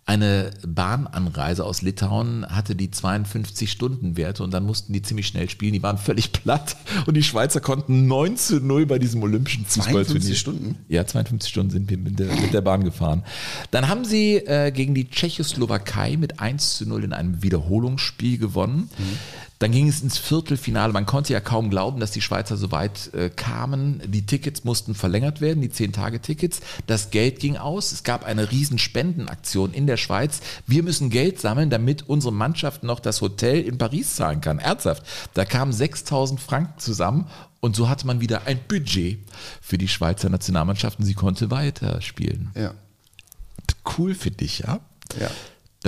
Eine 0.08 0.52
Bahnanreise 0.66 1.66
aus 1.66 1.82
Litauen 1.82 2.46
hatte 2.48 2.74
die 2.74 2.90
52 2.90 3.70
Stunden 3.70 4.16
Werte 4.16 4.42
und 4.42 4.54
dann 4.54 4.64
mussten 4.64 4.94
die 4.94 5.02
ziemlich 5.02 5.26
schnell 5.26 5.50
spielen. 5.50 5.74
Die 5.74 5.82
waren 5.82 5.98
völlig 5.98 6.32
platt 6.32 6.76
und 7.04 7.12
die 7.12 7.22
Schweizer 7.22 7.60
konnten 7.60 8.06
9 8.06 8.38
zu 8.38 8.56
0 8.58 8.86
bei 8.86 8.98
diesem 8.98 9.22
olympischen 9.22 9.66
Fußballturnier. 9.66 10.06
52 10.06 10.38
Stunden? 10.38 10.78
Ja, 10.88 11.06
52 11.06 11.50
Stunden 11.50 11.70
sind 11.72 11.90
wir 11.90 11.98
mit 11.98 12.18
der, 12.18 12.28
mit 12.28 12.54
der 12.54 12.62
Bahn 12.62 12.84
gefahren. 12.84 13.22
Dann 13.70 13.88
haben 13.88 14.06
sie 14.06 14.36
äh, 14.36 14.70
gegen 14.70 14.94
die 14.94 15.10
Tschechoslowakei 15.10 16.16
mit 16.16 16.40
1 16.40 16.78
zu 16.78 16.88
0 16.88 17.04
in 17.04 17.12
einem 17.12 17.42
Wiederholungsspiel 17.42 18.38
gewonnen. 18.38 18.88
Dann 19.58 19.72
ging 19.72 19.88
es 19.88 20.00
ins 20.02 20.18
Viertelfinale. 20.18 20.92
Man 20.92 21.06
konnte 21.06 21.32
ja 21.32 21.40
kaum 21.40 21.70
glauben, 21.70 22.00
dass 22.00 22.12
die 22.12 22.20
Schweizer 22.20 22.56
so 22.56 22.70
weit 22.70 23.12
äh, 23.14 23.28
kamen. 23.28 24.00
Die 24.06 24.24
Tickets 24.24 24.64
mussten 24.64 24.94
verlängert 24.94 25.40
werden, 25.40 25.60
die 25.60 25.70
10-Tage-Tickets. 25.70 26.60
Das 26.86 27.10
Geld 27.10 27.40
ging 27.40 27.56
aus. 27.56 27.92
Es 27.92 28.04
gab 28.04 28.24
eine 28.24 28.50
riesen 28.50 28.78
Spendenaktion 28.78 29.72
in 29.72 29.86
der 29.86 29.96
Schweiz. 29.96 30.40
Wir 30.66 30.82
müssen 30.82 31.10
Geld 31.10 31.40
sammeln, 31.40 31.70
damit 31.70 32.08
unsere 32.08 32.32
Mannschaft 32.32 32.84
noch 32.84 33.00
das 33.00 33.20
Hotel 33.20 33.62
in 33.62 33.78
Paris 33.78 34.16
zahlen 34.16 34.40
kann. 34.40 34.58
Ernsthaft. 34.58 35.02
Da 35.34 35.44
kamen 35.44 35.72
6000 35.72 36.40
Franken 36.40 36.78
zusammen 36.78 37.26
und 37.60 37.74
so 37.74 37.88
hatte 37.88 38.06
man 38.06 38.20
wieder 38.20 38.46
ein 38.46 38.60
Budget 38.68 39.18
für 39.60 39.78
die 39.78 39.88
Schweizer 39.88 40.28
Nationalmannschaft 40.28 40.98
und 41.00 41.04
sie 41.04 41.14
konnte 41.14 41.50
weiterspielen. 41.50 42.50
Ja. 42.54 42.74
Cool 43.96 44.14
für 44.14 44.30
dich, 44.30 44.60
ja? 44.60 44.80
Ja. 45.18 45.30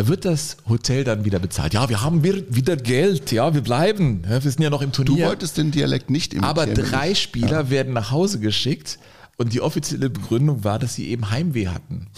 Da 0.01 0.09
wird 0.09 0.24
das 0.24 0.57
Hotel 0.66 1.05
dann 1.05 1.26
wieder 1.26 1.38
bezahlt. 1.38 1.74
Ja, 1.74 1.90
wir 1.90 2.01
haben 2.03 2.24
wieder 2.24 2.74
Geld. 2.76 3.32
Ja, 3.32 3.53
wir 3.53 3.61
bleiben. 3.61 4.22
Ja, 4.24 4.42
wir 4.42 4.51
sind 4.51 4.62
ja 4.62 4.70
noch 4.70 4.80
im 4.80 4.92
Du 4.92 5.05
Turnier. 5.05 5.26
wolltest 5.26 5.59
den 5.59 5.72
Dialekt 5.72 6.09
nicht 6.09 6.32
imitieren. 6.32 6.48
Aber 6.48 6.66
drei 6.66 7.14
Spieler 7.14 7.68
werden 7.68 7.92
nach 7.92 8.11
Hause 8.11 8.40
geschickt 8.40 8.98
und 9.41 9.55
die 9.55 9.62
offizielle 9.62 10.11
Begründung 10.11 10.64
war, 10.64 10.78
dass 10.78 10.95
sie 10.95 11.09
eben 11.09 11.30
Heimweh 11.30 11.68
hatten. 11.68 12.09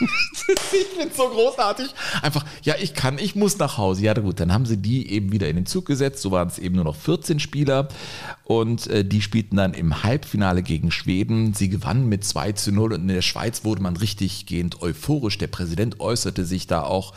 ich 0.00 0.86
finde 0.96 1.14
so 1.14 1.28
großartig. 1.28 1.88
Einfach, 2.22 2.44
ja, 2.62 2.74
ich 2.80 2.94
kann, 2.94 3.18
ich 3.18 3.34
muss 3.34 3.58
nach 3.58 3.76
Hause. 3.76 4.02
Ja, 4.02 4.14
gut, 4.14 4.38
dann 4.38 4.52
haben 4.52 4.64
sie 4.64 4.76
die 4.76 5.10
eben 5.10 5.32
wieder 5.32 5.48
in 5.48 5.56
den 5.56 5.66
Zug 5.66 5.84
gesetzt. 5.84 6.22
So 6.22 6.30
waren 6.30 6.46
es 6.46 6.58
eben 6.58 6.76
nur 6.76 6.84
noch 6.84 6.94
14 6.94 7.40
Spieler 7.40 7.88
und 8.44 8.86
äh, 8.88 9.04
die 9.04 9.22
spielten 9.22 9.56
dann 9.56 9.74
im 9.74 10.02
Halbfinale 10.02 10.62
gegen 10.62 10.90
Schweden. 10.90 11.54
Sie 11.54 11.68
gewannen 11.68 12.08
mit 12.08 12.24
2 12.24 12.52
zu 12.52 12.72
0 12.72 12.92
und 12.92 13.00
in 13.02 13.08
der 13.08 13.22
Schweiz 13.22 13.64
wurde 13.64 13.82
man 13.82 13.96
richtig 13.96 14.46
gehend 14.46 14.82
euphorisch. 14.82 15.38
Der 15.38 15.46
Präsident 15.46 16.00
äußerte 16.00 16.44
sich 16.44 16.66
da 16.66 16.82
auch 16.82 17.14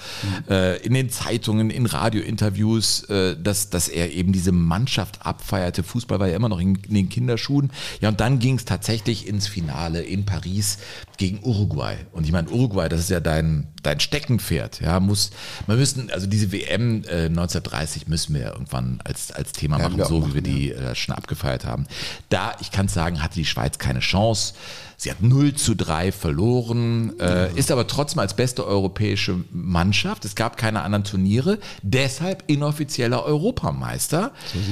äh, 0.49 0.81
in 0.83 0.93
den 0.93 1.09
Zeitungen, 1.09 1.69
in 1.69 1.85
Radiointerviews, 1.85 3.03
äh, 3.03 3.35
dass, 3.37 3.69
dass 3.69 3.87
er 3.87 4.11
eben 4.13 4.33
diese 4.33 4.51
Mannschaft 4.51 5.25
abfeierte. 5.25 5.83
Fußball 5.83 6.19
war 6.19 6.27
ja 6.27 6.35
immer 6.35 6.49
noch 6.49 6.59
in, 6.59 6.75
in 6.87 6.93
den 6.93 7.09
Kinderschuhen. 7.09 7.71
Ja, 8.01 8.09
und 8.09 8.19
dann 8.19 8.39
ging 8.39 8.55
es 8.55 8.65
tatsächlich 8.65 8.94
ins 9.27 9.47
Finale 9.47 10.01
in 10.01 10.25
Paris 10.25 10.77
gegen 11.17 11.39
Uruguay. 11.43 11.95
Und 12.11 12.25
ich 12.25 12.31
meine, 12.31 12.49
Uruguay, 12.49 12.89
das 12.89 13.01
ist 13.01 13.09
ja 13.09 13.19
dein, 13.19 13.67
dein 13.83 13.99
Steckenpferd. 13.99 14.81
Ja, 14.81 14.99
muss, 14.99 15.31
wir 15.67 15.75
müssen, 15.75 16.09
also 16.11 16.27
diese 16.27 16.51
WM 16.51 17.03
äh, 17.03 17.25
1930 17.25 18.07
müssen 18.07 18.33
wir 18.33 18.41
ja 18.41 18.51
irgendwann 18.51 18.99
als, 19.03 19.31
als 19.31 19.51
Thema 19.51 19.79
Werden 19.79 19.97
machen, 19.97 20.09
so 20.09 20.15
wie 20.15 20.19
machen, 20.21 20.33
wir 20.33 20.41
die 20.41 20.71
äh, 20.71 20.95
schon 20.95 21.15
abgefeiert 21.15 21.65
haben. 21.65 21.87
Da, 22.29 22.55
ich 22.61 22.71
kann 22.71 22.87
sagen, 22.87 23.21
hatte 23.21 23.35
die 23.35 23.45
Schweiz 23.45 23.77
keine 23.77 23.99
Chance. 23.99 24.53
Sie 24.97 25.11
hat 25.11 25.21
0 25.21 25.53
zu 25.53 25.75
3 25.75 26.11
verloren, 26.11 27.19
äh, 27.19 27.51
ist 27.55 27.71
aber 27.71 27.87
trotzdem 27.87 28.19
als 28.19 28.35
beste 28.35 28.65
europäische 28.65 29.43
Mannschaft. 29.51 30.25
Es 30.25 30.35
gab 30.35 30.57
keine 30.57 30.81
anderen 30.81 31.03
Turniere, 31.03 31.59
deshalb 31.81 32.43
inoffizieller 32.47 33.23
Europameister, 33.23 34.31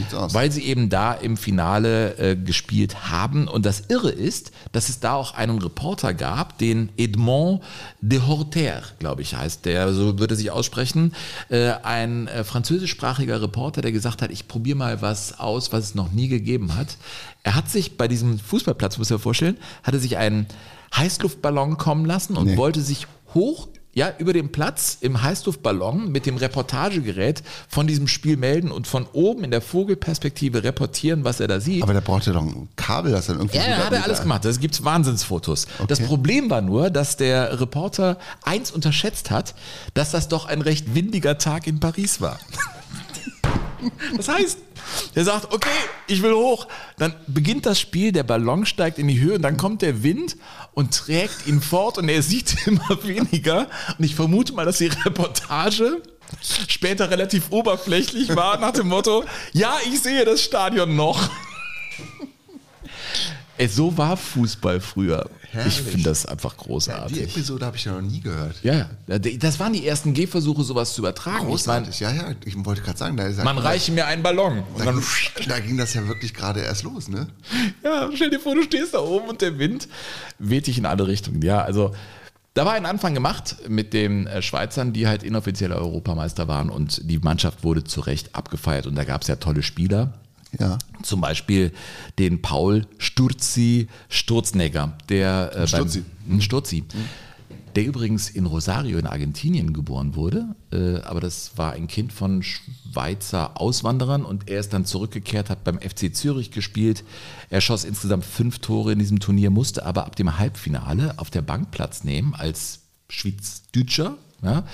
So 0.09 0.34
weil 0.34 0.51
sie 0.51 0.63
eben 0.63 0.89
da 0.89 1.13
im 1.13 1.38
Finale 1.38 2.17
äh, 2.17 2.36
gespielt 2.36 3.09
haben. 3.11 3.47
Und 3.47 3.65
das 3.65 3.84
Irre 3.89 4.11
ist, 4.11 4.51
dass 4.71 4.89
es 4.89 4.99
da 4.99 5.15
auch 5.15 5.34
einen 5.34 5.59
Reporter 5.59 6.13
gab, 6.13 6.57
den 6.57 6.89
Edmond 6.97 7.61
de 8.01 8.21
Horter, 8.21 8.82
glaube 8.99 9.21
ich, 9.21 9.36
heißt 9.36 9.65
der, 9.65 9.93
so 9.93 10.19
würde 10.19 10.36
sich 10.36 10.51
aussprechen, 10.51 11.13
äh, 11.49 11.71
ein 11.84 12.28
äh, 12.28 12.43
französischsprachiger 12.43 13.41
Reporter, 13.41 13.82
der 13.82 13.91
gesagt 13.91 14.21
hat, 14.21 14.32
ich 14.32 14.47
probiere 14.47 14.78
mal 14.78 15.01
was 15.01 15.39
aus, 15.39 15.71
was 15.71 15.86
es 15.86 15.95
noch 15.95 16.11
nie 16.11 16.28
gegeben 16.28 16.76
hat. 16.76 16.97
Er 17.43 17.55
hat 17.55 17.69
sich 17.69 17.97
bei 17.97 18.07
diesem 18.07 18.39
Fußballplatz, 18.39 18.97
muss 18.97 19.07
ich 19.07 19.11
mir 19.15 19.19
vorstellen, 19.19 19.57
hatte 19.83 19.99
sich 19.99 20.17
einen 20.17 20.47
Heißluftballon 20.95 21.77
kommen 21.77 22.05
lassen 22.05 22.37
und 22.37 22.45
Nee. 22.47 22.57
wollte 22.57 22.81
sich 22.81 23.07
hoch 23.33 23.67
ja, 23.95 24.11
über 24.17 24.33
dem 24.33 24.51
Platz 24.51 24.97
im 25.01 25.21
Heißluftballon 25.21 26.11
mit 26.11 26.25
dem 26.25 26.37
Reportagegerät 26.37 27.43
von 27.67 27.85
diesem 27.85 28.07
Spiel 28.07 28.37
melden 28.37 28.71
und 28.71 28.87
von 28.87 29.05
oben 29.13 29.43
in 29.43 29.51
der 29.51 29.61
Vogelperspektive 29.61 30.63
reportieren, 30.63 31.23
was 31.23 31.39
er 31.39 31.47
da 31.47 31.59
sieht. 31.59 31.83
Aber 31.83 31.93
der 31.93 32.01
brauchte 32.01 32.31
doch 32.31 32.41
ein 32.41 32.69
Kabel, 32.75 33.11
das 33.11 33.27
dann 33.27 33.37
irgendwie. 33.37 33.57
Ja, 33.57 33.63
er 33.65 33.85
hat 33.85 33.93
er 33.93 34.03
alles 34.03 34.21
gemacht. 34.21 34.45
Das 34.45 34.59
gibt's 34.59 34.83
Wahnsinnsfotos. 34.83 35.67
Das 35.87 35.99
Problem 35.99 36.49
war 36.49 36.61
nur, 36.61 36.89
dass 36.89 37.17
der 37.17 37.59
Reporter 37.61 38.17
eins 38.41 38.71
unterschätzt 38.71 39.29
hat, 39.29 39.53
dass 39.93 40.09
das 40.09 40.27
doch 40.27 40.47
ein 40.47 40.61
recht 40.61 40.95
windiger 40.95 41.37
Tag 41.37 41.67
in 41.67 41.79
Paris 41.79 42.19
war. 42.19 42.39
Das 44.15 44.27
heißt, 44.27 44.57
er 45.15 45.23
sagt, 45.23 45.53
okay, 45.53 45.69
ich 46.07 46.21
will 46.21 46.34
hoch. 46.34 46.67
Dann 46.97 47.13
beginnt 47.27 47.65
das 47.65 47.79
Spiel, 47.79 48.11
der 48.11 48.23
Ballon 48.23 48.65
steigt 48.65 48.99
in 48.99 49.07
die 49.07 49.19
Höhe 49.19 49.36
und 49.36 49.41
dann 49.41 49.57
kommt 49.57 49.81
der 49.81 50.03
Wind 50.03 50.38
und 50.73 50.93
trägt 50.93 51.47
ihn 51.47 51.61
fort 51.61 51.97
und 51.97 52.09
er 52.09 52.21
sieht 52.21 52.55
immer 52.67 53.03
weniger. 53.03 53.67
Und 53.97 54.05
ich 54.05 54.15
vermute 54.15 54.53
mal, 54.53 54.65
dass 54.65 54.77
die 54.77 54.88
Reportage 54.88 56.01
später 56.67 57.09
relativ 57.11 57.51
oberflächlich 57.51 58.36
war, 58.36 58.57
nach 58.57 58.71
dem 58.71 58.88
Motto, 58.88 59.23
ja, 59.51 59.77
ich 59.86 60.01
sehe 60.01 60.25
das 60.25 60.41
Stadion 60.41 60.95
noch. 60.95 61.29
Ey, 63.64 63.70
so 63.70 63.97
war 63.97 64.18
Fußball 64.18 64.80
früher. 64.82 65.30
Herrlich. 65.51 65.80
Ich 65.80 65.86
finde 65.86 66.03
das 66.09 66.26
einfach 66.26 66.53
Die 66.53 66.64
großartig. 66.66 67.24
Episode 67.24 67.66
habe 67.66 67.78
ich 67.78 67.86
ja 67.86 67.93
noch 67.93 68.01
nie 68.01 68.20
gehört. 68.20 68.55
Ja, 68.64 68.89
ja, 69.07 69.20
das 69.20 69.59
waren 69.59 69.72
die 69.74 69.86
ersten 69.88 70.14
Gehversuche, 70.14 70.64
sowas 70.64 70.93
zu 70.93 71.01
übertragen. 71.01 71.38
Ich 71.53 71.66
meine, 71.68 71.86
Großartig, 71.86 71.99
ja, 71.99 72.11
ja. 72.11 72.36
Ich 72.45 72.55
wollte 72.66 72.82
gerade 72.82 72.97
sagen, 72.97 73.16
da 73.18 73.26
ist 73.28 73.43
man 73.43 73.57
reiche 73.57 73.91
mir 73.91 74.05
einen 74.07 74.24
Ballon. 74.24 74.59
Und 74.74 74.80
Da, 74.80 74.86
dann, 74.86 74.95
ging- 75.36 75.47
da 75.47 75.59
ging 75.59 75.78
das 75.78 75.93
ja 75.93 76.07
wirklich 76.07 76.34
gerade 76.34 76.61
erst 76.61 76.84
los, 76.84 77.07
ne? 77.07 77.28
ja, 77.84 78.09
stell 78.16 78.30
dir 78.32 78.39
vor, 78.39 78.55
du 78.55 78.64
stehst 78.64 78.93
da 78.93 78.99
oben 78.99 79.30
und 79.30 79.41
der 79.41 79.59
Wind 79.59 79.88
weht 80.39 80.68
dich 80.68 80.78
in 80.78 80.86
alle 80.86 81.07
Richtungen. 81.07 81.41
Ja, 81.41 81.61
also 81.64 81.93
da 82.55 82.66
war 82.66 82.74
ein 82.74 82.86
Anfang 82.86 83.14
gemacht 83.14 83.55
mit 83.68 83.93
den 83.93 84.28
äh, 84.28 84.41
Schweizern, 84.41 84.91
die 84.93 85.07
halt 85.07 85.24
inoffizielle 85.24 85.76
Europameister 85.76 86.47
waren 86.47 86.70
und 86.70 87.01
die 87.09 87.18
Mannschaft 87.20 87.64
wurde 87.64 87.84
zu 87.84 88.01
Recht 88.01 88.36
abgefeiert 88.36 88.86
und 88.88 88.95
da 88.95 89.03
gab 89.05 89.22
es 89.22 89.28
ja 89.28 89.36
tolle 89.38 89.64
Spieler. 89.64 90.14
Ja. 90.59 90.77
Zum 91.01 91.21
Beispiel 91.21 91.71
den 92.19 92.41
Paul 92.41 92.85
Sturzi 92.97 93.87
Sturznegger, 94.09 94.97
der 95.09 95.51
äh, 95.55 95.67
Sturzi. 95.67 96.03
beim 96.27 96.41
Sturzi, 96.41 96.83
der 97.75 97.85
übrigens 97.85 98.29
in 98.29 98.45
Rosario 98.45 98.99
in 98.99 99.07
Argentinien 99.07 99.73
geboren 99.73 100.15
wurde, 100.15 100.55
äh, 100.71 101.01
aber 101.01 101.19
das 101.21 101.57
war 101.57 101.73
ein 101.73 101.87
Kind 101.87 102.13
von 102.13 102.43
Schweizer 102.43 103.59
Auswanderern 103.59 104.23
und 104.23 104.49
er 104.49 104.59
ist 104.59 104.73
dann 104.73 104.85
zurückgekehrt, 104.85 105.49
hat 105.49 105.63
beim 105.63 105.79
FC 105.79 106.13
Zürich 106.13 106.51
gespielt. 106.51 107.03
Er 107.49 107.61
schoss 107.61 107.83
insgesamt 107.83 108.25
fünf 108.25 108.59
Tore 108.59 108.91
in 108.91 108.99
diesem 108.99 109.19
Turnier, 109.19 109.49
musste 109.49 109.85
aber 109.85 110.05
ab 110.05 110.15
dem 110.15 110.37
Halbfinale 110.37 111.15
auf 111.17 111.31
der 111.31 111.41
Bank 111.41 111.71
Platz 111.71 112.03
nehmen 112.03 112.35
als 112.35 112.81
Schweizdütscher. 113.09 114.17
Ja, 114.43 114.65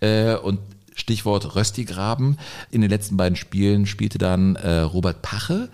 äh, 0.00 0.36
und 0.36 0.60
Stichwort 0.98 1.54
Röstigraben. 1.54 2.38
In 2.70 2.80
den 2.80 2.90
letzten 2.90 3.16
beiden 3.16 3.36
Spielen 3.36 3.86
spielte 3.86 4.18
dann 4.18 4.56
äh, 4.56 4.78
Robert 4.80 5.22
Pache 5.22 5.68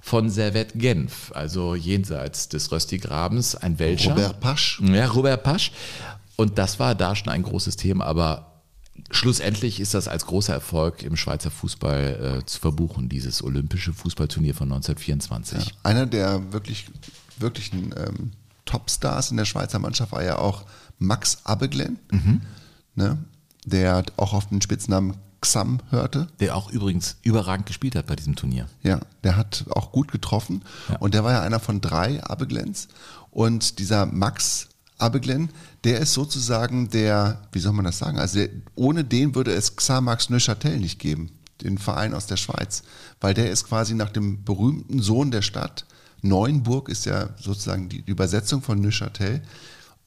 von 0.00 0.30
Servette 0.30 0.78
Genf, 0.78 1.32
also 1.34 1.74
jenseits 1.74 2.48
des 2.48 2.72
Röstigrabens, 2.72 3.54
ein 3.54 3.78
Welcher. 3.78 4.12
Robert 4.12 4.40
Pasch. 4.40 4.80
Ja, 4.82 5.06
Robert 5.06 5.42
Pasch. 5.42 5.72
Und 6.36 6.56
das 6.58 6.78
war 6.78 6.94
da 6.94 7.14
schon 7.14 7.28
ein 7.28 7.42
großes 7.42 7.76
Thema, 7.76 8.06
aber 8.06 8.62
schlussendlich 9.10 9.80
ist 9.80 9.92
das 9.94 10.08
als 10.08 10.24
großer 10.26 10.54
Erfolg 10.54 11.02
im 11.02 11.16
Schweizer 11.16 11.50
Fußball 11.50 12.38
äh, 12.40 12.46
zu 12.46 12.60
verbuchen, 12.60 13.08
dieses 13.08 13.42
olympische 13.42 13.92
Fußballturnier 13.92 14.54
von 14.54 14.72
1924. 14.72 15.74
Einer 15.82 16.06
der 16.06 16.52
wirklich, 16.52 16.86
wirklichen 17.38 17.94
ähm, 17.96 18.32
Topstars 18.64 19.30
in 19.32 19.36
der 19.36 19.44
Schweizer 19.44 19.78
Mannschaft 19.80 20.12
war 20.12 20.22
ja 20.24 20.38
auch 20.38 20.64
Max 20.98 21.40
Abeglen, 21.44 21.98
Mhm. 22.10 22.40
ne? 22.94 23.18
Der 23.70 24.04
auch 24.16 24.32
auf 24.34 24.48
den 24.48 24.60
Spitznamen 24.60 25.16
Xam 25.40 25.80
hörte. 25.90 26.28
Der 26.38 26.54
auch 26.54 26.70
übrigens 26.70 27.16
überragend 27.22 27.64
gespielt 27.66 27.96
hat 27.96 28.06
bei 28.06 28.16
diesem 28.16 28.36
Turnier. 28.36 28.66
Ja, 28.82 29.00
der 29.24 29.36
hat 29.36 29.64
auch 29.70 29.90
gut 29.90 30.12
getroffen 30.12 30.62
Ja. 30.90 30.96
und 30.98 31.14
der 31.14 31.24
war 31.24 31.32
ja 31.32 31.40
einer 31.42 31.60
von 31.60 31.80
drei 31.80 32.22
Abeglens. 32.22 32.88
Und 33.30 33.78
dieser 33.78 34.04
Max 34.06 34.68
Abeglen, 34.98 35.48
der 35.84 36.00
ist 36.00 36.12
sozusagen 36.12 36.90
der, 36.90 37.40
wie 37.52 37.58
soll 37.60 37.72
man 37.72 37.86
das 37.86 37.96
sagen, 37.98 38.18
also 38.18 38.38
der, 38.38 38.50
ohne 38.74 39.02
den 39.02 39.34
würde 39.34 39.52
es 39.52 39.76
Xamax 39.76 40.28
Neuchâtel 40.28 40.76
nicht 40.76 40.98
geben, 40.98 41.30
den 41.62 41.78
Verein 41.78 42.12
aus 42.12 42.26
der 42.26 42.36
Schweiz, 42.36 42.82
weil 43.18 43.32
der 43.32 43.50
ist 43.50 43.66
quasi 43.66 43.94
nach 43.94 44.10
dem 44.10 44.44
berühmten 44.44 45.00
Sohn 45.00 45.30
der 45.30 45.40
Stadt, 45.40 45.86
Neuenburg 46.22 46.90
ist 46.90 47.06
ja 47.06 47.30
sozusagen 47.40 47.88
die 47.88 48.02
Übersetzung 48.04 48.60
von 48.60 48.78
Neuchâtel. 48.84 49.40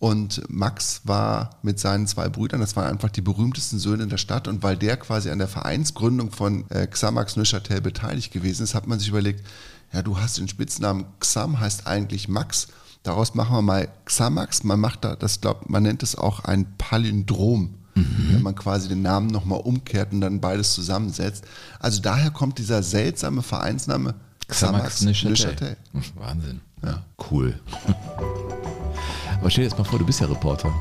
Und 0.04 0.42
Max 0.50 1.00
war 1.06 1.52
mit 1.62 1.80
seinen 1.80 2.08
zwei 2.08 2.28
Brüdern, 2.28 2.60
das 2.60 2.76
waren 2.76 2.92
einfach 2.92 3.10
die 3.10 3.22
berühmtesten 3.22 3.80
Söhne 3.80 4.06
der 4.06 4.18
Stadt. 4.18 4.50
Und 4.50 4.62
weil 4.62 4.76
der 4.76 4.98
quasi 4.98 5.30
an 5.30 5.38
der 5.40 5.48
Vereinsgründung 5.48 6.30
von 6.30 6.70
äh, 6.72 6.88
Xamax 6.88 7.38
Neuchâtel 7.38 7.80
beteiligt 7.80 8.34
gewesen 8.34 8.64
ist, 8.64 8.76
hat 8.76 8.86
man 8.86 9.00
sich 9.00 9.08
überlegt, 9.08 9.46
ja, 9.94 10.02
du 10.02 10.18
hast 10.18 10.38
den 10.38 10.50
Spitznamen 10.50 11.06
Xam, 11.22 11.58
heißt 11.58 11.88
eigentlich 11.88 12.28
Max. 12.28 12.68
Daraus 13.04 13.34
machen 13.34 13.56
wir 13.56 13.62
mal 13.62 13.88
Xamax. 14.04 14.66
Man 14.66 14.82
macht 14.82 15.06
da, 15.06 15.16
das 15.16 15.40
glaubt, 15.40 15.70
man 15.70 15.84
nennt 15.84 16.04
es 16.04 16.18
auch 16.18 16.42
ein 16.42 16.76
Palindrom. 16.78 17.76
Wenn 17.96 18.42
man 18.42 18.56
quasi 18.56 18.90
den 18.90 19.04
Namen 19.04 19.28
nochmal 19.28 19.62
umkehrt 19.62 20.12
und 20.12 20.20
dann 20.20 20.42
beides 20.42 20.74
zusammensetzt. 20.74 21.46
Also 21.80 22.02
daher 22.02 22.32
kommt 22.32 22.58
dieser 22.58 22.84
seltsame 22.84 23.42
Vereinsname 23.42 24.16
Xamax 24.50 25.02
Neuchâtel. 25.04 25.78
Wahnsinn. 26.16 26.60
Ja. 26.86 27.04
Cool. 27.32 27.60
Aber 29.40 29.50
stell 29.50 29.64
dir 29.64 29.70
jetzt 29.70 29.78
mal 29.78 29.84
vor, 29.84 30.00
du 30.00 30.06
bist 30.06 30.22
ja 30.22 30.28
Reporter. 30.28 30.74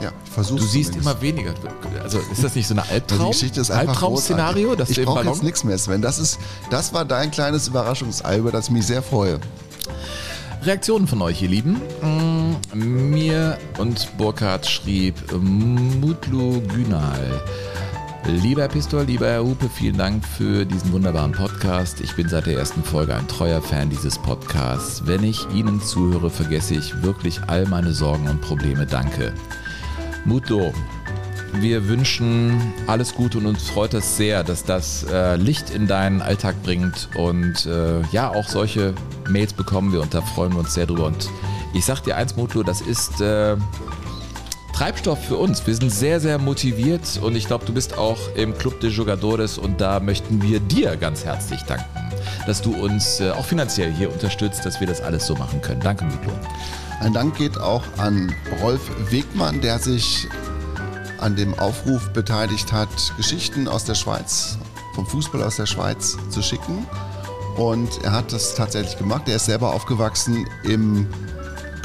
Ja, 0.00 0.12
ich 0.24 0.30
versuche 0.30 0.60
Du 0.60 0.64
siehst 0.64 0.94
immer 0.96 1.20
weniger. 1.20 1.52
Also 2.02 2.20
ist 2.30 2.44
das 2.44 2.54
nicht 2.54 2.68
so 2.68 2.74
eine 2.74 2.88
Albtraum? 2.88 3.26
Die 3.26 3.32
Geschichte 3.32 3.60
ist 3.60 3.70
einfach 3.70 3.94
Albtraum-Szenario, 3.94 4.74
dass 4.76 4.90
Ich 4.90 5.04
brauche 5.04 5.24
jetzt 5.24 5.42
nichts 5.42 5.64
mehr, 5.64 5.76
Sven. 5.76 6.00
Das, 6.00 6.18
ist, 6.18 6.38
das 6.70 6.92
war 6.92 7.04
dein 7.04 7.30
kleines 7.30 7.66
Überraschungsei, 7.68 8.38
über 8.38 8.52
das 8.52 8.66
ich 8.66 8.70
mich 8.72 8.86
sehr 8.86 9.02
freue. 9.02 9.40
Reaktionen 10.62 11.06
von 11.06 11.22
euch, 11.22 11.42
ihr 11.42 11.48
Lieben. 11.48 11.80
Mm, 12.02 13.10
Mir 13.10 13.58
und 13.78 14.16
Burkhard 14.18 14.66
schrieb 14.66 15.14
Mutlu 15.32 16.60
Günal. 16.62 17.42
Lieber 18.26 18.62
Herr 18.62 18.68
Pistol, 18.68 19.04
lieber 19.04 19.26
Herr 19.26 19.44
Hupe, 19.44 19.68
vielen 19.68 19.96
Dank 19.96 20.24
für 20.24 20.66
diesen 20.66 20.92
wunderbaren 20.92 21.32
Podcast. 21.32 22.00
Ich 22.00 22.14
bin 22.14 22.28
seit 22.28 22.46
der 22.46 22.58
ersten 22.58 22.82
Folge 22.82 23.14
ein 23.14 23.26
treuer 23.26 23.62
Fan 23.62 23.88
dieses 23.88 24.18
Podcasts. 24.18 25.06
Wenn 25.06 25.24
ich 25.24 25.48
Ihnen 25.54 25.80
zuhöre, 25.80 26.28
vergesse 26.28 26.74
ich 26.74 27.02
wirklich 27.02 27.40
all 27.46 27.66
meine 27.66 27.92
Sorgen 27.92 28.28
und 28.28 28.40
Probleme. 28.40 28.84
Danke. 28.84 29.32
Mutlo, 30.24 30.72
wir 31.54 31.88
wünschen 31.88 32.60
alles 32.86 33.14
Gute 33.14 33.38
und 33.38 33.46
uns 33.46 33.70
freut 33.70 33.94
es 33.94 34.16
sehr, 34.16 34.44
dass 34.44 34.64
das 34.64 35.04
äh, 35.10 35.36
Licht 35.36 35.70
in 35.70 35.86
deinen 35.86 36.20
Alltag 36.20 36.62
bringt. 36.62 37.08
Und 37.14 37.66
äh, 37.66 38.02
ja, 38.12 38.28
auch 38.28 38.48
solche 38.48 38.94
Mails 39.28 39.52
bekommen 39.52 39.92
wir 39.92 40.02
und 40.02 40.12
da 40.12 40.20
freuen 40.20 40.52
wir 40.52 40.60
uns 40.60 40.74
sehr 40.74 40.86
drüber. 40.86 41.06
Und 41.06 41.30
ich 41.72 41.84
sag 41.84 42.02
dir 42.02 42.16
eins, 42.16 42.36
Mutlo, 42.36 42.62
das 42.62 42.80
ist 42.80 43.20
äh, 43.20 43.56
Treibstoff 44.78 45.24
für 45.24 45.36
uns. 45.38 45.66
Wir 45.66 45.74
sind 45.74 45.90
sehr, 45.90 46.20
sehr 46.20 46.38
motiviert 46.38 47.18
und 47.20 47.34
ich 47.34 47.48
glaube, 47.48 47.64
du 47.64 47.72
bist 47.74 47.98
auch 47.98 48.16
im 48.36 48.56
Club 48.56 48.78
de 48.78 48.90
Jugadores 48.90 49.58
und 49.58 49.80
da 49.80 49.98
möchten 49.98 50.40
wir 50.40 50.60
dir 50.60 50.96
ganz 50.96 51.24
herzlich 51.24 51.62
danken, 51.64 52.12
dass 52.46 52.62
du 52.62 52.76
uns 52.76 53.18
äh, 53.18 53.32
auch 53.32 53.44
finanziell 53.44 53.92
hier 53.92 54.12
unterstützt, 54.12 54.64
dass 54.64 54.78
wir 54.78 54.86
das 54.86 55.00
alles 55.00 55.26
so 55.26 55.34
machen 55.34 55.60
können. 55.62 55.80
Danke, 55.80 56.04
Mutlo. 56.04 56.30
Ein 57.00 57.12
Dank 57.12 57.36
geht 57.36 57.58
auch 57.58 57.82
an 57.96 58.32
Rolf 58.62 58.88
Wegmann, 59.10 59.60
der 59.60 59.80
sich 59.80 60.28
an 61.18 61.34
dem 61.34 61.58
Aufruf 61.58 62.12
beteiligt 62.12 62.72
hat, 62.72 62.88
Geschichten 63.16 63.66
aus 63.66 63.84
der 63.84 63.96
Schweiz, 63.96 64.58
vom 64.94 65.04
Fußball 65.08 65.42
aus 65.42 65.56
der 65.56 65.66
Schweiz 65.66 66.16
zu 66.30 66.40
schicken. 66.40 66.86
Und 67.56 67.88
er 68.04 68.12
hat 68.12 68.32
das 68.32 68.54
tatsächlich 68.54 68.96
gemacht. 68.96 69.28
Er 69.28 69.36
ist 69.36 69.46
selber 69.46 69.74
aufgewachsen 69.74 70.48
im 70.62 71.08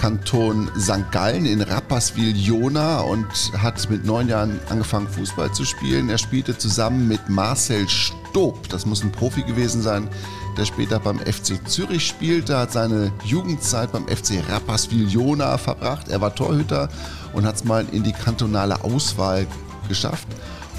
Kanton 0.03 0.69
St. 0.77 1.09
Gallen 1.13 1.45
in 1.45 1.61
Rapperswil-Jona 1.61 2.99
und 2.99 3.25
hat 3.57 3.89
mit 3.89 4.03
neun 4.03 4.27
Jahren 4.27 4.59
angefangen, 4.67 5.07
Fußball 5.07 5.53
zu 5.53 5.63
spielen. 5.63 6.09
Er 6.09 6.17
spielte 6.17 6.57
zusammen 6.57 7.07
mit 7.07 7.29
Marcel 7.29 7.87
Stob, 7.87 8.67
das 8.67 8.85
muss 8.85 9.01
ein 9.01 9.13
Profi 9.13 9.43
gewesen 9.43 9.81
sein, 9.81 10.09
der 10.57 10.65
später 10.65 10.99
beim 10.99 11.19
FC 11.19 11.57
Zürich 11.69 12.05
spielte, 12.05 12.57
hat 12.57 12.73
seine 12.73 13.13
Jugendzeit 13.23 13.93
beim 13.93 14.05
FC 14.05 14.43
Rapperswil-Jona 14.49 15.57
verbracht. 15.57 16.09
Er 16.09 16.19
war 16.19 16.35
Torhüter 16.35 16.89
und 17.31 17.45
hat 17.45 17.55
es 17.55 17.63
mal 17.63 17.85
in 17.93 18.03
die 18.03 18.11
kantonale 18.11 18.83
Auswahl 18.83 19.47
geschafft. 19.87 20.27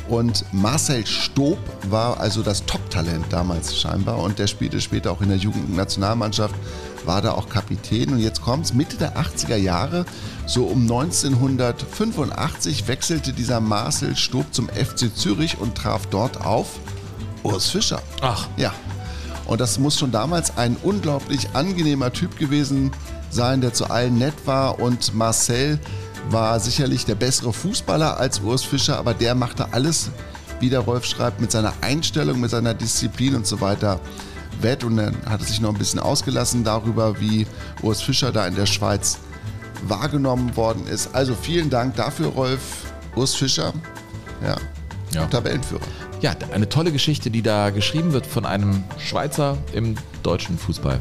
Und 0.06 0.44
Marcel 0.52 1.06
Stob 1.06 1.56
war 1.88 2.20
also 2.20 2.42
das 2.42 2.66
Top-Talent 2.66 3.24
damals 3.30 3.74
scheinbar 3.74 4.18
und 4.18 4.38
der 4.38 4.48
spielte 4.48 4.82
später 4.82 5.10
auch 5.10 5.22
in 5.22 5.30
der 5.30 5.38
Jugendnationalmannschaft, 5.38 6.54
war 7.06 7.22
da 7.22 7.32
auch 7.32 7.48
Kapitän. 7.48 8.12
Und 8.12 8.18
jetzt 8.18 8.42
kommt's 8.42 8.74
Mitte 8.74 8.96
der 8.96 9.16
80er 9.16 9.56
Jahre, 9.56 10.04
so 10.46 10.64
um 10.64 10.82
1985 10.82 12.88
wechselte 12.88 13.32
dieser 13.32 13.60
Marcel 13.60 14.16
Stob 14.16 14.52
zum 14.52 14.68
FC 14.68 15.14
Zürich 15.14 15.58
und 15.58 15.74
traf 15.74 16.06
dort 16.06 16.44
auf 16.44 16.78
Urs 17.42 17.68
Fischer. 17.68 18.02
Ach. 18.20 18.48
Ja. 18.56 18.72
Und 19.46 19.60
das 19.60 19.78
muss 19.78 19.98
schon 19.98 20.10
damals 20.10 20.56
ein 20.56 20.76
unglaublich 20.82 21.48
angenehmer 21.52 22.12
Typ 22.12 22.38
gewesen 22.38 22.92
sein, 23.30 23.60
der 23.60 23.74
zu 23.74 23.90
allen 23.90 24.18
nett 24.18 24.34
war. 24.46 24.80
Und 24.80 25.14
Marcel 25.14 25.78
war 26.30 26.58
sicherlich 26.60 27.04
der 27.04 27.14
bessere 27.14 27.52
Fußballer 27.52 28.18
als 28.18 28.40
Urs 28.40 28.64
Fischer, 28.64 28.98
aber 28.98 29.14
der 29.14 29.34
machte 29.34 29.72
alles, 29.72 30.10
wie 30.60 30.70
der 30.70 30.80
Rolf 30.80 31.04
schreibt, 31.04 31.40
mit 31.40 31.52
seiner 31.52 31.74
Einstellung, 31.82 32.40
mit 32.40 32.50
seiner 32.50 32.74
Disziplin 32.74 33.34
und 33.34 33.46
so 33.46 33.60
weiter 33.60 34.00
wett. 34.62 34.84
Und 34.84 34.96
dann 34.96 35.16
hat 35.26 35.40
er 35.40 35.46
sich 35.46 35.60
noch 35.60 35.70
ein 35.70 35.78
bisschen 35.78 36.00
ausgelassen 36.00 36.64
darüber, 36.64 37.20
wie 37.20 37.46
Urs 37.82 38.02
Fischer 38.02 38.32
da 38.32 38.46
in 38.46 38.54
der 38.54 38.66
Schweiz 38.66 39.18
wahrgenommen 39.86 40.56
worden 40.56 40.86
ist. 40.86 41.14
Also 41.14 41.34
vielen 41.34 41.70
Dank 41.70 41.96
dafür, 41.96 42.28
Rolf. 42.28 42.60
Urs 43.16 43.34
Fischer, 43.34 43.72
ja, 44.42 44.56
Ja. 45.12 45.26
Tabellenführer. 45.26 45.82
Ja, 46.20 46.34
eine 46.52 46.68
tolle 46.68 46.90
Geschichte, 46.90 47.30
die 47.30 47.42
da 47.42 47.70
geschrieben 47.70 48.12
wird 48.12 48.26
von 48.26 48.46
einem 48.46 48.82
Schweizer 48.98 49.58
im 49.72 49.94
deutschen 50.22 50.58
Fußball. 50.58 50.98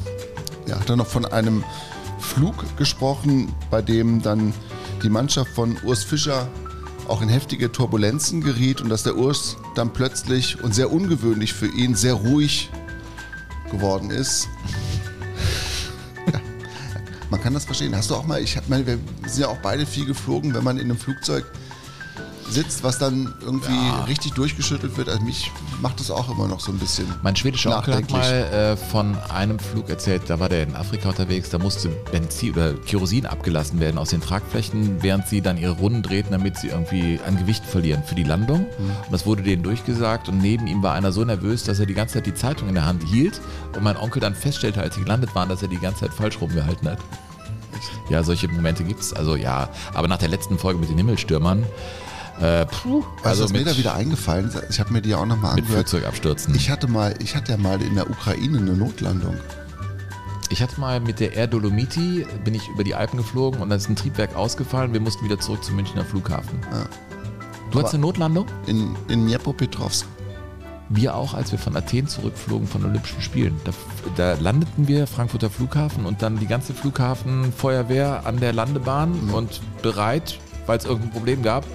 Ja, 0.68 0.80
hat 0.80 0.90
er 0.90 0.96
noch 0.96 1.08
von 1.08 1.26
einem 1.26 1.64
Flug 2.20 2.78
gesprochen, 2.78 3.54
bei 3.72 3.82
dem 3.82 4.22
dann 4.22 4.54
die 5.02 5.10
Mannschaft 5.10 5.52
von 5.52 5.78
Urs 5.84 6.04
Fischer 6.04 6.48
auch 7.08 7.22
in 7.22 7.30
heftige 7.30 7.72
Turbulenzen 7.72 8.42
geriet 8.42 8.82
und 8.82 8.90
dass 8.90 9.04
der 9.04 9.18
Urs 9.18 9.58
dann 9.76 9.92
plötzlich 9.92 10.64
und 10.64 10.74
sehr 10.74 10.92
ungewöhnlich 10.92 11.54
für 11.54 11.68
ihn 11.68 11.96
sehr 11.96 12.14
ruhig 12.14 12.70
geworden 13.74 14.12
ist. 14.12 14.48
Man 17.30 17.42
kann 17.42 17.54
das 17.54 17.66
verstehen. 17.66 17.96
Hast 17.96 18.12
du 18.12 18.16
auch 18.16 18.26
mal, 18.26 18.42
ich 18.42 18.56
mal, 18.70 18.86
wir 18.86 19.00
sind 19.26 19.42
ja 19.42 19.48
auch 19.48 19.58
beide 19.58 19.86
viel 19.86 20.06
geflogen, 20.06 20.54
wenn 20.54 20.64
man 20.64 20.78
in 20.78 20.86
einem 20.86 20.98
Flugzeug 20.98 21.46
sitzt, 22.50 22.84
was 22.84 22.98
dann 22.98 23.34
irgendwie 23.42 23.74
richtig 24.08 24.34
durchgeschüttelt 24.34 24.98
wird. 24.98 25.10
Also 25.10 25.24
mich 25.24 25.52
macht 25.82 26.00
das 26.00 26.12
auch 26.12 26.30
immer 26.30 26.48
noch 26.48 26.60
so 26.60 26.72
ein 26.72 26.78
bisschen. 26.78 27.06
Mein 27.22 27.36
schwedischer 27.36 27.78
Onkel 27.78 27.96
hat 27.96 28.12
mal 28.12 28.32
äh, 28.32 28.78
von 28.78 29.18
einem 29.30 29.60
Flug 29.60 29.90
erzählt, 29.90 30.24
da 30.28 30.40
war 30.40 30.50
der 30.50 30.64
in 30.64 30.76
Afrika 30.76 31.10
unterwegs, 31.10 31.50
da 31.50 31.60
musste 31.60 31.90
Benzin 32.12 32.54
oder 32.54 32.74
Kerosin 32.74 33.26
abgelassen 33.26 33.80
werden 33.80 33.98
aus 33.98 34.10
den 34.10 34.22
Tragflächen, 34.22 35.02
während 35.02 35.28
sie 35.28 35.42
dann 35.42 35.58
ihre 35.58 35.74
Runden 35.74 36.04
drehten, 36.04 36.32
damit 36.32 36.58
sie 36.58 36.68
irgendwie 36.68 37.20
an 37.26 37.38
Gewicht 37.38 37.66
verlieren 37.66 38.04
für 38.04 38.16
die 38.16 38.24
Landung. 38.24 38.66
Und 38.78 39.12
das 39.12 39.26
wurde 39.26 39.44
denen 39.44 39.64
durchgesagt 39.64 40.30
und 40.30 40.40
neben 40.40 40.68
ihm 40.68 40.84
war 40.84 40.94
einer 40.94 41.12
so 41.12 41.24
nervös, 41.24 41.64
dass 41.64 41.80
er 41.80 41.86
die 41.86 41.94
ganze 41.94 42.16
Zeit 42.16 42.26
die 42.26 42.34
Zeitung 42.34 42.68
in 42.70 42.76
der 42.76 42.86
Hand 42.86 43.04
hielt 43.04 43.42
und 43.76 43.84
mein 43.84 43.98
Onkel 43.98 44.20
dann 44.20 44.36
feststellte, 44.36 44.82
als 44.82 44.96
sie 44.96 45.02
gelandet 45.02 45.34
waren, 45.36 45.50
dass 45.50 45.62
er 45.62 45.68
die 45.68 45.78
ganze 45.78 46.02
Zeit 46.02 46.14
falsch 46.14 46.40
rumgehalten 46.40 46.90
hat. 46.90 47.00
Ja, 48.10 48.24
solche 48.24 48.48
Momente 48.48 48.84
gibt's. 48.84 49.14
Also 49.14 49.36
ja, 49.36 49.70
aber 49.94 50.08
nach 50.08 50.18
der 50.18 50.30
letzten 50.30 50.58
Folge 50.58 50.80
mit 50.80 50.90
den 50.90 50.98
Himmelstürmern, 50.98 51.66
äh, 52.40 52.66
puh, 52.66 53.04
Also 53.24 53.30
also 53.30 53.44
was 53.46 53.54
mir 53.54 53.64
da 53.64 53.78
wieder 53.78 53.94
eingefallen, 53.94 54.52
ich 54.70 54.80
habe 54.80 54.92
mir 54.94 55.02
die 55.02 55.16
auch 55.16 55.26
nochmal 55.26 55.56
mit 55.56 55.66
angehört. 55.66 55.90
Flugzeugabstürzen. 55.90 56.56
Ich 56.56 56.70
hatte 56.70 56.88
mal, 56.88 57.14
ich 57.22 57.36
hatte 57.36 57.52
ja 57.52 57.58
mal 57.58 57.82
in 57.82 57.96
der 57.96 58.10
Ukraine 58.10 58.58
eine 58.58 58.74
Notlandung. 58.74 59.38
Ich 60.50 60.62
hatte 60.62 60.80
mal 60.80 61.00
mit 61.00 61.20
der 61.20 61.34
Air 61.34 61.48
Dolomiti, 61.48 62.28
bin 62.44 62.54
ich 62.54 62.68
über 62.68 62.84
die 62.84 62.94
Alpen 62.94 63.18
geflogen 63.18 63.60
und 63.60 63.70
dann 63.70 63.78
ist 63.80 63.90
ein 63.90 63.96
Triebwerk 63.96 64.36
ausgefallen. 64.36 64.94
Wir 64.94 65.00
mussten 65.00 65.26
wieder 65.26 65.40
zurück 65.40 65.64
zum 65.64 65.76
Münchner 65.76 66.06
Flughafen. 66.06 66.60
Du 67.72 67.80
hattest 67.80 67.96
eine 67.96 68.02
Notlandung? 68.02 68.46
In, 68.68 68.96
in 69.08 69.26
Dnepropetrovsk. 69.26 70.06
Wir 70.90 71.16
auch, 71.16 71.34
als 71.34 71.52
wir 71.52 71.58
von 71.58 71.76
Athen 71.76 72.08
zurückflogen 72.08 72.68
von 72.68 72.86
Olympischen 72.86 73.22
Spielen. 73.22 73.60
Da, 73.64 73.72
da 74.16 74.40
landeten 74.40 74.88
wir, 74.88 75.08
Frankfurter 75.08 75.50
Flughafen, 75.50 76.06
und 76.06 76.22
dann 76.22 76.38
die 76.38 76.46
ganze 76.46 76.76
Flughafenfeuerwehr 76.76 78.28
an 78.28 78.40
der 78.40 78.54
Landebahn 78.54 79.32
und 79.32 79.62
bereit, 79.82 80.38
weil 80.68 80.78
es 80.78 80.86
irgendein 80.86 81.12
Problem 81.12 81.42
gab. 81.42 81.66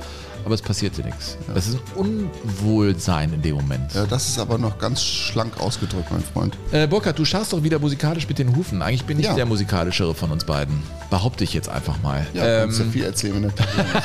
Aber 0.49 0.55
es 0.55 0.63
passierte 0.63 1.03
nichts. 1.03 1.37
Das 1.55 1.67
ist 1.69 1.75
ein 1.75 1.83
Unwohlsein 1.95 3.35
in 3.35 3.43
dem 3.43 3.57
Moment. 3.57 3.93
Ja, 3.93 4.07
das 4.07 4.29
ist 4.31 4.39
aber 4.39 4.57
noch 4.57 4.79
ganz 4.79 5.03
schlank 5.03 5.61
ausgedrückt, 5.61 6.11
mein 6.11 6.23
Freund. 6.23 6.57
Äh, 6.73 6.87
Burkhard, 6.87 7.19
du 7.19 7.27
schaust 7.27 7.53
doch 7.53 7.63
wieder 7.63 7.79
musikalisch 7.79 8.27
mit 8.27 8.39
den 8.39 8.57
Hufen. 8.57 8.81
Eigentlich 8.81 9.05
bin 9.05 9.19
ich 9.21 9.27
Ja. 9.27 9.35
der 9.35 9.45
musikalischere 9.45 10.15
von 10.15 10.31
uns 10.31 10.45
beiden. 10.47 10.83
Behaupte 11.11 11.45
ich 11.45 11.53
jetzt 11.53 11.69
einfach 11.69 12.01
mal. 12.03 12.27
Ja, 12.33 12.43
du 12.45 12.49
ja 12.49 12.63
ähm, 12.65 12.91
viel 12.93 13.05
erzählen, 13.05 13.35
wenn 13.35 13.45
ist. 13.45 13.57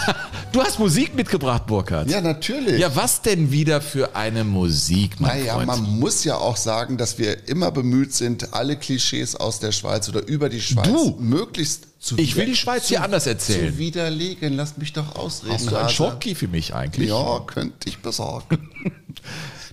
du 0.51 0.61
hast 0.61 0.79
Musik 0.79 1.15
mitgebracht, 1.15 1.65
Burkhard. 1.65 2.09
Ja, 2.09 2.19
natürlich. 2.19 2.77
Ja, 2.77 2.93
was 2.93 3.21
denn 3.21 3.49
wieder 3.51 3.79
für 3.79 4.13
eine 4.17 4.43
Musik, 4.43 5.21
mein 5.21 5.39
Naja, 5.39 5.53
Freund? 5.53 5.67
man 5.67 5.99
muss 5.99 6.25
ja 6.25 6.35
auch 6.35 6.57
sagen, 6.57 6.97
dass 6.97 7.17
wir 7.17 7.47
immer 7.47 7.71
bemüht 7.71 8.13
sind, 8.13 8.53
alle 8.53 8.75
Klischees 8.75 9.37
aus 9.37 9.59
der 9.59 9.71
Schweiz 9.71 10.09
oder 10.09 10.27
über 10.27 10.49
die 10.49 10.59
Schweiz 10.59 10.87
Du! 10.87 11.15
möglichst 11.21 11.87
Ich 12.17 12.35
will 12.35 12.45
die 12.45 12.55
Schweiz 12.55 12.83
zu- 12.83 12.89
hier 12.89 13.03
anders 13.03 13.25
erzählen. 13.27 13.71
Zu 13.73 13.77
widerlegen. 13.77 14.53
Lass 14.53 14.77
mich 14.77 14.93
doch 14.93 15.15
ausreden. 15.15 15.53
Hast 15.53 15.71
du 15.71 15.75
einen 15.75 15.85
Hase. 15.85 15.95
Schocki 15.95 16.35
für 16.35 16.47
mich 16.47 16.73
eigentlich? 16.75 17.09
Ja, 17.09 17.39
könnte 17.47 17.87
ich 17.89 17.99
besorgen. 17.99 18.69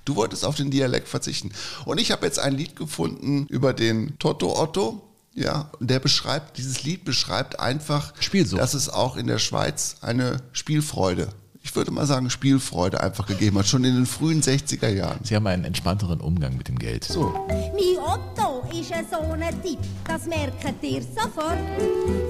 Du 0.06 0.16
wolltest 0.16 0.46
auf 0.46 0.56
den 0.56 0.70
Dialekt 0.70 1.08
verzichten. 1.08 1.52
Und 1.84 1.98
ich 2.00 2.10
habe 2.10 2.24
jetzt 2.24 2.38
ein 2.38 2.54
Lied 2.56 2.74
gefunden 2.74 3.46
über 3.48 3.74
den 3.74 4.18
Toto 4.18 4.58
Otto. 4.58 5.02
Ja, 5.34 5.70
und 5.78 5.90
der 5.90 6.00
beschreibt, 6.00 6.56
dieses 6.56 6.82
Lied 6.82 7.04
beschreibt 7.04 7.60
einfach, 7.60 8.14
Spielsucht. 8.18 8.60
dass 8.60 8.72
es 8.74 8.88
auch 8.88 9.16
in 9.16 9.26
der 9.26 9.38
Schweiz 9.38 9.96
eine 10.00 10.38
Spielfreude 10.52 11.28
ich 11.62 11.76
würde 11.76 11.90
mal 11.90 12.06
sagen, 12.06 12.30
Spielfreude 12.30 13.00
einfach 13.00 13.26
gegeben 13.26 13.58
hat, 13.58 13.66
schon 13.66 13.84
in 13.84 13.94
den 13.94 14.06
frühen 14.06 14.42
60er 14.42 14.88
Jahren. 14.88 15.20
Sie 15.22 15.36
haben 15.36 15.46
einen 15.46 15.64
entspannteren 15.64 16.20
Umgang 16.20 16.56
mit 16.56 16.68
dem 16.68 16.78
Geld. 16.78 17.04
So. 17.04 17.34
Mein 17.48 17.98
Otto 18.02 18.64
ist 18.72 18.92
ein 18.92 19.06
so 19.10 19.18
ein 19.20 19.62
Typ, 19.62 19.78
das 20.06 20.26
merkt 20.26 20.82
ihr 20.82 21.02
sofort. 21.02 21.58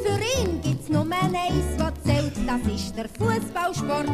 Für 0.05 0.19
ihn 0.41 0.61
gibt's 0.63 0.89
nur 0.89 1.03
eins, 1.03 1.79
was 1.79 1.93
zählt, 2.05 2.33
das 2.47 2.61
ist 2.73 2.97
der 2.97 3.09
Fußballsport. 3.09 4.09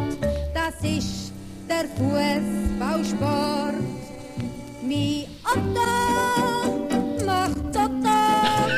Das 0.54 0.74
ist 0.82 1.32
der 1.68 1.88
Fußballsport. 1.96 3.74
Mein 4.82 5.26
Otto 5.44 7.24
macht 7.24 7.72
Toto. 7.72 8.16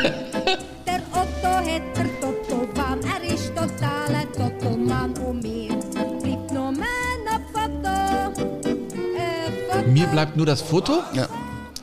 Der 0.87 1.03
Otto 1.13 1.49
hat 1.49 2.08
Mir 9.99 10.07
bleibt 10.07 10.37
nur 10.37 10.47
das 10.47 10.63
Foto. 10.63 11.03
Ja. 11.13 11.29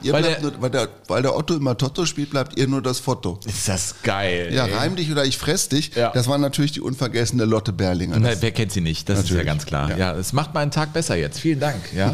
Weil 0.10 0.22
der- 0.24 0.40
nur, 0.40 0.62
weil, 0.62 0.70
der, 0.70 0.88
weil 1.08 1.22
der 1.22 1.36
Otto 1.36 1.56
immer 1.56 1.76
Toto 1.78 2.06
spielt, 2.06 2.30
bleibt 2.30 2.58
ihr 2.58 2.68
nur 2.68 2.82
das 2.82 3.00
Foto. 3.00 3.40
Ist 3.46 3.68
das 3.68 3.96
geil. 4.04 4.52
Ja, 4.54 4.68
ey. 4.68 4.74
reim 4.74 4.96
dich 4.96 5.12
oder 5.12 5.26
ich 5.26 5.38
fress 5.38 5.68
dich. 5.68 5.96
Ja. 5.96 6.12
Das 6.14 6.28
war 6.28 6.38
natürlich 6.38 6.72
die 6.72 6.80
unvergessene 6.82 7.44
Lotte 7.44 7.74
Berlinger. 7.74 8.18
Na, 8.20 8.30
wer 8.40 8.52
kennt 8.52 8.72
sie 8.72 8.80
nicht? 8.82 9.10
Das 9.10 9.20
ist 9.20 9.26
ja 9.30 9.36
Natürlich. 9.38 9.48
ganz 9.48 9.66
klar. 9.66 9.90
Ja. 9.90 9.98
Ja. 9.98 10.14
es 10.16 10.32
macht 10.32 10.54
meinen 10.54 10.72
Tag 10.72 10.94
besser 10.94 11.16
jetzt. 11.16 11.40
Vielen 11.40 11.60
Dank. 11.60 11.92
Ja. 11.94 12.12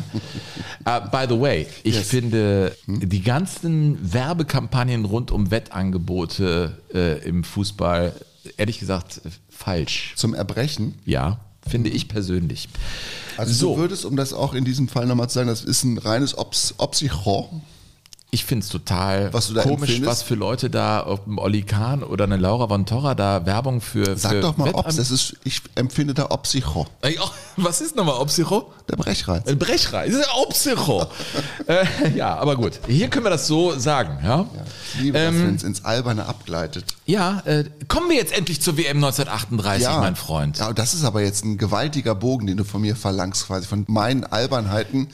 uh, 0.88 1.02
by 1.12 1.26
the 1.30 1.40
way, 1.40 1.68
ich 1.84 1.96
Yes. 1.96 2.08
finde 2.08 2.76
die 2.88 3.22
ganzen 3.22 4.00
Werbekampagnen 4.14 5.06
rund 5.06 5.30
um 5.30 5.52
Wettangebote 5.52 6.78
äh, 6.96 7.20
im 7.28 7.44
Fußball, 7.44 8.14
ehrlich 8.58 8.80
gesagt, 8.80 9.22
falsch. 9.50 10.14
Zum 10.16 10.34
Erbrechen. 10.34 10.96
Ja, 11.06 11.42
finde 11.68 11.90
ich 11.90 12.08
persönlich. 12.08 12.68
Also 13.38 13.54
So. 13.54 13.76
du 13.76 13.82
würdest, 13.82 14.06
um 14.06 14.16
das 14.16 14.34
auch 14.34 14.54
in 14.54 14.66
diesem 14.66 14.88
Fall 14.88 15.06
nochmal 15.06 15.30
zu 15.30 15.36
sagen, 15.36 15.48
das 15.48 15.64
ist 15.64 15.84
ein 15.84 15.98
reines 15.98 16.38
Ops 16.38 16.76
Opsichon. 16.78 17.62
Ich 18.34 18.46
finde 18.46 18.64
es 18.64 18.70
total 18.70 19.34
Was 19.34 19.54
komisch, 19.54 19.68
empfindest? 19.90 20.06
was 20.06 20.24
für 20.24 20.36
Leute 20.36 20.70
da 20.70 21.02
auf 21.02 21.26
dem 21.26 21.38
Olli 21.38 21.64
Kahn 21.64 22.02
oder 22.02 22.24
eine 22.24 22.38
Laura 22.38 22.66
von 22.70 22.86
Torra 22.86 23.14
da 23.14 23.46
Werbung 23.46 23.82
für. 23.82 24.16
Sag 24.18 24.32
für 24.32 24.40
doch 24.40 24.56
mal 24.56 24.70
Wettan- 24.70 24.86
Ops, 24.86 24.96
das 24.96 25.12
ist, 25.12 25.36
ich 25.44 25.62
empfinde 25.76 26.14
da 26.14 26.32
Opsichon. 26.32 26.88
Ey, 27.02 27.20
oh, 27.22 27.28
Was 27.58 27.82
ist 27.82 27.98
nochmal 27.98 28.16
Opsicho? 28.16 28.72
Der 28.90 28.96
Brechreiz. 28.96 29.46
Ein 29.48 29.60
Brechreiz. 29.60 30.14
Das 30.14 30.22
ist 30.22 30.34
Opsicho. 30.34 31.06
äh, 31.68 31.86
ja, 32.16 32.36
aber 32.38 32.56
gut. 32.56 32.80
Hier 32.88 33.10
können 33.10 33.26
wir 33.26 33.32
das 33.32 33.48
so 33.48 33.78
sagen. 33.78 34.20
Ja, 34.24 34.46
Ich 34.94 35.02
liebe 35.02 35.18
Ähm, 35.18 35.48
wenn 35.48 35.56
es 35.56 35.64
ins 35.64 35.84
Alberne 35.84 36.26
abgleitet. 36.26 36.86
ja 37.06 37.42
äh, 37.44 37.66
kommen 37.90 38.10
wir 38.10 38.16
jetzt 38.16 38.32
endlich 38.32 38.62
zur 38.62 38.78
WM 38.78 39.04
1938, 39.04 39.90
mein 40.00 40.16
Freund. 40.16 40.58
Ja, 40.60 40.72
das 40.72 40.94
ist 40.94 41.04
aber 41.04 41.22
jetzt 41.22 41.44
ein 41.44 41.58
gewaltiger 41.58 42.16
Bogen, 42.16 42.48
den 42.48 42.56
du 42.56 42.64
von 42.64 42.80
mir 42.80 42.96
verlangst, 42.96 43.48
quasi 43.48 43.68
von 43.68 43.84
meinen 43.90 44.24
Albernheiten 44.24 45.10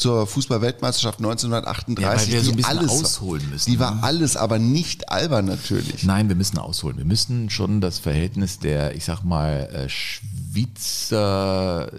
zur 0.00 0.26
Fußball-Weltmeisterschaft 0.26 1.18
1938. 1.18 2.32
Ja, 2.32 2.40
die 2.40 2.46
so 2.46 2.52
ein 2.52 2.64
alles, 2.64 2.90
ausholen 2.90 3.48
müssen, 3.50 3.70
Die 3.70 3.78
war 3.78 3.94
ne? 3.96 4.02
alles, 4.02 4.36
aber 4.36 4.58
nicht 4.58 5.10
albern 5.10 5.44
natürlich. 5.44 6.04
Nein, 6.04 6.28
wir 6.28 6.36
müssen 6.36 6.58
ausholen. 6.58 6.96
Wir 6.96 7.04
müssen 7.04 7.50
schon 7.50 7.80
das 7.80 7.98
Verhältnis 7.98 8.58
der, 8.58 8.96
ich 8.96 9.04
sag 9.04 9.22
mal, 9.22 9.68
äh, 9.72 9.88
Schweizer 9.88 11.12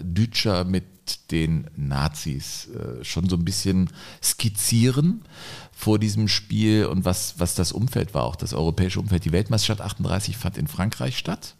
Dütscher 0.02 0.64
mit 0.64 0.84
den 1.30 1.66
Nazis 1.76 2.68
äh, 2.68 3.04
schon 3.04 3.28
so 3.28 3.36
ein 3.36 3.44
bisschen 3.44 3.90
skizzieren 4.22 5.22
vor 5.72 5.98
diesem 5.98 6.28
Spiel 6.28 6.86
und 6.86 7.04
was, 7.04 7.34
was 7.38 7.54
das 7.54 7.72
Umfeld 7.72 8.14
war, 8.14 8.24
auch 8.24 8.36
das 8.36 8.54
europäische 8.54 9.00
Umfeld. 9.00 9.24
Die 9.24 9.32
Weltmeisterschaft 9.32 9.80
38 9.80 10.36
fand 10.36 10.58
in 10.58 10.68
Frankreich 10.68 11.18
statt. 11.18 11.54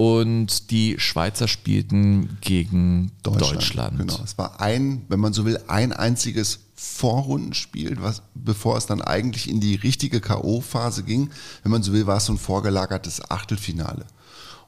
Und 0.00 0.70
die 0.70 0.94
Schweizer 1.00 1.48
spielten 1.48 2.38
gegen 2.40 3.10
Deutschland. 3.24 3.98
Genau. 3.98 4.20
Es 4.22 4.38
war 4.38 4.60
ein, 4.60 5.02
wenn 5.08 5.18
man 5.18 5.32
so 5.32 5.44
will, 5.44 5.58
ein 5.66 5.92
einziges 5.92 6.60
Vorrundenspiel, 6.76 7.96
was, 8.00 8.22
bevor 8.36 8.76
es 8.76 8.86
dann 8.86 9.02
eigentlich 9.02 9.50
in 9.50 9.58
die 9.58 9.74
richtige 9.74 10.20
K.O.-Phase 10.20 11.02
ging. 11.02 11.30
Wenn 11.64 11.72
man 11.72 11.82
so 11.82 11.92
will, 11.92 12.06
war 12.06 12.18
es 12.18 12.26
so 12.26 12.32
ein 12.32 12.38
vorgelagertes 12.38 13.28
Achtelfinale. 13.28 14.06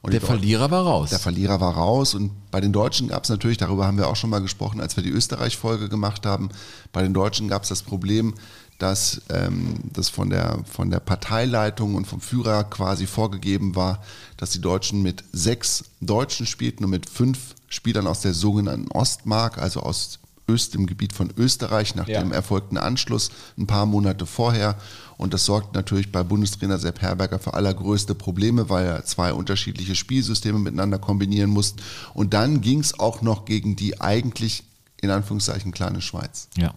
Und 0.01 0.11
Der 0.11 0.19
Verlierer 0.19 0.69
war 0.69 0.83
raus. 0.83 1.11
Der 1.11 1.19
Verlierer 1.19 1.61
war 1.61 1.75
raus 1.75 2.13
und 2.13 2.31
bei 2.49 2.59
den 2.59 2.73
Deutschen 2.73 3.07
gab 3.07 3.23
es 3.23 3.29
natürlich, 3.29 3.57
darüber 3.57 3.85
haben 3.85 3.97
wir 3.97 4.09
auch 4.09 4.15
schon 4.17 4.31
mal 4.31 4.41
gesprochen, 4.41 4.81
als 4.81 4.97
wir 4.97 5.03
die 5.03 5.11
Österreich-Folge 5.11 5.87
gemacht 5.87 6.25
haben, 6.25 6.49
bei 6.91 7.03
den 7.03 7.13
Deutschen 7.13 7.47
gab 7.47 7.63
es 7.63 7.69
das 7.69 7.83
Problem, 7.83 8.33
dass 8.81 9.21
ähm, 9.29 9.75
das 9.93 10.09
von 10.09 10.29
der, 10.31 10.59
von 10.65 10.89
der 10.89 10.99
Parteileitung 10.99 11.93
und 11.95 12.05
vom 12.05 12.19
Führer 12.19 12.63
quasi 12.63 13.05
vorgegeben 13.05 13.75
war, 13.75 14.01
dass 14.37 14.49
die 14.51 14.61
Deutschen 14.61 15.03
mit 15.03 15.23
sechs 15.31 15.83
Deutschen 15.99 16.45
spielten 16.47 16.83
und 16.85 16.89
mit 16.89 17.07
fünf 17.09 17.55
Spielern 17.67 18.07
aus 18.07 18.21
der 18.21 18.33
sogenannten 18.33 18.89
Ostmark, 18.91 19.59
also 19.59 19.81
aus 19.81 20.17
Öst, 20.49 20.73
dem 20.73 20.87
Gebiet 20.87 21.13
von 21.13 21.31
Österreich, 21.37 21.93
nach 21.95 22.07
Ja. 22.07 22.19
dem 22.21 22.31
erfolgten 22.31 22.77
Anschluss 22.77 23.29
ein 23.57 23.67
paar 23.67 23.85
Monate 23.85 24.25
vorher. 24.25 24.75
Und 25.17 25.35
das 25.35 25.45
sorgt 25.45 25.75
natürlich 25.75 26.11
bei 26.11 26.23
Bundestrainer 26.23 26.79
Sepp 26.79 27.01
Herberger 27.01 27.37
für 27.37 27.53
allergrößte 27.53 28.15
Probleme, 28.15 28.67
weil 28.69 28.85
er 28.87 29.05
zwei 29.05 29.31
unterschiedliche 29.33 29.93
Spielsysteme 29.95 30.57
miteinander 30.57 30.97
kombinieren 30.97 31.51
musste. 31.51 31.83
Und 32.15 32.33
dann 32.33 32.61
ging 32.61 32.79
es 32.79 32.99
auch 32.99 33.21
noch 33.21 33.45
gegen 33.45 33.75
die 33.75 34.01
eigentlich, 34.01 34.63
in 35.01 35.11
Anführungszeichen, 35.11 35.71
kleine 35.71 36.01
Schweiz. 36.01 36.47
Ja. 36.57 36.73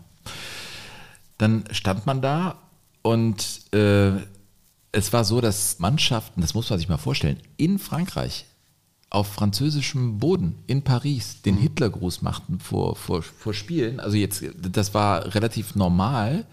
Dann 1.39 1.65
stand 1.71 2.07
man 2.07 2.23
da 2.23 2.57
und 3.03 3.73
äh, 3.75 4.13
es 4.93 5.13
war 5.13 5.25
so, 5.25 5.41
dass 5.41 5.79
Mannschaften, 5.79 6.41
das 6.41 6.55
muss 6.55 6.71
man 6.71 6.79
sich 6.79 6.89
mal 6.89 6.99
vorstellen, 6.99 7.41
in 7.57 7.79
Frankreich 7.79 8.47
auf 9.11 9.29
französischem 9.29 10.19
Boden 10.19 10.57
in 10.67 10.83
Paris 10.83 11.43
den 11.43 11.57
Hitlergruß 11.57 12.23
machten 12.23 12.59
vor, 12.59 12.97
vor, 12.97 13.23
vor 13.23 13.55
Spielen. 13.55 14.01
Also 14.01 14.17
jetzt, 14.17 14.45
das 14.57 14.95
war 14.95 15.35
relativ 15.35 15.77
normal. 15.77 16.47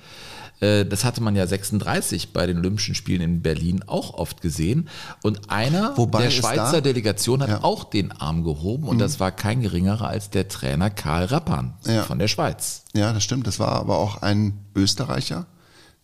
Äh, 0.61 0.85
Das 0.85 1.03
hatte 1.03 1.21
man 1.21 1.35
ja 1.35 1.45
36 1.47 2.31
bei 2.33 2.47
den 2.47 2.57
Olympischen 2.59 2.95
Spielen 2.95 3.21
in 3.21 3.41
Berlin 3.41 3.83
auch 3.87 4.13
oft 4.13 4.41
gesehen. 4.41 4.87
Und 5.23 5.49
einer 5.49 5.97
Wobei 5.97 6.23
der 6.23 6.29
Schweizer 6.31 6.71
da- 6.73 6.81
Delegation 6.81 7.41
hat 7.41 7.49
Ja. 7.49 7.63
auch 7.63 7.83
den 7.83 8.11
Arm 8.13 8.43
gehoben 8.43 8.87
und 8.87 8.99
das 8.99 9.19
war 9.19 9.31
kein 9.31 9.61
geringerer 9.61 10.07
als 10.07 10.29
der 10.29 10.47
Trainer 10.47 10.89
Karl 10.89 11.25
Rappan 11.25 11.73
Ja. 11.85 12.03
von 12.03 12.19
der 12.19 12.27
Schweiz. 12.29 12.83
Ja, 12.93 13.11
das 13.11 13.23
stimmt. 13.23 13.47
Das 13.47 13.59
war 13.59 13.69
aber 13.73 13.97
auch 13.97 14.21
ein 14.21 14.53
Österreicher, 14.75 15.47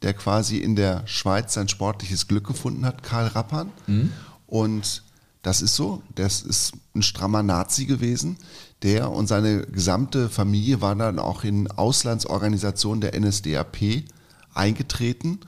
der 0.02 0.14
quasi 0.14 0.58
in 0.58 0.76
der 0.76 1.04
Schweiz 1.08 1.54
sein 1.54 1.68
sportliches 1.70 2.28
Glück 2.28 2.46
gefunden 2.48 2.86
hat, 2.86 3.04
Karl 3.04 3.28
Rappan. 3.28 3.72
Und 4.48 5.04
das 5.44 5.62
ist 5.62 5.76
so, 5.76 6.02
das 6.16 6.42
ist 6.42 6.74
ein 6.96 7.02
strammer 7.04 7.44
Nazi 7.44 7.86
gewesen. 7.86 8.38
Der 8.84 9.10
und 9.12 9.28
seine 9.28 9.62
gesamte 9.62 10.30
Familie 10.30 10.82
waren 10.82 11.00
dann 11.00 11.20
auch 11.20 11.44
in 11.44 11.68
Auslandsorganisationen 11.72 13.02
der 13.02 13.16
NSDAP 13.20 14.04
eingetreten. 14.58 15.40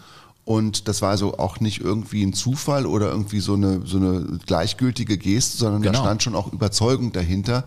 Und 0.45 0.88
das 0.88 1.02
war 1.02 1.11
also 1.11 1.38
auch 1.38 1.60
nicht 1.60 1.81
irgendwie 1.81 2.23
ein 2.23 2.34
Zufall 2.34 2.86
oder 2.86 3.10
irgendwie 3.11 3.40
so 3.40 3.53
eine, 3.53 3.86
so 3.86 3.98
eine 3.98 4.40
gleichgültige 4.45 5.18
Geste, 5.18 5.57
sondern 5.57 5.84
da 5.84 5.91
Genau. 5.91 6.03
stand 6.03 6.23
schon 6.23 6.36
auch 6.36 6.52
Überzeugung 6.52 7.11
dahinter, 7.11 7.65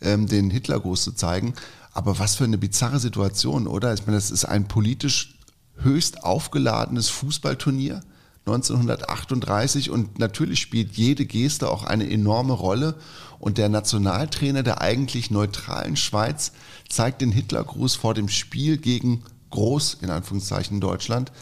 ähm, 0.00 0.26
den 0.28 0.50
Hitlergruß 0.50 1.02
zu 1.02 1.12
zeigen. 1.12 1.54
Aber 1.92 2.18
was 2.20 2.36
für 2.36 2.44
eine 2.44 2.56
bizarre 2.58 3.00
Situation, 3.00 3.66
oder? 3.66 3.92
Ich 3.94 4.06
meine, 4.06 4.16
das 4.16 4.30
ist 4.30 4.44
ein 4.44 4.68
politisch 4.68 5.34
höchst 5.82 6.22
aufgeladenes 6.22 7.08
Fußballturnier 7.08 8.00
1938 8.46 9.90
und 9.90 10.18
natürlich 10.18 10.60
spielt 10.60 10.92
jede 10.96 11.26
Geste 11.26 11.70
auch 11.70 11.84
eine 11.84 12.08
enorme 12.10 12.52
Rolle. 12.52 12.94
Und 13.38 13.58
der 13.58 13.68
Nationaltrainer 13.68 14.62
der 14.62 14.80
eigentlich 14.80 15.30
neutralen 15.30 15.96
Schweiz 15.96 16.52
zeigt 16.88 17.22
den 17.22 17.32
Hitlergruß 17.32 17.96
vor 17.96 18.14
dem 18.14 18.28
Spiel 18.28 18.76
gegen 18.76 19.22
Groß, 19.50 19.98
in 20.02 20.10
Anführungszeichen, 20.10 20.80
Deutschland. 20.80 21.32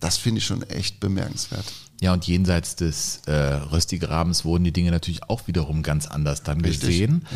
Das 0.00 0.18
finde 0.18 0.38
ich 0.38 0.44
schon 0.44 0.62
echt 0.62 1.00
bemerkenswert. 1.00 1.64
Ja, 2.02 2.12
und 2.12 2.26
jenseits 2.26 2.76
des 2.76 3.22
äh, 3.26 3.32
Röstigrabens 3.32 4.44
wurden 4.44 4.64
die 4.64 4.72
Dinge 4.72 4.90
natürlich 4.90 5.30
auch 5.30 5.46
wiederum 5.46 5.82
ganz 5.82 6.06
anders 6.06 6.42
dann 6.42 6.60
Richtig, 6.60 6.88
gesehen. 6.88 7.26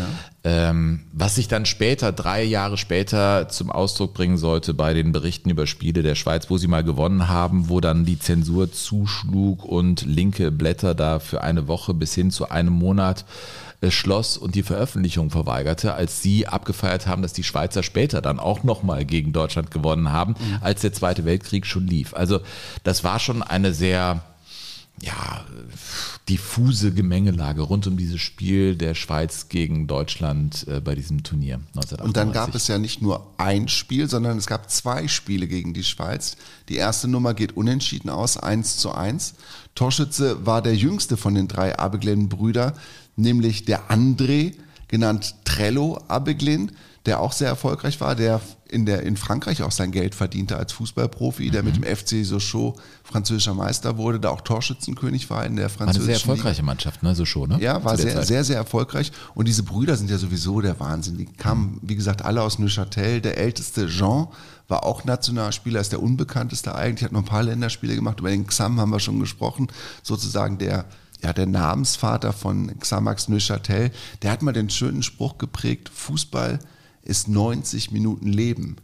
Ähm, 0.44 1.00
was 1.14 1.36
sich 1.36 1.48
dann 1.48 1.64
später, 1.64 2.12
drei 2.12 2.44
Jahre 2.44 2.76
später, 2.76 3.48
zum 3.48 3.70
Ausdruck 3.70 4.12
bringen 4.12 4.36
sollte 4.36 4.74
bei 4.74 4.92
den 4.92 5.12
Berichten 5.12 5.48
über 5.48 5.66
Spiele 5.66 6.02
der 6.02 6.14
Schweiz, 6.14 6.50
wo 6.50 6.58
sie 6.58 6.66
mal 6.66 6.84
gewonnen 6.84 7.28
haben, 7.28 7.70
wo 7.70 7.80
dann 7.80 8.04
die 8.04 8.18
Zensur 8.18 8.70
zuschlug 8.70 9.64
und 9.64 10.02
linke 10.02 10.50
Blätter 10.50 10.94
da 10.94 11.20
für 11.20 11.42
eine 11.42 11.66
Woche 11.66 11.94
bis 11.94 12.14
hin 12.14 12.30
zu 12.30 12.50
einem 12.50 12.74
Monat 12.74 13.24
schloss 13.88 14.36
und 14.36 14.54
die 14.54 14.62
Veröffentlichung 14.62 15.30
verweigerte, 15.30 15.94
als 15.94 16.20
sie 16.22 16.46
abgefeiert 16.46 17.06
haben, 17.06 17.22
dass 17.22 17.32
die 17.32 17.44
Schweizer 17.44 17.82
später 17.82 18.20
dann 18.20 18.38
auch 18.38 18.62
nochmal 18.62 19.06
gegen 19.06 19.32
Deutschland 19.32 19.70
gewonnen 19.70 20.12
haben, 20.12 20.34
als 20.60 20.82
der 20.82 20.92
Zweite 20.92 21.24
Weltkrieg 21.24 21.64
schon 21.64 21.86
lief. 21.86 22.12
Also 22.12 22.40
das 22.84 23.04
war 23.04 23.18
schon 23.18 23.42
eine 23.42 23.72
sehr 23.72 24.22
ja, 25.02 25.44
diffuse 26.28 26.92
Gemengelage 26.92 27.62
rund 27.62 27.86
um 27.86 27.96
dieses 27.96 28.20
Spiel 28.20 28.76
der 28.76 28.94
Schweiz 28.94 29.48
gegen 29.48 29.86
Deutschland 29.86 30.66
äh, 30.68 30.80
bei 30.80 30.94
diesem 30.94 31.22
Turnier 31.22 31.54
1998. 31.74 32.04
Und 32.04 32.16
dann 32.16 32.32
gab 32.32 32.54
es 32.54 32.68
ja 32.68 32.78
nicht 32.78 33.00
nur 33.00 33.26
ein 33.38 33.68
Spiel, 33.68 34.08
sondern 34.08 34.36
es 34.36 34.46
gab 34.46 34.70
zwei 34.70 35.08
Spiele 35.08 35.48
gegen 35.48 35.72
die 35.72 35.84
Schweiz. 35.84 36.36
Die 36.68 36.76
erste 36.76 37.08
Nummer 37.08 37.32
geht 37.32 37.56
unentschieden 37.56 38.10
aus, 38.10 38.36
1 38.36 38.76
zu 38.76 38.92
1. 38.92 39.34
Torschütze 39.74 40.44
war 40.44 40.60
der 40.60 40.76
jüngste 40.76 41.16
von 41.16 41.34
den 41.34 41.48
drei 41.48 41.78
Abeglen-Brüder, 41.78 42.74
nämlich 43.16 43.64
der 43.64 43.90
André, 43.90 44.54
genannt 44.88 45.34
Trello 45.44 46.02
Abeglin, 46.08 46.72
der 47.06 47.20
auch 47.20 47.32
sehr 47.32 47.48
erfolgreich 47.48 48.00
war, 48.00 48.14
der 48.14 48.40
in, 48.68 48.86
der 48.86 49.02
in 49.02 49.16
Frankreich 49.16 49.62
auch 49.62 49.72
sein 49.72 49.90
Geld 49.90 50.14
verdiente 50.14 50.56
als 50.56 50.72
Fußballprofi, 50.72 51.50
der 51.50 51.62
mit 51.62 51.76
dem 51.76 51.82
FC 51.82 52.24
Sochaux 52.24 52.78
französischer 53.02 53.54
Meister 53.54 53.96
wurde, 53.96 54.20
da 54.20 54.28
auch 54.30 54.42
Torschützenkönig 54.42 55.28
war 55.30 55.44
in 55.44 55.56
der 55.56 55.64
War 55.64 55.70
eine 55.70 55.94
französischen 55.94 56.06
sehr 56.06 56.14
Liga. 56.16 56.30
erfolgreiche 56.30 56.62
Mannschaft, 56.62 57.02
ne? 57.02 57.14
So 57.14 57.24
schon, 57.24 57.50
ne? 57.50 57.58
Ja, 57.60 57.82
war 57.84 57.96
sehr, 57.96 58.14
Zeit. 58.14 58.26
sehr, 58.26 58.44
sehr 58.44 58.56
erfolgreich. 58.56 59.12
Und 59.34 59.48
diese 59.48 59.62
Brüder 59.62 59.96
sind 59.96 60.10
ja 60.10 60.18
sowieso 60.18 60.60
der 60.60 60.78
Wahnsinn. 60.78 61.16
Die 61.16 61.24
kamen, 61.26 61.80
wie 61.82 61.96
gesagt, 61.96 62.22
alle 62.22 62.42
aus 62.42 62.58
Neuchâtel. 62.58 63.20
Der 63.20 63.38
älteste 63.38 63.88
Jean 63.88 64.28
war 64.68 64.84
auch 64.84 65.04
Nationalspieler, 65.04 65.80
ist 65.80 65.92
der 65.92 66.02
unbekannteste 66.02 66.74
eigentlich, 66.74 67.04
hat 67.04 67.12
noch 67.12 67.20
ein 67.20 67.26
paar 67.26 67.42
Länderspiele 67.42 67.96
gemacht. 67.96 68.20
Über 68.20 68.30
den 68.30 68.46
Xam 68.46 68.78
haben 68.78 68.90
wir 68.90 69.00
schon 69.00 69.18
gesprochen. 69.18 69.68
Sozusagen 70.02 70.58
der, 70.58 70.84
ja, 71.22 71.32
der 71.32 71.46
Namensvater 71.46 72.32
von 72.32 72.78
Xamax 72.78 73.28
Neuchâtel. 73.28 73.90
Der 74.22 74.32
hat 74.32 74.42
mal 74.42 74.52
den 74.52 74.70
schönen 74.70 75.02
Spruch 75.02 75.38
geprägt, 75.38 75.88
Fußball 75.88 76.58
ist 77.02 77.28
90 77.28 77.90
Minuten 77.92 78.26
Leben. 78.26 78.76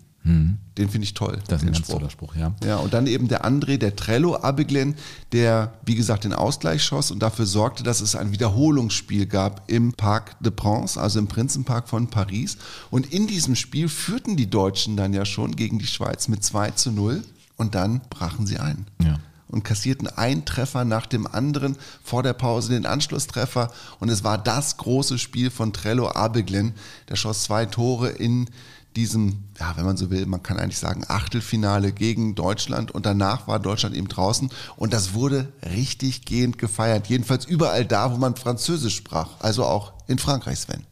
Den 0.76 0.88
finde 0.88 1.04
ich 1.04 1.14
toll. 1.14 1.38
Das 1.46 1.62
ist 1.62 1.68
ein 1.68 1.72
den 1.72 1.74
ganz 1.74 1.86
toller 1.86 2.10
Spruch, 2.10 2.34
ja. 2.34 2.52
ja, 2.64 2.76
und 2.78 2.92
dann 2.92 3.06
eben 3.06 3.28
der 3.28 3.44
André, 3.44 3.78
der 3.78 3.94
Trello 3.94 4.36
Abeglen, 4.36 4.96
der, 5.30 5.74
wie 5.84 5.94
gesagt, 5.94 6.24
den 6.24 6.32
Ausgleich 6.32 6.82
schoss 6.82 7.12
und 7.12 7.20
dafür 7.20 7.46
sorgte, 7.46 7.84
dass 7.84 8.00
es 8.00 8.16
ein 8.16 8.32
Wiederholungsspiel 8.32 9.26
gab 9.26 9.70
im 9.70 9.92
Parc 9.92 10.36
de 10.42 10.50
Prince, 10.50 11.00
also 11.00 11.20
im 11.20 11.28
Prinzenpark 11.28 11.88
von 11.88 12.08
Paris. 12.08 12.58
Und 12.90 13.12
in 13.12 13.28
diesem 13.28 13.54
Spiel 13.54 13.88
führten 13.88 14.36
die 14.36 14.50
Deutschen 14.50 14.96
dann 14.96 15.12
ja 15.14 15.24
schon 15.24 15.54
gegen 15.54 15.78
die 15.78 15.86
Schweiz 15.86 16.26
mit 16.26 16.42
2 16.42 16.72
zu 16.72 16.90
0 16.90 17.22
und 17.56 17.76
dann 17.76 18.00
brachen 18.10 18.46
sie 18.46 18.58
ein. 18.58 18.86
Ja. 19.02 19.20
Und 19.48 19.62
kassierten 19.62 20.09
einen 20.09 20.44
Treffer 20.44 20.85
nach 20.85 21.06
dem 21.06 21.27
anderen 21.27 21.77
vor 22.02 22.23
der 22.23 22.32
Pause 22.32 22.70
den 22.70 22.86
Anschlusstreffer. 22.86 23.70
Und 24.01 24.09
es 24.09 24.24
war 24.24 24.39
das 24.39 24.77
große 24.77 25.18
Spiel 25.18 25.51
von 25.51 25.73
Trello 25.73 26.09
Abeglen. 26.09 26.74
Der 27.09 27.16
schoss 27.16 27.44
zwei 27.44 27.66
Tore 27.66 28.09
in 28.09 28.48
diesem, 28.97 29.44
ja, 29.60 29.77
wenn 29.77 29.85
man 29.85 29.97
so 29.97 30.10
will, 30.10 30.27
man 30.27 30.43
kann 30.43 30.59
eigentlich 30.59 30.78
sagen, 30.78 31.05
Achtelfinale 31.06 31.93
gegen 31.93 32.35
Deutschland 32.35 32.90
und 32.90 33.05
danach 33.05 33.47
war 33.47 33.59
Deutschland 33.59 33.94
eben 33.94 34.09
draußen 34.09 34.51
und 34.77 34.94
das 34.94 35.12
wurde 35.12 35.52
richtig 35.74 36.24
gehend 36.24 36.56
gefeiert. 36.56 37.06
Jedenfalls 37.06 37.44
überall 37.44 37.85
da, 37.85 38.10
wo 38.10 38.16
man 38.16 38.36
Französisch 38.36 38.97
sprach, 38.97 39.28
also 39.40 39.66
auch 39.66 39.93
in 40.06 40.18
Frankreich, 40.18 40.60
Sven. 40.60 40.86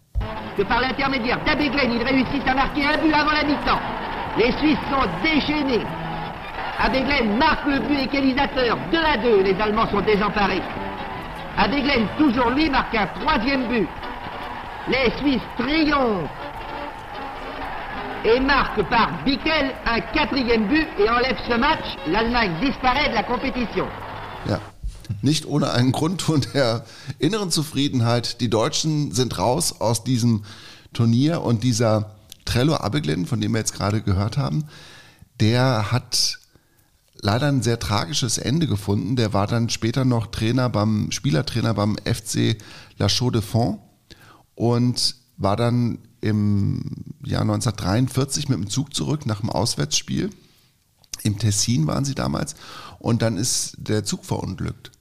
que 0.57 0.63
par 0.63 0.81
l'intermédiaire 0.81 1.43
d'Abeglen, 1.45 1.91
ils 1.93 2.03
réussissent 2.03 2.47
à 2.47 2.55
marquer 2.55 2.85
un 2.87 2.99
but 2.99 3.13
avant 3.13 3.33
la 3.33 3.45
mi-temps. 3.45 3.81
Les 4.39 4.53
Suisses 4.59 4.79
sont 4.91 5.07
déchaînés. 5.23 5.85
Abeglen 6.79 7.39
marque 7.39 7.67
le 7.67 7.79
but 7.81 7.99
égalisateur 7.99 8.79
2 8.91 8.99
à 8.99 9.17
2. 9.19 9.43
Les 9.43 9.61
Allemands 9.61 9.89
sont 9.91 10.01
désemparés. 10.01 10.63
Abeglen, 11.57 12.07
toujours 12.19 12.51
lui, 12.51 12.69
marque 12.69 12.95
un 12.95 13.07
troisième 13.21 13.69
but. 13.69 13.89
Les 14.89 15.11
Suisses 15.19 15.41
triomphent 15.57 16.29
et 18.25 18.41
marque 18.41 18.83
par 18.89 19.11
Bickel 19.25 19.73
un 19.87 20.01
quatrième 20.01 20.67
but 20.67 20.87
et 20.99 21.09
enlève 21.09 21.37
ce 21.49 21.57
match. 21.57 21.85
L'Allemagne 22.09 22.53
disparaît 22.61 23.09
de 23.11 23.15
la 23.15 23.23
compétition. 23.23 23.87
Ja. 24.49 24.61
Nicht 25.23 25.47
ohne 25.47 25.71
einen 25.71 25.93
Grundton 25.93 26.41
der 26.55 26.85
inneren 27.19 27.51
Zufriedenheit. 27.51 28.41
Die 28.41 28.49
Deutschen 28.49 29.13
sind 29.13 29.39
raus 29.39 29.81
aus 29.81 30.03
diesem 30.03 30.45
Turnier 30.93 31.43
und 31.43 31.63
dieser 31.63 32.15
Trello 32.45 32.75
Abeglen, 32.75 33.27
von 33.27 33.41
dem 33.41 33.53
wir 33.53 33.59
jetzt 33.59 33.75
gerade 33.75 34.01
gehört 34.01 34.39
haben, 34.39 34.65
der 35.41 35.93
hat 35.93 36.39
leider 37.25 37.49
ein 37.49 37.63
sehr 37.63 37.79
tragisches 37.79 38.37
Ende 38.37 38.67
gefunden. 38.67 39.17
Der 39.17 39.33
war 39.33 39.47
dann 39.47 39.71
später 39.71 40.05
noch 40.05 40.27
Trainer 40.27 40.69
beim 40.69 41.11
Spielertrainer 41.11 41.73
beim 41.73 41.97
FC 42.05 42.59
La 42.99 43.09
Chaux 43.09 43.33
de 43.33 43.41
Fonds 43.41 43.81
und 44.55 45.17
war 45.39 45.57
dann 45.57 45.99
im 46.21 46.83
Jahr 47.25 47.41
1943 47.41 48.51
mit 48.51 48.59
dem 48.59 48.69
Zug 48.69 48.95
zurück 48.95 49.25
nach 49.25 49.41
dem 49.41 49.51
Auswärtsspiel. 49.51 50.31
Im 51.23 51.39
Tessin 51.39 51.87
waren 51.87 52.05
sie 52.05 52.15
damals 52.15 52.57
und 52.99 53.23
dann 53.23 53.39
ist 53.39 53.77
der 53.79 54.05
Zug 54.05 54.27
verunglückt. 54.27 54.93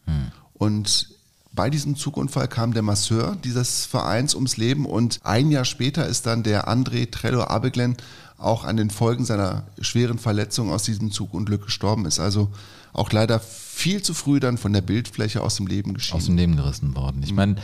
Und 0.54 1.10
bei 1.52 1.70
diesem 1.70 1.98
Zugunfall 1.98 2.48
kam 2.48 2.74
der 2.74 2.84
Masseur 2.84 3.36
dieses 3.44 3.86
Vereins 3.86 4.34
ums 4.34 4.56
Leben 4.56 4.86
und 4.86 5.20
ein 5.24 5.52
Jahr 5.52 5.66
später 5.66 6.08
ist 6.08 6.26
dann 6.26 6.42
der 6.42 6.70
André 6.70 7.12
Trello 7.12 7.44
Abeglen 7.44 7.98
auch 8.44 8.64
an 8.64 8.78
den 8.78 8.90
Folgen 8.90 9.26
seiner 9.26 9.64
schweren 9.80 10.20
Verletzung 10.20 10.72
aus 10.72 10.84
diesem 10.84 11.12
Zugunglück 11.12 11.66
gestorben 11.66 12.06
ist. 12.06 12.20
Also 12.20 12.50
auch 12.94 13.12
leider 13.12 13.40
viel 13.40 14.02
zu 14.02 14.14
früh 14.14 14.40
dann 14.40 14.58
von 14.58 14.74
der 14.74 14.82
Bildfläche 14.82 15.42
aus 15.42 15.56
dem 15.56 15.68
Leben 15.68 15.94
geschieden. 15.94 16.18
aus 16.18 16.26
dem 16.26 16.38
Leben 16.38 16.56
gerissen 16.56 16.96
worden. 16.96 17.22
Ich 17.24 17.34
meine, 17.34 17.56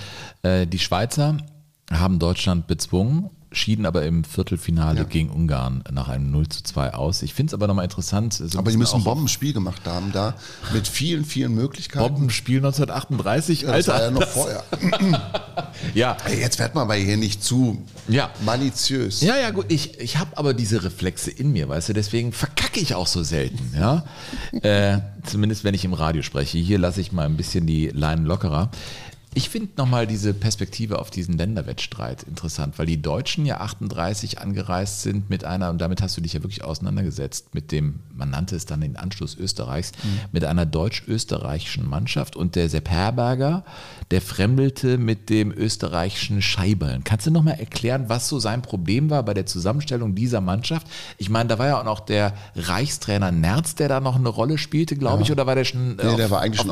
äh, 0.42 0.66
die 0.66 0.80
Schweizer 0.80 1.38
haben 1.92 2.20
Deutschland 2.20 2.68
bezwungen, 2.68 3.30
schieden 3.52 3.86
aber 3.86 4.06
im 4.06 4.24
Viertelfinale 4.24 5.00
Ja. 5.00 5.04
gegen 5.06 5.30
Ungarn 5.32 5.84
nach 5.92 6.08
einem 6.08 6.30
0 6.32 6.48
zu 6.50 6.62
2 6.64 6.94
aus. 6.94 7.24
Ich 7.24 7.34
finde 7.34 7.50
es 7.50 7.54
aber 7.56 7.68
nochmal 7.68 7.86
interessant. 7.86 8.34
so 8.34 8.60
Aber 8.60 8.70
die 8.72 8.78
müssen 8.78 8.98
ein 8.98 9.04
Bombenspiel 9.04 9.54
gemacht 9.54 9.82
haben 9.86 10.12
da 10.12 10.36
mit 10.74 10.88
vielen, 10.88 11.26
vielen 11.26 11.56
Möglichkeiten. 11.56 12.14
Bombenspiel 12.14 12.58
1938, 12.58 13.62
Ja, 13.62 13.76
das 13.76 13.90
Alter. 13.90 13.94
war 13.94 14.02
ja 14.06 14.12
noch 14.12 14.20
das- 14.20 14.30
vorher. 14.34 14.64
Ja, 15.96 16.18
Jetzt 16.40 16.60
wird 16.60 16.76
man 16.76 16.84
aber 16.84 16.96
hier 16.96 17.18
nicht 17.18 17.44
zu 17.44 17.84
Ja. 18.08 18.30
maliziös. 18.46 19.22
Ja, 19.22 19.36
ja, 19.38 19.50
gut, 19.50 19.66
ich, 19.70 20.00
ich 20.00 20.18
habe 20.18 20.38
aber 20.38 20.54
diese 20.54 20.84
Reflexe 20.84 21.32
in 21.32 21.52
mir, 21.52 21.68
weißt 21.70 21.90
du, 21.90 21.94
deswegen 21.94 22.32
verkacke 22.34 22.80
ich 22.80 22.94
auch 22.96 23.08
so 23.08 23.24
selten, 23.24 23.74
ja. 23.76 24.04
äh, 24.62 25.00
zumindest 25.26 25.64
wenn 25.64 25.74
ich 25.74 25.86
im 25.86 25.94
Radio 25.94 26.22
spreche. 26.22 26.58
Hier 26.60 26.78
lasse 26.78 27.02
ich 27.02 27.12
mal 27.12 27.26
ein 27.26 27.38
bisschen 27.38 27.66
die 27.66 27.88
Leinen 27.88 28.26
lockerer. 28.26 28.70
Ich 29.36 29.50
finde 29.50 29.70
nochmal 29.78 30.08
diese 30.08 30.34
Perspektive 30.34 30.98
auf 30.98 31.12
diesen 31.12 31.38
Länderwettstreit 31.38 32.24
interessant, 32.24 32.80
weil 32.80 32.88
die 32.88 33.00
Deutschen 33.00 33.46
ja 33.46 33.60
38 33.60 34.40
angereist 34.40 35.04
sind 35.04 35.30
mit 35.30 35.44
einer, 35.44 35.70
und 35.70 35.80
damit 35.80 36.02
hast 36.02 36.18
du 36.18 36.22
dich 36.22 36.34
ja 36.34 36.42
wirklich 36.42 36.64
auseinandergesetzt, 36.64 37.54
mit 37.54 37.72
dem, 37.72 38.00
man 38.16 38.32
nannte 38.32 38.56
es 38.56 38.66
dann 38.66 38.82
den 38.82 38.98
Anschluss 38.98 39.38
Österreichs, 39.38 39.92
mit 40.32 40.44
einer 40.46 40.66
deutsch-österreichischen 40.66 41.88
Mannschaft 41.88 42.36
und 42.36 42.56
der 42.56 42.70
Sepp 42.70 42.90
Herberger, 42.90 43.64
der 44.10 44.22
fremdelte 44.22 44.98
mit 44.98 45.30
dem 45.30 45.52
österreichischen 45.52 46.42
Scheibeln. 46.42 47.04
Kannst 47.04 47.28
du 47.28 47.32
nochmal 47.32 47.60
erklären, 47.60 48.06
was 48.08 48.28
so 48.28 48.40
sein 48.40 48.64
Problem 48.64 49.12
war 49.12 49.22
bei 49.22 49.36
der 49.36 49.46
Zusammenstellung 49.46 50.16
dieser 50.16 50.42
Mannschaft? 50.42 50.88
Ich 51.20 51.30
meine, 51.30 51.50
da 51.50 51.60
war 51.60 51.68
ja 51.68 51.80
auch 51.80 51.86
noch 51.86 52.00
der 52.00 52.34
Reichstrainer 52.56 53.32
Nerz, 53.32 53.76
der 53.76 53.90
da 53.90 54.00
noch 54.00 54.16
eine 54.16 54.30
Rolle 54.30 54.58
spielte, 54.58 54.96
glaube 54.96 55.22
ich, 55.22 55.32
oder 55.32 55.46
war 55.46 55.54
der 55.54 55.66
schon 55.66 56.00
äh, 56.00 56.04
Nee, 56.04 56.10
auf, 56.10 56.16
der 56.16 56.32
war 56.32 56.42
eigentlich 56.42 56.62
schon 56.62 56.72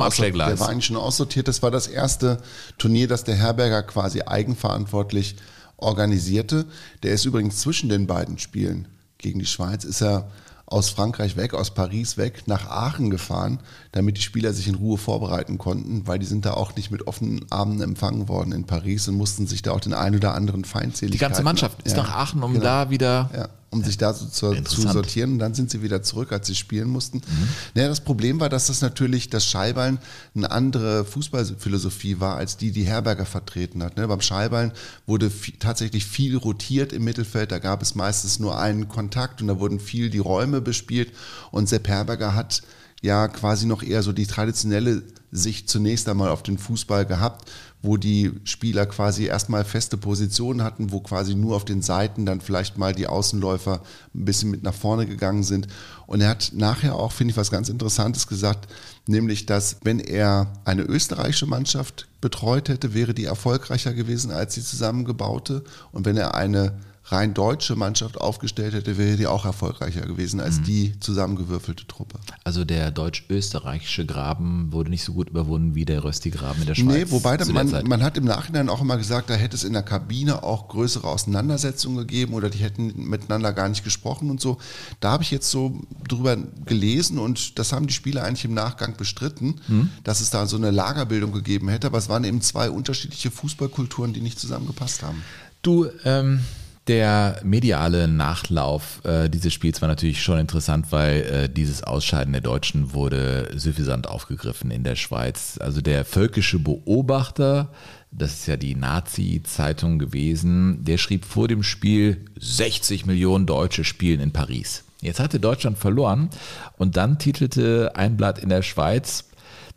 der 0.49 0.59
war 0.59 0.69
eigentlich 0.69 0.85
schon 0.85 0.97
aussortiert. 0.97 1.47
Das 1.47 1.61
war 1.61 1.69
das 1.69 1.85
erste 1.85 2.39
Turnier, 2.77 3.07
das 3.07 3.23
der 3.23 3.35
Herberger 3.35 3.83
quasi 3.83 4.21
eigenverantwortlich 4.21 5.35
organisierte. 5.77 6.65
Der 7.03 7.11
ist 7.13 7.25
übrigens 7.25 7.57
zwischen 7.57 7.89
den 7.89 8.07
beiden 8.07 8.37
Spielen 8.39 8.87
gegen 9.17 9.39
die 9.39 9.45
Schweiz, 9.45 9.83
ist 9.83 10.01
er 10.01 10.29
aus 10.67 10.89
Frankreich 10.89 11.37
weg, 11.37 11.53
aus 11.53 11.73
Paris 11.73 12.17
weg, 12.17 12.43
nach 12.45 12.69
Aachen 12.69 13.09
gefahren, 13.09 13.59
damit 13.93 14.17
die 14.17 14.21
Spieler 14.21 14.51
sich 14.51 14.67
in 14.67 14.75
Ruhe 14.75 14.97
vorbereiten 14.97 15.57
konnten, 15.57 16.05
weil 16.07 16.19
die 16.19 16.25
sind 16.25 16.45
da 16.45 16.55
auch 16.55 16.75
nicht 16.75 16.91
mit 16.91 17.07
offenen 17.07 17.45
Armen 17.49 17.81
empfangen 17.81 18.27
worden 18.27 18.51
in 18.51 18.65
Paris 18.65 19.07
und 19.07 19.15
mussten 19.15 19.47
sich 19.47 19.61
da 19.61 19.71
auch 19.71 19.79
den 19.79 19.93
ein 19.93 20.13
oder 20.13 20.33
anderen 20.33 20.63
die 20.63 20.69
Feindseligkeiten... 20.69 21.31
ganze 21.31 21.43
Mannschaft 21.43 21.83
ist 21.83 21.95
Ja, 21.95 22.03
nach 22.03 22.13
Aachen, 22.13 22.43
um 22.43 22.51
genau. 22.51 22.65
da 22.65 22.89
wieder 22.89 23.29
Ja, 23.33 23.47
um 23.69 23.83
sich 23.83 23.97
da 23.97 24.13
so 24.13 24.25
zu, 24.27 24.53
zu 24.63 24.81
sortieren 24.93 25.33
und 25.33 25.39
dann 25.39 25.53
sind 25.53 25.69
sie 25.69 25.81
wieder 25.81 26.01
zurück, 26.01 26.31
als 26.31 26.47
sie 26.47 26.55
spielen 26.55 26.87
mussten. 26.87 27.17
Mhm. 27.17 27.47
Naja, 27.75 27.89
das 27.89 27.99
Problem 27.99 28.39
war, 28.39 28.47
dass 28.47 28.67
das 28.67 28.81
natürlich 28.81 29.29
das 29.29 29.45
Scheiballen 29.45 29.99
eine 30.35 30.49
andere 30.51 31.03
Fußballphilosophie 31.03 32.19
war, 32.19 32.37
als 32.37 32.57
die, 32.57 32.71
die 32.71 32.83
Herberger 32.83 33.25
vertreten 33.25 33.83
hat. 33.83 33.97
Ne? 33.97 34.07
Beim 34.07 34.21
Scheiballen 34.21 34.71
wurde 35.05 35.27
vi- 35.29 35.59
tatsächlich 35.59 36.05
viel 36.05 36.37
rotiert 36.37 36.93
im 36.93 37.03
Mittelfeld, 37.03 37.51
da 37.51 37.59
gab 37.59 37.81
es 37.81 37.93
meistens 37.95 38.39
nur 38.39 38.57
einen 38.57 38.87
Kontakt 38.87 39.41
und 39.41 39.47
da 39.49 39.59
wurden 39.59 39.79
viel 39.79 40.09
die 40.09 40.19
Räume 40.19 40.61
bespielt 40.61 41.11
und 41.51 41.67
Sepp 41.67 41.87
Herberger 41.87 42.35
hat 42.35 42.61
ja 43.01 43.27
quasi 43.27 43.65
noch 43.67 43.83
eher 43.83 44.01
so 44.01 44.11
die 44.11 44.25
traditionelle 44.25 45.03
Sicht 45.31 45.69
zunächst 45.69 46.07
einmal 46.09 46.29
auf 46.29 46.41
den 46.41 46.57
Fußball 46.57 47.05
gehabt, 47.05 47.51
wo 47.81 47.95
die 47.95 48.31
Spieler 48.43 48.85
quasi 48.87 49.25
erstmal 49.25 49.63
feste 49.63 49.97
Positionen 49.97 50.63
hatten, 50.63 50.91
wo 50.91 50.99
quasi 50.99 51.35
nur 51.35 51.55
auf 51.55 51.63
den 51.63 51.81
Seiten 51.81 52.25
dann 52.25 52.41
vielleicht 52.41 52.77
mal 52.77 52.93
die 52.93 53.07
Außenläufer 53.07 53.81
ein 54.15 54.25
bisschen 54.25 54.49
mit 54.49 54.63
nach 54.63 54.73
vorne 54.73 55.05
gegangen 55.05 55.43
sind. 55.43 55.67
Und 56.07 56.21
er 56.21 56.29
hat 56.29 56.51
nachher 56.53 56.95
auch, 56.95 57.11
finde 57.11 57.31
ich, 57.31 57.37
was 57.37 57.51
ganz 57.51 57.69
Interessantes 57.69 58.27
gesagt, 58.27 58.67
nämlich, 59.05 59.45
dass 59.45 59.77
wenn 59.83 59.99
er 59.99 60.53
eine 60.65 60.83
österreichische 60.83 61.45
Mannschaft 61.45 62.07
betreut 62.19 62.69
hätte, 62.69 62.93
wäre 62.95 63.13
die 63.13 63.25
erfolgreicher 63.25 63.93
gewesen 63.93 64.31
als 64.31 64.55
die 64.55 64.63
zusammengebaute. 64.63 65.63
Und 65.91 66.05
wenn 66.05 66.17
er 66.17 66.33
eine 66.33 66.79
rein 67.09 67.33
deutsche 67.33 67.75
Mannschaft 67.75 68.19
aufgestellt 68.19 68.73
hätte, 68.73 68.97
wäre 68.97 69.15
die 69.15 69.27
auch 69.27 69.45
erfolgreicher 69.45 70.01
gewesen 70.01 70.39
als 70.39 70.61
die 70.61 70.99
zusammengewürfelte 70.99 71.87
Truppe. 71.87 72.19
Also 72.43 72.65
der 72.65 72.91
deutsch-österreichische 72.91 74.05
Graben 74.05 74.71
wurde 74.73 74.89
nicht 74.89 75.03
so 75.03 75.13
gut 75.13 75.29
überwunden 75.29 75.75
wie 75.75 75.85
der 75.85 76.03
Röstigraben 76.03 76.61
in 76.61 76.67
der 76.67 76.75
Schweiz. 76.75 76.85
Nee, 76.85 77.05
wobei 77.11 77.37
man, 77.45 77.87
man 77.87 78.03
hat 78.03 78.17
im 78.17 78.25
Nachhinein 78.25 78.67
auch 78.69 78.81
immer 78.81 78.97
gesagt, 78.97 79.29
da 79.29 79.35
hätte 79.35 79.55
es 79.55 79.63
in 79.63 79.73
der 79.73 79.83
Kabine 79.83 80.43
auch 80.43 80.67
größere 80.67 81.07
Auseinandersetzungen 81.07 81.97
gegeben 81.97 82.33
oder 82.33 82.49
die 82.49 82.59
hätten 82.59 83.09
miteinander 83.09 83.53
gar 83.53 83.69
nicht 83.69 83.83
gesprochen 83.83 84.29
und 84.29 84.41
so. 84.41 84.57
Da 84.99 85.11
habe 85.11 85.23
ich 85.23 85.31
jetzt 85.31 85.49
so 85.49 85.79
drüber 86.07 86.37
gelesen 86.65 87.19
und 87.19 87.57
das 87.57 87.71
haben 87.71 87.87
die 87.87 87.93
Spieler 87.93 88.23
eigentlich 88.23 88.45
im 88.45 88.53
Nachgang 88.53 88.95
bestritten, 88.97 89.61
Hm. 89.67 89.89
dass 90.03 90.21
es 90.21 90.29
da 90.29 90.45
so 90.45 90.57
eine 90.57 90.71
Lagerbildung 90.71 91.31
gegeben 91.31 91.69
hätte, 91.69 91.87
aber 91.87 91.97
es 91.97 92.09
waren 92.09 92.23
eben 92.23 92.41
zwei 92.41 92.69
unterschiedliche 92.69 93.31
Fußballkulturen, 93.31 94.13
die 94.13 94.21
nicht 94.21 94.39
zusammengepasst 94.39 95.03
haben. 95.03 95.23
Du, 95.61 95.87
ähm, 96.05 96.41
der 96.87 97.39
mediale 97.43 98.07
Nachlauf 98.07 99.03
äh, 99.03 99.29
dieses 99.29 99.53
Spiels 99.53 99.81
war 99.81 99.89
natürlich 99.89 100.21
schon 100.21 100.39
interessant, 100.39 100.91
weil 100.91 101.21
äh, 101.21 101.49
dieses 101.49 101.83
Ausscheiden 101.83 102.33
der 102.33 102.41
Deutschen 102.41 102.93
wurde 102.93 103.51
suffisant 103.55 104.07
aufgegriffen 104.07 104.71
in 104.71 104.83
der 104.83 104.95
Schweiz. 104.95 105.57
Also 105.59 105.81
der 105.81 106.05
völkische 106.05 106.59
Beobachter, 106.59 107.71
das 108.11 108.33
ist 108.33 108.47
ja 108.47 108.57
die 108.57 108.75
Nazi-Zeitung 108.75 109.99
gewesen, 109.99 110.83
der 110.83 110.97
schrieb 110.97 111.25
vor 111.25 111.47
dem 111.47 111.63
Spiel, 111.63 112.25
60 112.39 113.05
Millionen 113.05 113.45
Deutsche 113.45 113.83
spielen 113.83 114.19
in 114.19 114.31
Paris. 114.31 114.83
Jetzt 115.01 115.19
hatte 115.19 115.39
Deutschland 115.39 115.77
verloren 115.77 116.29
und 116.77 116.97
dann 116.97 117.19
titelte 117.19 117.91
ein 117.95 118.17
Blatt 118.17 118.39
in 118.39 118.49
der 118.49 118.63
Schweiz, 118.63 119.25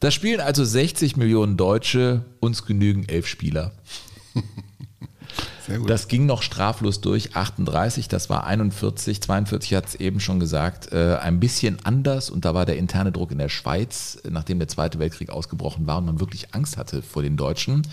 da 0.01 0.11
spielen 0.11 0.41
also 0.41 0.65
60 0.65 1.19
Millionen 1.19 1.59
Deutsche, 1.59 2.25
uns 2.41 2.65
genügen 2.65 3.07
elf 3.07 3.27
Spieler. 3.27 3.73
Das 5.87 6.09
ging 6.09 6.27
noch 6.27 6.43
straflos 6.43 7.01
durch. 7.01 7.37
38, 7.37 8.09
das 8.09 8.29
war 8.29 8.47
41, 8.47 9.21
42 9.21 9.75
hat 9.75 9.87
es 9.87 9.95
eben 9.95 10.21
schon 10.21 10.41
gesagt, 10.41 10.93
äh, 10.93 11.17
ein 11.17 11.41
bisschen 11.41 11.79
anders. 11.85 12.31
Und 12.31 12.45
da 12.45 12.55
war 12.55 12.67
der 12.67 12.77
interne 12.77 13.13
Druck 13.13 13.31
in 13.31 13.39
der 13.39 13.49
Schweiz, 13.49 14.19
äh, 14.25 14.31
nachdem 14.31 14.59
der 14.59 14.69
Zweite 14.69 14.99
Weltkrieg 14.99 15.31
ausgebrochen 15.31 15.87
war 15.87 15.99
und 15.99 16.07
man 16.07 16.21
wirklich 16.21 16.55
Angst 16.55 16.77
hatte 16.77 17.03
vor 17.03 17.23
den 17.23 17.37
Deutschen. 17.37 17.87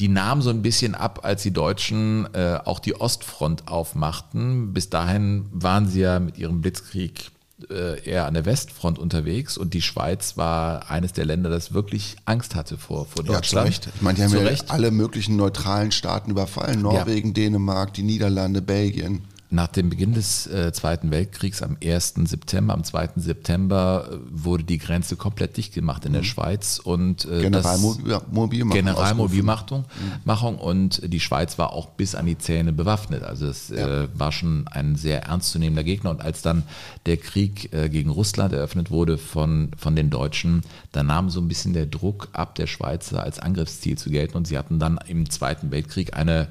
Die 0.00 0.08
nahmen 0.08 0.42
so 0.42 0.50
ein 0.50 0.62
bisschen 0.62 0.94
ab, 0.94 1.20
als 1.22 1.42
die 1.42 1.52
Deutschen 1.52 2.26
äh, 2.34 2.58
auch 2.64 2.80
die 2.80 3.00
Ostfront 3.00 3.68
aufmachten. 3.68 4.72
Bis 4.72 4.90
dahin 4.90 5.46
waren 5.52 5.86
sie 5.88 6.00
ja 6.00 6.18
mit 6.18 6.36
ihrem 6.36 6.62
Blitzkrieg 6.62 7.30
eher 8.04 8.26
an 8.26 8.34
der 8.34 8.44
Westfront 8.44 8.98
unterwegs 8.98 9.56
und 9.56 9.74
die 9.74 9.82
Schweiz 9.82 10.36
war 10.36 10.90
eines 10.90 11.12
der 11.12 11.24
Länder, 11.24 11.50
das 11.50 11.72
wirklich 11.72 12.16
Angst 12.24 12.54
hatte 12.54 12.76
vor, 12.76 13.06
vor 13.06 13.22
Ja, 13.24 13.26
zu 13.28 13.32
Deutschland. 13.32 13.68
Recht. 13.68 13.88
Ich 13.94 14.02
meine, 14.02 14.16
die 14.16 14.22
haben 14.24 14.30
Zu 14.30 14.38
ja 14.38 14.48
Recht. 14.48 14.70
alle 14.70 14.90
möglichen 14.90 15.36
neutralen 15.36 15.92
Staaten 15.92 16.30
überfallen. 16.30 16.82
Norwegen, 16.82 17.32
Dänemark, 17.32 17.94
die 17.94 18.02
Niederlande, 18.02 18.60
Belgien. 18.60 19.22
Nach 19.50 19.68
dem 19.68 19.90
Beginn 19.90 20.14
des 20.14 20.46
äh, 20.46 20.72
Zweiten 20.72 21.10
Weltkriegs 21.10 21.62
am 21.62 21.76
1. 21.82 22.14
September, 22.24 22.74
am 22.74 22.82
2. 22.82 23.10
September 23.16 24.08
äh, 24.10 24.16
wurde 24.30 24.64
die 24.64 24.78
Grenze 24.78 25.16
komplett 25.16 25.56
dicht 25.56 25.74
gemacht 25.74 26.04
in 26.04 26.12
der 26.12 26.22
Schweiz 26.24 26.80
und 26.82 27.24
äh, 27.26 27.42
Generalmobilmachung. 27.42 28.70
Generalmobilmachung 28.70 29.84
Machung 30.24 30.58
und 30.58 31.12
die 31.12 31.20
Schweiz 31.20 31.58
war 31.58 31.72
auch 31.72 31.90
bis 31.90 32.14
an 32.14 32.26
die 32.26 32.38
Zähne 32.38 32.72
bewaffnet. 32.72 33.22
Also 33.22 33.46
es 33.46 33.70
äh, 33.70 34.08
war 34.14 34.32
schon 34.32 34.66
ein 34.68 34.96
sehr 34.96 35.24
ernstzunehmender 35.24 35.84
Gegner. 35.84 36.10
Und 36.10 36.22
als 36.22 36.42
dann 36.42 36.64
der 37.06 37.16
Krieg 37.16 37.72
äh, 37.72 37.88
gegen 37.88 38.10
Russland 38.10 38.52
eröffnet 38.52 38.90
wurde 38.90 39.18
von, 39.18 39.70
von 39.76 39.94
den 39.94 40.10
Deutschen, 40.10 40.62
da 40.92 41.02
nahm 41.02 41.30
so 41.30 41.40
ein 41.40 41.48
bisschen 41.48 41.72
der 41.72 41.86
Druck 41.86 42.28
ab, 42.32 42.54
der 42.54 42.66
Schweizer 42.66 43.22
als 43.22 43.38
Angriffsziel 43.38 43.98
zu 43.98 44.10
gelten. 44.10 44.36
Und 44.36 44.46
sie 44.46 44.58
hatten 44.58 44.78
dann 44.78 44.98
im 45.06 45.28
Zweiten 45.30 45.70
Weltkrieg 45.70 46.16
eine 46.16 46.48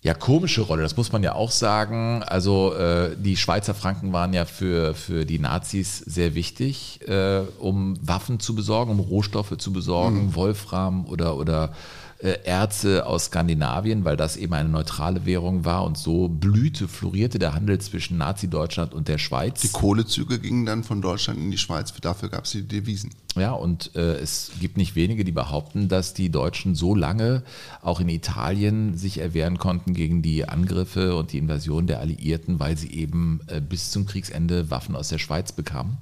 ja, 0.00 0.14
komische 0.14 0.60
Rolle, 0.60 0.82
das 0.82 0.96
muss 0.96 1.10
man 1.10 1.24
ja 1.24 1.34
auch 1.34 1.50
sagen. 1.50 2.22
Also 2.22 2.72
äh, 2.74 3.16
die 3.16 3.36
Schweizer 3.36 3.74
Franken 3.74 4.12
waren 4.12 4.32
ja 4.32 4.44
für, 4.44 4.94
für 4.94 5.24
die 5.26 5.40
Nazis 5.40 5.98
sehr 5.98 6.34
wichtig, 6.36 7.00
äh, 7.08 7.40
um 7.58 7.98
Waffen 8.00 8.38
zu 8.38 8.54
besorgen, 8.54 8.92
um 8.92 9.00
Rohstoffe 9.00 9.56
zu 9.58 9.72
besorgen, 9.72 10.26
Mhm. 10.26 10.34
Wolfram 10.36 11.06
oder, 11.06 11.36
oder 11.36 11.72
Erze 12.20 13.06
aus 13.06 13.26
Skandinavien, 13.26 14.04
weil 14.04 14.16
das 14.16 14.36
eben 14.36 14.52
eine 14.54 14.68
neutrale 14.68 15.24
Währung 15.24 15.64
war 15.64 15.84
und 15.84 15.96
so 15.96 16.28
blühte, 16.28 16.88
florierte 16.88 17.38
der 17.38 17.54
Handel 17.54 17.80
zwischen 17.80 18.18
Nazi-Deutschland 18.18 18.92
und 18.92 19.06
der 19.06 19.18
Schweiz. 19.18 19.60
Die 19.60 19.68
Kohlezüge 19.68 20.40
gingen 20.40 20.66
dann 20.66 20.82
von 20.82 21.00
Deutschland 21.00 21.38
in 21.38 21.50
die 21.52 21.58
Schweiz. 21.58 21.92
Dafür 22.00 22.28
gab 22.28 22.44
es 22.44 22.50
die 22.50 22.66
Devisen. 22.66 23.10
Ja, 23.36 23.52
und 23.52 23.94
äh, 23.94 24.16
es 24.16 24.50
gibt 24.58 24.76
nicht 24.76 24.96
wenige, 24.96 25.24
die 25.24 25.32
behaupten, 25.32 25.88
dass 25.88 26.12
die 26.12 26.30
Deutschen 26.30 26.74
so 26.74 26.94
lange 26.94 27.44
auch 27.82 28.00
in 28.00 28.08
Italien 28.08 28.96
sich 28.96 29.18
erwehren 29.18 29.58
konnten 29.58 29.94
gegen 29.94 30.20
die 30.20 30.48
Angriffe 30.48 31.14
und 31.14 31.32
die 31.32 31.38
Invasion 31.38 31.86
der 31.86 32.00
Alliierten, 32.00 32.58
weil 32.58 32.76
sie 32.76 32.90
eben 32.92 33.40
äh, 33.46 33.60
bis 33.60 33.92
zum 33.92 34.06
Kriegsende 34.06 34.70
Waffen 34.70 34.96
aus 34.96 35.08
der 35.08 35.18
Schweiz 35.18 35.52
bekamen. 35.52 35.98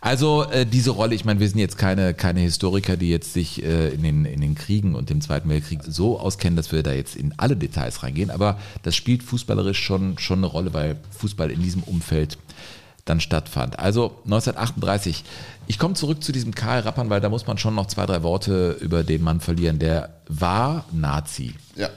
Also 0.00 0.44
äh, 0.44 0.66
diese 0.66 0.90
Rolle, 0.90 1.14
ich 1.14 1.24
meine, 1.24 1.40
wir 1.40 1.48
sind 1.48 1.58
jetzt 1.58 1.78
keine, 1.78 2.14
keine 2.14 2.40
Historiker, 2.40 2.96
die 2.96 3.10
jetzt 3.10 3.32
sich 3.32 3.62
äh, 3.62 3.88
in, 3.88 4.02
den, 4.02 4.24
in 4.24 4.40
den 4.40 4.54
Kriegen 4.54 4.94
und 4.94 5.10
dem 5.10 5.20
Zweiten 5.20 5.48
Weltkrieg 5.48 5.80
so 5.86 6.18
auskennen, 6.18 6.56
dass 6.56 6.72
wir 6.72 6.82
da 6.82 6.92
jetzt 6.92 7.16
in 7.16 7.34
alle 7.36 7.56
Details 7.56 8.02
reingehen, 8.02 8.30
aber 8.30 8.58
das 8.82 8.96
spielt 8.96 9.22
fußballerisch 9.22 9.82
schon, 9.82 10.18
schon 10.18 10.38
eine 10.38 10.46
Rolle, 10.46 10.72
weil 10.74 10.96
Fußball 11.18 11.50
in 11.50 11.62
diesem 11.62 11.82
Umfeld 11.82 12.38
dann 13.04 13.20
stattfand. 13.20 13.78
Also 13.78 14.16
1938. 14.24 15.24
Ich 15.66 15.78
komme 15.78 15.94
zurück 15.94 16.22
zu 16.22 16.32
diesem 16.32 16.54
Karl 16.54 16.80
Rappern, 16.80 17.10
weil 17.10 17.20
da 17.20 17.28
muss 17.28 17.46
man 17.46 17.58
schon 17.58 17.74
noch 17.74 17.86
zwei, 17.86 18.06
drei 18.06 18.22
Worte 18.22 18.78
über 18.80 19.04
den 19.04 19.22
Mann 19.22 19.40
verlieren. 19.40 19.78
Der 19.78 20.10
war 20.28 20.84
Nazi, 20.92 21.54
Ja. 21.76 21.88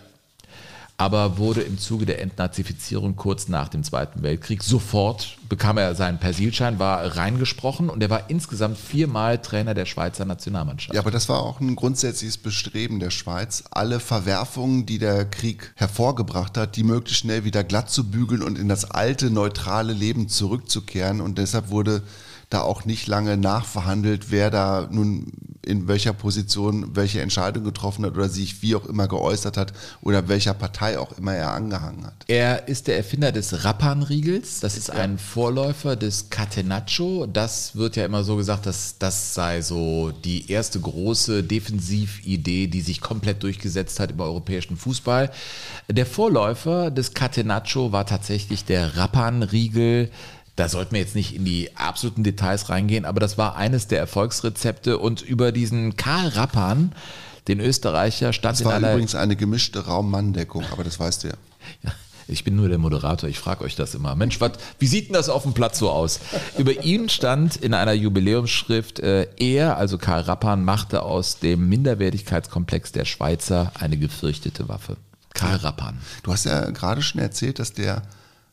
Aber 0.99 1.37
wurde 1.37 1.61
im 1.61 1.77
Zuge 1.77 2.07
der 2.07 2.21
Entnazifizierung 2.21 3.15
kurz 3.15 3.47
nach 3.47 3.69
dem 3.69 3.83
Zweiten 3.83 4.23
Weltkrieg 4.23 4.63
sofort 4.63 5.37
bekam 5.47 5.77
er 5.77 5.93
seinen 5.93 6.17
Persilschein, 6.17 6.79
war 6.79 7.15
reingesprochen 7.15 7.89
und 7.89 8.01
er 8.01 8.09
war 8.09 8.31
insgesamt 8.31 8.79
viermal 8.79 9.37
Trainer 9.37 9.75
der 9.75 9.85
Schweizer 9.85 10.25
Nationalmannschaft. 10.25 10.95
Ja, 10.95 11.01
aber 11.01 11.11
das 11.11 11.29
war 11.29 11.43
auch 11.43 11.59
ein 11.59 11.75
grundsätzliches 11.75 12.39
Bestreben 12.39 12.99
der 12.99 13.11
Schweiz, 13.11 13.63
alle 13.69 13.99
Verwerfungen, 13.99 14.87
die 14.87 14.97
der 14.97 15.25
Krieg 15.25 15.71
hervorgebracht 15.75 16.57
hat, 16.57 16.75
die 16.75 16.83
möglichst 16.83 17.21
schnell 17.21 17.43
wieder 17.43 17.63
glatt 17.63 17.91
zu 17.91 18.09
bügeln 18.09 18.41
und 18.41 18.57
in 18.57 18.67
das 18.67 18.89
alte, 18.89 19.29
neutrale 19.29 19.93
Leben 19.93 20.29
zurückzukehren. 20.29 21.21
Und 21.21 21.37
deshalb 21.37 21.69
wurde 21.69 22.01
da 22.49 22.61
auch 22.61 22.85
nicht 22.85 23.07
lange 23.07 23.37
nachverhandelt, 23.37 24.31
wer 24.31 24.49
da 24.49 24.87
nun 24.89 25.31
in 25.67 25.87
welcher 25.87 26.13
Position 26.13 26.95
welche 26.95 27.21
Entscheidung 27.21 27.63
getroffen 27.63 28.05
hat 28.05 28.15
oder 28.15 28.29
sich 28.29 28.61
wie 28.61 28.75
auch 28.75 28.85
immer 28.85 29.07
geäußert 29.07 29.57
hat 29.57 29.73
oder 30.01 30.29
welcher 30.29 30.53
Partei 30.53 30.97
auch 30.97 31.17
immer 31.17 31.33
er 31.33 31.51
angehangen 31.51 32.05
hat. 32.05 32.13
Er 32.27 32.67
ist 32.67 32.87
der 32.87 32.97
Erfinder 32.97 33.31
des 33.31 33.65
Rappan-Riegels. 33.65 34.61
Das 34.61 34.77
ist 34.77 34.89
ein 34.89 35.17
Vorläufer 35.17 35.95
des 35.95 36.29
Catenaccio. 36.29 37.27
Das 37.27 37.75
wird 37.75 37.97
ja 37.97 38.05
immer 38.05 38.23
so 38.23 38.37
gesagt, 38.37 38.65
dass 38.65 38.97
das 38.97 39.33
sei 39.33 39.61
so 39.61 40.11
die 40.23 40.49
erste 40.49 40.79
große 40.79 41.43
Defensividee, 41.43 42.67
die 42.67 42.81
sich 42.81 43.01
komplett 43.01 43.43
durchgesetzt 43.43 43.99
hat 43.99 44.11
über 44.11 44.25
europäischen 44.25 44.77
Fußball. 44.77 45.31
Der 45.89 46.05
Vorläufer 46.05 46.91
des 46.91 47.13
Catenaccio 47.13 47.91
war 47.91 48.05
tatsächlich 48.05 48.63
der 48.63 48.95
Rappan-Riegel. 48.95 50.11
Da 50.57 50.67
sollten 50.67 50.93
wir 50.93 50.99
jetzt 50.99 51.15
nicht 51.15 51.35
in 51.35 51.45
die 51.45 51.69
absoluten 51.77 52.23
Details 52.23 52.69
reingehen, 52.69 53.05
aber 53.05 53.19
das 53.19 53.37
war 53.37 53.55
eines 53.55 53.87
der 53.87 53.99
Erfolgsrezepte. 53.99 54.97
Und 54.97 55.21
über 55.21 55.51
diesen 55.51 55.95
Karl 55.97 56.29
Rappan, 56.29 56.93
den 57.47 57.59
Österreicher, 57.59 58.33
stand 58.33 58.53
Das 58.53 58.61
in 58.61 58.65
war 58.65 58.73
aller 58.73 58.93
übrigens 58.93 59.13
eine 59.13 59.35
gemischte 59.35 59.85
Raum-Mann-Deckung, 59.85 60.65
aber 60.71 60.83
das 60.83 60.99
weißt 60.99 61.23
du 61.23 61.27
ja. 61.27 61.33
ja, 61.83 61.91
ich 62.27 62.43
bin 62.43 62.55
nur 62.55 62.69
der 62.69 62.79
Moderator, 62.79 63.29
ich 63.29 63.37
frage 63.37 63.63
euch 63.63 63.75
das 63.75 63.93
immer. 63.93 64.15
Mensch, 64.15 64.41
wat, 64.41 64.57
wie 64.79 64.87
sieht 64.87 65.09
denn 65.09 65.13
das 65.13 65.29
auf 65.29 65.43
dem 65.43 65.53
Platz 65.53 65.77
so 65.77 65.91
aus? 65.91 66.21
Über 66.57 66.83
ihn 66.83 67.07
stand 67.07 67.57
in 67.57 67.75
einer 67.75 67.93
Jubiläumsschrift, 67.93 68.99
äh, 68.99 69.27
er, 69.37 69.77
also 69.77 69.99
Karl 69.99 70.21
Rappan, 70.21 70.65
machte 70.65 71.03
aus 71.03 71.37
dem 71.37 71.69
Minderwertigkeitskomplex 71.69 72.93
der 72.93 73.05
Schweizer 73.05 73.73
eine 73.79 73.97
gefürchtete 73.97 74.67
Waffe. 74.67 74.97
Karl 75.35 75.57
Rappan. 75.57 75.99
Du 76.23 76.31
hast 76.31 76.45
ja 76.45 76.71
gerade 76.71 77.03
schon 77.03 77.21
erzählt, 77.21 77.59
dass 77.59 77.73
der 77.73 78.01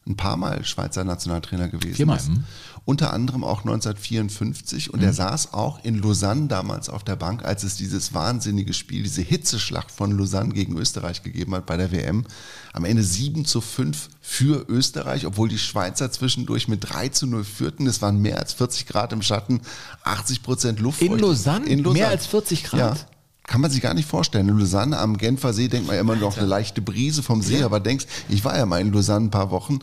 ein 0.07 0.17
paar 0.17 0.37
Mal 0.37 0.65
Schweizer 0.65 1.05
Nationaltrainer 1.05 1.69
gewesen 1.69 1.95
Viermal, 1.95 2.19
ist. 2.19 2.29
hm. 2.29 2.45
Unter 2.87 3.15
anderem 3.15 3.45
auch 3.45 3.61
1954 3.61 4.93
und 4.93 5.03
er 5.03 5.15
saß 5.15 5.55
auch 5.55 5.83
in 5.85 5.97
Lausanne 5.97 6.49
damals 6.49 6.91
auf 6.91 7.03
der 7.03 7.17
Bank, 7.17 7.43
als 7.43 7.63
es 7.63 7.77
dieses 7.77 8.13
wahnsinnige 8.13 8.75
Spiel, 8.75 9.05
diese 9.05 9.23
Hitzeschlacht 9.23 9.91
von 9.91 10.13
Lausanne 10.13 10.53
gegen 10.53 10.77
Österreich 10.77 11.23
gegeben 11.23 11.55
hat 11.55 11.65
bei 11.65 11.79
der 11.79 11.93
WM. 11.93 12.27
Am 12.75 12.85
Ende 12.85 13.03
7 13.03 13.47
zu 13.47 13.63
5 13.63 14.11
für 14.21 14.67
Österreich, 14.69 15.25
obwohl 15.25 15.49
die 15.49 15.59
Schweizer 15.59 16.13
zwischendurch 16.13 16.69
mit 16.69 16.91
3 16.91 17.09
zu 17.09 17.27
0 17.27 17.43
führten. 17.43 17.87
Es 17.87 18.03
waren 18.03 18.21
mehr 18.21 18.39
als 18.39 18.53
40 18.53 18.87
Grad 18.87 19.15
im 19.15 19.23
Schatten, 19.23 19.63
80 20.03 20.43
Prozent 20.43 20.81
Luft. 20.81 21.01
In 21.01 21.19
Lausanne? 21.19 21.65
Mehr 21.75 22.09
als 22.09 22.27
40 22.27 22.65
Grad? 22.65 22.99
Ja. 22.99 23.07
Kann 23.47 23.61
man 23.61 23.71
sich 23.71 23.83
gar 23.83 23.95
nicht 23.95 24.09
vorstellen. 24.09 24.49
In 24.49 24.59
Lausanne 24.59 24.99
am 24.99 25.19
Genfer 25.19 25.53
See 25.53 25.69
denkt 25.69 25.87
man 25.87 25.99
immer 25.99 26.16
noch 26.16 26.39
eine 26.39 26.47
leichte 26.47 26.81
Brise 26.81 27.23
vom 27.23 27.43
See, 27.43 27.62
aber 27.62 27.79
denkst, 27.79 28.07
ich 28.29 28.45
war 28.45 28.57
ja 28.57 28.65
mal 28.65 28.81
in 28.81 28.93
Lausanne 28.93 29.27
ein 29.27 29.31
paar 29.31 29.51
Wochen. 29.51 29.81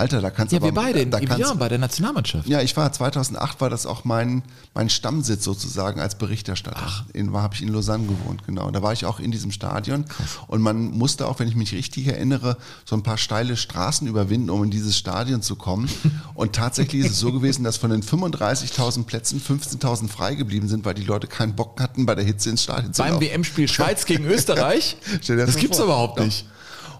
Alter, 0.00 0.22
da 0.22 0.30
kannst 0.30 0.52
Ja, 0.52 0.58
aber... 0.58 0.68
wir 0.68 0.72
beide 0.72 1.00
in 1.00 1.10
da 1.10 1.18
kannst, 1.18 1.34
Evian 1.34 1.58
bei 1.58 1.68
der 1.68 1.78
Nationalmannschaft. 1.78 2.48
Ja, 2.48 2.62
ich 2.62 2.74
war 2.76 2.90
2008 2.90 3.60
war 3.60 3.68
das 3.68 3.84
auch 3.84 4.04
mein, 4.04 4.42
mein 4.72 4.88
Stammsitz 4.88 5.44
sozusagen 5.44 6.00
als 6.00 6.16
Berichterstatter. 6.16 7.04
In 7.12 7.32
habe 7.34 7.54
ich 7.54 7.62
in 7.62 7.68
Lausanne 7.68 8.06
gewohnt, 8.06 8.44
genau. 8.46 8.70
Da 8.70 8.82
war 8.82 8.94
ich 8.94 9.04
auch 9.04 9.20
in 9.20 9.30
diesem 9.30 9.52
Stadion 9.52 10.06
und 10.46 10.62
man 10.62 10.90
musste 10.90 11.28
auch, 11.28 11.38
wenn 11.38 11.48
ich 11.48 11.54
mich 11.54 11.72
richtig 11.72 12.06
erinnere, 12.06 12.56
so 12.86 12.96
ein 12.96 13.02
paar 13.02 13.18
steile 13.18 13.56
Straßen 13.56 14.06
überwinden, 14.06 14.48
um 14.48 14.64
in 14.64 14.70
dieses 14.70 14.96
Stadion 14.96 15.42
zu 15.42 15.56
kommen. 15.56 15.88
Und 16.34 16.54
tatsächlich 16.54 17.04
ist 17.04 17.12
es 17.12 17.18
so 17.18 17.32
gewesen, 17.32 17.64
dass 17.64 17.76
von 17.76 17.90
den 17.90 18.02
35.000 18.02 19.04
Plätzen 19.04 19.40
15.000 19.40 20.08
frei 20.08 20.34
geblieben 20.34 20.68
sind, 20.68 20.84
weil 20.86 20.94
die 20.94 21.04
Leute 21.04 21.26
keinen 21.26 21.54
Bock 21.54 21.80
hatten, 21.80 22.06
bei 22.06 22.14
der 22.14 22.24
Hitze 22.24 22.48
ins 22.48 22.62
Stadion 22.62 22.94
zu 22.94 23.02
Beim 23.02 23.12
laufen. 23.12 23.26
WM-Spiel 23.26 23.68
Schweiz 23.68 24.06
gegen 24.06 24.24
Österreich? 24.26 24.96
Das 25.26 25.28
mal 25.28 25.46
gibt's 25.60 25.76
vor. 25.76 25.86
überhaupt 25.86 26.18
Doch. 26.18 26.24
nicht. 26.24 26.46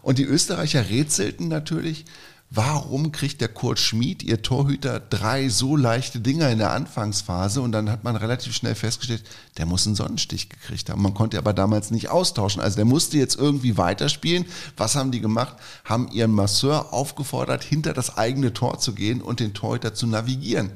Und 0.03 0.19
die 0.19 0.25
Österreicher 0.25 0.89
rätselten 0.89 1.49
natürlich, 1.49 2.05
warum 2.51 3.13
kriegt 3.13 3.41
der 3.41 3.49
Kurt 3.49 3.79
Schmid, 3.79 4.25
ihr 4.25 4.43
Torhüter, 4.43 4.99
drei 4.99 5.49
so 5.49 5.77
leichte 5.77 6.19
Dinger 6.19 6.51
in 6.51 6.59
der 6.59 6.73
Anfangsphase? 6.73 7.63
Und 7.63 7.73
dann 7.73 7.89
hat 7.91 8.03
man 8.03 8.17
relativ 8.17 8.55
schnell 8.55 8.75
festgestellt, 8.75 9.23
der 9.57 9.67
muss 9.67 9.87
einen 9.87 9.95
Sonnenstich 9.95 10.49
gekriegt 10.49 10.91
haben. 10.91 11.01
Man 11.01 11.15
konnte 11.15 11.39
aber 11.39 11.53
damals 11.53 11.93
nicht 11.93 12.09
austauschen. 12.09 12.61
Also 12.61 12.77
der 12.77 12.85
musste 12.85 13.19
jetzt 13.19 13.37
irgendwie 13.37 13.77
weiterspielen. 13.77 14.47
Was 14.77 14.97
haben 14.97 15.13
die 15.13 15.21
gemacht? 15.21 15.57
Haben 15.85 16.11
ihren 16.11 16.33
Masseur 16.33 16.93
aufgefordert, 16.93 17.63
hinter 17.63 17.93
das 17.93 18.19
eigene 18.19 18.53
Tor 18.53 18.81
zu 18.81 18.95
gehen 18.95 19.23
und 19.23 19.39
den 19.39 19.55
Torhüter 19.55 19.95
zu 19.95 20.09
navigieren. 20.09 20.73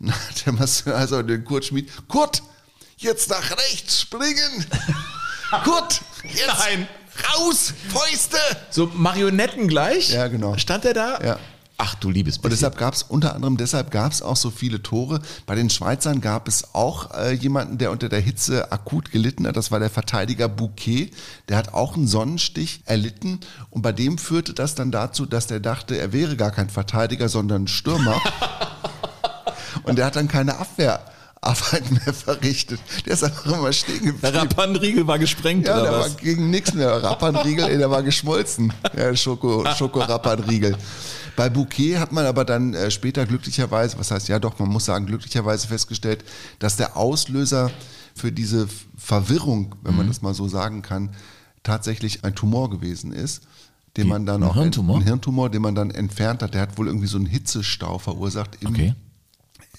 Der 0.46 0.52
Masseur 0.52 0.96
also 0.96 1.22
den 1.22 1.44
Kurt 1.44 1.66
Schmid, 1.66 1.90
Kurt, 2.08 2.42
jetzt 2.96 3.28
nach 3.30 3.50
rechts 3.50 4.00
springen! 4.00 4.66
Kurt, 5.64 6.02
jetzt 6.24 6.46
Nein. 6.46 6.88
Raus, 7.34 7.74
Fäuste! 7.88 8.38
So 8.70 8.90
Marionetten 8.94 9.68
gleich? 9.68 10.10
Ja, 10.12 10.28
genau. 10.28 10.56
Stand 10.56 10.84
er 10.84 10.94
da? 10.94 11.18
Ja. 11.24 11.38
Ach 11.80 11.94
du 11.94 12.10
liebes 12.10 12.38
Und 12.38 12.42
bisschen. 12.42 12.56
deshalb 12.56 12.76
gab 12.76 12.94
es 12.94 13.04
unter 13.04 13.36
anderem 13.36 13.56
deshalb 13.56 13.92
gab 13.92 14.10
es 14.10 14.20
auch 14.20 14.34
so 14.34 14.50
viele 14.50 14.82
Tore. 14.82 15.20
Bei 15.46 15.54
den 15.54 15.70
Schweizern 15.70 16.20
gab 16.20 16.48
es 16.48 16.74
auch 16.74 17.14
äh, 17.14 17.32
jemanden, 17.32 17.78
der 17.78 17.92
unter 17.92 18.08
der 18.08 18.18
Hitze 18.18 18.72
akut 18.72 19.12
gelitten 19.12 19.46
hat. 19.46 19.56
Das 19.56 19.70
war 19.70 19.78
der 19.78 19.88
Verteidiger 19.88 20.48
Bouquet. 20.48 21.12
Der 21.48 21.56
hat 21.56 21.74
auch 21.74 21.94
einen 21.94 22.08
Sonnenstich 22.08 22.80
erlitten 22.84 23.38
und 23.70 23.82
bei 23.82 23.92
dem 23.92 24.18
führte 24.18 24.54
das 24.54 24.74
dann 24.74 24.90
dazu, 24.90 25.24
dass 25.24 25.46
der 25.46 25.60
dachte, 25.60 25.96
er 25.96 26.12
wäre 26.12 26.34
gar 26.34 26.50
kein 26.50 26.68
Verteidiger, 26.68 27.28
sondern 27.28 27.64
ein 27.64 27.68
Stürmer. 27.68 28.20
und 29.84 29.98
der 29.98 30.06
hat 30.06 30.16
dann 30.16 30.26
keine 30.26 30.58
Abwehrarbeit 31.40 31.90
mehr 32.04 32.14
verrichtet. 32.14 32.80
Der 33.06 33.14
ist 33.14 33.24
einfach 33.24 33.46
immer 33.46 33.72
stehen 33.72 33.94
geblieben. 33.96 34.18
Der 34.22 34.34
Rappanriegel 34.34 35.06
war 35.06 35.18
gesprengt 35.18 35.66
Ja, 35.66 35.74
oder 35.80 35.90
der 35.90 35.92
was? 36.00 36.10
war 36.14 36.20
gegen 36.20 36.50
nichts 36.50 36.74
mehr. 36.74 37.02
Rappanriegel, 37.02 37.78
der 37.78 37.90
war 37.90 38.02
geschmolzen. 38.02 38.72
Der 38.96 39.14
Schoko, 39.16 39.64
Schoko 39.76 40.00
Rappanriegel. 40.00 40.76
Bei 41.36 41.48
Bouquet 41.48 41.98
hat 41.98 42.10
man 42.12 42.26
aber 42.26 42.44
dann 42.44 42.74
äh, 42.74 42.90
später 42.90 43.24
glücklicherweise, 43.24 43.98
was 43.98 44.10
heißt 44.10 44.28
ja 44.28 44.38
doch, 44.40 44.58
man 44.58 44.68
muss 44.68 44.86
sagen, 44.86 45.06
glücklicherweise 45.06 45.68
festgestellt, 45.68 46.24
dass 46.58 46.76
der 46.76 46.96
Auslöser 46.96 47.70
für 48.14 48.32
diese 48.32 48.66
Verwirrung, 48.96 49.76
wenn 49.82 49.96
man 49.96 50.08
das 50.08 50.20
mal 50.22 50.34
so 50.34 50.48
sagen 50.48 50.82
kann, 50.82 51.10
tatsächlich 51.62 52.24
ein 52.24 52.34
Tumor 52.34 52.68
gewesen 52.70 53.12
ist, 53.12 53.42
den 53.96 54.08
man 54.08 54.26
dann 54.26 54.42
Ein 54.42 54.48
auch 54.48 54.54
Hirntumor? 54.54 54.96
ein 54.96 55.02
Hirntumor, 55.02 55.48
den 55.50 55.62
man 55.62 55.74
dann 55.76 55.90
entfernt 55.92 56.42
hat. 56.42 56.54
Der 56.54 56.62
hat 56.62 56.76
wohl 56.78 56.88
irgendwie 56.88 57.06
so 57.06 57.16
einen 57.16 57.26
Hitzestau 57.26 57.98
verursacht 57.98 58.56
im, 58.60 58.68
Okay. 58.70 58.94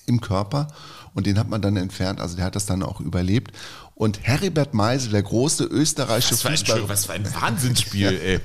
im 0.05 0.21
Körper 0.21 0.67
und 1.13 1.25
den 1.25 1.37
hat 1.39 1.49
man 1.49 1.61
dann 1.61 1.77
entfernt. 1.77 2.19
Also 2.19 2.35
der 2.35 2.45
hat 2.45 2.55
das 2.55 2.65
dann 2.65 2.83
auch 2.83 2.99
überlebt. 2.99 3.51
Und 3.95 4.21
Heribert 4.23 4.73
Meisel, 4.73 5.11
der 5.11 5.23
große 5.23 5.65
österreichische 5.65 6.35
Was 6.35 6.41
für 6.41 6.49
ein, 6.49 6.57
Fußball 6.57 6.89
was 6.89 7.05
für 7.05 7.13
ein 7.13 7.25
Wahnsinnsspiel, 7.33 8.07
ey. 8.23 8.39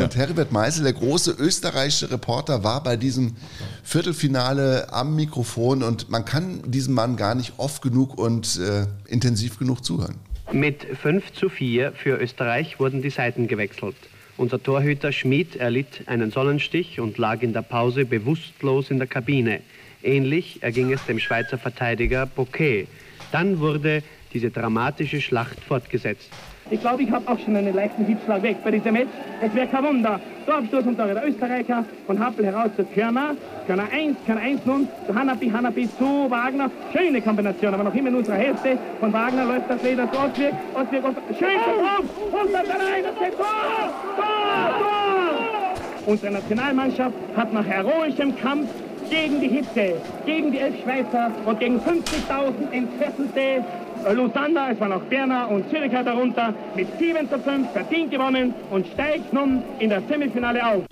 und 0.00 0.14
Heribert 0.14 0.52
Meisel, 0.52 0.84
der 0.84 0.92
große 0.92 1.32
österreichische 1.32 2.10
Reporter, 2.12 2.62
war 2.62 2.82
bei 2.82 2.96
diesem 2.96 3.34
Viertelfinale 3.82 4.92
am 4.92 5.16
Mikrofon 5.16 5.82
und 5.82 6.10
man 6.10 6.24
kann 6.24 6.62
diesem 6.70 6.94
Mann 6.94 7.16
gar 7.16 7.34
nicht 7.34 7.54
oft 7.56 7.82
genug 7.82 8.16
und 8.16 8.58
äh, 8.58 8.86
intensiv 9.08 9.58
genug 9.58 9.84
zuhören. 9.84 10.16
Mit 10.52 10.84
5 11.02 11.32
zu 11.32 11.48
4 11.48 11.92
für 11.92 12.16
Österreich 12.20 12.78
wurden 12.78 13.02
die 13.02 13.10
Seiten 13.10 13.48
gewechselt. 13.48 13.96
Unser 14.36 14.62
Torhüter 14.62 15.12
Schmid 15.12 15.56
erlitt 15.56 16.02
einen 16.06 16.30
Sonnenstich 16.30 17.00
und 17.00 17.18
lag 17.18 17.42
in 17.42 17.52
der 17.52 17.62
Pause 17.62 18.04
bewusstlos 18.04 18.90
in 18.90 18.98
der 18.98 19.06
Kabine. 19.06 19.60
Ähnlich 20.04 20.62
erging 20.62 20.92
es 20.92 21.04
dem 21.06 21.18
Schweizer 21.18 21.58
Verteidiger 21.58 22.26
Bouquet. 22.26 22.86
Dann 23.32 23.58
wurde 23.58 24.02
diese 24.32 24.50
dramatische 24.50 25.20
Schlacht 25.20 25.58
fortgesetzt. 25.60 26.30
Ich 26.70 26.80
glaube, 26.80 27.02
ich 27.02 27.10
habe 27.10 27.30
auch 27.30 27.38
schon 27.38 27.56
einen 27.56 27.74
leichten 27.74 28.06
Hitzschlag 28.06 28.42
weg 28.42 28.56
bei 28.64 28.70
diesem 28.70 28.94
Match. 28.94 29.08
Es 29.42 29.54
wäre 29.54 29.66
kein 29.66 29.84
Wunder. 29.84 30.20
Torabstoß 30.46 30.86
unter 30.86 31.06
der 31.06 31.26
Österreicher 31.26 31.84
von 32.06 32.18
Happel 32.18 32.46
heraus 32.46 32.70
zu 32.76 32.84
Körner. 32.84 33.36
Körner 33.66 33.86
1, 33.92 34.16
Körner 34.24 34.40
1 34.40 34.64
nun 34.64 34.88
zu 35.06 35.14
Hanapi, 35.14 35.50
Hanapi 35.50 35.88
zu 35.98 36.30
Wagner. 36.30 36.70
Schöne 36.92 37.20
Kombination, 37.20 37.74
aber 37.74 37.84
noch 37.84 37.94
immer 37.94 38.08
in 38.08 38.14
unserer 38.16 38.36
Hälfte. 38.36 38.78
Von 38.98 39.12
Wagner 39.12 39.44
läuft 39.44 39.68
das 39.68 39.82
Leder 39.82 40.10
zu 40.10 40.18
Oswirk. 40.18 40.54
Oswirk, 40.74 41.04
Oswirk. 41.04 41.38
Schön 41.38 41.58
drauf! 41.64 42.04
Und 42.32 42.52
dann 42.52 42.66
rein, 42.66 43.04
geht 43.20 43.36
Tor! 43.36 43.92
Tor! 44.16 44.74
Tor! 44.78 45.84
Unsere 46.06 46.32
Nationalmannschaft 46.32 47.14
hat 47.36 47.52
nach 47.52 47.64
heroischem 47.64 48.36
Kampf 48.36 48.68
gegen 49.10 49.40
die 49.40 49.48
Hitze, 49.48 49.94
gegen 50.26 50.52
die 50.52 50.58
elf 50.58 50.74
Schweizer 50.82 51.30
und 51.44 51.60
gegen 51.60 51.78
50.000 51.78 52.72
entfesselte 52.72 53.64
Lausanne, 54.12 54.72
es 54.72 54.80
waren 54.80 54.92
auch 54.92 55.02
Berner 55.02 55.48
und 55.48 55.68
Züricher 55.70 56.02
darunter, 56.04 56.52
mit 56.74 56.88
7 56.98 57.28
zu 57.28 57.38
5 57.38 57.70
verdient 57.72 58.10
gewonnen 58.10 58.54
und 58.70 58.86
steigt 58.88 59.32
nun 59.32 59.62
in 59.78 59.90
das 59.90 60.02
Semifinale 60.08 60.60
auf. 60.66 60.82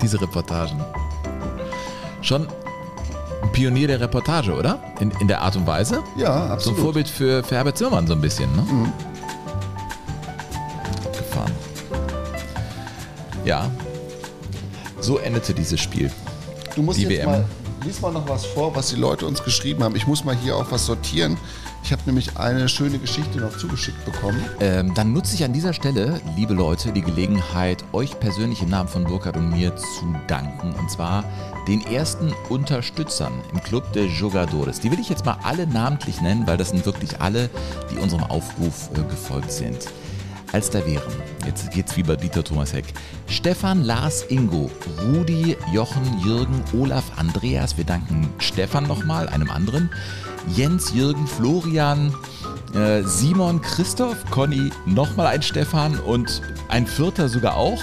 Diese 0.00 0.20
Reportagen. 0.20 0.80
Schon 2.22 2.46
ein 3.42 3.52
Pionier 3.52 3.88
der 3.88 4.00
Reportage, 4.00 4.52
oder? 4.52 4.78
In, 5.00 5.10
in 5.20 5.28
der 5.28 5.42
Art 5.42 5.56
und 5.56 5.66
Weise? 5.66 6.02
Ja, 6.16 6.32
So 6.38 6.44
ein 6.44 6.50
absolut. 6.52 6.78
Vorbild 6.80 7.08
für, 7.08 7.42
für 7.44 7.54
Herbert 7.56 7.76
Zimmermann 7.76 8.06
so 8.06 8.14
ein 8.14 8.20
bisschen, 8.20 8.50
ne? 8.56 8.64
Gefahren. 11.12 11.52
Ja. 13.44 13.70
So 15.04 15.18
endete 15.18 15.52
dieses 15.52 15.80
Spiel. 15.80 16.10
Du 16.74 16.82
musst 16.82 16.98
Die 16.98 17.02
jetzt 17.02 17.18
WM. 17.18 17.26
mal, 17.26 17.44
lies 17.84 18.00
mal 18.00 18.10
noch 18.10 18.26
was 18.26 18.46
vor, 18.46 18.74
was 18.74 18.88
die 18.88 18.96
Leute 18.96 19.26
uns 19.26 19.44
geschrieben 19.44 19.84
haben. 19.84 19.94
Ich 19.96 20.06
muss 20.06 20.24
mal 20.24 20.34
hier 20.34 20.56
auch 20.56 20.70
was 20.70 20.86
sortieren. 20.86 21.36
Ich 21.82 21.92
habe 21.92 22.00
nämlich 22.06 22.38
eine 22.38 22.70
schöne 22.70 22.98
Geschichte 22.98 23.38
noch 23.38 23.54
zugeschickt 23.54 24.02
bekommen. 24.06 24.42
Ähm, 24.60 24.94
dann 24.94 25.12
nutze 25.12 25.34
ich 25.34 25.44
an 25.44 25.52
dieser 25.52 25.74
Stelle, 25.74 26.22
liebe 26.36 26.54
Leute, 26.54 26.90
die 26.90 27.02
Gelegenheit, 27.02 27.84
euch 27.92 28.18
persönlich 28.18 28.62
im 28.62 28.70
Namen 28.70 28.88
von 28.88 29.04
Burkhard 29.04 29.36
und 29.36 29.50
mir 29.50 29.76
zu 29.76 30.14
danken. 30.26 30.72
Und 30.72 30.90
zwar 30.90 31.22
den 31.68 31.84
ersten 31.86 32.32
Unterstützern 32.48 33.42
im 33.52 33.62
Club 33.62 33.92
de 33.92 34.06
Jogadores. 34.06 34.80
Die 34.80 34.90
will 34.90 34.98
ich 35.00 35.10
jetzt 35.10 35.26
mal 35.26 35.36
alle 35.42 35.66
namentlich 35.66 36.22
nennen, 36.22 36.46
weil 36.46 36.56
das 36.56 36.70
sind 36.70 36.86
wirklich 36.86 37.20
alle, 37.20 37.50
die 37.92 37.98
unserem 37.98 38.24
Aufruf 38.24 38.88
äh, 38.94 39.02
gefolgt 39.02 39.52
sind. 39.52 39.86
Als 40.54 40.70
da 40.70 40.86
wären, 40.86 41.02
jetzt 41.44 41.72
geht's 41.72 41.96
wie 41.96 42.04
bei 42.04 42.14
Dieter 42.14 42.44
Thomas 42.44 42.72
Heck, 42.72 42.84
Stefan, 43.26 43.82
Lars, 43.82 44.24
Ingo, 44.28 44.70
Rudi, 45.02 45.56
Jochen, 45.72 46.20
Jürgen, 46.24 46.62
Olaf, 46.78 47.02
Andreas, 47.16 47.76
wir 47.76 47.82
danken 47.82 48.32
Stefan 48.38 48.86
nochmal, 48.86 49.28
einem 49.28 49.50
anderen, 49.50 49.90
Jens, 50.54 50.94
Jürgen, 50.94 51.26
Florian, 51.26 52.14
äh, 52.72 53.02
Simon, 53.02 53.62
Christoph, 53.62 54.24
Conny, 54.30 54.70
nochmal 54.86 55.26
ein 55.26 55.42
Stefan 55.42 55.98
und 55.98 56.40
ein 56.68 56.86
vierter 56.86 57.28
sogar 57.28 57.56
auch. 57.56 57.82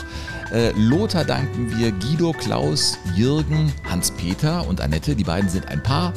Äh, 0.53 0.71
Lothar 0.77 1.25
danken 1.25 1.77
wir, 1.77 1.91
Guido, 1.91 2.31
Klaus, 2.31 2.97
Jürgen, 3.17 3.73
Hans-Peter 3.89 4.65
und 4.65 4.79
Annette, 4.79 5.17
die 5.17 5.25
beiden 5.25 5.49
sind 5.49 5.67
ein 5.67 5.83
Paar. 5.83 6.13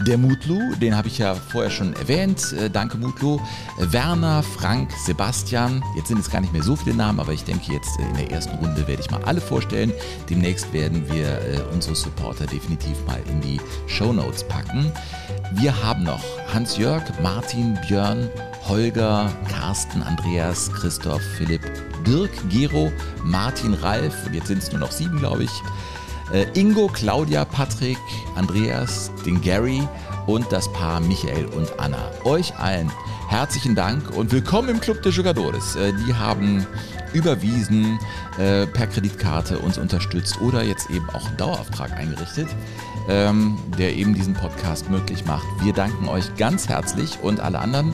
Der 0.00 0.18
Mutlu, 0.18 0.74
den 0.74 0.96
habe 0.96 1.08
ich 1.08 1.18
ja 1.18 1.34
vorher 1.34 1.70
schon 1.70 1.94
erwähnt. 1.94 2.52
Äh, 2.52 2.68
danke 2.68 2.98
Mutlu. 2.98 3.38
Werner, 3.78 4.42
Frank, 4.42 4.90
Sebastian. 5.04 5.82
Jetzt 5.96 6.08
sind 6.08 6.18
es 6.18 6.30
gar 6.30 6.40
nicht 6.40 6.52
mehr 6.52 6.62
so 6.62 6.74
viele 6.74 6.96
Namen, 6.96 7.20
aber 7.20 7.32
ich 7.32 7.44
denke 7.44 7.72
jetzt 7.72 7.98
äh, 8.00 8.02
in 8.02 8.14
der 8.16 8.30
ersten 8.30 8.56
Runde 8.56 8.86
werde 8.88 9.00
ich 9.00 9.10
mal 9.10 9.22
alle 9.24 9.40
vorstellen. 9.40 9.92
Demnächst 10.28 10.72
werden 10.72 11.04
wir 11.10 11.28
äh, 11.28 11.60
unsere 11.72 11.94
Supporter 11.94 12.46
definitiv 12.46 12.96
mal 13.06 13.20
in 13.30 13.40
die 13.40 13.60
Shownotes 13.86 14.44
packen. 14.44 14.92
Wir 15.52 15.82
haben 15.82 16.02
noch 16.02 16.22
Hans-Jörg, 16.52 17.02
Martin, 17.22 17.78
Björn, 17.86 18.28
Holger, 18.66 19.30
Carsten, 19.48 20.02
Andreas, 20.02 20.72
Christoph, 20.72 21.22
Philipp, 21.36 21.62
Dirk, 22.04 22.32
Gero, 22.50 22.90
Martin, 23.22 23.74
Ralf 23.74 24.26
und 24.26 24.34
jetzt 24.34 24.48
sind 24.48 24.58
es 24.58 24.72
nur 24.72 24.80
noch 24.80 24.90
sieben, 24.90 25.18
glaube 25.18 25.44
ich. 25.44 25.62
Äh, 26.32 26.46
Ingo, 26.58 26.88
Claudia, 26.88 27.44
Patrick, 27.44 27.98
Andreas, 28.34 29.10
den 29.26 29.40
Gary 29.42 29.86
und 30.26 30.50
das 30.50 30.72
Paar 30.72 31.00
Michael 31.00 31.46
und 31.46 31.78
Anna. 31.78 32.10
Euch 32.24 32.56
allen 32.58 32.90
herzlichen 33.28 33.74
Dank 33.74 34.10
und 34.16 34.32
willkommen 34.32 34.70
im 34.70 34.80
Club 34.80 35.02
de 35.02 35.12
Jugadores. 35.12 35.76
Äh, 35.76 35.92
die 36.06 36.14
haben 36.14 36.66
überwiesen, 37.12 37.98
äh, 38.38 38.66
per 38.66 38.86
Kreditkarte 38.86 39.58
uns 39.58 39.76
unterstützt 39.76 40.40
oder 40.40 40.62
jetzt 40.62 40.90
eben 40.90 41.08
auch 41.10 41.26
einen 41.26 41.36
Dauerauftrag 41.36 41.92
eingerichtet, 41.92 42.48
ähm, 43.08 43.58
der 43.78 43.94
eben 43.94 44.14
diesen 44.14 44.34
Podcast 44.34 44.90
möglich 44.90 45.26
macht. 45.26 45.46
Wir 45.62 45.74
danken 45.74 46.08
euch 46.08 46.34
ganz 46.36 46.68
herzlich 46.68 47.18
und 47.22 47.40
alle 47.40 47.58
anderen 47.58 47.92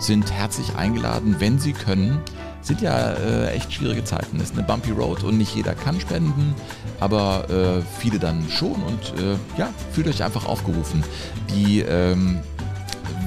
sind 0.00 0.32
herzlich 0.32 0.74
eingeladen, 0.74 1.36
wenn 1.38 1.58
sie 1.58 1.72
können, 1.72 2.20
sind 2.60 2.80
ja 2.82 3.12
äh, 3.12 3.50
echt 3.52 3.72
schwierige 3.72 4.04
Zeiten. 4.04 4.40
Ist 4.40 4.54
eine 4.54 4.62
bumpy 4.62 4.90
Road 4.90 5.22
und 5.22 5.38
nicht 5.38 5.54
jeder 5.54 5.74
kann 5.74 6.00
spenden, 6.00 6.54
aber 7.00 7.48
äh, 7.50 7.82
viele 8.00 8.18
dann 8.18 8.48
schon 8.50 8.82
und 8.82 9.14
äh, 9.20 9.36
ja, 9.58 9.72
fühlt 9.92 10.08
euch 10.08 10.22
einfach 10.22 10.46
aufgerufen. 10.46 11.04
Die 11.50 11.80
ähm, 11.80 12.40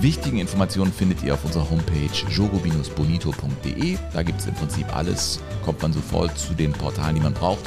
wichtigen 0.02 0.40
Informationen 0.40 0.92
findet 0.92 1.24
ihr 1.24 1.34
auf 1.34 1.46
unserer 1.46 1.70
Homepage 1.70 2.10
jogo-bonito.de. 2.30 3.98
Da 4.14 4.24
gibt 4.24 4.40
es 4.40 4.48
im 4.48 4.56
Prinzip 4.56 4.96
alles, 4.96 5.40
kommt 5.64 5.82
man 5.82 5.94
sofort 5.94 6.38
zu 6.38 6.54
den 6.54 6.72
Portalen, 6.72 7.16
die 7.16 7.22
man 7.22 7.34
braucht. 7.34 7.64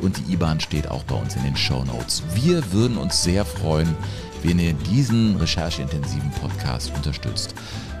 Und 0.00 0.18
die 0.18 0.32
IBAN 0.32 0.60
steht 0.60 0.88
auch 0.88 1.02
bei 1.04 1.14
uns 1.14 1.34
in 1.36 1.42
den 1.42 1.56
Show 1.56 1.84
Notes. 1.84 2.22
Wir 2.34 2.72
würden 2.72 2.96
uns 2.98 3.22
sehr 3.22 3.44
freuen, 3.44 3.96
wenn 4.42 4.58
ihr 4.58 4.72
diesen 4.72 5.36
rechercheintensiven 5.36 6.30
Podcast 6.40 6.92
unterstützt. 6.94 7.54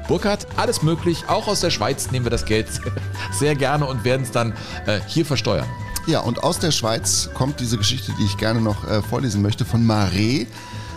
Burkhard, 0.06 0.46
alles 0.56 0.82
möglich. 0.82 1.24
Auch 1.28 1.48
aus 1.48 1.60
der 1.60 1.70
Schweiz 1.70 2.10
nehmen 2.10 2.24
wir 2.24 2.30
das 2.30 2.44
Geld 2.44 2.68
sehr 3.32 3.54
gerne 3.54 3.86
und 3.86 4.04
werden 4.04 4.22
es 4.22 4.30
dann 4.30 4.52
äh, 4.86 5.00
hier 5.06 5.26
versteuern. 5.26 5.66
Ja, 6.08 6.20
und 6.20 6.42
aus 6.42 6.58
der 6.58 6.70
Schweiz 6.70 7.28
kommt 7.34 7.60
diese 7.60 7.76
Geschichte, 7.76 8.12
die 8.18 8.24
ich 8.24 8.38
gerne 8.38 8.62
noch 8.62 8.88
äh, 8.88 9.02
vorlesen 9.02 9.42
möchte, 9.42 9.66
von 9.66 9.84
Marais. 9.84 10.46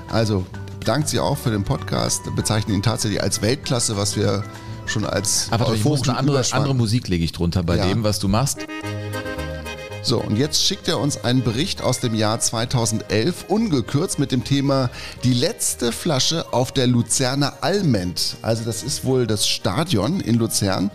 Also 0.09 0.45
bedankt 0.79 1.09
sie 1.09 1.19
auch 1.19 1.37
für 1.37 1.51
den 1.51 1.63
Podcast, 1.65 2.33
bezeichnen 2.33 2.75
ihn 2.75 2.81
tatsächlich 2.81 3.21
als 3.21 3.41
Weltklasse, 3.41 3.97
was 3.97 4.15
wir 4.15 4.45
schon 4.85 5.05
als 5.05 5.47
Aber 5.51 5.73
ich 5.73 5.83
muss 5.83 6.07
eine 6.07 6.17
andere, 6.17 6.41
andere 6.51 6.73
Musik 6.73 7.09
lege 7.09 7.25
ich 7.25 7.33
drunter 7.33 7.61
bei 7.61 7.75
Ja. 7.75 7.87
dem, 7.87 8.05
was 8.05 8.19
du 8.19 8.29
machst. 8.29 8.59
So, 10.01 10.19
und 10.19 10.37
jetzt 10.37 10.63
schickt 10.63 10.87
er 10.87 10.97
uns 10.99 11.23
einen 11.25 11.43
Bericht 11.43 11.81
aus 11.81 11.99
dem 11.99 12.15
Jahr 12.15 12.39
2011, 12.39 13.45
ungekürzt 13.49 14.17
mit 14.17 14.31
dem 14.31 14.45
Thema 14.45 14.89
Die 15.25 15.33
letzte 15.33 15.91
Flasche 15.91 16.51
auf 16.53 16.71
der 16.71 16.87
Luzerner 16.87 17.57
Alment. 17.61 18.37
Also 18.41 18.63
das 18.63 18.81
ist 18.81 19.03
wohl 19.03 19.27
das 19.27 19.45
Stadion 19.45 20.21
in 20.21 20.35
Luzern. 20.35 20.89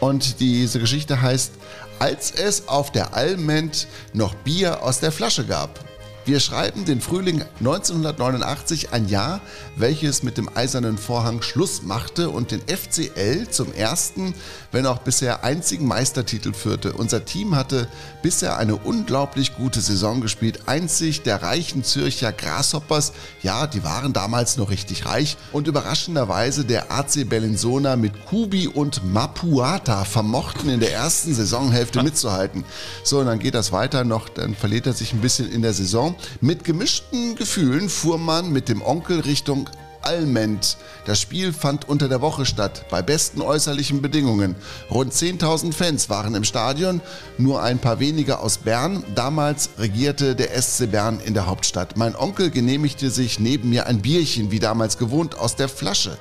Und 0.00 0.38
diese 0.38 0.78
Geschichte 0.78 1.20
heißt, 1.20 1.52
als 1.98 2.30
es 2.30 2.68
auf 2.68 2.92
der 2.92 3.14
Alment 3.14 3.86
noch 4.12 4.34
Bier 4.34 4.82
aus 4.82 5.00
der 5.00 5.12
Flasche 5.12 5.44
gab. 5.44 5.87
Wir 6.28 6.40
schreiben 6.40 6.84
den 6.84 7.00
Frühling 7.00 7.42
1989, 7.60 8.92
ein 8.92 9.08
Jahr, 9.08 9.40
welches 9.76 10.22
mit 10.22 10.36
dem 10.36 10.54
Eisernen 10.54 10.98
Vorhang 10.98 11.40
Schluss 11.40 11.84
machte 11.84 12.28
und 12.28 12.50
den 12.50 12.60
FCL 12.60 13.48
zum 13.48 13.72
ersten, 13.72 14.34
wenn 14.70 14.84
auch 14.84 14.98
bisher 14.98 15.42
einzigen 15.42 15.86
Meistertitel 15.86 16.52
führte. 16.52 16.92
Unser 16.92 17.24
Team 17.24 17.56
hatte 17.56 17.88
bisher 18.20 18.58
eine 18.58 18.76
unglaublich 18.76 19.56
gute 19.56 19.80
Saison 19.80 20.20
gespielt. 20.20 20.64
Einzig 20.66 21.22
der 21.22 21.42
reichen 21.42 21.82
Zürcher 21.82 22.30
Grasshoppers, 22.30 23.14
ja, 23.42 23.66
die 23.66 23.82
waren 23.82 24.12
damals 24.12 24.58
noch 24.58 24.68
richtig 24.68 25.06
reich 25.06 25.38
und 25.52 25.66
überraschenderweise 25.66 26.66
der 26.66 26.92
AC 26.92 27.26
Bellinzona 27.26 27.96
mit 27.96 28.26
Kubi 28.26 28.68
und 28.68 29.02
Mapuata 29.14 30.04
vermochten 30.04 30.68
in 30.68 30.80
der 30.80 30.92
ersten 30.92 31.32
Saisonhälfte 31.32 32.02
mitzuhalten. 32.04 32.64
So, 33.02 33.20
und 33.20 33.26
dann 33.26 33.38
geht 33.38 33.54
das 33.54 33.72
weiter 33.72 34.04
noch, 34.04 34.28
dann 34.28 34.54
verliert 34.54 34.86
er 34.86 34.92
sich 34.92 35.14
ein 35.14 35.22
bisschen 35.22 35.50
in 35.50 35.62
der 35.62 35.72
Saison. 35.72 36.16
Mit 36.40 36.64
gemischten 36.64 37.34
Gefühlen 37.36 37.88
fuhr 37.88 38.18
man 38.18 38.52
mit 38.52 38.68
dem 38.68 38.82
Onkel 38.82 39.20
Richtung 39.20 39.68
Alment. 40.02 40.76
Das 41.04 41.20
Spiel 41.20 41.52
fand 41.52 41.88
unter 41.88 42.08
der 42.08 42.20
Woche 42.20 42.46
statt, 42.46 42.86
bei 42.90 43.02
besten 43.02 43.42
äußerlichen 43.42 44.00
Bedingungen. 44.00 44.56
Rund 44.90 45.12
10.000 45.12 45.72
Fans 45.72 46.08
waren 46.08 46.34
im 46.34 46.44
Stadion, 46.44 47.00
nur 47.36 47.62
ein 47.62 47.78
paar 47.78 48.00
wenige 48.00 48.38
aus 48.38 48.58
Bern. 48.58 49.04
Damals 49.14 49.70
regierte 49.78 50.34
der 50.34 50.60
SC 50.60 50.90
Bern 50.90 51.20
in 51.20 51.34
der 51.34 51.46
Hauptstadt. 51.46 51.96
Mein 51.96 52.16
Onkel 52.16 52.50
genehmigte 52.50 53.10
sich 53.10 53.38
neben 53.38 53.70
mir 53.70 53.86
ein 53.86 54.00
Bierchen, 54.00 54.50
wie 54.50 54.60
damals 54.60 54.98
gewohnt, 54.98 55.36
aus 55.36 55.56
der 55.56 55.68
Flasche. 55.68 56.16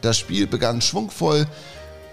Das 0.00 0.18
Spiel 0.18 0.46
begann 0.46 0.80
schwungvoll. 0.80 1.46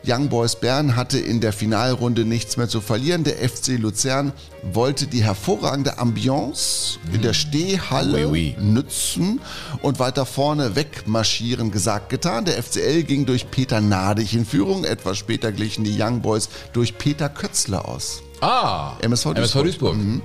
Young 0.06 0.30
Boys 0.30 0.56
Bern 0.56 0.96
hatte 0.96 1.20
in 1.20 1.42
der 1.42 1.52
Finalrunde 1.52 2.24
nichts 2.24 2.56
mehr 2.56 2.70
zu 2.70 2.80
verlieren. 2.82 3.24
Der 3.24 3.38
FC 3.38 3.78
Luzern 3.78 4.32
wollte 4.72 5.08
die 5.08 5.24
hervorragende 5.24 5.98
Ambiance 5.98 6.98
in 7.12 7.22
der 7.22 7.34
Stehhalle 7.34 8.28
Oui, 8.30 8.56
oui. 8.58 8.64
nützen 8.64 9.42
und 9.82 10.00
weiter 10.00 10.26
vorne 10.26 10.76
wegmarschieren. 10.76 11.72
Gesagt, 11.72 12.10
getan. 12.10 12.46
Der 12.46 12.62
FCL 12.62 13.04
ging 13.04 13.26
durch 13.26 13.52
Peter 13.52 13.82
Nadig 13.82 14.34
in 14.34 14.46
Führung. 14.46 14.86
Etwas 14.86 15.18
später 15.18 15.52
glichen 15.52 15.84
die 15.84 16.02
Young 16.02 16.22
Boys 16.22 16.50
durch 16.74 16.98
Peter 16.98 17.28
Kötzler 17.28 17.88
aus. 17.88 18.22
Ah, 18.40 18.94
MSV 19.02 19.34
Duisburg. 19.34 19.38
MSV 19.38 19.54
Duisburg. 19.64 19.96
Mhm. 19.98 20.22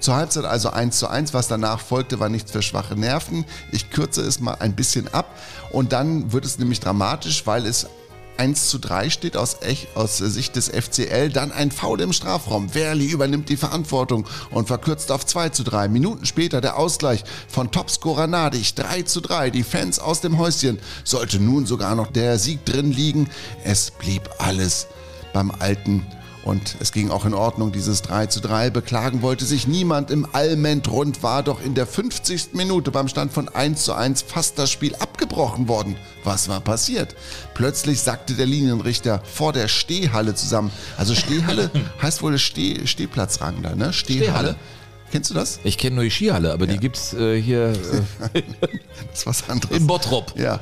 Zur 0.00 0.16
Halbzeit 0.16 0.44
also 0.44 0.68
1 0.70 0.98
zu 0.98 1.06
1. 1.08 1.32
Was 1.32 1.46
danach 1.46 1.78
folgte, 1.80 2.18
war 2.18 2.28
nichts 2.28 2.50
für 2.50 2.60
schwache 2.60 2.96
Nerven. 2.96 3.44
Ich 3.70 3.90
kürze 3.90 4.20
es 4.22 4.40
mal 4.40 4.56
ein 4.58 4.74
bisschen 4.74 5.06
ab. 5.14 5.38
Und 5.70 5.92
dann 5.92 6.32
wird 6.32 6.44
es 6.44 6.58
nämlich 6.58 6.80
dramatisch, 6.80 7.46
weil 7.46 7.64
es 7.66 7.86
1 8.36 8.68
zu 8.68 8.78
3 8.78 9.10
steht 9.10 9.36
aus, 9.36 9.58
aus 9.94 10.18
Sicht 10.18 10.56
des 10.56 10.68
FCL. 10.68 11.30
Dann 11.30 11.52
ein 11.52 11.70
Foul 11.70 12.00
im 12.00 12.12
Strafraum. 12.12 12.74
Werli 12.74 13.06
übernimmt 13.06 13.48
die 13.48 13.56
Verantwortung 13.56 14.26
und 14.50 14.68
verkürzt 14.68 15.12
auf 15.12 15.26
2 15.26 15.50
zu 15.50 15.64
3. 15.64 15.88
Minuten 15.88 16.26
später 16.26 16.60
der 16.60 16.78
Ausgleich 16.78 17.24
von 17.48 17.70
Topscorer 17.70 18.26
Nadig. 18.26 18.74
3 18.74 19.02
zu 19.02 19.20
3. 19.20 19.50
Die 19.50 19.62
Fans 19.62 19.98
aus 19.98 20.20
dem 20.20 20.38
Häuschen. 20.38 20.78
Sollte 21.04 21.40
nun 21.40 21.66
sogar 21.66 21.94
noch 21.94 22.10
der 22.10 22.38
Sieg 22.38 22.64
drin 22.64 22.92
liegen. 22.92 23.28
Es 23.64 23.90
blieb 23.90 24.28
alles 24.38 24.86
beim 25.32 25.50
Alten 25.50 26.06
und 26.44 26.76
es 26.80 26.90
ging 26.92 27.10
auch 27.10 27.24
in 27.24 27.34
Ordnung, 27.34 27.70
dieses 27.70 28.02
3 28.02 28.26
zu 28.26 28.40
3. 28.40 28.70
Beklagen 28.70 29.22
wollte 29.22 29.44
sich 29.44 29.68
niemand 29.68 30.10
im 30.10 30.26
Alment 30.32 30.90
rund, 30.90 31.22
war 31.22 31.42
doch 31.42 31.62
in 31.62 31.74
der 31.74 31.86
50. 31.86 32.54
Minute 32.54 32.90
beim 32.90 33.06
Stand 33.08 33.32
von 33.32 33.48
1 33.48 33.84
zu 33.84 33.94
1 33.94 34.22
fast 34.22 34.58
das 34.58 34.70
Spiel 34.70 34.94
abgebrochen 34.96 35.68
worden. 35.68 35.96
Was 36.24 36.48
war 36.48 36.60
passiert? 36.60 37.14
Plötzlich 37.54 38.00
sackte 38.00 38.34
der 38.34 38.46
Linienrichter 38.46 39.22
vor 39.24 39.52
der 39.52 39.68
Stehhalle 39.68 40.34
zusammen. 40.34 40.72
Also 40.96 41.14
Stehhalle 41.14 41.70
heißt 42.02 42.22
wohl 42.22 42.38
Steh, 42.38 42.86
Stehplatzrang 42.86 43.62
da, 43.62 43.74
ne? 43.76 43.92
Stehhalle? 43.92 44.56
Kennst 45.12 45.30
du 45.30 45.34
das? 45.34 45.60
Ich 45.62 45.76
kenne 45.78 45.96
nur 45.96 46.04
die 46.04 46.10
Skihalle, 46.10 46.52
aber 46.52 46.66
die 46.66 46.78
gibt's 46.78 47.12
äh, 47.12 47.40
hier 47.40 47.72
äh, 48.32 48.42
Das 49.10 49.18
ist 49.20 49.26
was 49.26 49.48
anderes. 49.48 49.76
in 49.76 49.86
Bottrop. 49.86 50.32
Ja. 50.38 50.60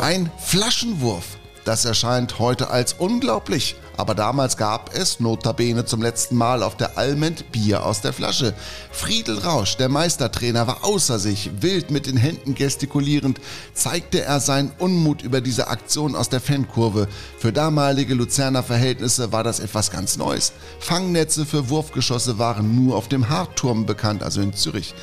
Ein 0.00 0.30
Flaschenwurf. 0.38 1.24
Das 1.64 1.84
erscheint 1.84 2.38
heute 2.38 2.70
als 2.70 2.92
unglaublich. 2.94 3.74
Aber 3.98 4.14
damals 4.14 4.56
gab 4.56 4.94
es, 4.94 5.18
notabene 5.18 5.84
zum 5.84 6.00
letzten 6.00 6.36
Mal 6.36 6.62
auf 6.62 6.76
der 6.76 6.96
Alment, 6.96 7.50
Bier 7.50 7.84
aus 7.84 8.00
der 8.00 8.12
Flasche. 8.12 8.54
Friedel 8.92 9.38
Rausch, 9.38 9.76
der 9.76 9.88
Meistertrainer, 9.88 10.68
war 10.68 10.84
außer 10.84 11.18
sich. 11.18 11.50
Wild 11.60 11.90
mit 11.90 12.06
den 12.06 12.16
Händen 12.16 12.54
gestikulierend 12.54 13.40
zeigte 13.74 14.22
er 14.22 14.38
seinen 14.38 14.70
Unmut 14.78 15.22
über 15.22 15.40
diese 15.40 15.66
Aktion 15.66 16.14
aus 16.14 16.28
der 16.28 16.40
Fankurve. 16.40 17.08
Für 17.40 17.52
damalige 17.52 18.14
Luzerner 18.14 18.62
Verhältnisse 18.62 19.32
war 19.32 19.42
das 19.42 19.58
etwas 19.58 19.90
ganz 19.90 20.16
Neues. 20.16 20.52
Fangnetze 20.78 21.44
für 21.44 21.68
Wurfgeschosse 21.68 22.38
waren 22.38 22.76
nur 22.76 22.94
auf 22.94 23.08
dem 23.08 23.28
Hartturm 23.28 23.84
bekannt, 23.84 24.22
also 24.22 24.40
in 24.40 24.54
Zürich. 24.54 24.94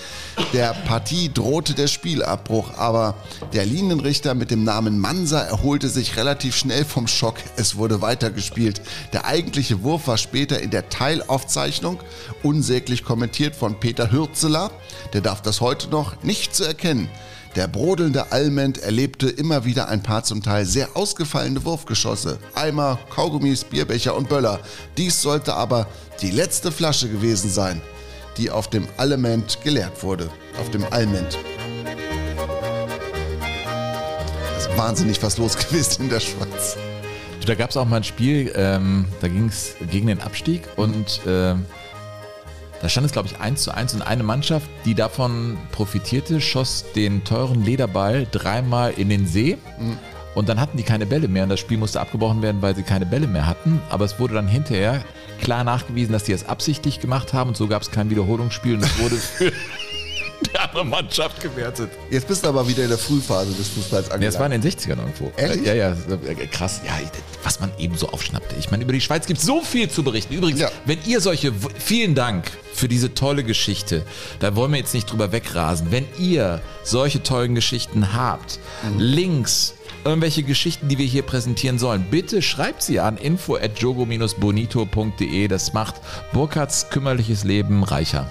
Der 0.54 0.74
Partie 0.88 1.30
drohte 1.34 1.74
der 1.74 1.88
Spielabbruch, 1.88 2.78
aber 2.78 3.16
der 3.52 3.66
Linienrichter 3.66 4.36
mit 4.36 4.52
dem 4.52 4.64
Namen 4.64 5.00
Mansa 5.00 5.42
erholte 5.42 5.90
sich 5.90 6.16
relativ 6.16 6.56
schnell 6.56 6.86
vom 6.86 7.08
Schock. 7.08 7.36
Es 7.58 7.76
wurde 7.76 8.02
weitergespielt. 8.02 8.85
Der 9.14 9.26
eigentliche 9.26 9.84
Wurf 9.84 10.08
war 10.08 10.18
später 10.18 10.60
in 10.60 10.72
der 10.72 10.90
Teilaufzeichnung 10.90 12.00
unsäglich 12.44 13.04
kommentiert 13.04 13.56
von 13.56 13.80
Peter 13.80 14.12
Hürzeler. 14.12 14.72
Der 15.14 15.22
darf 15.22 15.42
das 15.42 15.62
heute 15.62 15.90
noch 15.90 16.24
nicht 16.24 16.56
zu 16.56 16.64
erkennen. 16.64 17.10
Der 17.56 17.70
brodelnde 17.70 18.34
Alment 18.34 18.80
erlebte 18.80 19.30
immer 19.30 19.64
wieder 19.64 19.88
ein 19.88 20.04
paar 20.04 20.26
zum 20.26 20.44
Teil 20.44 20.66
sehr 20.66 20.98
ausgefallene 20.98 21.64
Wurfgeschosse. 21.64 22.38
Eimer, 22.54 23.00
Kaugummis, 23.10 23.64
Bierbecher 23.64 24.14
und 24.16 24.28
Böller. 24.28 24.60
Dies 24.98 25.22
sollte 25.22 25.54
aber 25.54 25.88
die 26.22 26.32
letzte 26.32 26.70
Flasche 26.70 27.08
gewesen 27.08 27.50
sein, 27.50 27.82
die 28.38 28.52
auf 28.52 28.70
dem 28.70 28.88
Alment 28.98 29.60
geleert 29.64 30.04
wurde. 30.04 30.30
Auf 30.60 30.70
dem 30.72 30.84
Alment. 30.92 31.38
Wahnsinnig 34.76 35.24
was 35.24 35.38
los 35.38 35.56
gewesen 35.70 36.04
in 36.04 36.10
der 36.10 36.20
Schweiz. 36.20 36.76
Da 37.46 37.54
gab 37.54 37.70
es 37.70 37.78
auch 37.78 37.86
mal 37.86 37.98
ein 37.98 38.04
Spiel, 38.04 38.52
ähm, 38.56 39.06
da 39.22 39.28
ging 39.28 39.48
es 39.48 39.76
gegen 39.92 40.08
den 40.08 40.20
Abstieg 40.20 40.64
und 40.78 41.22
ähm, 41.28 41.66
da 42.82 42.90
stand 42.90 43.06
es, 43.06 43.14
glaube 43.14 43.28
ich, 43.28 43.40
1 43.40 43.62
zu 43.62 43.72
1 43.72 43.94
und 43.94 44.02
eine 44.02 44.24
Mannschaft, 44.24 44.68
die 44.84 44.96
davon 44.96 45.58
profitierte, 45.72 46.42
schoss 46.42 46.86
den 46.96 47.24
teuren 47.24 47.64
Lederball 47.64 48.28
dreimal 48.32 48.94
in 48.94 49.10
den 49.10 49.28
See. 49.28 49.58
Und 50.36 50.50
dann 50.50 50.60
hatten 50.60 50.78
die 50.78 50.84
keine 50.84 51.06
Bälle 51.06 51.28
mehr 51.28 51.44
und 51.44 51.50
das 51.50 51.60
Spiel 51.60 51.78
musste 51.78 52.02
abgebrochen 52.02 52.42
werden, 52.42 52.62
weil 52.62 52.76
sie 52.76 52.84
keine 52.84 53.06
Bälle 53.06 53.28
mehr 53.28 53.48
hatten. 53.48 53.82
Aber 53.90 54.06
es 54.06 54.20
wurde 54.20 54.34
dann 54.34 54.48
hinterher 54.48 55.04
klar 55.40 55.64
nachgewiesen, 55.64 56.12
dass 56.14 56.26
die 56.26 56.34
es 56.34 56.48
absichtlich 56.48 57.00
gemacht 57.00 57.34
haben 57.34 57.50
und 57.50 57.58
so 57.58 57.68
gab 57.68 57.82
es 57.82 57.92
kein 57.92 58.10
Wiederholungsspiel 58.10 58.76
und 58.76 58.84
es 58.84 59.00
wurde 59.00 59.16
für 60.52 60.52
die 60.52 60.58
andere 60.60 60.86
Mannschaft 60.86 61.42
gewertet. 61.42 61.90
Jetzt 62.10 62.28
bist 62.28 62.44
du 62.44 62.50
aber 62.50 62.68
wieder 62.68 62.84
in 62.84 62.90
der 62.90 62.98
Frühphase 62.98 63.54
des 63.54 63.68
Fußballs 63.70 64.08
Nee, 64.08 64.14
angelangt. 64.14 64.34
das 64.36 64.40
war 64.40 64.52
in 64.52 64.62
den 64.62 64.72
60ern 64.72 64.98
irgendwo. 65.00 65.32
Ehrlich? 65.38 65.66
Ja, 65.66 65.74
ja, 65.74 65.92
äh, 65.92 66.48
krass. 66.48 66.82
Ja, 66.86 66.94
was 67.44 67.60
man 67.60 67.72
eben 67.78 67.98
so 67.98 68.10
aufschnappte. 68.10 68.56
Ich 68.60 68.72
meine, 68.72 68.84
über 68.84 68.94
die 68.94 69.02
Schweiz 69.02 69.26
gibt 69.28 69.40
es 69.40 69.46
so 69.46 69.62
viel 69.62 69.90
zu 69.90 70.04
berichten. 70.04 70.34
Übrigens, 70.34 70.60
Ja. 70.62 70.70
wenn 70.86 71.00
ihr 71.06 71.22
solche, 71.22 71.52
vielen 71.78 72.16
Dank 72.16 72.52
für 72.74 72.88
diese 72.88 73.14
tolle 73.14 73.44
Geschichte. 73.44 74.04
Da 74.40 74.56
wollen 74.56 74.72
wir 74.72 74.80
jetzt 74.80 74.94
nicht 74.94 75.10
drüber 75.12 75.32
wegrasen. 75.32 75.92
Wenn 75.92 76.06
ihr 76.20 76.62
solche 76.84 77.24
tollen 77.24 77.56
Geschichten 77.56 78.14
habt, 78.14 78.60
Mhm. 78.84 79.00
Links 79.00 79.74
irgendwelche 80.04 80.44
Geschichten, 80.44 80.88
die 80.88 80.98
wir 81.00 81.06
hier 81.06 81.24
präsentieren 81.24 81.80
sollen, 81.80 82.06
bitte 82.12 82.42
schreibt 82.44 82.84
sie 82.84 83.00
an 83.00 83.18
info 83.18 83.56
at 83.56 83.80
jogo-bonito.de. 83.80 85.48
Das 85.48 85.74
macht 85.74 85.96
Burkhards 86.34 86.90
kümmerliches 86.90 87.44
Leben 87.44 87.84
reicher. 87.84 88.30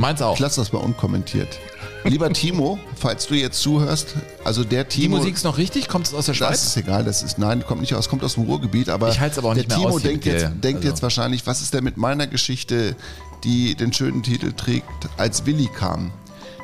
Meins 0.00 0.22
auch. 0.22 0.32
Ich 0.34 0.40
lasse 0.40 0.58
das 0.62 0.72
mal 0.72 0.78
unkommentiert. 0.78 1.58
Lieber 2.04 2.32
Timo, 2.32 2.78
falls 2.96 3.26
du 3.26 3.34
jetzt 3.34 3.60
zuhörst, 3.60 4.14
also 4.44 4.64
der 4.64 4.84
Die 4.84 5.02
Timo. 5.02 5.18
Musik 5.18 5.34
ist 5.34 5.44
noch 5.44 5.58
richtig? 5.58 5.88
Kommt 5.88 6.06
es 6.06 6.14
aus 6.14 6.24
der 6.24 6.32
Das 6.32 6.38
Schweiz? 6.38 6.64
ist 6.64 6.76
egal, 6.78 7.04
das 7.04 7.22
ist, 7.22 7.36
nein, 7.38 7.62
kommt 7.66 7.82
nicht 7.82 7.94
aus, 7.94 8.08
kommt 8.08 8.24
aus 8.24 8.34
dem 8.34 8.44
Ruhrgebiet, 8.44 8.88
aber 8.88 9.10
Ich 9.10 9.20
aber 9.20 9.50
auch 9.50 9.54
der 9.54 9.64
nicht 9.64 9.70
Timo 9.76 9.90
aus 9.90 10.00
denkt, 10.02 10.24
jetzt, 10.24 10.46
denkt 10.62 10.78
also. 10.78 10.88
jetzt 10.88 11.02
wahrscheinlich, 11.02 11.46
was 11.46 11.60
ist 11.60 11.74
denn 11.74 11.84
mit 11.84 11.98
meiner 11.98 12.26
Geschichte, 12.26 12.96
die 13.44 13.74
den 13.74 13.92
schönen 13.92 14.22
Titel 14.22 14.52
trägt, 14.52 14.86
als 15.18 15.44
Willi 15.44 15.66
kam. 15.66 16.10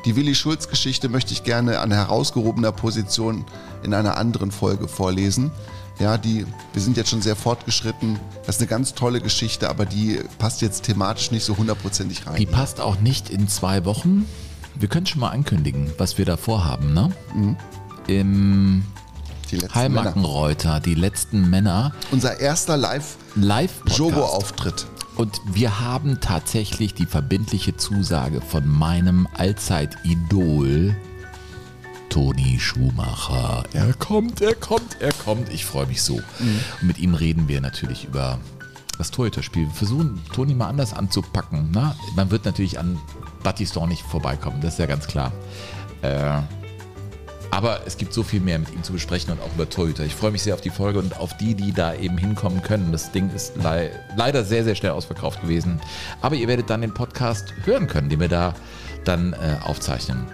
Die 0.05 0.15
Willi 0.15 0.33
Schulz 0.33 0.67
Geschichte 0.67 1.07
möchte 1.07 1.33
ich 1.33 1.43
gerne 1.43 1.79
an 1.79 1.91
herausgehobener 1.91 2.71
Position 2.71 3.45
in 3.83 3.93
einer 3.93 4.17
anderen 4.17 4.49
Folge 4.51 4.87
vorlesen. 4.87 5.51
Ja, 5.99 6.17
die, 6.17 6.45
wir 6.73 6.81
sind 6.81 6.95
jetzt 6.95 7.09
schon 7.09 7.21
sehr 7.21 7.35
fortgeschritten. 7.35 8.19
Das 8.45 8.57
ist 8.57 8.61
eine 8.61 8.67
ganz 8.67 8.93
tolle 8.93 9.19
Geschichte, 9.19 9.69
aber 9.69 9.85
die 9.85 10.19
passt 10.37 10.61
jetzt 10.61 10.83
thematisch 10.83 11.31
nicht 11.31 11.43
so 11.43 11.57
hundertprozentig 11.57 12.27
rein. 12.27 12.35
Die 12.35 12.45
passt 12.45 12.79
auch 12.79 12.99
nicht 12.99 13.29
in 13.29 13.47
zwei 13.47 13.83
Wochen. 13.85 14.25
Wir 14.75 14.87
können 14.89 15.07
schon 15.07 15.21
mal 15.21 15.29
ankündigen, 15.29 15.91
was 15.97 16.19
wir 16.19 16.25
da 16.25 16.37
vorhaben, 16.37 16.93
ne? 16.93 17.11
Im 18.05 18.83
Die 19.51 19.55
letzten 19.55 19.73
Heimakenreuter, 19.75 20.79
die 20.79 20.93
letzten 20.93 21.49
Männer. 21.49 21.93
Unser 22.11 22.39
erster 22.39 22.77
Live 22.77 23.17
Live. 23.35 23.81
Und 25.15 25.41
wir 25.51 25.79
haben 25.79 26.19
tatsächlich 26.21 26.93
die 26.93 27.07
verbindliche 27.07 27.75
Zusage 27.75 28.39
von 28.39 28.67
meinem 28.67 29.27
Allzeit-Idol 29.35 30.95
Toni 32.17 32.57
Schumacher. 32.59 33.63
Er 33.73 33.93
kommt, 33.93 34.41
er 34.41 34.55
kommt, 34.55 34.99
er 34.99 35.13
kommt. 35.13 35.53
Ich 35.53 35.65
freue 35.65 35.85
mich 35.85 36.01
so. 36.01 36.15
Und 36.15 36.87
mit 36.87 36.97
ihm 36.97 37.13
reden 37.13 37.47
wir 37.47 37.61
natürlich 37.61 38.05
über 38.05 38.39
das 38.97 39.11
Torhüterspiel. 39.11 39.67
Wir 39.67 39.71
versuchen, 39.71 40.19
Toni 40.33 40.55
mal 40.55 40.67
anders 40.67 40.95
anzupacken. 40.95 41.69
Ne? 41.69 41.95
Man 42.15 42.31
wird 42.31 42.45
natürlich 42.45 42.79
an 42.79 42.97
Battiston 43.43 43.89
nicht 43.89 44.01
vorbeikommen, 44.01 44.61
das 44.61 44.73
ist 44.73 44.79
ja 44.79 44.87
ganz 44.87 45.05
klar. 45.05 45.31
Äh, 46.01 46.41
aber 47.51 47.85
es 47.85 47.97
gibt 47.97 48.13
so 48.13 48.23
viel 48.23 48.39
mehr 48.39 48.57
mit 48.57 48.73
ihm 48.73 48.81
zu 48.81 48.93
besprechen 48.93 49.31
und 49.31 49.39
auch 49.39 49.53
über 49.53 49.69
Torhüter. 49.69 50.03
Ich 50.03 50.15
freue 50.15 50.31
mich 50.31 50.41
sehr 50.41 50.55
auf 50.55 50.61
die 50.61 50.71
Folge 50.71 50.97
und 50.97 51.19
auf 51.19 51.37
die, 51.37 51.53
die 51.53 51.71
da 51.71 51.93
eben 51.93 52.17
hinkommen 52.17 52.63
können. 52.63 52.91
Das 52.91 53.11
Ding 53.11 53.29
ist 53.29 53.55
lei 53.57 53.91
leider 54.15 54.43
sehr, 54.43 54.63
sehr 54.63 54.73
schnell 54.73 54.93
ausverkauft 54.93 55.43
gewesen. 55.43 55.79
Aber 56.23 56.33
ihr 56.33 56.47
werdet 56.47 56.71
dann 56.71 56.81
den 56.81 56.95
Podcast 56.95 57.53
hören 57.63 57.85
können, 57.85 58.09
den 58.09 58.19
wir 58.19 58.27
da 58.27 58.55
dann 59.03 59.33
äh, 59.33 59.57
aufzeichnen. 59.63 60.25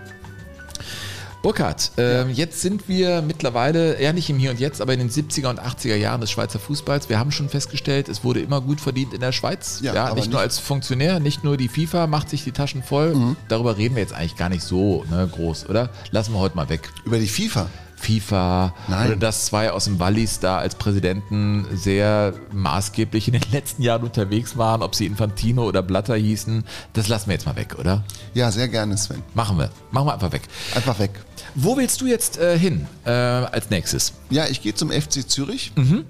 Burkhard, 1.43 1.91
äh, 1.97 2.25
jetzt 2.29 2.61
sind 2.61 2.87
wir 2.87 3.21
mittlerweile, 3.21 4.01
ja 4.01 4.13
nicht 4.13 4.29
im 4.29 4.37
Hier 4.37 4.49
und 4.51 4.61
Jetzt, 4.61 4.79
aber 4.81 4.93
in 4.93 4.99
den 4.99 5.09
70er 5.09 5.49
und 5.49 5.59
80er 5.61 5.97
Jahren 5.97 6.21
des 6.21 6.31
Schweizer 6.31 6.57
Fußballs. 6.57 7.09
Wir 7.09 7.19
haben 7.19 7.33
schon 7.33 7.49
festgestellt, 7.49 8.07
es 8.07 8.23
wurde 8.23 8.39
immer 8.39 8.61
gut 8.61 8.79
verdient 8.79 9.13
in 9.13 9.19
der 9.19 9.33
Schweiz. 9.33 9.79
Ja, 9.81 9.93
Ja, 9.93 10.05
aber 10.05 10.15
nicht 10.15 10.31
nur 10.31 10.39
nicht- 10.39 10.43
als 10.45 10.59
Funktionär, 10.59 11.19
nicht 11.19 11.43
nur 11.43 11.57
die 11.57 11.67
FIFA 11.67 12.07
macht 12.07 12.29
sich 12.29 12.45
die 12.45 12.53
Taschen 12.53 12.81
voll. 12.81 13.13
Mhm. 13.13 13.35
Darüber 13.49 13.75
reden 13.77 13.95
wir 13.95 14.01
jetzt 14.01 14.13
eigentlich 14.13 14.37
gar 14.37 14.47
nicht 14.47 14.63
so 14.63 15.03
ne, 15.11 15.29
groß, 15.29 15.67
oder? 15.69 15.89
Lassen 16.11 16.31
wir 16.31 16.39
heute 16.39 16.55
mal 16.55 16.69
weg. 16.69 16.89
Über 17.03 17.19
die 17.19 17.27
FIFA? 17.27 17.67
FIFA 17.97 18.73
Nein. 18.89 19.07
oder 19.07 19.15
dass 19.15 19.45
zwei 19.45 19.71
aus 19.71 19.85
dem 19.85 19.97
Wallis 19.99 20.39
da 20.39 20.57
als 20.57 20.75
Präsidenten 20.75 21.65
sehr 21.73 22.33
maßgeblich 22.51 23.27
in 23.29 23.33
den 23.33 23.51
letzten 23.51 23.81
Jahren 23.81 24.03
unterwegs 24.03 24.57
waren, 24.57 24.81
ob 24.81 24.93
sie 24.95 25.05
Infantino 25.05 25.63
oder 25.65 25.81
Blatter 25.81 26.15
hießen, 26.15 26.65
das 26.93 27.07
lassen 27.07 27.27
wir 27.27 27.33
jetzt 27.35 27.45
mal 27.45 27.55
weg, 27.55 27.75
oder? 27.79 28.03
Ja, 28.33 28.51
sehr 28.51 28.67
gerne, 28.67 28.97
Sven. 28.97 29.23
Machen 29.33 29.57
wir. 29.57 29.69
Machen 29.91 30.07
wir 30.07 30.13
einfach 30.15 30.31
weg. 30.33 30.41
Einfach 30.75 30.99
weg. 30.99 31.11
Wo 31.55 31.77
willst 31.77 32.01
du 32.01 32.07
jetzt 32.07 32.37
äh, 32.37 32.57
hin 32.57 32.87
äh, 33.05 33.09
als 33.09 33.69
nächstes? 33.69 34.13
Ja, 34.29 34.47
ich 34.47 34.61
gehe 34.61 34.73
zum 34.73 34.91
FC 34.91 35.29
Zürich. 35.29 35.71
Mhm. 35.75 36.05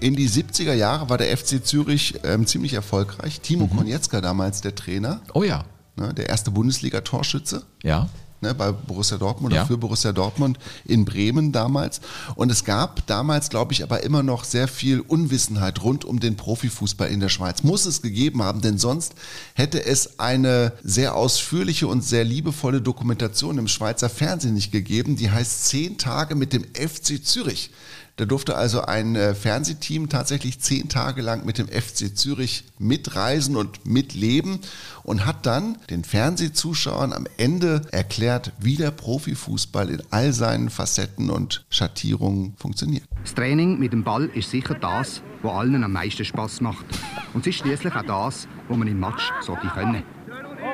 In 0.00 0.16
die 0.16 0.28
70er 0.28 0.74
Jahre 0.74 1.08
war 1.08 1.18
der 1.18 1.36
FC 1.36 1.64
Zürich 1.64 2.14
ähm, 2.24 2.46
ziemlich 2.46 2.74
erfolgreich. 2.74 3.40
Timo 3.40 3.68
Konietzka 3.68 4.20
damals 4.20 4.60
der 4.60 4.74
Trainer. 4.74 5.14
Mhm. 5.14 5.30
Oh 5.34 5.42
ja. 5.44 5.64
Ne, 5.96 6.12
der 6.14 6.28
erste 6.28 6.50
Bundesliga-Torschütze. 6.50 7.62
Ja. 7.82 8.08
Ne, 8.42 8.54
bei 8.56 8.72
Borussia 8.72 9.18
Dortmund 9.18 9.54
Ja. 9.54 9.60
oder 9.60 9.68
für 9.68 9.78
Borussia 9.78 10.10
Dortmund 10.12 10.58
in 10.84 11.04
Bremen 11.04 11.52
damals. 11.52 12.00
Und 12.34 12.50
es 12.50 12.64
gab 12.64 13.06
damals, 13.06 13.50
glaube 13.50 13.72
ich, 13.72 13.84
aber 13.84 14.02
immer 14.02 14.24
noch 14.24 14.42
sehr 14.42 14.66
viel 14.66 14.98
Unwissenheit 14.98 15.80
rund 15.84 16.04
um 16.04 16.18
den 16.18 16.34
Profifußball 16.34 17.08
in 17.08 17.20
der 17.20 17.28
Schweiz. 17.28 17.62
Muss 17.62 17.86
es 17.86 18.02
gegeben 18.02 18.42
haben, 18.42 18.60
denn 18.60 18.78
sonst 18.78 19.14
hätte 19.54 19.84
es 19.86 20.18
eine 20.18 20.72
sehr 20.82 21.14
ausführliche 21.14 21.86
und 21.86 22.02
sehr 22.02 22.24
liebevolle 22.24 22.82
Dokumentation 22.82 23.58
im 23.58 23.68
Schweizer 23.68 24.08
Fernsehen 24.10 24.54
nicht 24.54 24.72
gegeben. 24.72 25.14
Die 25.14 25.30
heißt 25.30 25.66
Zehn 25.66 25.96
Tage 25.96 26.34
mit 26.34 26.52
dem 26.52 26.64
FC 26.74 27.24
Zürich. 27.24 27.70
Da 28.16 28.26
durfte 28.26 28.56
also 28.56 28.82
ein 28.82 29.16
äh, 29.16 29.34
Fernsehteam 29.34 30.10
tatsächlich 30.10 30.60
zehn 30.60 30.90
Tage 30.90 31.22
lang 31.22 31.46
mit 31.46 31.56
dem 31.56 31.66
FC 31.66 32.14
Zürich 32.14 32.64
mitreisen 32.78 33.56
und 33.56 33.86
mitleben 33.86 34.58
und 35.02 35.24
hat 35.24 35.46
dann 35.46 35.78
den 35.88 36.04
Fernsehzuschauern 36.04 37.14
am 37.14 37.26
Ende 37.38 37.80
erklärt, 37.90 38.52
wie 38.60 38.76
der 38.76 38.90
Profifußball 38.90 39.88
in 39.88 40.02
all 40.10 40.34
seinen 40.34 40.68
Facetten 40.68 41.30
und 41.30 41.64
Schattierungen 41.70 42.54
funktioniert. 42.58 43.04
Das 43.22 43.34
Training 43.34 43.78
mit 43.78 43.94
dem 43.94 44.04
Ball 44.04 44.26
ist 44.34 44.50
sicher 44.50 44.74
das, 44.74 45.22
was 45.42 45.52
allen 45.52 45.82
am 45.82 45.92
meisten 45.92 46.24
Spaß 46.24 46.60
macht. 46.60 46.84
Und 47.32 47.40
es 47.40 47.46
ist 47.48 47.60
schließlich 47.60 47.94
auch 47.94 48.02
das, 48.02 48.46
was 48.68 48.76
man 48.76 48.88
im 48.88 49.00
Match 49.00 49.30
sollte 49.40 49.68
können. 49.68 50.02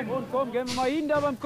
Komm, 0.07 0.23
komm, 0.31 0.51
gehen 0.51 0.65
mal 0.75 0.89
hin 0.89 1.07
da 1.07 1.19
beim. 1.19 1.37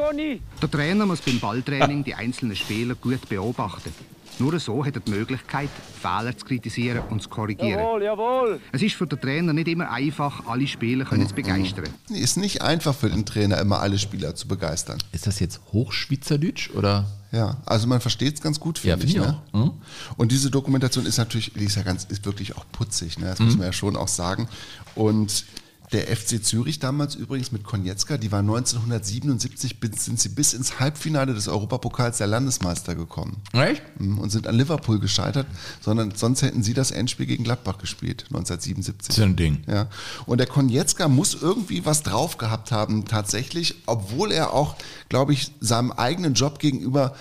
Der 0.61 0.71
Trainer 0.71 1.05
muss 1.05 1.21
beim 1.21 1.39
Balltraining 1.39 2.03
die 2.03 2.15
einzelnen 2.15 2.55
Spieler 2.55 2.95
gut 2.95 3.27
beobachten. 3.29 3.93
Nur 4.39 4.59
so 4.59 4.83
hat 4.83 4.95
er 4.95 5.01
die 5.01 5.11
Möglichkeit, 5.11 5.69
Fehler 6.01 6.35
zu 6.37 6.45
kritisieren 6.45 7.01
und 7.09 7.21
zu 7.21 7.29
korrigieren. 7.29 7.79
Jawohl, 7.79 8.03
jawohl. 8.03 8.59
Es 8.71 8.81
ist 8.81 8.95
für 8.95 9.05
den 9.07 9.19
Trainer 9.21 9.53
nicht 9.53 9.67
immer 9.67 9.89
einfach, 9.91 10.47
alle 10.47 10.65
Spieler 10.67 11.05
können 11.05 11.27
zu 11.27 11.35
begeistern. 11.35 11.85
Ist 12.09 12.37
nicht 12.37 12.61
einfach 12.61 12.95
für 12.95 13.09
den 13.09 13.25
Trainer, 13.25 13.59
immer 13.59 13.79
alle 13.79 13.97
Spieler 13.99 14.35
zu 14.35 14.47
begeistern. 14.47 14.97
Ist 15.11 15.27
das 15.27 15.39
jetzt 15.39 15.61
Hochschweizerdeutsch 15.71 16.71
oder? 16.71 17.05
Ja, 17.31 17.57
also 17.65 17.87
man 17.87 17.99
versteht 18.01 18.35
es 18.35 18.41
ganz 18.41 18.59
gut, 18.59 18.77
finde 18.79 18.89
Ja, 18.95 18.97
finde 18.97 19.11
ich. 19.11 19.15
ich 19.15 19.21
ne? 19.21 19.41
auch. 19.53 19.65
Mhm. 19.65 19.71
Und 20.17 20.31
diese 20.31 20.51
Dokumentation 20.51 21.05
ist 21.05 21.17
natürlich, 21.17 21.51
die 21.53 21.65
ist 21.65 21.75
ja 21.75 21.81
ganz, 21.83 22.03
ist 22.05 22.25
wirklich 22.25 22.55
auch 22.55 22.65
putzig, 22.71 23.17
ne? 23.17 23.27
das 23.27 23.39
Mhm. 23.39 23.45
muss 23.45 23.57
man 23.57 23.65
ja 23.67 23.73
schon 23.73 23.95
auch 23.95 24.07
sagen. 24.07 24.47
Und 24.95 25.45
der 25.93 26.07
FC 26.15 26.43
Zürich 26.43 26.79
damals 26.79 27.15
übrigens 27.15 27.51
mit 27.51 27.63
Konietzka, 27.63 28.17
die 28.17 28.31
war 28.31 28.39
1977, 28.39 29.79
bis- 29.79 30.05
sind 30.05 30.19
sie 30.19 30.29
bis 30.29 30.53
ins 30.53 30.79
Halbfinale 30.79 31.33
des 31.33 31.47
Europapokals 31.47 32.17
der 32.17 32.27
Landesmeister 32.27 32.95
gekommen. 32.95 33.37
Echt? 33.53 33.81
Mhm, 33.99 34.17
Und 34.19 34.29
sind 34.31 34.47
an 34.47 34.55
Liverpool 34.55 34.99
gescheitert, 34.99 35.47
sondern 35.81 36.11
sonst 36.15 36.41
hätten 36.41 36.63
sie 36.63 36.73
das 36.73 36.91
Endspiel 36.91 37.25
gegen 37.27 37.43
Gladbach 37.43 37.77
gespielt, 37.77 38.25
1977. 38.29 39.15
So 39.15 39.23
ein 39.23 39.35
Ding. 39.35 39.63
Ja. 39.67 39.87
Und 40.25 40.39
der 40.39 40.47
Konietzka 40.47 41.07
muss 41.07 41.35
irgendwie 41.39 41.85
was 41.85 42.03
drauf 42.03 42.37
gehabt 42.37 42.71
haben, 42.71 43.05
tatsächlich, 43.05 43.75
obwohl 43.85 44.31
er 44.31 44.53
auch, 44.53 44.75
glaube 45.09 45.33
ich, 45.33 45.51
seinem 45.59 45.91
eigenen 45.91 46.33
Job 46.33 46.59
gegenüber 46.59 47.15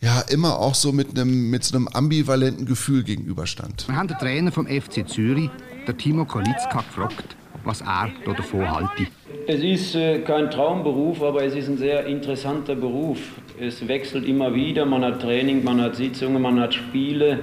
ja 0.00 0.20
immer 0.20 0.58
auch 0.58 0.74
so 0.74 0.92
mit 0.92 1.10
einem, 1.10 1.50
mit 1.50 1.64
so 1.64 1.76
einem 1.76 1.88
ambivalenten 1.88 2.66
Gefühl 2.66 3.04
gegenüberstand. 3.04 3.88
Wir 3.88 3.96
haben 3.96 4.08
den 4.08 4.18
Trainer 4.18 4.52
vom 4.52 4.66
FC 4.66 5.08
Zürich, 5.08 5.50
der 5.86 5.96
Timo 5.96 6.24
Kolitzka, 6.26 6.82
gefragt, 6.82 7.36
was 7.64 7.80
er 7.80 8.10
da 8.24 8.32
davon 8.32 8.70
halte. 8.70 9.06
Es 9.46 9.62
ist 9.62 9.94
äh, 9.94 10.20
kein 10.20 10.50
Traumberuf, 10.50 11.22
aber 11.22 11.44
es 11.44 11.54
ist 11.54 11.68
ein 11.68 11.78
sehr 11.78 12.06
interessanter 12.06 12.74
Beruf. 12.74 13.18
Es 13.58 13.86
wechselt 13.86 14.26
immer 14.26 14.54
wieder, 14.54 14.84
man 14.84 15.04
hat 15.04 15.22
Training, 15.22 15.64
man 15.64 15.80
hat 15.80 15.96
Sitzungen, 15.96 16.40
man 16.40 16.60
hat 16.60 16.74
Spiele, 16.74 17.40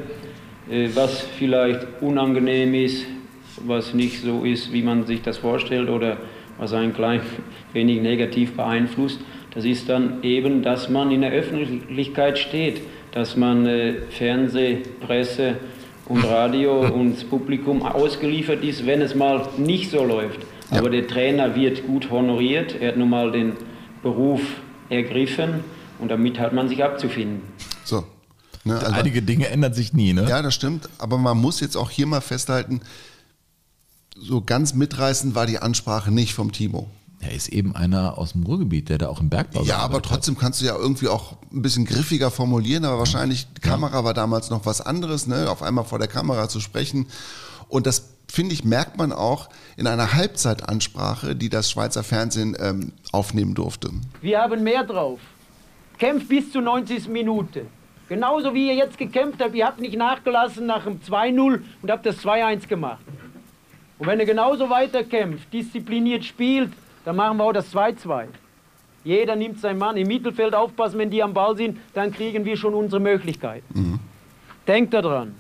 äh, 0.69 0.89
was 0.93 1.21
vielleicht 1.21 1.85
unangenehm 2.01 2.73
ist, 2.73 3.05
was 3.65 3.93
nicht 3.93 4.21
so 4.21 4.43
ist, 4.43 4.71
wie 4.71 4.81
man 4.81 5.05
sich 5.05 5.21
das 5.21 5.37
vorstellt 5.37 5.89
oder 5.89 6.17
was 6.57 6.73
ein 6.73 6.93
klein 6.93 7.21
wenig 7.73 8.01
negativ 8.01 8.55
beeinflusst. 8.55 9.19
Das 9.53 9.65
ist 9.65 9.89
dann 9.89 10.23
eben, 10.23 10.63
dass 10.63 10.89
man 10.89 11.11
in 11.11 11.21
der 11.21 11.31
Öffentlichkeit 11.31 12.39
steht, 12.39 12.81
dass 13.11 13.35
man 13.35 13.65
äh, 13.65 13.95
Fernseh, 14.09 14.77
Presse 15.05 15.55
und 16.05 16.23
Radio 16.25 16.81
und 16.81 17.15
das 17.15 17.23
Publikum 17.23 17.83
ausgeliefert 17.83 18.63
ist, 18.63 18.85
wenn 18.85 19.01
es 19.01 19.15
mal 19.15 19.47
nicht 19.57 19.91
so 19.91 20.03
läuft. 20.03 20.39
Aber 20.69 20.89
der 20.89 21.07
Trainer 21.07 21.55
wird 21.55 21.85
gut 21.85 22.09
honoriert, 22.09 22.75
er 22.79 22.89
hat 22.89 22.97
nun 22.97 23.09
mal 23.09 23.31
den 23.31 23.53
Beruf 24.03 24.41
ergriffen 24.89 25.63
und 25.99 26.09
damit 26.09 26.39
hat 26.39 26.53
man 26.53 26.69
sich 26.69 26.83
abzufinden. 26.83 27.41
So. 27.83 28.05
Ne, 28.63 28.77
also, 28.79 28.91
Einige 28.93 29.21
Dinge 29.21 29.47
ändern 29.47 29.73
sich 29.73 29.91
nie, 29.93 30.13
ne? 30.13 30.27
ja, 30.29 30.41
das 30.41 30.53
stimmt. 30.53 30.87
Aber 30.99 31.17
man 31.17 31.37
muss 31.37 31.59
jetzt 31.59 31.75
auch 31.75 31.89
hier 31.89 32.05
mal 32.05 32.21
festhalten, 32.21 32.81
so 34.15 34.41
ganz 34.41 34.73
mitreißend 34.75 35.33
war 35.35 35.45
die 35.45 35.57
Ansprache 35.59 36.11
nicht 36.11 36.33
vom 36.33 36.51
Timo. 36.51 36.87
Er 37.21 37.31
ist 37.33 37.49
eben 37.49 37.75
einer 37.75 38.17
aus 38.17 38.33
dem 38.33 38.43
Ruhrgebiet, 38.43 38.89
der 38.89 38.97
da 38.97 39.07
auch 39.07 39.19
im 39.19 39.29
Bergbau 39.29 39.63
Ja, 39.63 39.75
aber 39.77 39.87
gearbeitet 39.89 40.05
hat. 40.11 40.17
trotzdem 40.17 40.37
kannst 40.37 40.61
du 40.61 40.65
ja 40.65 40.75
irgendwie 40.75 41.07
auch 41.07 41.37
ein 41.53 41.61
bisschen 41.61 41.85
griffiger 41.85 42.31
formulieren, 42.31 42.85
aber 42.85 42.99
wahrscheinlich, 42.99 43.47
die 43.53 43.61
Kamera 43.61 44.03
war 44.03 44.13
damals 44.13 44.49
noch 44.49 44.65
was 44.65 44.81
anderes, 44.81 45.27
ne? 45.27 45.49
auf 45.49 45.61
einmal 45.61 45.85
vor 45.85 45.99
der 45.99 46.07
Kamera 46.07 46.49
zu 46.49 46.59
sprechen. 46.59 47.07
Und 47.67 47.87
das, 47.87 48.09
finde 48.27 48.53
ich, 48.53 48.63
merkt 48.63 48.97
man 48.97 49.11
auch 49.11 49.49
in 49.77 49.87
einer 49.87 50.13
Halbzeitansprache, 50.13 51.35
die 51.35 51.49
das 51.49 51.69
Schweizer 51.71 52.03
Fernsehen 52.03 52.55
ähm, 52.59 52.93
aufnehmen 53.11 53.53
durfte. 53.53 53.91
Wir 54.21 54.41
haben 54.41 54.63
mehr 54.63 54.83
drauf. 54.83 55.19
Kämpf 55.97 56.27
bis 56.27 56.51
zur 56.51 56.61
90. 56.61 57.07
Minute. 57.09 57.65
Genauso 58.09 58.53
wie 58.53 58.67
ihr 58.67 58.75
jetzt 58.75 58.97
gekämpft 58.97 59.41
habt, 59.41 59.55
ihr 59.55 59.65
habt 59.65 59.79
nicht 59.79 59.95
nachgelassen 59.95 60.65
nach 60.65 60.83
dem 60.83 60.99
2-0 60.99 61.61
und 61.81 61.91
habt 61.91 62.05
das 62.05 62.17
2-1 62.17 62.67
gemacht. 62.67 62.99
Und 63.97 64.07
wenn 64.07 64.19
ihr 64.19 64.25
genauso 64.25 64.69
weiterkämpft, 64.69 65.53
diszipliniert 65.53 66.25
spielt, 66.25 66.71
dann 67.05 67.15
machen 67.15 67.37
wir 67.37 67.45
auch 67.45 67.53
das 67.53 67.73
2-2. 67.73 68.25
Jeder 69.03 69.35
nimmt 69.35 69.59
seinen 69.59 69.79
Mann. 69.79 69.97
Im 69.97 70.07
Mittelfeld 70.07 70.53
aufpassen, 70.53 70.99
wenn 70.99 71.09
die 71.09 71.23
am 71.23 71.33
Ball 71.33 71.55
sind, 71.57 71.79
dann 71.93 72.11
kriegen 72.11 72.45
wir 72.45 72.55
schon 72.55 72.73
unsere 72.73 72.99
Möglichkeiten. 72.99 73.99
Denkt 74.67 74.93
daran. 74.93 75.35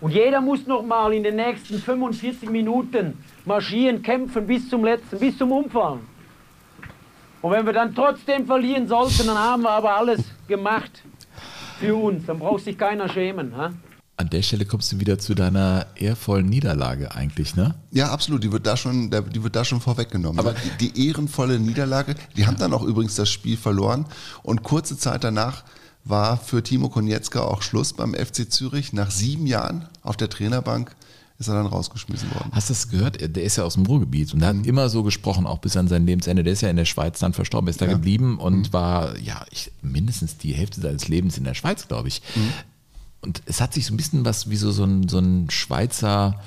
Und 0.00 0.10
jeder 0.12 0.40
muss 0.40 0.66
noch 0.66 0.82
mal 0.82 1.12
in 1.12 1.22
den 1.22 1.36
nächsten 1.36 1.78
45 1.78 2.50
Minuten 2.50 3.22
marschieren, 3.44 4.02
kämpfen 4.02 4.46
bis 4.48 4.68
zum 4.68 4.84
letzten, 4.84 5.18
bis 5.20 5.38
zum 5.38 5.52
Umfallen. 5.52 6.00
Und 7.40 7.52
wenn 7.52 7.64
wir 7.66 7.72
dann 7.72 7.94
trotzdem 7.94 8.46
verlieren 8.46 8.88
sollten, 8.88 9.26
dann 9.26 9.38
haben 9.38 9.62
wir 9.62 9.70
aber 9.70 9.96
alles 9.96 10.24
gemacht 10.48 11.04
für 11.78 11.94
uns. 11.94 12.26
Dann 12.26 12.38
braucht 12.38 12.64
sich 12.64 12.76
keiner 12.76 13.08
schämen. 13.08 13.56
Ha? 13.56 13.70
An 14.18 14.28
der 14.30 14.42
Stelle 14.42 14.66
kommst 14.66 14.92
du 14.92 15.00
wieder 15.00 15.18
zu 15.18 15.34
deiner 15.34 15.86
ehrvollen 15.96 16.46
Niederlage 16.46 17.14
eigentlich, 17.14 17.56
ne? 17.56 17.74
Ja, 17.90 18.10
absolut. 18.12 18.44
Die 18.44 18.52
wird 18.52 18.66
da 18.66 18.76
schon, 18.76 19.10
die 19.10 19.42
wird 19.42 19.56
da 19.56 19.64
schon 19.64 19.80
vorweggenommen. 19.80 20.38
Aber 20.38 20.54
die, 20.78 20.90
die 20.90 21.08
ehrenvolle 21.08 21.58
Niederlage, 21.58 22.14
die 22.36 22.46
haben 22.46 22.56
dann 22.58 22.72
auch 22.74 22.82
übrigens 22.82 23.14
das 23.14 23.30
Spiel 23.30 23.56
verloren. 23.56 24.04
Und 24.42 24.62
kurze 24.62 24.96
Zeit 24.98 25.24
danach 25.24 25.64
war 26.04 26.36
für 26.36 26.62
Timo 26.62 26.88
Konietzka 26.88 27.40
auch 27.40 27.62
Schluss 27.62 27.94
beim 27.94 28.14
FC 28.14 28.50
Zürich. 28.52 28.92
Nach 28.92 29.10
sieben 29.10 29.46
Jahren 29.46 29.88
auf 30.02 30.16
der 30.16 30.28
Trainerbank 30.28 30.94
ist 31.38 31.48
er 31.48 31.54
dann 31.54 31.66
rausgeschmissen 31.66 32.32
worden. 32.34 32.50
Hast 32.52 32.68
du 32.68 32.74
das 32.74 32.88
gehört? 32.90 33.20
Er- 33.20 33.28
Der 33.28 33.42
ist 33.44 33.56
ja 33.56 33.64
aus 33.64 33.74
dem 33.74 33.86
Ruhrgebiet 33.86 34.32
und 34.34 34.40
der 34.40 34.50
hat 34.50 34.66
immer 34.66 34.88
so 34.90 35.02
gesprochen, 35.02 35.46
auch 35.46 35.58
bis 35.58 35.76
an 35.76 35.88
sein 35.88 36.06
Lebensende. 36.06 36.44
Der 36.44 36.52
ist 36.52 36.60
ja 36.60 36.68
in 36.68 36.76
der 36.76 36.84
Schweiz 36.84 37.18
dann 37.18 37.32
verstorben, 37.32 37.68
ist 37.68 37.80
da 37.80 37.86
geblieben 37.86 38.38
und 38.38 38.72
war 38.72 39.18
ja 39.18 39.44
ich, 39.50 39.72
mindestens 39.80 40.36
die 40.36 40.52
Hälfte 40.52 40.80
seines 40.80 41.08
Lebens 41.08 41.38
in 41.38 41.44
der 41.44 41.54
Schweiz, 41.54 41.88
glaube 41.88 42.08
ich. 42.08 42.20
Und 43.22 43.40
es 43.46 43.60
hat 43.60 43.72
sich 43.72 43.86
so 43.86 43.94
ein 43.94 43.96
bisschen 43.96 44.24
was 44.24 44.50
wie 44.50 44.56
so, 44.56 44.72
so, 44.72 44.82
ein, 44.82 45.08
so 45.08 45.18
ein 45.18 45.48
Schweizer 45.48 46.40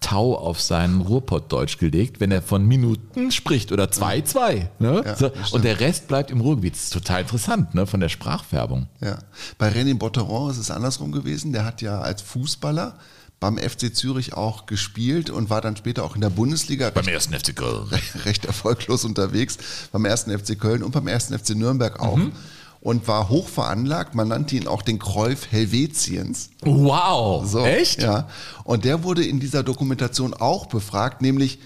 Tau 0.00 0.36
auf 0.36 0.60
sein 0.60 1.00
Ruhrpottdeutsch 1.00 1.78
gelegt, 1.78 2.20
wenn 2.20 2.30
er 2.30 2.40
von 2.40 2.64
Minuten 2.64 3.32
spricht 3.32 3.72
oder 3.72 3.86
2-2. 3.86 4.68
Ne? 4.78 5.02
Ja, 5.04 5.16
so, 5.16 5.32
und 5.50 5.64
der 5.64 5.80
Rest 5.80 6.06
bleibt 6.06 6.30
im 6.30 6.40
Ruhrgebiet. 6.40 6.74
Das 6.74 6.84
ist 6.84 6.92
total 6.92 7.22
interessant, 7.22 7.74
ne? 7.74 7.84
von 7.84 7.98
der 7.98 8.08
Sprachfärbung. 8.08 8.86
Ja. 9.00 9.18
Bei 9.58 9.70
René 9.70 9.98
Botteron 9.98 10.52
ist 10.52 10.58
es 10.58 10.70
andersrum 10.70 11.10
gewesen. 11.10 11.52
Der 11.52 11.64
hat 11.64 11.82
ja 11.82 12.00
als 12.00 12.22
Fußballer 12.22 12.96
beim 13.40 13.58
FC 13.58 13.94
Zürich 13.94 14.34
auch 14.34 14.66
gespielt 14.66 15.30
und 15.30 15.50
war 15.50 15.60
dann 15.60 15.76
später 15.76 16.04
auch 16.04 16.14
in 16.14 16.20
der 16.20 16.30
Bundesliga 16.30 16.90
Beim 16.90 17.08
ersten 17.08 17.34
FC 17.34 17.56
Köln. 17.56 17.88
recht, 17.88 18.24
recht 18.24 18.44
erfolglos 18.44 19.04
unterwegs, 19.04 19.58
beim 19.90 20.04
ersten 20.04 20.30
FC 20.38 20.60
Köln 20.60 20.82
und 20.84 20.92
beim 20.92 21.08
ersten 21.08 21.36
FC 21.36 21.56
Nürnberg 21.56 21.98
auch. 21.98 22.16
Mhm. 22.16 22.32
Und 22.80 23.06
war 23.06 23.28
hoch 23.28 23.48
veranlagt. 23.48 24.14
Man 24.14 24.28
nannte 24.28 24.56
ihn 24.56 24.66
auch 24.66 24.80
den 24.80 24.98
Kräuf 24.98 25.52
Helvetiens. 25.52 26.50
Wow, 26.62 27.44
So, 27.44 27.64
echt? 27.64 28.02
Ja. 28.02 28.28
Und 28.64 28.86
der 28.86 29.04
wurde 29.04 29.22
in 29.22 29.38
dieser 29.38 29.62
Dokumentation 29.62 30.32
auch 30.32 30.66
befragt, 30.66 31.20
nämlich, 31.20 31.58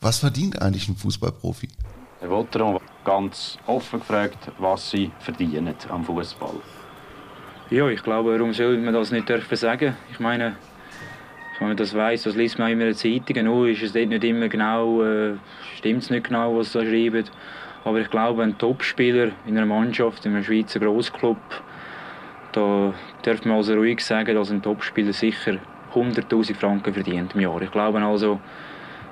was 0.00 0.18
verdient 0.18 0.60
eigentlich 0.60 0.88
ein 0.88 0.96
Fußballprofi? 0.96 1.68
Herr 2.20 2.30
Wotteron 2.30 2.80
ganz 3.04 3.56
offen 3.66 4.00
gefragt, 4.00 4.50
was 4.58 4.90
Sie 4.90 5.10
verdienen 5.20 5.74
am 5.88 6.04
Fußball. 6.04 6.60
Ja, 7.70 7.88
ich 7.88 8.02
glaube, 8.02 8.32
warum 8.32 8.52
soll 8.52 8.76
man 8.78 8.92
das 8.92 9.10
nicht 9.10 9.28
dürfen 9.28 9.56
sagen? 9.56 9.96
Ich 10.10 10.20
meine, 10.20 10.56
wenn 11.58 11.68
man 11.68 11.76
das 11.76 11.94
weiß, 11.94 12.24
das 12.24 12.34
liest 12.34 12.58
man 12.58 12.68
auch 12.68 12.72
immer 12.72 12.86
in 12.86 12.94
den 12.94 12.96
Zeitungen. 12.96 13.46
Nur 13.46 13.68
ist 13.68 13.82
es 13.82 13.92
dort 13.92 14.08
nicht 14.08 14.24
immer 14.24 14.48
genau, 14.48 15.02
äh, 15.02 15.34
stimmt 15.76 16.02
es 16.02 16.10
nicht 16.10 16.26
genau, 16.26 16.56
was 16.56 16.72
sie 16.72 16.78
da 16.78 16.84
schreiben. 16.84 17.24
Aber 17.84 18.00
ich 18.00 18.10
glaube, 18.10 18.42
ein 18.42 18.58
Topspieler 18.58 19.30
in 19.46 19.56
einer 19.56 19.66
Mannschaft, 19.66 20.26
in 20.26 20.34
einem 20.34 20.44
Schweizer 20.44 20.80
Grossclub, 20.80 21.38
da 22.52 22.92
darf 23.22 23.44
man 23.44 23.56
also 23.56 23.74
ruhig 23.74 24.04
sagen, 24.04 24.34
dass 24.34 24.50
ein 24.50 24.62
Topspieler 24.62 25.12
sicher 25.12 25.58
100'000 25.94 26.54
Franken 26.54 26.92
verdient 26.92 27.34
im 27.34 27.40
Jahr. 27.40 27.60
Ich 27.62 27.70
glaube 27.70 28.00
also, 28.00 28.40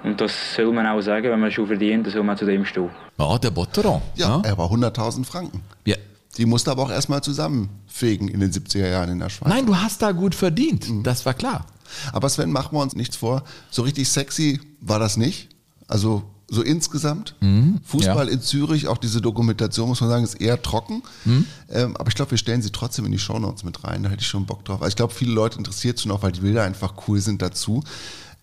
und 0.02 0.20
das 0.20 0.54
soll 0.54 0.72
man 0.72 0.86
auch 0.86 1.00
sagen, 1.00 1.30
wenn 1.30 1.40
man 1.40 1.50
schon 1.50 1.66
verdient, 1.66 2.06
dann 2.06 2.12
soll 2.12 2.22
man 2.22 2.36
zu 2.36 2.44
dem 2.44 2.64
stehen. 2.64 2.90
Ja, 3.18 3.38
der 3.38 3.50
Botteron. 3.50 4.02
Ja, 4.14 4.40
er 4.44 4.56
war 4.58 4.70
100.000 4.70 5.24
Franken. 5.24 5.62
Ja. 5.84 5.96
Die 6.36 6.44
musste 6.44 6.70
aber 6.70 6.82
auch 6.82 6.90
erstmal 6.90 7.22
zusammenfegen 7.22 8.28
in 8.28 8.40
den 8.40 8.52
70er 8.52 8.90
Jahren 8.90 9.10
in 9.10 9.18
der 9.20 9.30
Schweiz. 9.30 9.48
Nein, 9.48 9.64
du 9.64 9.74
hast 9.74 10.02
da 10.02 10.12
gut 10.12 10.34
verdient. 10.34 10.86
Das 11.02 11.24
war 11.24 11.32
klar. 11.32 11.64
Aber 12.12 12.28
Sven, 12.28 12.52
machen 12.52 12.76
wir 12.76 12.82
uns 12.82 12.94
nichts 12.94 13.16
vor. 13.16 13.42
So 13.70 13.82
richtig 13.82 14.08
sexy 14.10 14.60
war 14.80 14.98
das 14.98 15.16
nicht. 15.16 15.48
Also 15.88 16.24
so 16.48 16.62
insgesamt. 16.62 17.34
Mhm, 17.40 17.80
Fußball 17.84 18.26
ja. 18.26 18.32
in 18.32 18.40
Zürich, 18.40 18.88
auch 18.88 18.98
diese 18.98 19.20
Dokumentation, 19.20 19.88
muss 19.88 20.00
man 20.00 20.10
sagen, 20.10 20.24
ist 20.24 20.40
eher 20.40 20.62
trocken. 20.62 21.02
Mhm. 21.24 21.46
Ähm, 21.70 21.96
aber 21.96 22.08
ich 22.08 22.14
glaube, 22.14 22.30
wir 22.30 22.38
stellen 22.38 22.62
sie 22.62 22.70
trotzdem 22.70 23.04
in 23.04 23.12
die 23.12 23.18
Shownotes 23.18 23.64
mit 23.64 23.82
rein. 23.84 24.02
Da 24.02 24.10
hätte 24.10 24.22
ich 24.22 24.28
schon 24.28 24.46
Bock 24.46 24.64
drauf. 24.64 24.80
Also 24.80 24.90
ich 24.90 24.96
glaube, 24.96 25.12
viele 25.12 25.32
Leute 25.32 25.58
interessiert 25.58 26.00
schon 26.00 26.12
auch, 26.12 26.22
weil 26.22 26.32
die 26.32 26.40
Bilder 26.40 26.62
einfach 26.62 26.94
cool 27.08 27.20
sind 27.20 27.42
dazu. 27.42 27.82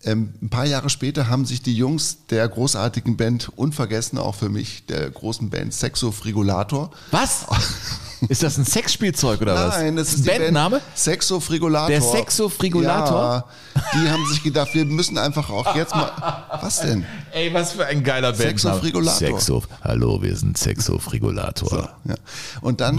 Ähm, 0.05 0.33
ein 0.41 0.49
paar 0.49 0.65
Jahre 0.65 0.89
später 0.89 1.29
haben 1.29 1.45
sich 1.45 1.61
die 1.61 1.75
Jungs 1.75 2.25
der 2.29 2.47
großartigen 2.49 3.15
Band, 3.15 3.49
unvergessen 3.55 4.17
auch 4.17 4.35
für 4.35 4.49
mich, 4.49 4.85
der 4.85 5.09
großen 5.09 5.49
Band 5.49 5.73
Sexo 5.73 6.11
Frigolator. 6.11 6.91
Was? 7.11 7.45
Ist 8.29 8.43
das 8.43 8.57
ein 8.57 8.65
Sexspielzeug 8.65 9.41
oder 9.41 9.55
was? 9.55 9.77
Nein, 9.77 9.95
das 9.95 10.13
ist 10.13 10.25
Bandname? 10.25 10.77
Band 10.79 10.83
Sexo 10.95 11.39
Frigolator. 11.39 11.89
Der 11.89 12.01
Sexo 12.01 12.49
Frigolator? 12.49 13.45
Ja, 13.75 13.81
die 13.93 14.09
haben 14.09 14.25
sich 14.27 14.43
gedacht, 14.43 14.69
wir 14.73 14.85
müssen 14.85 15.17
einfach 15.17 15.49
auch 15.49 15.75
jetzt 15.75 15.95
mal. 15.95 16.11
Was 16.61 16.81
denn? 16.81 17.05
Ey, 17.31 17.53
was 17.53 17.73
für 17.73 17.85
ein 17.85 18.03
geiler 18.03 18.31
Band. 18.31 18.41
Sexo 18.59 18.73
Frigolator. 18.73 19.39
Sexo. 19.39 19.63
Hallo, 19.83 20.21
wir 20.21 20.35
sind 20.35 20.57
Sexo 20.57 20.99
Frigolator. 20.99 21.89
Ja. 22.05 22.15
Und 22.61 22.81
dann. 22.81 22.97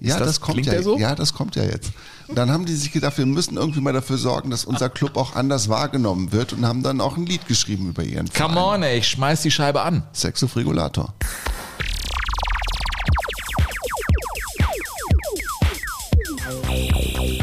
Ja, 0.00 0.18
das- 0.18 0.28
das, 0.28 0.40
kommt 0.40 0.58
klingt 0.58 0.72
ja. 0.72 0.82
so? 0.82 0.98
Ja, 0.98 1.14
das 1.14 1.34
kommt 1.34 1.56
ja 1.56 1.64
jetzt. 1.64 1.90
Und 2.28 2.36
dann 2.36 2.50
haben 2.50 2.64
die 2.66 2.74
sich 2.74 2.92
gedacht, 2.92 3.18
wir 3.18 3.26
müssen 3.26 3.56
irgendwie 3.56 3.80
mal 3.80 3.92
dafür 3.92 4.18
sorgen, 4.18 4.50
dass 4.50 4.64
unser 4.64 4.88
Club 4.88 5.16
auch 5.16 5.34
anders 5.36 5.68
wahrgenommen 5.68 6.32
wird 6.32 6.52
und 6.52 6.66
haben 6.66 6.82
dann 6.82 7.00
auch 7.00 7.16
ein 7.16 7.26
Lied 7.26 7.46
geschrieben 7.46 7.88
über 7.90 8.02
ihren 8.02 8.28
Come 8.32 8.60
on, 8.60 8.82
ey, 8.82 8.98
ich 8.98 9.08
schmeiß 9.08 9.42
die 9.42 9.50
Scheibe 9.50 9.82
an. 9.82 10.02
Sexo 10.12 10.48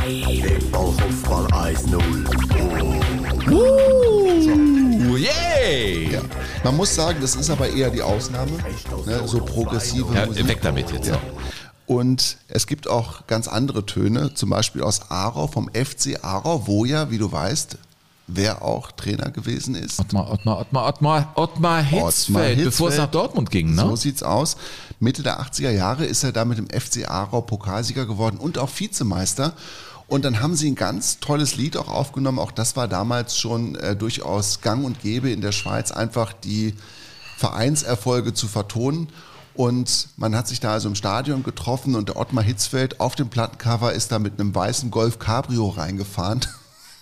Frigolator. 0.04 0.70
Ballfußball 0.72 1.46
1-0. 1.48 3.50
Uh, 3.50 5.16
yay! 5.16 6.12
Ja. 6.12 6.20
Man 6.66 6.76
muss 6.76 6.94
sagen, 6.94 7.20
das 7.22 7.36
ist 7.38 7.50
aber 7.50 7.70
eher 7.70 7.90
die 7.90 8.02
Ausnahme. 8.02 8.52
Ne? 9.06 9.26
So 9.26 9.40
progressive 9.40 10.14
Ja, 10.14 10.26
Musik. 10.26 10.46
weg 10.48 10.60
damit 10.62 10.92
jetzt. 10.92 11.08
Ja. 11.08 11.18
Und 11.86 12.36
es 12.50 12.68
gibt 12.68 12.90
auch 12.90 13.28
ganz 13.28 13.48
andere 13.48 13.86
Töne, 13.86 14.34
zum 14.34 14.50
Beispiel 14.50 14.84
aus 14.84 15.10
Aarau, 15.10 15.48
vom 15.48 15.70
FC 15.74 16.20
Aarau, 16.22 16.68
wo 16.68 16.84
ja, 16.84 17.10
wie 17.10 17.18
du 17.18 17.32
weißt, 17.32 17.78
wer 18.28 18.62
auch 18.62 18.92
Trainer 18.92 19.32
gewesen 19.32 19.76
ist. 19.76 20.00
Ottmar, 20.02 20.30
Ottmar, 20.32 20.60
Ottmar, 20.60 20.88
Ottmar, 20.88 21.32
Ottmar 21.36 21.82
Hitzfeld, 21.82 22.62
bevor 22.64 22.90
es 22.90 22.98
nach 22.98 23.12
Dortmund 23.12 23.52
ging, 23.52 23.74
ne? 23.74 23.82
So 23.82 23.96
sieht's 23.96 24.24
aus. 24.24 24.58
Mitte 25.00 25.24
der 25.24 25.40
80er 25.42 25.72
Jahre 25.72 26.06
ist 26.06 26.24
er 26.24 26.34
da 26.34 26.44
mit 26.44 26.58
dem 26.58 26.68
FC 26.68 27.10
Aarau 27.10 27.40
Pokalsieger 27.42 28.06
geworden 28.06 28.38
und 28.38 28.58
auch 28.58 28.70
Vizemeister. 28.76 29.54
Und 30.08 30.26
dann 30.26 30.42
haben 30.42 30.56
sie 30.56 30.70
ein 30.70 30.76
ganz 30.76 31.20
tolles 31.20 31.56
Lied 31.56 31.78
auch 31.78 31.88
aufgenommen. 31.88 32.40
Auch 32.40 32.52
das 32.52 32.76
war 32.76 32.88
damals 32.88 33.38
schon 33.38 33.76
äh, 33.76 33.96
durchaus 33.96 34.62
gang 34.62 34.86
und 34.86 35.02
gäbe 35.02 35.32
in 35.32 35.42
der 35.42 35.52
Schweiz, 35.52 35.92
einfach 35.92 36.34
die 36.34 36.76
Vereinserfolge 37.38 38.34
zu 38.34 38.48
vertonen. 38.48 39.10
Und 39.54 40.10
man 40.18 40.36
hat 40.36 40.48
sich 40.48 40.60
da 40.60 40.74
also 40.74 40.90
im 40.90 40.96
Stadion 40.96 41.44
getroffen 41.44 41.96
und 41.96 42.10
der 42.10 42.18
Ottmar 42.18 42.44
Hitzfeld 42.44 43.00
auf 43.00 43.16
dem 43.16 43.30
Plattencover 43.30 43.94
ist 43.94 44.12
da 44.12 44.20
mit 44.20 44.40
einem 44.40 44.54
weißen 44.54 44.90
Golf 44.90 45.20
Cabrio 45.20 45.68
reingefahren. 45.70 46.42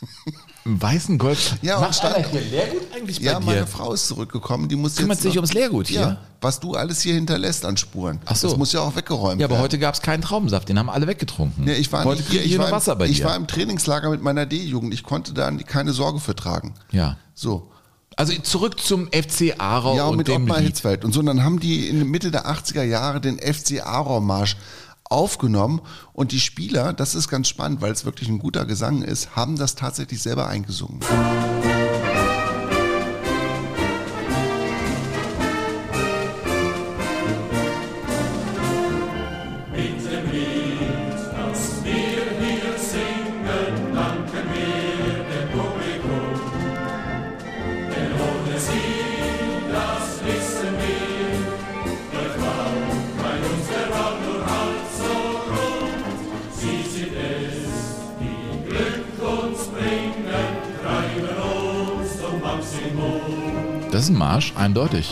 Im 0.64 0.80
weißen 0.80 1.18
Golf. 1.18 1.56
Ja, 1.64 1.80
Macht 1.80 1.96
stand, 1.96 2.16
einer 2.16 2.28
hier 2.28 2.42
Leergut 2.42 2.82
eigentlich 2.96 3.18
bei 3.20 3.26
ja, 3.26 3.40
dir? 3.40 3.46
meine 3.46 3.66
Frau 3.68 3.94
ist 3.94 4.08
zurückgekommen. 4.08 4.70
Die 4.70 4.76
muss 4.76 4.96
Kümmert 4.96 5.16
jetzt 5.18 5.24
sich 5.24 5.34
noch- 5.34 5.42
ums 5.42 5.54
Leergut 5.54 5.88
hier? 5.88 6.00
Ja, 6.02 6.18
was 6.40 6.60
du 6.60 6.74
alles 6.76 7.02
hier 7.02 7.16
hinterlässt 7.16 7.66
an 7.66 7.78
Spuren. 7.78 8.20
Ach 8.26 8.36
so. 8.36 8.48
Das 8.50 8.58
muss 8.58 8.72
ja 8.72 8.82
auch 8.82 8.96
weggeräumt 8.96 9.42
Ja, 9.42 9.48
aber 9.48 9.56
werden. 9.56 9.64
heute 9.64 9.80
gab 9.80 9.96
es 9.96 10.02
keinen 10.04 10.22
Traubensaft, 10.22 10.70
den 10.70 10.78
haben 10.78 10.90
alle 10.92 11.08
weggetrunken. 11.08 11.64
Nee, 11.66 11.74
ich 11.74 11.92
war 11.92 12.04
heute 12.06 12.22
hier, 12.22 12.44
ich 12.46 12.52
ich 12.52 12.58
war, 12.60 12.68
im- 12.68 12.72
Wasser 12.74 12.96
bei 12.96 13.08
ich 13.08 13.18
dir. 13.18 13.26
war 13.26 13.36
im 13.36 13.48
Trainingslager 13.48 14.10
mit 14.12 14.22
meiner 14.22 14.46
D-Jugend. 14.46 14.94
Ich 14.94 15.02
konnte 15.04 15.34
da 15.34 15.50
keine 15.52 15.94
Sorge 15.94 16.20
für 16.20 16.36
tragen. 16.36 16.76
ja. 16.92 17.18
So. 17.34 17.68
Also 18.18 18.34
zurück 18.42 18.80
zum 18.82 19.08
FC 19.08 19.56
Aarau 19.58 19.96
ja, 19.96 20.04
und 20.06 20.18
mit 20.18 20.28
dem 20.28 20.44
Ottmar 20.44 20.58
Lied. 20.60 20.68
Hitzfeld. 20.68 21.06
Und 21.06 21.14
so, 21.14 21.22
und 21.22 21.26
dann 21.28 21.44
haben 21.46 21.60
die 21.62 21.88
in 21.88 22.06
Mitte 22.12 22.30
der 22.30 22.46
80er 22.46 22.84
Jahre 22.84 23.22
den 23.22 23.40
FC 23.40 23.82
Aarau-Marsch 23.82 24.58
aufgenommen 25.12 25.82
und 26.14 26.32
die 26.32 26.40
Spieler, 26.40 26.94
das 26.94 27.16
ist 27.16 27.30
ganz 27.30 27.48
spannend, 27.48 27.82
weil 27.82 27.92
es 27.92 28.06
wirklich 28.06 28.30
ein 28.30 28.40
guter 28.40 28.66
Gesang 28.66 29.02
ist, 29.02 29.36
haben 29.36 29.58
das 29.58 29.76
tatsächlich 29.76 30.22
selber 30.22 30.48
eingesungen. 30.48 31.00
Mit 31.00 31.71
eindeutig. 64.62 65.12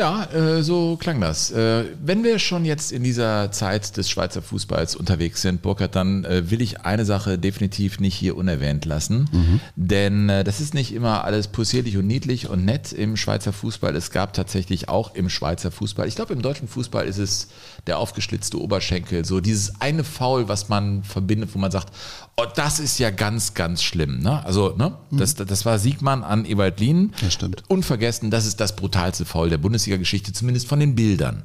Ja, 0.00 0.24
äh, 0.32 0.62
so 0.62 0.96
klang 0.96 1.20
das. 1.20 1.50
Äh, 1.50 1.84
wenn 2.02 2.24
wir 2.24 2.38
schon 2.38 2.64
jetzt 2.64 2.90
in 2.90 3.04
dieser 3.04 3.52
Zeit 3.52 3.98
des 3.98 4.08
Schweizer 4.08 4.40
Fußballs 4.40 4.96
unterwegs 4.96 5.42
sind, 5.42 5.60
Burkhard, 5.60 5.94
dann 5.94 6.24
äh, 6.24 6.50
will 6.50 6.62
ich 6.62 6.80
eine 6.80 7.04
Sache 7.04 7.36
definitiv 7.38 8.00
nicht 8.00 8.14
hier 8.14 8.34
unerwähnt 8.34 8.86
lassen. 8.86 9.28
Mhm. 9.30 9.60
Denn 9.76 10.28
äh, 10.30 10.42
das 10.42 10.58
ist 10.58 10.72
nicht 10.72 10.94
immer 10.94 11.24
alles 11.24 11.48
possierlich 11.48 11.98
und 11.98 12.06
niedlich 12.06 12.48
und 12.48 12.64
nett 12.64 12.94
im 12.94 13.18
Schweizer 13.18 13.52
Fußball. 13.52 13.94
Es 13.94 14.10
gab 14.10 14.32
tatsächlich 14.32 14.88
auch 14.88 15.14
im 15.14 15.28
Schweizer 15.28 15.70
Fußball, 15.70 16.08
ich 16.08 16.16
glaube 16.16 16.32
im 16.32 16.40
deutschen 16.40 16.66
Fußball 16.66 17.04
ist 17.04 17.18
es 17.18 17.48
der 17.86 17.98
aufgeschlitzte 17.98 18.58
Oberschenkel, 18.58 19.26
so 19.26 19.40
dieses 19.40 19.82
eine 19.82 20.02
Foul, 20.02 20.48
was 20.48 20.70
man 20.70 21.04
verbindet, 21.04 21.50
wo 21.52 21.58
man 21.58 21.70
sagt, 21.70 21.92
oh, 22.36 22.44
das 22.56 22.78
ist 22.80 22.98
ja 22.98 23.10
ganz, 23.10 23.54
ganz 23.54 23.82
schlimm. 23.82 24.20
Ne? 24.20 24.44
Also, 24.44 24.74
ne? 24.76 24.96
Das, 25.10 25.34
das 25.34 25.64
war 25.66 25.78
Siegmann 25.78 26.22
an 26.24 26.44
Ewald 26.46 26.80
Lien. 26.80 27.12
Das 27.20 27.34
stimmt. 27.34 27.62
Unvergessen, 27.68 28.30
das 28.30 28.46
ist 28.46 28.60
das 28.60 28.74
brutalste 28.76 29.24
Foul 29.26 29.50
der 29.50 29.58
Bundesliga-Geschichte, 29.58 30.32
zumindest 30.32 30.66
von 30.66 30.80
den 30.80 30.94
Bildern. 30.94 31.42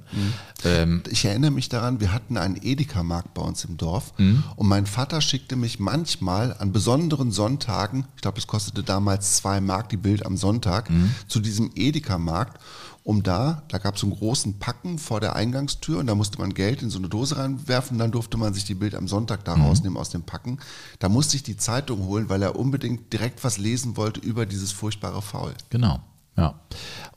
Ähm, 0.63 1.03
Ich 1.09 1.25
erinnere 1.25 1.51
mich 1.51 1.67
daran, 1.69 1.99
wir 1.99 2.13
hatten 2.13 2.37
einen 2.37 2.57
Edeka-Markt 2.61 3.33
bei 3.33 3.41
uns 3.41 3.65
im 3.65 3.75
Dorf 3.77 4.13
Mhm. 4.17 4.43
und 4.55 4.67
mein 4.67 4.85
Vater 4.85 5.19
schickte 5.21 5.55
mich 5.57 5.79
manchmal 5.79 6.55
an 6.59 6.71
besonderen 6.71 7.31
Sonntagen, 7.31 8.05
ich 8.15 8.21
glaube, 8.21 8.37
es 8.39 8.47
kostete 8.47 8.81
damals 8.83 9.35
zwei 9.35 9.59
Mark 9.61 9.89
die 9.89 9.97
Bild 9.97 10.25
am 10.25 10.37
Sonntag, 10.37 10.89
Mhm. 10.89 11.13
zu 11.27 11.39
diesem 11.41 11.71
Edeka-Markt, 11.75 12.59
um 13.05 13.21
da, 13.21 13.61
da 13.67 13.77
gab 13.77 13.95
es 13.95 14.01
so 14.01 14.07
einen 14.07 14.15
großen 14.15 14.57
Packen 14.57 14.97
vor 14.97 15.19
der 15.21 15.35
Eingangstür 15.35 15.99
und 15.99 16.07
da 16.07 16.15
musste 16.15 16.39
man 16.39 16.55
Geld 16.55 16.81
in 16.81 16.89
so 16.89 16.97
eine 16.97 17.07
Dose 17.07 17.37
reinwerfen, 17.37 17.99
dann 17.99 18.11
durfte 18.11 18.35
man 18.35 18.53
sich 18.55 18.65
die 18.65 18.73
Bild 18.73 18.95
am 18.95 19.07
Sonntag 19.07 19.45
da 19.45 19.55
Mhm. 19.55 19.61
rausnehmen 19.65 19.97
aus 19.97 20.09
dem 20.09 20.23
Packen. 20.23 20.57
Da 20.97 21.07
musste 21.07 21.37
ich 21.37 21.43
die 21.43 21.55
Zeitung 21.55 22.05
holen, 22.07 22.29
weil 22.29 22.41
er 22.41 22.55
unbedingt 22.57 23.13
direkt 23.13 23.43
was 23.43 23.59
lesen 23.59 23.95
wollte 23.95 24.19
über 24.21 24.47
dieses 24.47 24.71
furchtbare 24.71 25.21
Foul. 25.21 25.53
Genau. 25.69 25.99
Ja. 26.35 26.59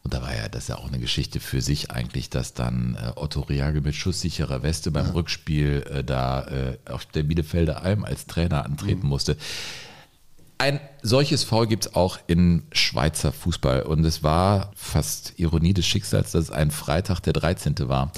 Und 0.04 0.12
da 0.12 0.20
war 0.20 0.36
ja 0.36 0.48
das 0.50 0.68
ja 0.68 0.76
auch 0.76 0.86
eine 0.88 0.98
Geschichte 1.00 1.40
für 1.40 1.62
sich 1.62 1.90
eigentlich, 1.90 2.28
dass 2.30 2.52
dann 2.52 2.96
äh, 3.02 3.12
Otto 3.16 3.40
Reagel 3.40 3.80
mit 3.80 3.94
schusssicherer 3.96 4.62
Weste 4.62 4.90
beim 4.90 5.06
Rückspiel 5.10 5.84
äh, 5.90 6.04
da 6.04 6.42
äh, 6.48 6.78
auf 6.88 7.06
der 7.06 7.22
Bielefelder 7.24 7.82
Alm 7.82 8.04
als 8.04 8.26
Trainer 8.26 8.64
antreten 8.66 9.06
musste. 9.08 9.38
Ein 10.60 10.80
solches 11.02 11.44
Foul 11.44 11.68
gibt 11.68 11.86
es 11.86 11.94
auch 11.94 12.18
in 12.26 12.64
Schweizer 12.72 13.30
Fußball 13.30 13.82
und 13.82 14.04
es 14.04 14.24
war 14.24 14.72
fast 14.74 15.34
Ironie 15.36 15.72
des 15.72 15.86
Schicksals, 15.86 16.32
dass 16.32 16.44
es 16.46 16.50
ein 16.50 16.72
Freitag 16.72 17.20
der 17.20 17.32
13. 17.32 17.76
war, 17.88 18.10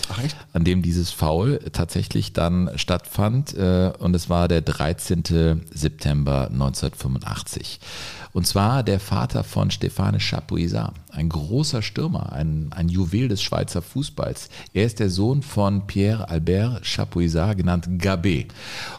an 0.54 0.64
dem 0.64 0.80
dieses 0.80 1.10
Foul 1.10 1.58
tatsächlich 1.74 2.32
dann 2.32 2.70
stattfand 2.76 3.52
äh, 3.52 3.92
und 3.98 4.16
es 4.16 4.30
war 4.30 4.48
der 4.48 4.62
13. 4.62 5.66
September 5.70 6.48
1985. 6.50 7.78
Und 8.32 8.46
zwar 8.46 8.82
der 8.82 9.00
Vater 9.00 9.42
von 9.42 9.70
Stefane 9.70 10.20
Chapuisat, 10.20 10.94
ein 11.12 11.28
großer 11.28 11.82
Stürmer, 11.82 12.32
ein, 12.32 12.70
ein 12.74 12.88
Juwel 12.88 13.28
des 13.28 13.42
Schweizer 13.42 13.82
Fußballs. 13.82 14.50
Er 14.72 14.86
ist 14.86 15.00
der 15.00 15.10
Sohn 15.10 15.42
von 15.42 15.86
Pierre 15.86 16.28
Albert 16.28 16.84
Chapuisat, 16.86 17.56
genannt 17.56 17.88
Gabé. 17.98 18.46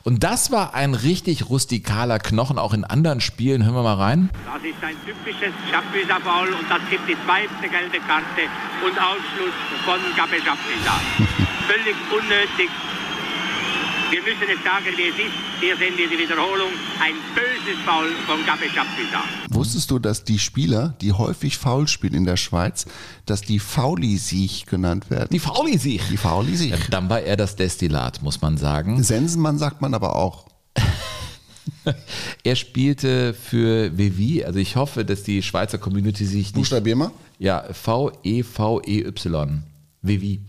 Und 0.03 0.23
das 0.23 0.51
war 0.51 0.73
ein 0.73 0.93
richtig 0.93 1.49
rustikaler 1.49 2.19
Knochen, 2.19 2.59
auch 2.59 2.73
in 2.73 2.83
anderen 2.83 3.21
Spielen. 3.21 3.63
Hören 3.63 3.75
wir 3.75 3.83
mal 3.83 3.95
rein. 3.95 4.29
Das 4.45 4.63
ist 4.63 4.83
ein 4.83 4.95
typisches 5.05 5.53
Chapuisat-Foul 5.71 6.49
und 6.49 6.69
das 6.69 6.81
gibt 6.89 7.07
die 7.07 7.17
zweite 7.25 7.69
gelbe 7.69 7.99
Karte 8.05 8.43
und 8.85 8.97
Ausschluss 8.99 9.55
von 9.85 9.99
Gabe 10.17 10.43
Chapuisat. 10.43 11.01
Völlig 11.67 11.95
unnötig. 12.11 12.69
Wir 14.11 14.21
müssen 14.23 14.43
es 14.43 14.61
sagen, 14.61 14.87
wie 14.97 15.07
es 15.07 15.15
ist. 15.15 15.31
Hier 15.61 15.77
sehen 15.77 15.93
wir 15.95 16.09
die 16.09 16.17
Wiederholung. 16.17 16.71
Ein 16.99 17.15
böses 17.33 17.79
Foul 17.85 18.11
von 18.27 18.45
Gabe 18.45 18.65
Chapuisat. 18.65 19.23
Wusstest 19.49 19.89
du, 19.89 19.99
dass 19.99 20.25
die 20.25 20.37
Spieler, 20.37 20.95
die 20.99 21.13
häufig 21.13 21.57
faul 21.57 21.87
spielen 21.87 22.15
in 22.15 22.25
der 22.25 22.35
Schweiz, 22.35 22.85
dass 23.25 23.39
die 23.39 23.57
Fauli-Sieg 23.59 24.67
genannt 24.67 25.09
werden? 25.09 25.29
Die 25.31 25.39
Fauli-Sieg. 25.39 26.01
Die 26.09 26.17
Fauli-Sieg. 26.17 26.71
Ja, 26.71 26.77
dann 26.89 27.09
war 27.09 27.21
er 27.21 27.37
das 27.37 27.55
Destillat, 27.55 28.21
muss 28.21 28.41
man 28.41 28.57
sagen. 28.57 29.01
Sensenmann 29.01 29.57
sagt 29.57 29.79
man 29.79 29.93
aber 29.93 30.17
auch. 30.17 30.45
Er 32.43 32.55
spielte 32.55 33.33
für 33.33 33.97
Vivi, 33.97 34.43
also 34.43 34.59
ich 34.59 34.75
hoffe, 34.75 35.05
dass 35.05 35.23
die 35.23 35.41
Schweizer 35.41 35.77
Community 35.77 36.25
sich 36.25 36.47
nicht... 36.47 36.53
Buchstabier 36.53 36.95
mal. 36.95 37.11
Ja, 37.39 37.63
V-E-V-E-Y. 37.71 39.63
Vivi. 40.01 40.41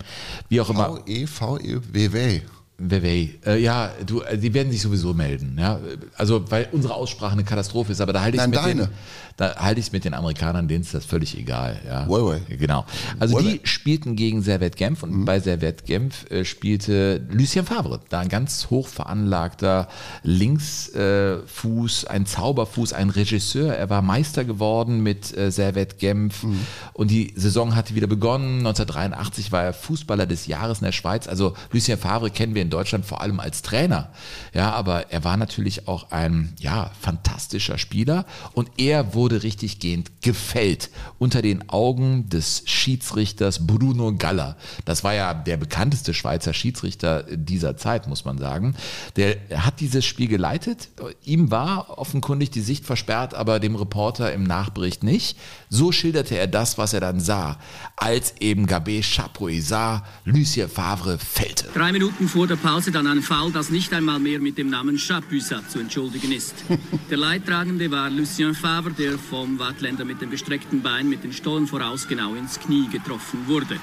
Wie 0.49 0.61
auch 0.61 0.69
immer. 0.69 0.97
V-E-V-E-W-W. 0.97 2.43
Vevey. 2.91 3.39
Äh, 3.47 3.61
ja, 3.63 3.91
du, 4.05 4.23
äh, 4.23 4.37
die 4.37 4.53
werden 4.55 4.73
sich 4.73 4.83
sowieso 4.83 5.15
melden. 5.15 5.57
Ja? 5.59 5.79
Also, 6.17 6.51
weil 6.51 6.69
unsere 6.73 6.95
Aussprache 6.95 7.33
eine 7.33 7.45
Katastrophe 7.45 7.93
ist, 7.93 8.01
aber 8.01 8.13
da 8.13 8.23
halte 8.23 8.37
ich 8.37 8.41
Nein, 8.41 8.51
mit 8.51 8.59
deine. 8.59 8.83
den, 8.87 8.93
da 9.37 9.57
halte 9.57 9.81
ich 9.81 9.87
es 9.87 9.93
mit 9.93 10.05
den 10.05 10.15
Amerikanern, 10.15 10.69
denen 10.69 10.83
ist 10.83 10.93
das 10.95 11.05
völlig 11.05 11.39
egal. 11.39 11.81
Ja? 11.87 12.09
Woi, 12.09 12.23
woi. 12.23 12.41
Genau. 12.57 12.85
Also 13.19 13.37
Woi, 13.37 13.43
die 13.43 13.61
spielten 13.65 14.17
gegen 14.17 14.43
Servette 14.43 14.77
Genf 14.77 15.03
und 15.03 15.25
bei 15.25 15.41
Servette 15.41 15.85
Genf 15.85 16.31
äh, 16.31 16.45
spielte 16.45 17.27
Lucien 17.31 17.65
Favre, 17.65 18.01
da 18.09 18.21
ein 18.21 18.29
ganz 18.29 18.69
hoch 18.71 18.89
veranlagter 18.89 19.89
Linksfuß, 20.23 22.07
ein 22.07 22.27
Zauberfuß, 22.27 22.93
ein 22.93 23.11
Regisseur. 23.11 23.75
Er 23.75 23.91
war 23.91 24.03
Meister 24.03 24.45
geworden 24.45 25.03
mit 25.03 25.37
äh, 25.37 25.51
Servette 25.51 25.97
Genf 25.97 26.45
und 26.93 27.11
die 27.11 27.33
Saison 27.37 27.75
hatte 27.75 27.95
wieder 27.95 28.07
begonnen. 28.07 28.59
1983 28.59 29.53
war 29.53 29.63
er 29.63 29.73
Fußballer 29.73 30.27
des 30.27 30.47
Jahres 30.47 30.79
in 30.79 30.85
der 30.85 30.93
Schweiz. 30.93 31.29
Also 31.29 31.55
Lucien 31.71 31.99
Favre 31.99 32.31
kennen 32.31 32.55
wir 32.55 32.63
in 32.63 32.71
Deutschland 32.73 33.05
vor 33.05 33.21
allem 33.21 33.41
als 33.41 33.63
Trainer. 33.63 34.11
Ja, 34.55 34.73
aber 34.73 35.13
er 35.13 35.25
war 35.25 35.37
natürlich 35.37 35.89
auch 35.89 36.11
ein 36.11 36.55
ja, 36.59 36.91
fantastischer 37.01 37.79
Spieler 37.79 38.25
und 38.53 38.71
er 38.79 39.15
wurde 39.15 39.43
richtig 39.43 39.79
gehend 39.79 40.23
gefällt 40.23 40.91
unter 41.19 41.43
den 41.43 41.69
Augen 41.69 42.29
des 42.29 42.63
Schiedsrichters 42.67 43.67
Bruno 43.67 44.15
Galler. 44.15 44.57
Das 44.85 45.05
war 45.05 45.15
ja 45.15 45.35
der 45.35 45.57
bekannteste 45.57 46.15
Schweizer 46.15 46.55
Schiedsrichter 46.55 47.25
dieser 47.31 47.77
Zeit, 47.77 48.07
muss 48.09 48.25
man 48.25 48.39
sagen. 48.39 48.75
Der 49.17 49.37
hat 49.55 49.81
dieses 49.81 50.05
Spiel 50.05 50.29
geleitet. 50.29 50.89
Ihm 51.25 51.51
war 51.51 51.99
offenkundig 51.99 52.51
die 52.51 52.61
Sicht 52.61 52.85
versperrt, 52.85 53.35
aber 53.35 53.61
dem 53.61 53.77
Reporter 53.77 54.33
im 54.33 54.45
Nachbericht 54.45 55.03
nicht. 55.03 55.37
So 55.69 55.93
schilderte 55.93 56.37
er 56.37 56.47
das, 56.47 56.79
was 56.79 56.93
er 56.93 57.01
dann 57.01 57.21
sah, 57.21 57.59
als 57.97 58.35
eben 58.41 58.67
Gabé 58.67 59.03
Chapuisat 59.03 60.05
Lucien 60.25 60.69
Favre 60.69 61.19
fällte. 61.19 61.69
Drei 61.75 61.93
Minuten 61.93 62.29
vor 62.29 62.47
der 62.47 62.52
Pause 62.57 62.91
dann 62.91 63.07
ein 63.07 63.23
Foul, 63.23 63.53
das 63.53 63.71
nicht 63.71 63.93
einmal 63.93 64.19
mehr 64.19 64.41
mit 64.41 64.59
dem 64.59 64.71
Namen 64.71 64.99
Chapuisat 64.99 65.71
zu 65.71 65.79
entschuldigen 65.79 66.33
ist. 66.33 66.55
Der 67.11 67.17
Leidtragende 67.17 67.91
war 67.91 68.11
Lucien 68.11 68.55
Favre, 68.55 68.93
der 68.93 69.19
vom 69.19 69.59
Wattländer 69.59 70.05
mit 70.05 70.21
dem 70.21 70.31
gestreckten 70.31 70.83
Bein 70.83 71.09
mit 71.09 71.25
den 71.25 71.33
Stollen 71.33 71.67
voraus 71.67 72.09
genau 72.09 72.35
ins 72.35 72.59
Knie 72.59 72.89
getroffen 72.89 73.47
wurde. 73.47 73.79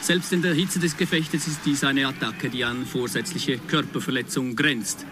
Selbst 0.00 0.32
in 0.32 0.42
der 0.42 0.54
Hitze 0.54 0.78
des 0.78 0.96
Gefechtes 0.96 1.46
ist 1.46 1.60
dies 1.64 1.84
eine 1.84 2.06
Attacke, 2.06 2.50
die 2.50 2.64
an 2.64 2.84
vorsätzliche 2.84 3.58
Körperverletzung 3.58 4.54
grenzt. 4.54 5.06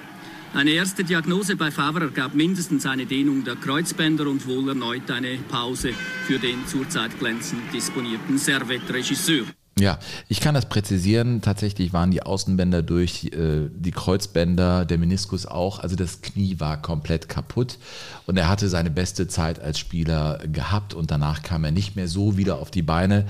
Eine 0.54 0.72
erste 0.72 1.02
Diagnose 1.02 1.56
bei 1.56 1.70
Favre 1.70 2.04
ergab 2.04 2.34
mindestens 2.34 2.84
eine 2.84 3.06
Dehnung 3.06 3.42
der 3.42 3.56
Kreuzbänder 3.56 4.26
und 4.26 4.46
wohl 4.46 4.68
erneut 4.68 5.10
eine 5.10 5.38
Pause 5.48 5.94
für 6.26 6.38
den 6.38 6.66
zurzeit 6.66 7.18
glänzend 7.18 7.72
disponierten 7.72 8.36
Servette-Regisseur. 8.36 9.46
Ja, 9.78 9.98
ich 10.28 10.40
kann 10.40 10.54
das 10.54 10.68
präzisieren. 10.68 11.40
Tatsächlich 11.40 11.94
waren 11.94 12.10
die 12.10 12.22
Außenbänder 12.22 12.82
durch, 12.82 13.30
äh, 13.32 13.70
die 13.74 13.90
Kreuzbänder, 13.90 14.84
der 14.84 14.98
Meniskus 14.98 15.46
auch. 15.46 15.78
Also 15.80 15.96
das 15.96 16.20
Knie 16.20 16.56
war 16.60 16.80
komplett 16.82 17.30
kaputt 17.30 17.78
und 18.26 18.36
er 18.36 18.48
hatte 18.50 18.68
seine 18.68 18.90
beste 18.90 19.28
Zeit 19.28 19.60
als 19.60 19.78
Spieler 19.78 20.38
gehabt 20.52 20.92
und 20.92 21.10
danach 21.10 21.42
kam 21.42 21.64
er 21.64 21.70
nicht 21.70 21.96
mehr 21.96 22.06
so 22.06 22.36
wieder 22.36 22.58
auf 22.58 22.70
die 22.70 22.82
Beine 22.82 23.26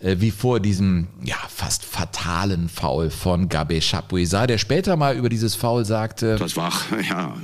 äh, 0.00 0.16
wie 0.18 0.30
vor 0.30 0.60
diesem 0.60 1.06
ja 1.24 1.36
fast 1.48 1.82
fatalen 1.84 2.68
Foul 2.68 3.08
von 3.10 3.48
Gabé 3.48 3.80
Chapuisat, 3.80 4.50
der 4.50 4.58
später 4.58 4.96
mal 4.96 5.16
über 5.16 5.30
dieses 5.30 5.54
Foul 5.54 5.86
sagte. 5.86 6.36
Das 6.36 6.56
war 6.56 6.72
ja 7.08 7.34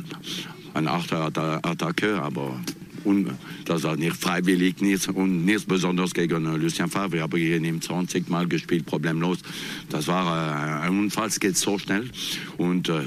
eine 0.75 0.91
Atta- 0.91 1.59
Attacke, 1.67 2.21
aber 2.23 2.51
un, 3.05 3.31
das 3.65 3.83
war 3.83 3.97
nicht 3.97 4.17
freiwillig 4.17 4.81
nichts, 4.81 5.09
und 5.09 5.45
nichts 5.45 5.65
Besonderes 5.65 6.13
gegen 6.15 6.47
äh, 6.47 6.57
Lucien 6.57 6.89
Favre. 6.89 7.17
Ich 7.17 7.23
habe 7.23 7.39
gegen 7.39 7.65
ihn 7.65 7.81
20 7.83 8.29
Mal 8.29 8.47
gespielt, 8.49 8.87
problemlos. 8.87 9.39
Das 9.91 10.07
war 10.09 10.81
äh, 10.81 10.87
ein 10.87 10.99
Unfall, 10.99 11.29
es 11.29 11.41
geht 11.41 11.57
so 11.57 11.79
schnell. 11.79 12.11
Und 12.59 12.89
äh, 12.89 13.01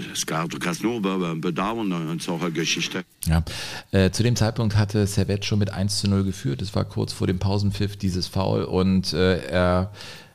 du 0.49 0.59
kannst 0.59 0.84
nur 0.84 1.01
be- 1.01 1.35
bedauern 1.35 1.91
und 1.91 2.22
solche 2.22 2.51
Geschichte. 2.51 3.03
Ja, 3.26 3.43
äh, 3.91 4.11
zu 4.11 4.23
dem 4.23 4.35
Zeitpunkt 4.35 4.76
hatte 4.76 5.05
Servette 5.07 5.45
schon 5.45 5.59
mit 5.59 5.72
1 5.72 5.99
zu 5.99 6.09
0 6.09 6.23
geführt. 6.23 6.61
Es 6.61 6.76
war 6.76 6.85
kurz 6.85 7.13
vor 7.13 7.27
dem 7.27 7.39
Pausenpfiff 7.39 7.97
dieses 7.97 8.27
Foul 8.27 8.63
und 8.63 9.13
äh, 9.13 9.39
er 9.47 9.91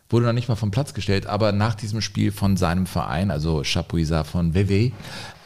wurde 0.08 0.26
noch 0.26 0.32
nicht 0.32 0.48
mal 0.48 0.56
vom 0.56 0.72
Platz 0.72 0.92
gestellt, 0.92 1.26
aber 1.26 1.52
nach 1.52 1.76
diesem 1.76 2.00
Spiel 2.00 2.32
von 2.32 2.56
seinem 2.56 2.86
Verein, 2.86 3.30
also 3.30 3.62
Chapuisat 3.64 4.26
von 4.26 4.54
Vevey, 4.54 4.92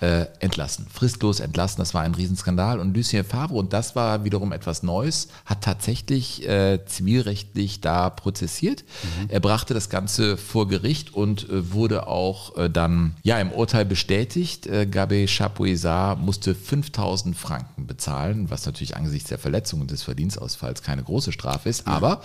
äh, 0.01 0.27
entlassen. 0.41 0.87
Fristlos 0.93 1.41
entlassen, 1.41 1.79
das 1.79 1.95
war 1.95 2.03
ein 2.03 2.15
Riesenskandal. 2.15 2.79
Und 2.79 2.97
Lucien 2.97 3.25
Favre, 3.25 3.55
und 3.55 3.73
das 3.73 3.97
war 3.97 4.25
wiederum 4.25 4.53
etwas 4.53 4.83
Neues, 4.83 5.29
hat 5.45 5.63
tatsächlich 5.63 6.47
äh, 6.49 6.81
zivilrechtlich 6.87 7.81
da 7.81 8.11
prozessiert. 8.11 8.85
Er 9.29 9.41
brachte 9.41 9.75
das 9.75 9.89
Ganze 9.89 10.37
vor 10.37 10.69
Gericht 10.69 11.15
und 11.15 11.49
äh, 11.49 11.73
wurde 11.73 12.07
auch 12.07 12.57
äh, 12.57 12.69
dann 12.69 13.15
ja 13.23 13.39
im 13.39 13.51
Urteil 13.51 13.85
bestätigt. 13.85 14.67
Äh, 14.67 14.87
Gabe 14.87 15.27
Chapuisat 15.27 16.19
musste 16.19 16.55
5000 16.55 17.37
Franken 17.37 17.87
bezahlen, 17.87 18.51
was 18.51 18.67
natürlich 18.67 18.97
angesichts 18.97 19.29
der 19.29 19.39
Verletzung 19.39 19.81
und 19.81 19.91
des 19.91 20.03
Verdienstausfalls 20.03 20.83
keine 20.83 21.03
große 21.03 21.33
Strafe 21.33 21.69
ist. 21.69 21.87
Aber 21.87 22.21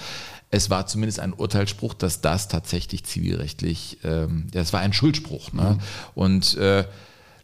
es 0.51 0.69
war 0.69 0.87
zumindest 0.87 1.19
ein 1.19 1.33
Urteilsspruch, 1.33 1.93
dass 1.93 2.21
das 2.21 2.47
tatsächlich 2.47 3.03
zivilrechtlich, 3.03 3.99
ähm, 4.03 4.47
das 4.51 4.73
war 4.73 4.79
ein 4.79 4.93
Schuldspruch. 4.93 5.53
Ne? 5.53 5.77
Und 6.15 6.57
äh, 6.57 6.85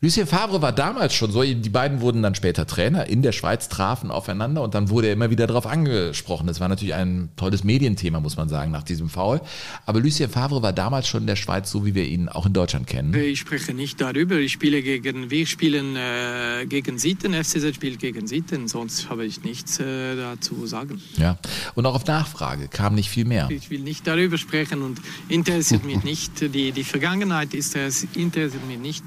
Lucien 0.02 0.28
Favre 0.28 0.62
war 0.62 0.72
damals 0.72 1.14
schon 1.14 1.32
so, 1.32 1.42
die 1.42 1.70
beiden 1.70 2.02
wurden 2.02 2.22
dann 2.22 2.36
später 2.36 2.68
Trainer 2.68 3.08
in 3.08 3.22
der 3.22 3.32
Schweiz, 3.32 3.70
trafen 3.70 4.12
aufeinander 4.12 4.62
und 4.62 4.76
dann 4.76 4.90
wurde 4.90 5.08
er 5.08 5.14
immer 5.14 5.30
wieder 5.30 5.48
darauf 5.48 5.66
angesprochen. 5.66 6.48
Das 6.48 6.60
war 6.60 6.68
natürlich 6.68 6.94
ein 6.94 7.30
tolles 7.38 7.64
Medienthema, 7.64 8.20
muss 8.20 8.36
man 8.36 8.50
sagen, 8.50 8.72
nach 8.72 8.84
diesem 8.84 9.10
Foul. 9.10 9.42
Aber 9.86 10.02
Lucien 10.02 10.30
Favre 10.30 10.62
war 10.62 10.74
damals 10.74 11.08
schon 11.08 11.22
in 11.22 11.28
der 11.28 11.38
Schweiz 11.38 11.72
so, 11.72 11.86
wie 11.86 11.96
wir 11.96 12.06
ihn 12.06 12.28
auch 12.28 12.46
in 12.46 12.54
Deutschland 12.54 12.88
kennen. 12.88 13.14
Ich 13.14 13.40
spreche 13.40 13.74
nicht 13.74 14.02
darüber. 14.02 14.36
Ich 14.36 14.52
spiele 14.52 14.82
gegen, 14.82 15.32
wir 15.32 15.48
spielen 15.48 15.96
äh, 15.96 16.66
gegen 16.68 16.98
Sitten, 17.00 17.34
FCZ 17.34 17.74
spielt 17.76 18.00
gegen 18.00 18.28
Sitten, 18.28 18.68
sonst 18.68 19.10
habe 19.10 19.26
ich 19.26 19.44
nichts 19.44 19.80
äh, 19.80 20.16
dazu 20.16 20.66
sagen. 20.66 21.02
Ja. 21.18 21.38
Und 21.74 21.86
auch 21.86 21.96
auf 21.96 22.06
Nachfrage 22.06 22.68
kam 22.68 22.96
nicht 22.96 23.10
viel 23.10 23.26
mehr. 23.26 23.50
Ich 23.50 23.70
will 23.70 23.80
nicht 23.80 24.06
darüber 24.06 24.38
sprechen 24.38 24.82
und 24.82 25.00
interessiert 25.30 25.86
mich 25.86 26.04
nicht. 26.04 26.42
Die, 26.42 26.72
die 26.72 26.84
Vergangenheit 26.84 27.54
ist, 27.54 27.76
es 27.76 28.06
interessiert 28.14 28.68
mich 28.68 28.80
nicht. 28.80 29.04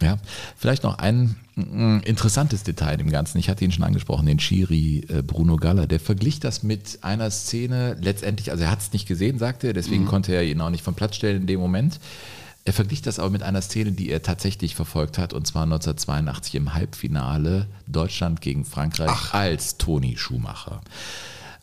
Ja, 0.00 0.16
vielleicht 0.56 0.84
noch 0.84 0.98
ein 0.98 1.34
mm, 1.56 1.98
interessantes 2.04 2.62
Detail 2.62 3.00
im 3.00 3.10
Ganzen. 3.10 3.38
Ich 3.38 3.48
hatte 3.48 3.64
ihn 3.64 3.72
schon 3.72 3.82
angesprochen, 3.82 4.26
den 4.26 4.38
Schiri 4.38 5.04
äh, 5.08 5.22
Bruno 5.22 5.56
Galler. 5.56 5.86
Der 5.88 5.98
verglich 5.98 6.38
das 6.38 6.62
mit 6.62 7.00
einer 7.02 7.30
Szene 7.32 7.96
letztendlich, 8.00 8.52
also 8.52 8.62
er 8.62 8.70
hat 8.70 8.80
es 8.80 8.92
nicht 8.92 9.08
gesehen, 9.08 9.38
sagte 9.40 9.66
er, 9.68 9.72
deswegen 9.72 10.04
Mhm. 10.04 10.08
konnte 10.08 10.32
er 10.32 10.44
ihn 10.44 10.60
auch 10.60 10.70
nicht 10.70 10.84
vom 10.84 10.94
Platz 10.94 11.16
stellen 11.16 11.40
in 11.42 11.46
dem 11.48 11.58
Moment. 11.58 11.98
Er 12.64 12.72
verglich 12.74 13.02
das 13.02 13.18
aber 13.18 13.30
mit 13.30 13.42
einer 13.42 13.62
Szene, 13.62 13.92
die 13.92 14.10
er 14.10 14.22
tatsächlich 14.22 14.74
verfolgt 14.76 15.18
hat, 15.18 15.32
und 15.32 15.46
zwar 15.46 15.62
1982 15.64 16.54
im 16.54 16.74
Halbfinale 16.74 17.66
Deutschland 17.86 18.40
gegen 18.40 18.64
Frankreich 18.64 19.32
als 19.32 19.78
Toni 19.78 20.16
Schumacher. 20.16 20.80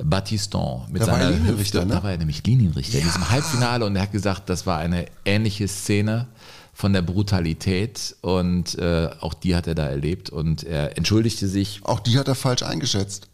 Battiston 0.03 0.81
mit 0.91 1.01
Da 1.01 1.05
seiner 1.05 1.23
er 1.25 1.31
Linienrichter, 1.31 1.79
Hüfte, 1.79 1.87
ne? 1.87 1.93
da 1.95 2.03
war 2.03 2.11
er 2.11 2.17
nämlich 2.17 2.45
Linienrichter 2.45 2.97
in 2.97 3.05
diesem 3.05 3.29
Halbfinale 3.29 3.85
und 3.85 3.95
er 3.95 4.01
hat 4.01 4.11
gesagt, 4.11 4.49
das 4.49 4.65
war 4.65 4.77
eine 4.79 5.05
ähnliche 5.23 5.67
Szene 5.69 6.27
von 6.75 6.91
der 6.91 7.01
Brutalität 7.01 8.17
und 8.21 8.77
äh, 8.77 9.09
auch 9.21 9.33
die 9.33 9.55
hat 9.55 9.65
er 9.65 9.75
da 9.75 9.87
erlebt 9.87 10.29
und 10.29 10.63
er 10.63 10.97
entschuldigte 10.97 11.47
sich. 11.47 11.79
Auch 11.83 12.01
die 12.01 12.19
hat 12.19 12.27
er 12.27 12.35
falsch 12.35 12.63
eingeschätzt. 12.63 13.29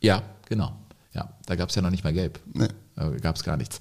Ja, 0.00 0.22
genau. 0.48 0.72
Ja, 1.14 1.28
da 1.46 1.54
gab 1.54 1.68
es 1.68 1.74
ja 1.74 1.82
noch 1.82 1.90
nicht 1.90 2.02
mal 2.02 2.12
Gelb. 2.14 2.40
Nee. 2.54 2.68
Da 2.96 3.10
gab 3.20 3.36
es 3.36 3.44
gar 3.44 3.56
nichts. 3.58 3.78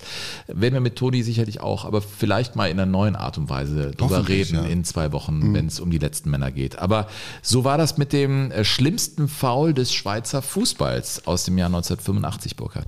Werden 0.47 0.73
wir 0.73 0.81
mit 0.81 0.97
Toni 0.97 1.23
sicherlich 1.23 1.61
auch, 1.61 1.85
aber 1.85 2.01
vielleicht 2.01 2.55
mal 2.55 2.69
in 2.69 2.79
einer 2.79 2.85
neuen 2.91 3.15
Art 3.15 3.37
und 3.37 3.49
Weise 3.49 3.91
drüber 3.91 4.27
reden 4.27 4.55
ja. 4.55 4.63
in 4.65 4.83
zwei 4.83 5.11
Wochen, 5.11 5.39
Mhm. 5.39 5.53
wenn 5.53 5.67
es 5.67 5.79
um 5.79 5.89
die 5.89 5.97
letzten 5.99 6.29
Männer 6.29 6.51
geht. 6.51 6.77
Aber 6.77 7.07
so 7.41 7.63
war 7.63 7.77
das 7.77 7.97
mit 7.97 8.11
dem 8.13 8.51
äh, 8.51 8.63
schlimmsten 8.65 9.27
Foul 9.29 9.73
des 9.73 9.93
Schweizer 9.93 10.41
Fußballs 10.41 11.25
aus 11.25 11.45
dem 11.45 11.57
Jahr 11.57 11.67
1985, 11.67 12.57
Burkhard. 12.57 12.85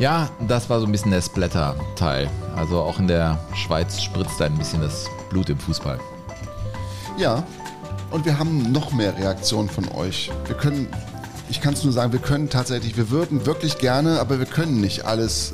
Ja, 0.00 0.30
das 0.48 0.70
war 0.70 0.80
so 0.80 0.86
ein 0.86 0.92
bisschen 0.92 1.10
der 1.10 1.20
Splatter-Teil. 1.20 2.30
Also 2.56 2.80
auch 2.80 2.98
in 2.98 3.06
der 3.06 3.38
Schweiz 3.54 4.00
spritzt 4.00 4.40
da 4.40 4.46
ein 4.46 4.56
bisschen 4.56 4.80
das 4.80 5.04
Blut 5.28 5.50
im 5.50 5.58
Fußball. 5.58 6.00
Ja, 7.18 7.44
und 8.10 8.24
wir 8.24 8.38
haben 8.38 8.72
noch 8.72 8.92
mehr 8.94 9.14
Reaktionen 9.18 9.68
von 9.68 9.86
euch. 9.90 10.30
Wir 10.46 10.56
können, 10.56 10.88
ich 11.50 11.60
kann 11.60 11.74
es 11.74 11.84
nur 11.84 11.92
sagen, 11.92 12.12
wir 12.12 12.18
können 12.18 12.48
tatsächlich, 12.48 12.96
wir 12.96 13.10
würden 13.10 13.44
wirklich 13.44 13.76
gerne, 13.76 14.20
aber 14.20 14.38
wir 14.38 14.46
können 14.46 14.80
nicht 14.80 15.04
alles. 15.04 15.52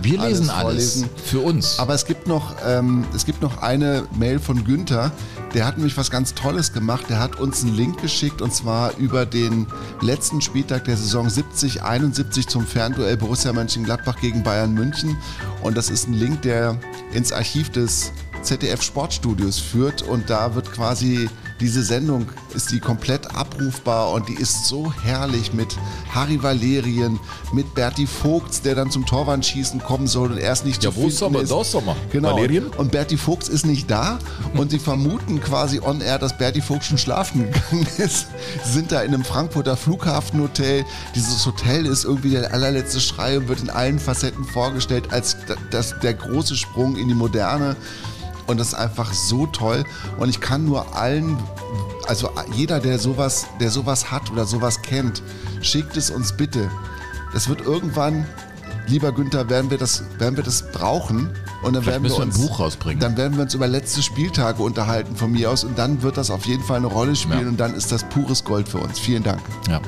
Wir 0.00 0.18
lesen 0.18 0.48
alles 0.48 0.62
vorlesen. 0.62 1.10
für 1.26 1.40
uns. 1.40 1.78
Aber 1.78 1.92
es 1.92 2.06
gibt 2.06 2.26
noch, 2.26 2.54
ähm, 2.66 3.04
es 3.14 3.26
gibt 3.26 3.42
noch 3.42 3.60
eine 3.60 4.04
Mail 4.18 4.38
von 4.38 4.64
Günther. 4.64 5.12
Der 5.54 5.66
hat 5.66 5.76
nämlich 5.76 5.98
was 5.98 6.10
ganz 6.10 6.32
Tolles 6.32 6.72
gemacht. 6.72 7.06
Der 7.10 7.18
hat 7.18 7.36
uns 7.36 7.62
einen 7.62 7.74
Link 7.74 8.00
geschickt 8.00 8.40
und 8.40 8.54
zwar 8.54 8.96
über 8.96 9.26
den 9.26 9.66
letzten 10.00 10.40
Spieltag 10.40 10.84
der 10.84 10.96
Saison 10.96 11.28
70, 11.28 11.82
71 11.82 12.46
zum 12.46 12.66
Fernduell 12.66 13.18
Borussia 13.18 13.52
Mönchengladbach 13.52 14.18
gegen 14.18 14.42
Bayern 14.42 14.72
München. 14.72 15.18
Und 15.62 15.76
das 15.76 15.90
ist 15.90 16.08
ein 16.08 16.14
Link, 16.14 16.40
der 16.42 16.78
ins 17.12 17.32
Archiv 17.32 17.70
des 17.70 18.12
ZDF 18.42 18.82
Sportstudios 18.82 19.58
führt 19.58 20.02
und 20.02 20.28
da 20.30 20.54
wird 20.54 20.72
quasi 20.72 21.28
diese 21.60 21.84
Sendung 21.84 22.26
ist 22.54 22.72
die 22.72 22.80
komplett 22.80 23.36
abrufbar 23.36 24.10
und 24.10 24.28
die 24.28 24.34
ist 24.34 24.66
so 24.66 24.92
herrlich 25.04 25.52
mit 25.52 25.76
Harry 26.12 26.42
Valerien, 26.42 27.20
mit 27.52 27.72
Berti 27.74 28.06
Vogts, 28.06 28.62
der 28.62 28.74
dann 28.74 28.90
zum 28.90 29.06
Torwandschießen 29.06 29.80
kommen 29.80 30.08
soll 30.08 30.32
und 30.32 30.38
erst 30.38 30.66
nicht 30.66 30.82
Ja, 30.82 30.90
zu 30.90 30.96
wo 30.96 31.00
finden 31.02 31.16
sind 31.16 31.32
wir? 31.34 31.40
ist. 31.42 31.52
Da 31.52 31.62
sind 31.64 31.86
wir. 31.86 31.96
Genau. 32.10 32.30
Valerien? 32.34 32.66
Und 32.76 32.90
Berti 32.90 33.16
Vogts 33.16 33.48
ist 33.48 33.64
nicht 33.64 33.88
da 33.88 34.18
und 34.54 34.72
sie 34.72 34.80
vermuten 34.80 35.40
quasi 35.40 35.78
on 35.80 36.00
air, 36.00 36.18
dass 36.18 36.36
Berti 36.36 36.60
Vogts 36.60 36.86
schon 36.86 36.98
schlafen 36.98 37.44
gegangen 37.52 37.86
ist. 37.98 38.26
Sie 38.64 38.72
sind 38.72 38.90
da 38.90 39.02
in 39.02 39.14
einem 39.14 39.24
Frankfurter 39.24 39.76
Flughafenhotel. 39.76 40.84
Dieses 41.14 41.46
Hotel 41.46 41.86
ist 41.86 42.04
irgendwie 42.04 42.30
der 42.30 42.52
allerletzte 42.52 42.98
Schrei 43.00 43.38
und 43.38 43.46
wird 43.48 43.60
in 43.60 43.70
allen 43.70 44.00
Facetten 44.00 44.44
vorgestellt 44.44 45.12
als 45.12 45.36
das, 45.70 45.94
der 46.02 46.14
große 46.14 46.56
Sprung 46.56 46.96
in 46.96 47.06
die 47.06 47.14
Moderne. 47.14 47.76
Und 48.46 48.58
das 48.58 48.68
ist 48.68 48.74
einfach 48.74 49.12
so 49.12 49.46
toll. 49.46 49.84
Und 50.18 50.28
ich 50.28 50.40
kann 50.40 50.64
nur 50.64 50.96
allen, 50.96 51.38
also 52.06 52.30
jeder, 52.54 52.80
der 52.80 52.98
sowas, 52.98 53.46
der 53.60 53.70
sowas 53.70 54.10
hat 54.10 54.30
oder 54.30 54.44
sowas 54.44 54.82
kennt, 54.82 55.22
schickt 55.60 55.96
es 55.96 56.10
uns 56.10 56.32
bitte. 56.32 56.70
Das 57.32 57.48
wird 57.48 57.62
irgendwann, 57.62 58.26
lieber 58.86 59.12
Günther, 59.12 59.48
werden 59.48 59.70
wir 59.70 59.78
das, 59.78 60.02
werden 60.18 60.36
wir 60.36 60.44
das 60.44 60.70
brauchen. 60.72 61.30
Und 61.62 61.74
dann 61.74 61.84
Vielleicht 61.84 62.02
werden 62.02 62.02
wir 62.02 62.10
wir 62.10 62.22
ein 62.22 62.28
uns, 62.28 62.38
Buch 62.38 62.58
rausbringen. 62.58 63.00
Dann 63.00 63.16
werden 63.16 63.36
wir 63.36 63.42
uns 63.44 63.54
über 63.54 63.68
letzte 63.68 64.02
Spieltage 64.02 64.62
unterhalten 64.62 65.14
von 65.14 65.30
mir 65.30 65.48
aus. 65.48 65.62
Und 65.62 65.78
dann 65.78 66.02
wird 66.02 66.16
das 66.16 66.30
auf 66.30 66.44
jeden 66.46 66.64
Fall 66.64 66.78
eine 66.78 66.88
Rolle 66.88 67.14
spielen. 67.14 67.42
Ja. 67.42 67.48
Und 67.48 67.60
dann 67.60 67.74
ist 67.74 67.92
das 67.92 68.02
pures 68.08 68.42
Gold 68.42 68.68
für 68.68 68.78
uns. 68.78 68.98
Vielen 68.98 69.22
Dank. 69.22 69.40
Ja. 69.70 69.80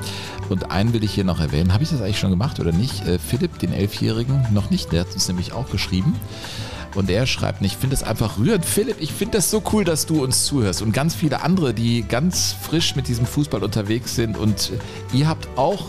Und 0.49 0.71
einen 0.71 0.93
will 0.93 1.03
ich 1.03 1.13
hier 1.13 1.25
noch 1.25 1.41
erwähnen. 1.41 1.73
Habe 1.73 1.83
ich 1.83 1.91
das 1.91 2.01
eigentlich 2.01 2.21
schon 2.21 2.31
gemacht 2.31 2.61
oder 2.61 2.71
nicht? 2.71 3.05
Äh, 3.07 3.19
Philipp, 3.19 3.59
den 3.59 3.73
Elfjährigen, 3.73 4.47
noch 4.53 4.71
nicht. 4.71 4.93
Der 4.93 5.01
hat 5.01 5.13
uns 5.13 5.27
nämlich 5.27 5.53
auch 5.53 5.69
geschrieben. 5.71 6.15
Und 6.95 7.11
er 7.11 7.27
schreibt, 7.27 7.63
ich 7.63 7.77
finde 7.77 7.95
es 7.95 8.03
einfach 8.03 8.39
rührend. 8.39 8.65
Philipp, 8.65 8.97
ich 9.01 9.13
finde 9.13 9.39
das 9.39 9.51
so 9.51 9.63
cool, 9.73 9.85
dass 9.85 10.07
du 10.07 10.23
uns 10.23 10.45
zuhörst. 10.45 10.83
Und 10.83 10.93
ganz 10.93 11.15
viele 11.15 11.43
andere, 11.43 11.75
die 11.75 12.03
ganz 12.03 12.55
frisch 12.61 12.95
mit 12.95 13.09
diesem 13.09 13.27
Fußball 13.27 13.63
unterwegs 13.63 14.15
sind. 14.15 14.37
Und 14.37 14.73
ihr 15.13 15.29
habt 15.29 15.49
auch 15.57 15.87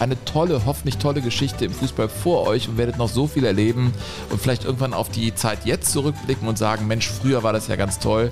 eine 0.00 0.22
tolle, 0.24 0.62
hoffentlich 0.64 0.98
tolle 0.98 1.20
Geschichte 1.20 1.64
im 1.64 1.72
Fußball 1.72 2.08
vor 2.08 2.46
euch 2.46 2.68
und 2.68 2.76
werdet 2.76 2.98
noch 2.98 3.08
so 3.08 3.26
viel 3.26 3.44
erleben 3.44 3.92
und 4.30 4.40
vielleicht 4.40 4.64
irgendwann 4.64 4.94
auf 4.94 5.08
die 5.08 5.34
Zeit 5.34 5.64
jetzt 5.64 5.92
zurückblicken 5.92 6.46
und 6.46 6.58
sagen, 6.58 6.86
Mensch, 6.86 7.08
früher 7.08 7.42
war 7.42 7.52
das 7.52 7.68
ja 7.68 7.76
ganz 7.76 7.98
toll. 7.98 8.30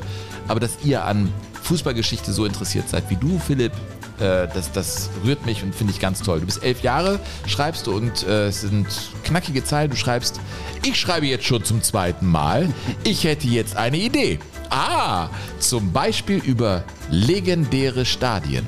Aber 0.49 0.61
dass 0.61 0.79
ihr 0.85 1.05
an 1.05 1.33
Fußballgeschichte 1.63 2.33
so 2.33 2.45
interessiert 2.45 2.89
seid 2.89 3.11
wie 3.11 3.17
du, 3.17 3.39
Philipp, 3.39 3.73
äh, 4.21 4.49
das, 4.53 4.73
das 4.73 5.11
rührt 5.25 5.45
mich 5.47 5.63
und 5.63 5.75
finde 5.75 5.93
ich 5.93 6.01
ganz 6.01 6.23
toll. 6.23 6.41
Du 6.41 6.47
bist 6.47 6.63
elf 6.63 6.83
Jahre, 6.83 7.21
schreibst 7.47 7.87
du 7.87 7.97
und 7.97 8.27
äh, 8.27 8.49
es 8.49 8.63
sind 8.63 8.87
knackige 9.25 9.65
Zeilen. 9.65 9.91
Du 9.91 9.97
schreibst, 9.97 10.41
ich 10.83 10.99
schreibe 10.99 11.27
jetzt 11.27 11.45
schon 11.45 11.65
zum 11.65 11.83
zweiten 11.83 12.27
Mal. 12.27 12.69
Ich 13.05 13.25
hätte 13.25 13.47
jetzt 13.47 13.77
eine 13.77 13.99
Idee. 13.99 14.39
Ah, 14.71 15.29
zum 15.59 15.93
Beispiel 15.93 16.39
über 16.39 16.85
legendäre 17.11 18.05
Stadien. 18.05 18.67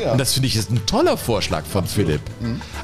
Ja. 0.00 0.12
Und 0.12 0.18
das 0.18 0.32
finde 0.32 0.48
ich 0.48 0.56
ist 0.56 0.70
ein 0.70 0.84
toller 0.86 1.16
Vorschlag 1.16 1.64
von 1.64 1.86
Philipp. 1.86 2.20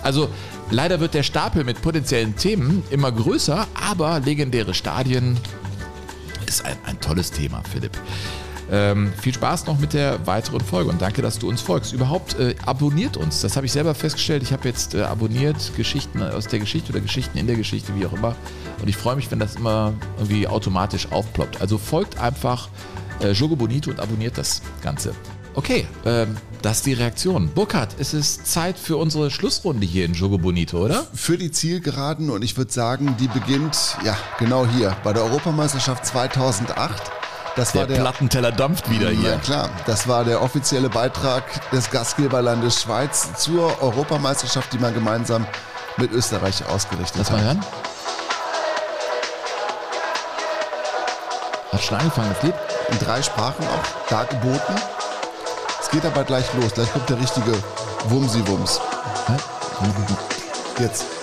Also 0.03 0.29
leider 0.71 1.01
wird 1.01 1.15
der 1.15 1.23
Stapel 1.23 1.65
mit 1.65 1.83
potenziellen 1.83 2.37
Themen 2.37 2.83
immer 2.91 3.11
größer, 3.11 3.67
aber 3.75 4.21
legendäre 4.21 4.75
Stadien 4.75 5.39
ist 6.47 6.65
ein, 6.65 6.77
ein 6.87 7.01
tolles 7.01 7.31
Thema, 7.31 7.63
Philipp. 7.71 7.99
Ähm, 8.71 9.13
viel 9.21 9.35
Spaß 9.35 9.67
noch 9.67 9.79
mit 9.79 9.95
der 9.95 10.27
weiteren 10.27 10.61
Folge 10.61 10.91
und 10.91 11.03
danke, 11.03 11.23
dass 11.23 11.39
du 11.39 11.49
uns 11.49 11.61
folgst. 11.61 11.93
Überhaupt 11.93 12.39
äh, 12.39 12.55
abonniert 12.65 13.17
uns. 13.17 13.41
Das 13.41 13.57
habe 13.57 13.67
ich 13.67 13.73
selber 13.73 13.95
festgestellt. 13.95 14.43
Ich 14.43 14.53
habe 14.53 14.69
jetzt 14.69 14.95
äh, 14.95 15.03
abonniert 15.03 15.73
Geschichten 15.77 16.23
aus 16.23 16.47
der 16.47 16.61
Geschichte 16.61 16.93
oder 16.93 17.01
Geschichten 17.01 17.37
in 17.37 17.47
der 17.47 17.57
Geschichte, 17.57 17.95
wie 17.97 18.07
auch 18.07 18.13
immer. 18.13 18.37
Und 18.81 18.89
ich 18.89 18.97
freue 18.97 19.17
mich, 19.17 19.31
wenn 19.31 19.41
das 19.41 19.57
immer 19.57 19.93
irgendwie 20.19 20.47
automatisch 20.47 21.11
aufploppt. 21.11 21.61
Also 21.61 21.79
folgt 21.79 22.19
einfach 22.21 22.69
äh, 23.21 23.33
Jogo 23.33 23.57
Bonito 23.57 23.91
und 23.91 23.99
abonniert 23.99 24.39
das 24.39 24.63
Ganze. 24.83 25.15
Okay, 25.55 25.87
ähm, 26.05 26.37
das 26.63 26.79
ist 26.79 26.87
die 26.87 26.93
Reaktion. 26.93 27.51
Burkhard, 27.53 27.97
es 27.99 28.15
ist 28.15 28.47
Zeit 28.47 28.79
für 28.79 28.97
unsere 28.99 29.33
Schlussrunde 29.33 29.85
hier 29.85 30.05
in 30.05 30.13
Jogo 30.13 30.39
Bonito, 30.39 30.79
oder? 30.79 31.07
Für 31.13 31.37
die 31.37 31.51
Zielgeraden 31.51 32.31
und 32.31 32.45
ich 32.45 32.57
würde 32.57 32.73
sagen, 32.73 33.17
die 33.19 33.27
beginnt, 33.27 33.97
ja, 34.05 34.17
genau 34.39 34.65
hier, 34.67 34.97
bei 35.03 35.13
der 35.13 35.25
Europameisterschaft 35.25 36.07
2008. 36.07 37.03
Das 37.61 37.73
Der 37.73 37.83
war 37.83 37.89
der 37.89 37.97
Plattenteller 37.97 38.53
dampft 38.53 38.89
wieder 38.89 39.11
hier. 39.11 39.33
Ja 39.33 39.37
klar, 39.37 39.69
das 39.85 40.09
war 40.09 40.25
der 40.25 40.41
offizielle 40.41 40.89
Beitrag 40.89 41.43
des 41.73 41.91
Gastgeberlandes 41.91 42.81
Schweiz 42.81 43.35
zur 43.37 43.83
Europameisterschaft, 43.83 44.73
die 44.73 44.79
man 44.79 44.95
gemeinsam 44.95 45.47
mit 45.99 46.11
Österreich 46.11 46.65
ausgerichtet 46.67 47.19
Lass 47.19 47.31
hat. 47.31 47.37
mal 47.37 47.45
hören. 47.45 47.65
Hat 51.71 51.83
schon 51.83 51.99
angefangen, 51.99 52.31
das 52.33 52.43
Lied? 52.45 52.55
In 52.93 52.99
drei 52.99 53.21
Sprachen 53.21 53.67
auch 53.67 54.09
dargeboten. 54.09 54.75
Es 55.83 55.91
geht 55.91 56.07
aber 56.07 56.25
gleich 56.25 56.47
los. 56.55 56.73
Gleich 56.73 56.91
kommt 56.91 57.11
der 57.11 57.21
richtige 57.21 57.53
Wumsi-Wums. 58.09 58.81
Jetzt. 60.79 61.20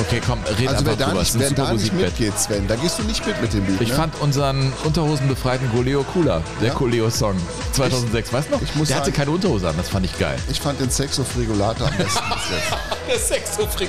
Okay, 0.00 0.20
komm, 0.24 0.38
red 0.58 0.68
Also 0.68 0.80
einfach 0.80 0.96
da 0.96 1.06
drüber. 1.06 1.20
nicht, 1.20 1.38
wer 1.38 1.50
da 1.50 1.72
nicht 1.72 1.92
mitgeht, 1.92 2.38
Sven, 2.38 2.68
da 2.68 2.76
gehst 2.76 2.98
du 2.98 3.02
nicht 3.02 3.26
mit 3.26 3.40
mit 3.42 3.52
dem 3.52 3.66
Lied. 3.66 3.80
Ich 3.80 3.88
ne? 3.88 3.94
fand 3.94 4.14
unseren 4.20 4.72
unterhosenbefreiten 4.84 5.70
Goleo 5.72 6.04
cooler. 6.04 6.42
Der 6.60 6.68
Ja? 6.68 6.74
Goleo-Song 6.74 7.34
2006. 7.72 8.32
weißt 8.32 8.48
du 8.48 8.52
noch? 8.54 8.62
Ich 8.62 8.74
muss 8.76 8.88
der 8.88 8.96
hatte 8.98 9.06
sagen- 9.06 9.16
keine 9.16 9.30
Unterhose 9.32 9.68
an, 9.68 9.74
das 9.76 9.88
fand 9.88 10.06
ich 10.06 10.16
geil. 10.18 10.36
Ich 10.50 10.60
fand 10.60 10.80
den 10.80 10.90
Sexo 10.90 11.24
Frigolator 11.24 11.88
am 11.88 11.96
besten. 11.96 12.20
Der 13.08 13.18
Sexofring. 13.18 13.88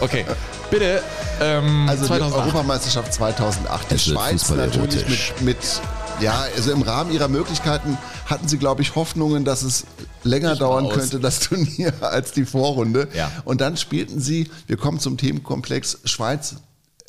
Okay, 0.00 0.24
bitte. 0.70 1.02
Ähm, 1.42 1.86
Also 1.88 2.02
die 2.04 2.08
2008. 2.08 2.40
Europameisterschaft 2.40 3.12
2008. 3.12 3.90
Die 3.90 3.98
Schweiz 3.98 4.48
natürlich 4.48 5.34
mit, 5.40 5.58
mit, 5.58 5.58
ja, 6.22 6.44
also 6.56 6.72
im 6.72 6.82
Rahmen 6.82 7.12
ihrer 7.12 7.28
Möglichkeiten 7.28 7.98
hatten 8.26 8.48
sie, 8.48 8.58
glaube 8.58 8.82
ich, 8.82 8.94
Hoffnungen, 8.94 9.44
dass 9.44 9.62
es 9.62 9.84
länger 10.22 10.54
Ich 10.54 10.58
dauern 10.58 10.88
könnte, 10.88 11.20
das 11.20 11.40
Turnier, 11.48 11.92
als 12.00 12.32
die 12.32 12.44
Vorrunde. 12.44 13.08
Ja. 13.14 13.30
Und 13.44 13.60
dann 13.60 13.76
spielten 13.76 14.20
sie, 14.20 14.50
wir 14.66 14.76
kommen 14.76 15.00
zum 15.00 15.16
Themenkomplex 15.16 16.00
Schweiz 16.04 16.56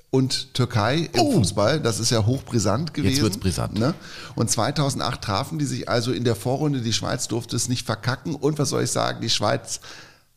und 0.10 0.54
Türkei 0.54 1.10
im 1.14 1.32
Fußball. 1.32 1.80
Das 1.80 2.00
ist 2.00 2.12
ja 2.12 2.26
hochbrisant 2.26 2.94
gewesen. 2.94 3.20
Oh. 3.20 3.24
wird's 3.24 3.38
brisant. 3.38 3.80
Ne? 3.80 3.96
Und 4.36 4.50
2008 4.50 5.22
trafen 5.22 5.58
die 5.58 5.66
sich 5.66 5.90
also 5.90 6.12
in 6.12 6.24
der 6.24 6.36
Vorrunde. 6.36 6.82
Die 6.82 6.94
Schweiz 6.94 7.28
durfte 7.28 7.56
es 7.56 7.68
nicht 7.68 7.86
verkacken. 7.86 8.36
Und 8.36 8.60
was 8.60 8.70
soll 8.70 8.84
ich 8.84 8.92
sagen, 8.92 9.22
die 9.22 9.30
Schweiz 9.32 9.80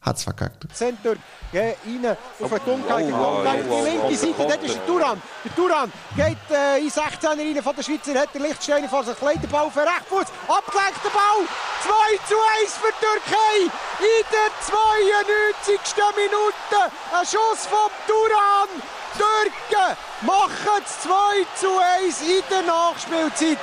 hat's 0.01 0.23
verkackt. 0.23 0.65
Center 0.73 1.17
geht 1.53 1.77
rein 1.85 2.17
auf 2.41 2.51
den 2.51 2.65
Dunkelheit. 2.65 3.07
Die 3.07 3.91
linke 3.91 4.17
Seite, 4.17 4.35
dort 4.39 4.63
ist 4.63 4.75
der 4.75 4.87
Turan. 4.87 5.23
Der 5.45 5.55
Turan 5.55 5.93
geht 6.15 6.37
äh, 6.51 6.79
in 6.79 6.91
16er 6.91 7.39
rein 7.39 7.63
von 7.63 7.77
der 7.77 7.83
Schweizer, 7.83 8.19
hat 8.19 8.33
der 8.35 8.41
Lichtsteiner 8.43 8.89
vor 8.89 9.05
sich, 9.05 9.21
legt 9.21 9.43
den 9.43 9.51
Ball 9.51 9.71
für 9.71 9.81
Rechtfuß, 9.81 10.27
abgelenkt 10.49 11.05
der 11.05 11.11
Ball. 11.11 11.43
2 11.83 11.93
zu 12.29 12.35
1 12.63 12.75
für 12.75 12.93
die 12.93 13.05
Türkei 13.05 13.57
in 14.01 14.25
der 14.33 14.51
92. 14.63 15.81
Minute. 16.17 16.93
Ein 17.13 17.27
Schuss 17.27 17.67
vom 17.67 17.91
Turan. 18.07 18.69
Türken 19.17 19.97
machen 20.23 20.83
es 20.85 21.01
2 21.03 21.11
zu 21.55 21.69
1 22.05 22.23
in 22.23 22.43
der 22.51 22.63
Nachspielzeit. 22.63 23.59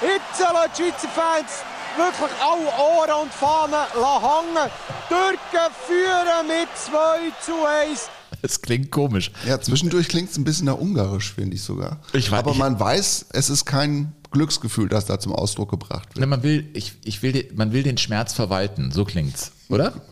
Jetzt 0.00 0.40
lassen 0.40 0.70
die 0.76 0.82
Schweizer 0.82 1.08
Fans 1.08 1.64
wirklich 1.96 2.30
alle 2.40 2.66
Ohren 2.66 3.22
und 3.24 3.32
Fahnen 3.32 3.86
hängen. 3.94 4.70
Die 5.08 5.14
Türken 5.14 5.74
führen 5.86 6.46
mit 6.48 6.68
2 6.76 7.32
zu 7.44 7.52
1. 7.90 8.08
Es 8.42 8.60
klingt 8.60 8.90
komisch. 8.90 9.30
Ja, 9.46 9.60
zwischendurch 9.60 10.08
klingt 10.08 10.30
es 10.30 10.36
ein 10.36 10.44
bisschen 10.44 10.66
nach 10.66 10.76
Ungarisch, 10.78 11.32
finde 11.34 11.54
ich 11.56 11.62
sogar. 11.62 11.98
Ich 12.12 12.28
weiß- 12.30 12.38
Aber 12.38 12.50
ich- 12.52 12.58
man 12.58 12.78
weiß, 12.80 13.26
es 13.30 13.50
ist 13.50 13.64
kein 13.66 14.12
Glücksgefühl, 14.32 14.88
das 14.88 15.04
da 15.04 15.20
zum 15.20 15.32
Ausdruck 15.34 15.70
gebracht 15.70 16.08
wird. 16.10 16.20
Ne, 16.20 16.26
man 16.26 16.42
will, 16.42 16.68
ich, 16.72 16.94
ich 17.04 17.22
will, 17.22 17.32
den- 17.32 17.54
man 17.56 17.72
will 17.72 17.82
den 17.82 17.98
Schmerz 17.98 18.32
verwalten, 18.32 18.90
so 18.90 19.04
klingt's, 19.04 19.52
oder? 19.68 19.92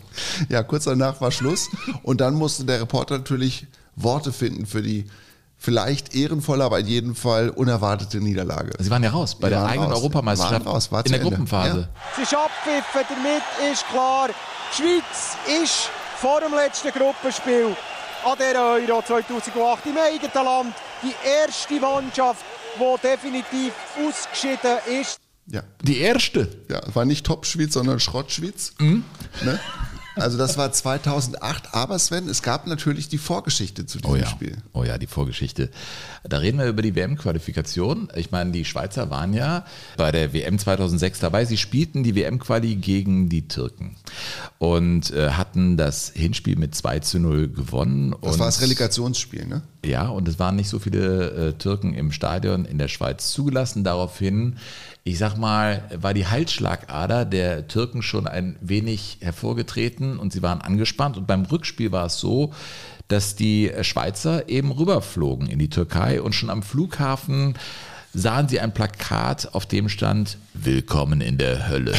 Ja, 0.49 0.63
kurz 0.65 0.85
danach 0.85 1.21
war 1.21 1.31
Schluss. 1.31 1.69
Und 2.03 2.21
dann 2.21 2.35
musste 2.35 2.65
der 2.65 2.81
Reporter 2.81 3.17
natürlich 3.19 3.67
Worte 3.95 4.33
finden 4.33 4.67
für 4.67 4.83
die 4.83 5.07
vielleicht 5.61 6.15
ehrenvolle, 6.15 6.65
aber 6.65 6.81
in 6.81 6.87
jedem 6.87 7.15
Fall 7.15 7.51
unerwartete 7.51 8.19
Niederlage. 8.19 8.73
Sie 8.79 8.91
waren 8.91 9.03
ja 9.03 9.11
raus 9.11 9.35
bei 9.35 9.49
Die 9.49 9.55
der 9.55 9.67
eigenen 9.67 9.91
raus. 9.91 9.99
Europameisterschaft 9.99 10.65
Waren 10.65 10.73
raus, 10.73 10.91
war 10.91 11.05
in 11.05 11.13
der 11.13 11.21
Ende. 11.21 11.31
Gruppenphase. 11.31 11.89
Es 12.17 12.23
ist 12.23 12.35
abgepfiffen, 12.35 13.17
damit 13.23 13.73
ist 13.73 13.87
klar, 13.89 14.29
die 14.29 14.77
Schweiz 14.83 15.63
ist 15.63 15.91
vor 16.19 16.41
dem 16.41 16.55
letzten 16.55 16.91
Gruppenspiel 16.91 17.77
an 18.25 18.39
der 18.39 18.61
Euro 18.61 19.03
2008 19.03 19.87
im 19.87 19.97
eigenen 19.99 20.45
Land 20.45 20.75
die 21.03 21.15
erste 21.47 21.79
Mannschaft, 21.79 22.45
die 22.79 23.07
definitiv 23.07 23.73
ausgeschieden 23.97 24.79
ist. 25.01 25.19
Ja. 25.47 25.63
Die 25.83 25.99
erste. 25.99 26.49
Ja, 26.71 26.81
war 26.95 27.05
nicht 27.05 27.27
Top-Schweiz, 27.27 27.73
sondern 27.75 27.99
Schrott-Schweiz. 28.01 28.73
Mhm. 28.79 29.05
Ne? 29.43 29.59
Also 30.17 30.39
das 30.39 30.59
war 30.59 30.73
2008. 30.73 31.75
Aber 31.75 31.99
Sven, 31.99 32.29
es 32.29 32.43
gab 32.43 32.67
natürlich 32.67 33.09
die 33.09 33.19
Vorgeschichte 33.19 33.87
zu 33.87 33.99
diesem 33.99 34.11
Oh 34.13 34.17
ja. 34.17 34.27
Spiel. 34.27 34.57
Oh 34.73 34.85
ja, 34.85 34.99
die 34.99 35.07
Vorgeschichte. 35.07 35.71
Da 36.25 36.39
reden 36.39 36.59
wir 36.59 36.67
über 36.67 36.83
die 36.83 36.95
WM-Qualifikation. 36.95 38.09
Ich 38.17 38.31
meine, 38.31 38.51
die 38.51 38.65
Schweizer 38.65 39.11
waren 39.11 39.33
ja 39.33 39.65
bei 39.97 40.13
der 40.13 40.33
WM 40.33 40.59
2006 40.59 41.21
dabei. 41.21 41.45
Sie 41.45 41.57
spielten 41.57 42.03
die 42.03 42.15
WM-Quali 42.15 42.77
gegen 42.77 43.29
die 43.29 43.49
Türken 43.49 43.97
und 44.59 45.11
äh, 45.13 45.31
hatten 45.31 45.77
das 45.77 46.11
Hinspiel 46.15 46.57
mit 46.57 46.75
2 46.75 47.01
zu 47.01 47.19
0 47.19 47.49
gewonnen. 47.49 48.15
Das 48.23 48.39
war 48.39 48.47
das 48.47 48.61
Relegationsspiel, 48.61 49.47
ne? 49.47 49.63
Ja, 49.85 50.09
und 50.09 50.29
es 50.29 50.39
waren 50.39 50.57
nicht 50.57 50.69
so 50.69 50.79
viele 50.79 51.31
äh, 51.31 51.53
Türken 51.55 51.95
im 51.95 52.13
Stadion 52.13 52.67
in 52.67 52.77
der 52.77 52.89
Schweiz 52.89 53.31
zugelassen. 53.31 53.83
Daraufhin, 53.83 54.57
ich 55.05 55.19
sag 55.19 55.37
mal, 55.37 55.85
war 55.95 56.15
die 56.15 56.27
Halsschlagader 56.27 57.25
der 57.25 57.69
Türken 57.69 58.03
schon 58.03 58.27
ein 58.27 58.57
wenig 58.61 59.19
hervorgetreten 59.21 60.19
und 60.19 60.33
sie 60.33 60.43
waren 60.43 60.61
angespannt. 60.61 61.17
Und 61.17 61.27
beim 61.27 61.45
Rückspiel 61.45 61.91
war 61.91 62.07
es 62.07 62.19
so, 62.19 62.53
dass 63.09 63.35
die 63.35 63.73
Schweizer 63.83 64.49
eben 64.49 64.71
rüberflogen 64.71 65.49
in 65.49 65.59
die 65.59 65.71
Türkei 65.71 66.21
und 66.21 66.35
schon 66.35 66.51
am 66.51 66.63
Flughafen 66.63 67.55
sahen 68.13 68.49
sie 68.49 68.61
ein 68.61 68.75
Plakat, 68.75 69.55
auf 69.55 69.67
dem 69.67 69.89
stand 69.89 70.37
Willkommen 70.55 71.21
in 71.21 71.39
der 71.39 71.69
Hölle. 71.69 71.95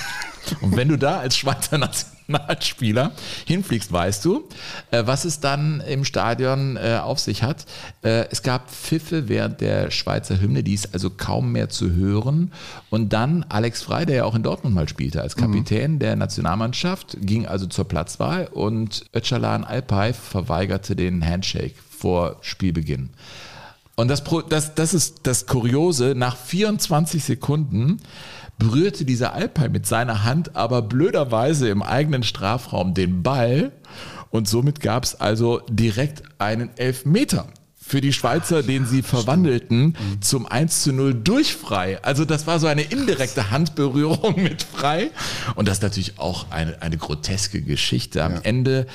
Und 0.60 0.76
wenn 0.76 0.88
du 0.88 0.96
da 0.96 1.18
als 1.18 1.36
Schweizer 1.36 1.78
Nationalspieler 2.28 3.12
hinfliegst, 3.44 3.92
weißt 3.92 4.24
du, 4.24 4.48
äh, 4.90 5.02
was 5.06 5.24
es 5.24 5.40
dann 5.40 5.80
im 5.80 6.04
Stadion 6.04 6.76
äh, 6.76 6.98
auf 7.02 7.18
sich 7.18 7.42
hat. 7.42 7.66
Äh, 8.02 8.26
es 8.30 8.42
gab 8.42 8.70
Pfiffe 8.70 9.28
während 9.28 9.60
der 9.60 9.90
Schweizer 9.90 10.40
Hymne, 10.40 10.62
die 10.62 10.74
ist 10.74 10.92
also 10.92 11.10
kaum 11.10 11.52
mehr 11.52 11.68
zu 11.68 11.92
hören. 11.92 12.52
Und 12.90 13.12
dann 13.12 13.44
Alex 13.48 13.82
Frey, 13.82 14.06
der 14.06 14.16
ja 14.16 14.24
auch 14.24 14.34
in 14.34 14.42
Dortmund 14.42 14.74
mal 14.74 14.88
spielte 14.88 15.22
als 15.22 15.36
Kapitän 15.36 15.98
der 15.98 16.16
Nationalmannschaft, 16.16 17.16
ging 17.20 17.46
also 17.46 17.66
zur 17.66 17.86
Platzwahl 17.86 18.48
und 18.52 19.04
Öcalan 19.14 19.64
Alpay 19.64 20.12
verweigerte 20.12 20.96
den 20.96 21.24
Handshake 21.24 21.74
vor 21.90 22.36
Spielbeginn. 22.40 23.10
Und 23.96 24.08
das, 24.08 24.22
das, 24.50 24.74
das 24.74 24.92
ist 24.92 25.20
das 25.22 25.46
Kuriose, 25.46 26.14
nach 26.14 26.36
24 26.36 27.24
Sekunden 27.24 28.02
berührte 28.58 29.04
dieser 29.04 29.32
Alpay 29.34 29.68
mit 29.68 29.86
seiner 29.86 30.24
Hand 30.24 30.56
aber 30.56 30.82
blöderweise 30.82 31.68
im 31.68 31.82
eigenen 31.82 32.22
Strafraum 32.22 32.94
den 32.94 33.22
Ball 33.22 33.72
und 34.30 34.48
somit 34.48 34.80
gab 34.80 35.04
es 35.04 35.14
also 35.14 35.60
direkt 35.68 36.22
einen 36.38 36.70
Elfmeter 36.76 37.46
für 37.86 38.00
die 38.00 38.12
Schweizer, 38.12 38.64
den 38.64 38.84
sie 38.84 39.02
verwandelten 39.02 39.96
zum 40.20 40.46
1 40.46 40.82
zu 40.82 40.92
0 40.92 41.14
durch 41.14 41.54
Frei. 41.54 42.02
Also 42.02 42.24
das 42.24 42.46
war 42.48 42.58
so 42.58 42.66
eine 42.66 42.82
indirekte 42.82 43.52
Handberührung 43.52 44.42
mit 44.42 44.64
Frei 44.64 45.10
und 45.54 45.68
das 45.68 45.78
ist 45.78 45.82
natürlich 45.82 46.18
auch 46.18 46.50
eine, 46.50 46.82
eine 46.82 46.96
groteske 46.96 47.62
Geschichte. 47.62 48.24
Am 48.24 48.40
Ende 48.42 48.86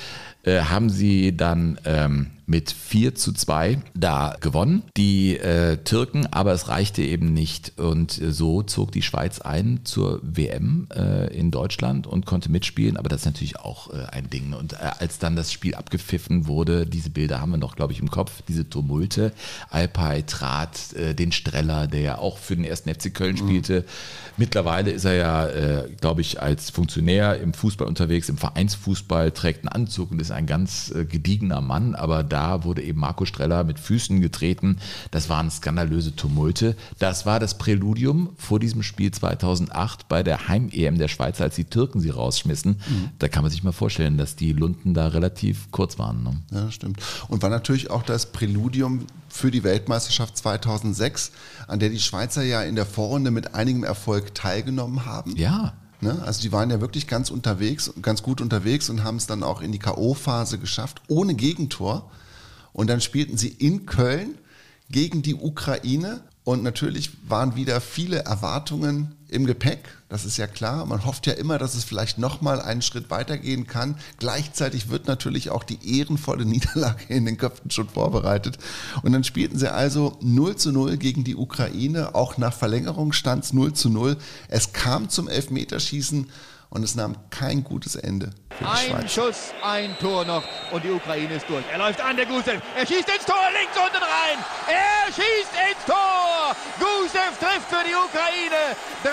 äh, 0.42 0.60
haben 0.60 0.90
sie 0.90 1.36
dann 1.36 1.78
ähm, 1.86 2.30
mit 2.46 2.72
4 2.72 3.14
zu 3.14 3.32
2 3.32 3.78
da 3.94 4.36
gewonnen, 4.40 4.82
die 4.96 5.36
äh, 5.36 5.78
Türken, 5.78 6.26
aber 6.26 6.52
es 6.52 6.68
reichte 6.68 7.02
eben 7.02 7.32
nicht. 7.32 7.78
Und 7.78 8.20
äh, 8.20 8.32
so 8.32 8.62
zog 8.62 8.92
die 8.92 9.02
Schweiz 9.02 9.40
ein 9.40 9.80
zur 9.84 10.20
WM 10.22 10.88
äh, 10.94 11.32
in 11.34 11.50
Deutschland 11.50 12.06
und 12.06 12.26
konnte 12.26 12.50
mitspielen, 12.50 12.96
aber 12.96 13.08
das 13.08 13.20
ist 13.20 13.26
natürlich 13.26 13.58
auch 13.58 13.92
äh, 13.92 14.06
ein 14.10 14.28
Ding. 14.28 14.52
Und 14.54 14.74
äh, 14.74 14.90
als 14.98 15.18
dann 15.18 15.36
das 15.36 15.52
Spiel 15.52 15.74
abgepfiffen 15.74 16.46
wurde, 16.46 16.86
diese 16.86 17.10
Bilder 17.10 17.40
haben 17.40 17.52
wir 17.52 17.58
noch, 17.58 17.76
glaube 17.76 17.92
ich, 17.92 18.00
im 18.00 18.10
Kopf, 18.10 18.42
diese 18.48 18.68
Tumulte. 18.68 19.32
Alpay 19.70 20.24
trat 20.24 20.92
äh, 20.94 21.14
den 21.14 21.32
Streller, 21.32 21.86
der 21.86 22.00
ja 22.00 22.18
auch 22.18 22.38
für 22.38 22.56
den 22.56 22.64
ersten 22.64 22.92
FC 22.92 23.14
Köln 23.14 23.36
spielte. 23.36 23.84
Mittlerweile 24.36 24.90
ist 24.90 25.04
er 25.04 25.14
ja, 25.14 25.82
glaube 26.00 26.22
ich, 26.22 26.40
als 26.40 26.70
Funktionär 26.70 27.38
im 27.40 27.52
Fußball 27.52 27.86
unterwegs, 27.86 28.28
im 28.28 28.38
Vereinsfußball, 28.38 29.30
trägt 29.32 29.60
einen 29.60 29.68
Anzug 29.68 30.10
und 30.10 30.20
ist 30.20 30.30
ein 30.30 30.46
ganz 30.46 30.92
gediegener 31.08 31.60
Mann, 31.60 31.94
aber 31.94 32.22
da 32.32 32.64
wurde 32.64 32.82
eben 32.82 32.98
Marco 33.00 33.26
Streller 33.26 33.62
mit 33.62 33.78
Füßen 33.78 34.20
getreten. 34.20 34.78
Das 35.10 35.28
waren 35.28 35.50
skandalöse 35.50 36.16
Tumulte. 36.16 36.76
Das 36.98 37.26
war 37.26 37.38
das 37.38 37.58
Präludium 37.58 38.30
vor 38.38 38.58
diesem 38.58 38.82
Spiel 38.82 39.10
2008 39.10 40.08
bei 40.08 40.22
der 40.22 40.48
Heim-EM 40.48 40.96
der 40.98 41.08
Schweiz, 41.08 41.40
als 41.40 41.56
die 41.56 41.66
Türken 41.66 42.00
sie 42.00 42.10
rausschmissen. 42.10 42.80
Da 43.18 43.28
kann 43.28 43.42
man 43.42 43.50
sich 43.50 43.62
mal 43.62 43.72
vorstellen, 43.72 44.16
dass 44.16 44.34
die 44.34 44.52
Lunden 44.52 44.94
da 44.94 45.08
relativ 45.08 45.70
kurz 45.70 45.98
waren. 45.98 46.22
Ne? 46.22 46.42
Ja, 46.50 46.70
stimmt. 46.70 47.02
Und 47.28 47.42
war 47.42 47.50
natürlich 47.50 47.90
auch 47.90 48.02
das 48.02 48.32
Präludium 48.32 49.06
für 49.28 49.50
die 49.50 49.62
Weltmeisterschaft 49.62 50.36
2006, 50.38 51.32
an 51.68 51.80
der 51.80 51.90
die 51.90 52.00
Schweizer 52.00 52.42
ja 52.42 52.62
in 52.62 52.76
der 52.76 52.86
Vorrunde 52.86 53.30
mit 53.30 53.54
einigem 53.54 53.84
Erfolg 53.84 54.34
teilgenommen 54.34 55.04
haben. 55.04 55.36
Ja. 55.36 55.74
Ne? 56.02 56.20
Also 56.24 56.42
die 56.42 56.50
waren 56.50 56.68
ja 56.70 56.80
wirklich 56.80 57.06
ganz 57.06 57.30
unterwegs, 57.30 57.92
ganz 58.02 58.22
gut 58.22 58.40
unterwegs 58.40 58.90
und 58.90 59.04
haben 59.04 59.16
es 59.16 59.26
dann 59.26 59.42
auch 59.42 59.62
in 59.62 59.70
die 59.70 59.78
K.O.-Phase 59.78 60.58
geschafft, 60.58 61.00
ohne 61.08 61.34
Gegentor. 61.34 62.10
Und 62.72 62.88
dann 62.88 63.00
spielten 63.00 63.36
sie 63.36 63.48
in 63.48 63.86
Köln 63.86 64.36
gegen 64.90 65.22
die 65.22 65.34
Ukraine 65.34 66.20
Und 66.44 66.64
natürlich 66.64 67.10
waren 67.28 67.54
wieder 67.54 67.80
viele 67.80 68.24
Erwartungen 68.24 69.14
im 69.28 69.46
Gepäck. 69.46 69.96
Das 70.08 70.24
ist 70.24 70.36
ja 70.36 70.48
klar. 70.48 70.84
Man 70.86 71.06
hofft 71.06 71.28
ja 71.28 71.34
immer, 71.34 71.56
dass 71.56 71.74
es 71.74 71.84
vielleicht 71.84 72.18
nochmal 72.18 72.60
einen 72.60 72.82
Schritt 72.82 73.10
weitergehen 73.10 73.68
kann. 73.68 73.96
Gleichzeitig 74.18 74.90
wird 74.90 75.06
natürlich 75.06 75.50
auch 75.50 75.62
die 75.62 75.98
ehrenvolle 75.98 76.44
Niederlage 76.46 77.04
in 77.08 77.24
den 77.26 77.38
Köpfen 77.38 77.70
schon 77.70 77.88
vorbereitet. 77.88 78.58
Und 79.02 79.12
dann 79.12 79.22
spielten 79.22 79.56
sie 79.56 79.72
also 79.72 80.18
0 80.20 80.56
zu 80.56 80.72
0 80.72 80.96
gegen 80.96 81.22
die 81.22 81.36
Ukraine. 81.36 82.16
Auch 82.16 82.38
nach 82.38 82.52
Verlängerung 82.52 83.12
stand 83.12 83.44
es 83.44 83.52
0 83.52 83.72
zu 83.72 83.88
0. 83.88 84.16
Es 84.48 84.72
kam 84.72 85.08
zum 85.08 85.28
Elfmeterschießen 85.28 86.28
und 86.72 86.82
es 86.82 86.94
nahm 86.94 87.16
kein 87.28 87.62
gutes 87.64 87.96
Ende. 87.96 88.30
Ein 88.64 88.90
Schweiz. 88.90 89.12
Schuss, 89.12 89.38
ein 89.62 89.94
Tor 89.98 90.24
noch 90.24 90.42
und 90.72 90.82
die 90.82 90.90
Ukraine 90.90 91.34
ist 91.34 91.46
durch. 91.46 91.64
Er 91.70 91.76
läuft 91.76 92.00
an, 92.00 92.16
der 92.16 92.24
Gusev. 92.24 92.62
Er 92.74 92.86
schießt 92.86 93.08
ins 93.14 93.26
Tor, 93.26 93.44
links 93.52 93.76
unten 93.76 94.02
rein. 94.02 94.38
Er 94.66 95.12
schießt 95.12 95.52
ins 95.52 95.84
Tor. 95.84 96.56
Gusev 96.80 97.36
trifft 97.38 97.68
für 97.68 97.84
die 97.86 97.94
Ukraine. 97.94 98.74
3 99.04 99.12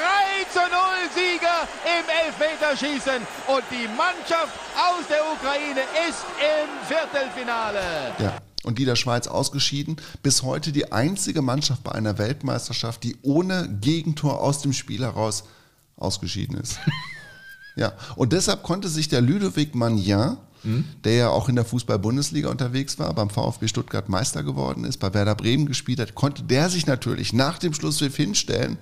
zu 0.54 0.60
0 0.60 0.70
Sieger 1.14 1.68
im 1.84 2.06
Elfmeterschießen. 2.08 3.28
Und 3.48 3.64
die 3.72 3.90
Mannschaft 3.90 4.56
aus 4.80 5.06
der 5.10 5.20
Ukraine 5.30 5.82
ist 6.08 6.24
im 6.40 6.88
Viertelfinale. 6.88 7.82
Ja. 8.20 8.38
Und 8.64 8.80
die 8.80 8.86
der 8.86 8.96
Schweiz 8.96 9.28
ausgeschieden. 9.28 9.98
Bis 10.24 10.44
heute 10.44 10.72
die 10.72 10.94
einzige 10.94 11.42
Mannschaft 11.42 11.84
bei 11.84 11.92
einer 11.92 12.18
Weltmeisterschaft, 12.18 13.04
die 13.04 13.18
ohne 13.22 13.68
Gegentor 13.82 14.40
aus 14.40 14.62
dem 14.62 14.72
Spiel 14.72 15.02
heraus 15.02 15.44
ausgeschieden 15.98 16.58
ist. 16.58 16.80
ja. 17.80 17.94
Und 18.16 18.34
deshalb 18.34 18.64
konnte 18.64 18.90
sich 18.90 19.08
der 19.08 19.22
Ludovic 19.22 19.74
Magnin, 19.74 20.38
der 21.04 21.14
ja 21.14 21.30
auch 21.30 21.48
in 21.48 21.56
der 21.56 21.64
Fußball-Bundesliga 21.64 22.50
unterwegs 22.50 23.00
war, 23.00 23.14
beim 23.14 23.30
VfB 23.30 23.68
Stuttgart 23.70 24.10
Meister 24.10 24.44
geworden 24.44 24.84
ist, 24.84 24.98
bei 24.98 25.14
Werder 25.14 25.36
Bremen 25.36 25.66
gespielt 25.66 26.02
hat, 26.02 26.16
konnte 26.16 26.44
der 26.44 26.70
sich 26.70 26.86
natürlich 26.86 27.32
nach 27.32 27.60
dem 27.60 27.74
Schlusspfiff 27.74 28.16
hinstellen 28.16 28.78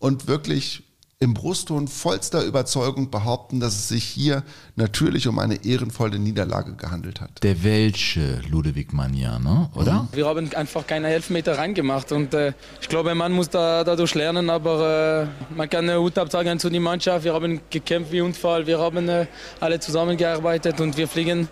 und 0.00 0.26
wirklich 0.26 0.82
im 1.20 1.34
Brustton 1.34 1.88
vollster 1.88 2.44
Überzeugung 2.44 3.10
behaupten, 3.10 3.58
dass 3.58 3.74
es 3.74 3.88
sich 3.88 4.04
hier 4.04 4.44
natürlich 4.76 5.26
um 5.26 5.40
eine 5.40 5.64
ehrenvolle 5.64 6.16
Niederlage 6.16 6.76
gehandelt 6.76 7.20
hat. 7.20 7.42
Der 7.42 7.64
welche 7.64 8.40
Ludwig 8.48 8.92
Magnin, 8.92 9.42
ne? 9.42 9.68
oder? 9.74 10.06
Wir 10.12 10.26
haben 10.26 10.48
einfach 10.54 10.86
keine 10.86 11.08
Elfmeter 11.08 11.58
reingemacht 11.58 12.12
und 12.12 12.34
äh, 12.34 12.52
ich 12.80 12.88
glaube, 12.88 13.16
man 13.16 13.32
muss 13.32 13.50
da, 13.50 13.82
dadurch 13.82 14.14
lernen, 14.14 14.48
aber 14.48 15.26
äh, 15.50 15.54
man 15.56 15.68
kann 15.68 15.90
eine 15.90 15.98
Hut 15.98 16.16
absagen 16.18 16.60
zu 16.60 16.70
der 16.70 16.80
Mannschaft. 16.80 17.24
Wir 17.24 17.34
haben 17.34 17.62
gekämpft 17.68 18.12
wie 18.12 18.20
Unfall, 18.20 18.64
wir 18.68 18.78
haben 18.78 19.08
äh, 19.08 19.26
alle 19.58 19.80
zusammengearbeitet 19.80 20.80
und 20.80 20.96
wir 20.96 21.08
fliegen 21.08 21.48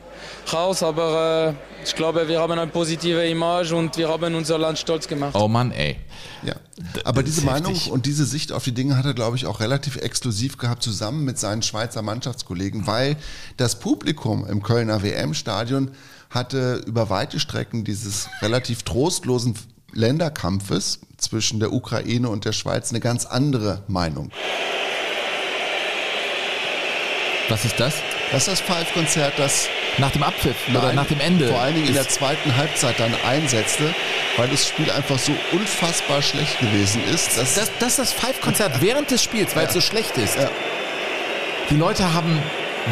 raus, 0.52 0.84
aber 0.84 1.56
äh, 1.56 1.84
ich 1.84 1.96
glaube, 1.96 2.28
wir 2.28 2.40
haben 2.40 2.52
eine 2.52 2.70
positive 2.70 3.26
Image 3.26 3.72
und 3.72 3.96
wir 3.96 4.08
haben 4.08 4.32
unser 4.36 4.58
Land 4.58 4.78
stolz 4.78 5.08
gemacht. 5.08 5.34
Oh 5.34 5.48
Mann, 5.48 5.72
ey. 5.72 5.96
Ja. 6.42 6.54
Aber 7.04 7.22
diese 7.22 7.42
Meinung 7.42 7.74
heftig. 7.74 7.92
und 7.92 8.06
diese 8.06 8.24
Sicht 8.24 8.52
auf 8.52 8.64
die 8.64 8.72
Dinge 8.72 8.96
hat 8.96 9.06
er, 9.06 9.14
glaube 9.14 9.36
ich, 9.36 9.46
auch 9.46 9.60
relativ 9.60 9.96
exklusiv 9.96 10.58
gehabt, 10.58 10.82
zusammen 10.82 11.24
mit 11.24 11.38
seinen 11.38 11.62
Schweizer 11.62 12.02
Mannschaftskollegen, 12.02 12.86
weil 12.86 13.16
das 13.56 13.78
Publikum 13.78 14.46
im 14.46 14.62
Kölner 14.62 15.02
WM-Stadion 15.02 15.90
hatte 16.30 16.82
über 16.86 17.08
weite 17.10 17.40
Strecken 17.40 17.84
dieses 17.84 18.28
relativ 18.42 18.82
trostlosen 18.82 19.54
Länderkampfes 19.92 21.00
zwischen 21.16 21.60
der 21.60 21.72
Ukraine 21.72 22.28
und 22.28 22.44
der 22.44 22.52
Schweiz 22.52 22.90
eine 22.90 23.00
ganz 23.00 23.24
andere 23.24 23.82
Meinung. 23.88 24.30
Was 27.48 27.64
ist 27.64 27.78
das? 27.78 27.94
Das 28.32 28.48
ist 28.48 28.48
das 28.48 28.60
Five-Konzert, 28.60 29.34
das 29.38 29.68
nach 29.98 30.10
dem 30.10 30.22
Abpfiff 30.22 30.56
oder 30.68 30.92
nach 30.92 31.06
dem 31.06 31.20
Ende 31.20 31.48
vor 31.48 31.60
allen 31.60 31.74
Dingen 31.74 31.86
in 31.88 31.94
der 31.94 32.08
zweiten 32.08 32.56
Halbzeit 32.56 32.98
dann 32.98 33.14
einsetzte, 33.26 33.94
weil 34.36 34.48
das 34.48 34.66
Spiel 34.66 34.90
einfach 34.90 35.18
so 35.18 35.32
unfassbar 35.52 36.22
schlecht 36.22 36.58
gewesen 36.58 37.02
ist. 37.12 37.38
Dass 37.38 37.54
Das, 37.54 37.70
das 37.78 37.88
ist 37.90 37.98
das 37.98 38.12
Five-Konzert 38.12 38.72
während 38.80 39.10
des 39.10 39.22
Spiels, 39.22 39.54
weil 39.54 39.66
es 39.66 39.72
so 39.72 39.80
schlecht 39.80 40.18
ist. 40.18 40.36
Die 41.70 41.76
Leute 41.76 42.12
haben 42.12 42.42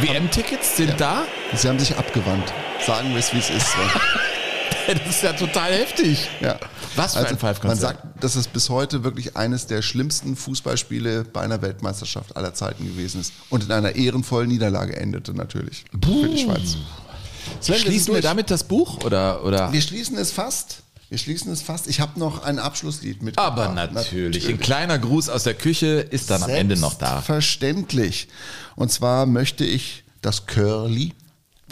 WM-Tickets, 0.01 0.77
sind 0.77 1.01
da. 1.01 1.25
Sie 1.53 1.69
haben 1.69 1.79
sich 1.79 1.97
abgewandt. 1.97 2.53
Sagen 2.81 3.11
wir 3.13 3.19
es, 3.19 3.33
wie 3.33 3.39
es 3.39 3.51
ist. 3.51 3.67
das 4.87 5.17
ist 5.17 5.23
ja 5.23 5.33
total 5.33 5.73
heftig. 5.73 6.29
Ja. 6.41 6.59
Was 6.97 7.15
für 7.15 7.21
ein 7.21 7.25
Man 7.25 7.39
Five-Konzert. 7.39 7.81
sagt, 7.81 8.23
dass 8.25 8.37
es 8.37 8.47
bis 8.49 8.69
heute 8.71 9.05
wirklich 9.05 9.37
eines 9.37 9.67
der 9.67 9.83
schlimmsten 9.83 10.37
Fußballspiele 10.37 11.25
bei 11.25 11.41
einer 11.41 11.61
Weltmeisterschaft 11.63 12.37
aller 12.37 12.55
Zeiten 12.55 12.85
gewesen 12.87 13.21
ist. 13.21 13.33
Und 13.51 13.65
in 13.65 13.73
einer 13.73 13.95
ehrenvollen 13.95 14.49
Niederlage 14.49 14.97
endete 14.97 15.35
natürlich 15.35 15.85
für 15.93 16.29
die 16.29 16.39
Schweiz. 16.39 16.77
Sven, 17.61 17.77
Schließen 17.79 18.09
wir 18.09 18.15
durch. 18.15 18.25
damit 18.25 18.51
das 18.51 18.65
Buch 18.65 19.05
oder 19.05 19.45
oder? 19.45 19.73
Wir 19.73 19.81
schließen 19.83 20.17
es 20.17 20.31
fast. 20.33 20.79
Wir 21.11 21.19
schließen 21.19 21.53
es 21.53 21.61
fast. 21.63 21.87
Ich 21.87 22.01
habe 22.01 22.19
noch 22.19 22.43
ein 22.43 22.59
Abschlusslied 22.59 23.23
mit. 23.23 23.39
Aber 23.39 23.69
natürlich. 23.69 24.49
Ein 24.49 24.59
kleiner 24.59 24.99
Gruß 24.99 25.29
aus 25.29 25.45
der 25.45 25.55
Küche 25.55 25.87
ist 26.11 26.31
dann 26.31 26.43
am 26.43 26.51
Ende 26.51 26.77
noch 26.77 26.95
da. 26.95 27.21
Verständlich. 27.21 28.29
Und 28.77 28.91
zwar 28.91 29.27
möchte 29.27 29.65
ich 29.65 30.05
das 30.23 30.47
Curly 30.47 31.13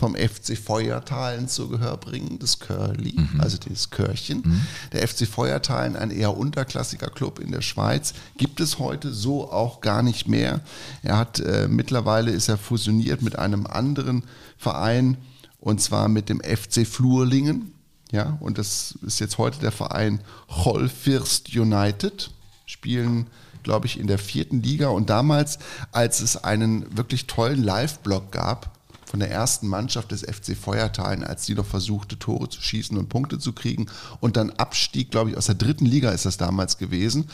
vom 0.03 0.17
FC 0.17 0.59
Feuertalen 0.59 1.47
zu 1.47 1.69
Gehör 1.69 1.97
bringen, 1.97 2.41
das 2.41 2.59
Curly, 2.59 3.15
Mhm. 3.17 3.41
also 3.41 3.57
dieses 3.57 3.91
Körchen. 3.91 4.67
Der 4.93 5.07
FC 5.07 5.29
Feuertalen, 5.29 5.95
ein 5.95 6.11
eher 6.11 6.37
unterklassiger 6.37 7.09
Club 7.09 7.39
in 7.39 7.53
der 7.53 7.61
Schweiz, 7.63 8.13
gibt 8.37 8.59
es 8.59 8.81
heute 8.81 9.13
so 9.13 9.53
auch 9.53 9.81
gar 9.81 10.03
nicht 10.03 10.27
mehr. 10.27 10.59
Er 11.05 11.19
hat 11.19 11.39
äh, 11.39 11.69
mittlerweile 11.69 12.33
ist 12.33 12.49
er 12.49 12.59
fusioniert 12.59 13.23
mit 13.23 13.39
einem 13.39 13.65
anderen 13.65 14.25
Verein 14.59 15.19
und 15.61 15.81
zwar 15.81 16.09
mit 16.09 16.29
dem 16.29 16.41
FC 16.41 16.85
Flurlingen. 16.85 17.73
Ja, 18.11 18.37
und 18.41 18.59
das 18.59 18.99
ist 19.07 19.21
jetzt 19.21 19.39
heute 19.39 19.61
der 19.61 19.71
Verein 19.71 20.21
Holfirst 20.49 21.55
United, 21.55 22.33
spielen, 22.67 23.29
glaube 23.63 23.87
ich, 23.87 24.01
in 24.01 24.09
der 24.09 24.19
vierten 24.19 24.63
Liga. 24.65 24.89
Und 24.89 25.11
damals, 25.11 25.61
als 25.93 26.21
es 26.21 26.37
einen 26.43 26.97
wirklich 26.97 27.29
tollen 27.29 27.63
Live-Blog 27.63 28.33
gab 28.33 28.73
von 29.13 29.21
der 29.21 29.31
ersten 29.31 29.69
Mannschaft 29.69 30.11
des 30.11 30.23
FC 30.23 30.57
Feuertalen, 30.57 31.23
als 31.23 31.45
die 31.45 31.55
noch 31.55 31.67
versuchte, 31.67 32.19
Tore 32.19 32.49
zu 32.49 32.63
schießen 32.63 32.97
und 32.97 33.11
Punkte 33.11 33.39
zu 33.39 33.53
kriegen 33.53 33.85
und 34.21 34.39
dann 34.39 34.49
abstieg, 34.49 35.11
glaube 35.11 35.29
ich, 35.29 35.37
aus 35.37 35.45
der 35.45 35.55
dritten 35.55 35.85
Liga 35.85 36.13
ist 36.13 36.25
das 36.25 36.39
damals 36.39 36.79
gewesen. 36.79 37.29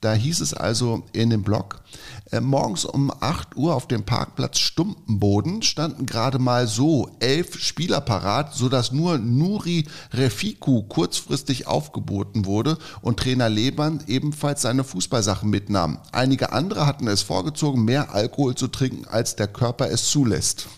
Da 0.00 0.14
hieß 0.14 0.40
es 0.40 0.54
also 0.54 1.02
in 1.12 1.28
dem 1.28 1.42
Blog, 1.42 1.82
äh, 2.30 2.40
morgens 2.40 2.86
um 2.86 3.12
8 3.20 3.54
Uhr 3.56 3.74
auf 3.74 3.86
dem 3.86 4.04
Parkplatz 4.04 4.58
Stumpenboden 4.58 5.60
standen 5.60 6.06
gerade 6.06 6.38
mal 6.38 6.66
so 6.66 7.10
elf 7.20 7.60
Spieler 7.60 8.00
parat, 8.00 8.54
sodass 8.54 8.92
nur 8.92 9.18
Nuri 9.18 9.86
Refiku 10.14 10.84
kurzfristig 10.84 11.66
aufgeboten 11.66 12.46
wurde 12.46 12.78
und 13.02 13.20
Trainer 13.20 13.50
Leband 13.50 14.08
ebenfalls 14.08 14.62
seine 14.62 14.84
Fußballsachen 14.84 15.50
mitnahm. 15.50 15.98
Einige 16.12 16.52
andere 16.52 16.86
hatten 16.86 17.06
es 17.06 17.20
vorgezogen, 17.20 17.84
mehr 17.84 18.14
Alkohol 18.14 18.54
zu 18.54 18.68
trinken, 18.68 19.06
als 19.06 19.36
der 19.36 19.48
Körper 19.48 19.90
es 19.90 20.08
zulässt. 20.08 20.68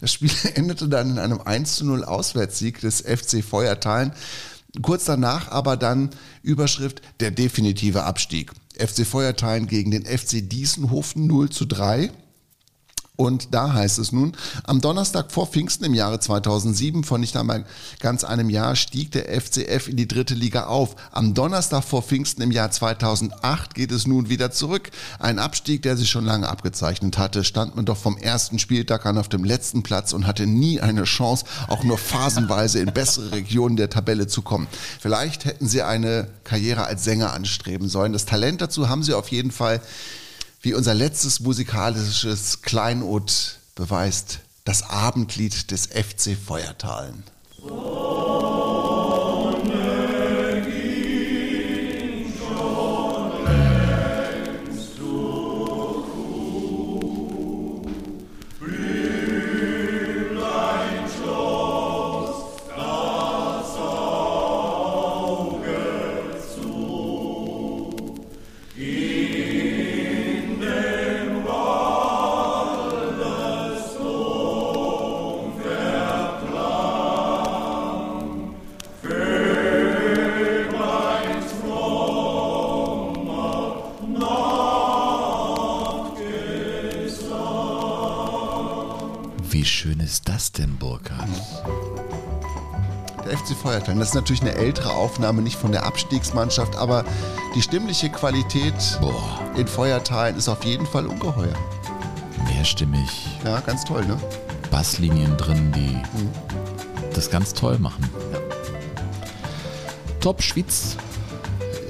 Das 0.00 0.12
Spiel 0.12 0.30
endete 0.54 0.88
dann 0.88 1.10
in 1.10 1.18
einem 1.18 1.40
1 1.40 1.74
zu 1.74 1.86
0 1.86 2.04
Auswärtssieg 2.04 2.80
des 2.80 3.00
FC 3.00 3.42
Feuertalen. 3.42 4.12
Kurz 4.82 5.04
danach 5.04 5.50
aber 5.50 5.76
dann 5.76 6.10
Überschrift 6.42 7.02
der 7.20 7.30
definitive 7.30 8.04
Abstieg. 8.04 8.52
FC 8.76 9.06
Feuertalen 9.06 9.66
gegen 9.66 9.90
den 9.90 10.04
FC 10.04 10.48
Diesenhofen 10.48 11.26
0 11.26 11.50
zu 11.50 11.64
3. 11.64 12.10
Und 13.20 13.52
da 13.52 13.72
heißt 13.72 13.98
es 13.98 14.12
nun, 14.12 14.36
am 14.62 14.80
Donnerstag 14.80 15.32
vor 15.32 15.48
Pfingsten 15.48 15.84
im 15.84 15.92
Jahre 15.92 16.20
2007, 16.20 17.02
vor 17.02 17.18
nicht 17.18 17.36
einmal 17.36 17.64
ganz 17.98 18.22
einem 18.22 18.48
Jahr, 18.48 18.76
stieg 18.76 19.10
der 19.10 19.24
FCF 19.40 19.88
in 19.88 19.96
die 19.96 20.06
dritte 20.06 20.34
Liga 20.34 20.66
auf. 20.66 20.94
Am 21.10 21.34
Donnerstag 21.34 21.82
vor 21.82 22.04
Pfingsten 22.04 22.42
im 22.42 22.52
Jahr 22.52 22.70
2008 22.70 23.74
geht 23.74 23.90
es 23.90 24.06
nun 24.06 24.28
wieder 24.28 24.52
zurück. 24.52 24.92
Ein 25.18 25.40
Abstieg, 25.40 25.82
der 25.82 25.96
sich 25.96 26.08
schon 26.08 26.24
lange 26.24 26.48
abgezeichnet 26.48 27.18
hatte, 27.18 27.42
stand 27.42 27.74
man 27.74 27.86
doch 27.86 27.96
vom 27.96 28.16
ersten 28.16 28.60
Spieltag 28.60 29.04
an 29.04 29.18
auf 29.18 29.28
dem 29.28 29.42
letzten 29.42 29.82
Platz 29.82 30.12
und 30.12 30.24
hatte 30.24 30.46
nie 30.46 30.80
eine 30.80 31.02
Chance, 31.02 31.44
auch 31.66 31.82
nur 31.82 31.98
phasenweise 31.98 32.78
in 32.78 32.92
bessere 32.92 33.32
Regionen 33.32 33.76
der 33.76 33.90
Tabelle 33.90 34.28
zu 34.28 34.42
kommen. 34.42 34.68
Vielleicht 35.00 35.44
hätten 35.44 35.66
sie 35.66 35.82
eine 35.82 36.28
Karriere 36.44 36.84
als 36.84 37.02
Sänger 37.02 37.32
anstreben 37.32 37.88
sollen. 37.88 38.12
Das 38.12 38.26
Talent 38.26 38.60
dazu 38.60 38.88
haben 38.88 39.02
sie 39.02 39.14
auf 39.14 39.32
jeden 39.32 39.50
Fall 39.50 39.80
wie 40.60 40.74
unser 40.74 40.94
letztes 40.94 41.40
musikalisches 41.40 42.62
Kleinod 42.62 43.58
beweist, 43.74 44.40
das 44.64 44.82
Abendlied 44.82 45.70
des 45.70 45.86
FC 45.86 46.36
Feuertalen. 46.36 47.24
schön 47.60 48.87
ist 90.08 90.26
das 90.26 90.52
denn, 90.52 90.74
Burkhard? 90.78 91.28
Der 93.26 93.36
FC 93.36 93.54
Feuerstein, 93.54 93.98
das 93.98 94.08
ist 94.08 94.14
natürlich 94.14 94.40
eine 94.40 94.54
ältere 94.54 94.90
Aufnahme, 94.90 95.42
nicht 95.42 95.58
von 95.58 95.70
der 95.70 95.84
Abstiegsmannschaft, 95.84 96.76
aber 96.76 97.04
die 97.54 97.60
stimmliche 97.60 98.08
Qualität 98.08 98.74
in 99.54 99.66
Feuerteilen 99.66 100.36
ist 100.36 100.48
auf 100.48 100.64
jeden 100.64 100.86
Fall 100.86 101.06
ungeheuer. 101.06 101.52
Mehrstimmig. 102.46 103.26
Ja, 103.44 103.60
ganz 103.60 103.84
toll, 103.84 104.06
ne? 104.06 104.18
Basslinien 104.70 105.36
drin, 105.36 105.72
die 105.72 105.98
das 107.12 107.28
ganz 107.28 107.52
toll 107.52 107.78
machen. 107.78 108.08
Top 110.20 110.42
Schwitz. 110.42 110.96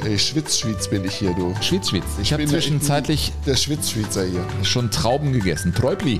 Ey, 0.08 0.18
Schwitz-Schwitz 0.18 0.88
bin 0.88 1.04
ich 1.04 1.16
hier, 1.16 1.34
du. 1.34 1.54
Schwitz-Schwitz. 1.60 2.04
Ich 2.22 2.32
habe 2.32 2.42
bin 2.42 2.48
zwischenzeitlich 2.48 3.30
der 3.44 3.56
Schwitz-Schwitzer 3.56 4.24
hier. 4.24 4.42
schon 4.62 4.90
Trauben 4.90 5.34
gegessen. 5.34 5.74
Träubli. 5.74 6.18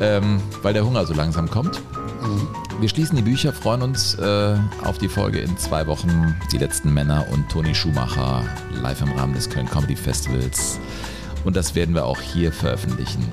Ähm, 0.00 0.40
weil 0.62 0.72
der 0.72 0.86
Hunger 0.86 1.04
so 1.04 1.14
langsam 1.14 1.50
kommt. 1.50 1.82
Wir 2.78 2.88
schließen 2.88 3.16
die 3.16 3.22
Bücher, 3.22 3.52
freuen 3.52 3.82
uns 3.82 4.14
äh, 4.14 4.56
auf 4.84 4.98
die 4.98 5.08
Folge 5.08 5.40
in 5.40 5.58
zwei 5.58 5.88
Wochen. 5.88 6.36
Die 6.52 6.58
letzten 6.58 6.94
Männer 6.94 7.26
und 7.32 7.48
Toni 7.48 7.74
Schumacher 7.74 8.44
live 8.70 9.00
im 9.00 9.10
Rahmen 9.10 9.34
des 9.34 9.50
Köln 9.50 9.68
Comedy 9.68 9.96
Festivals. 9.96 10.78
Und 11.44 11.56
das 11.56 11.74
werden 11.74 11.96
wir 11.96 12.04
auch 12.04 12.20
hier 12.20 12.52
veröffentlichen. 12.52 13.28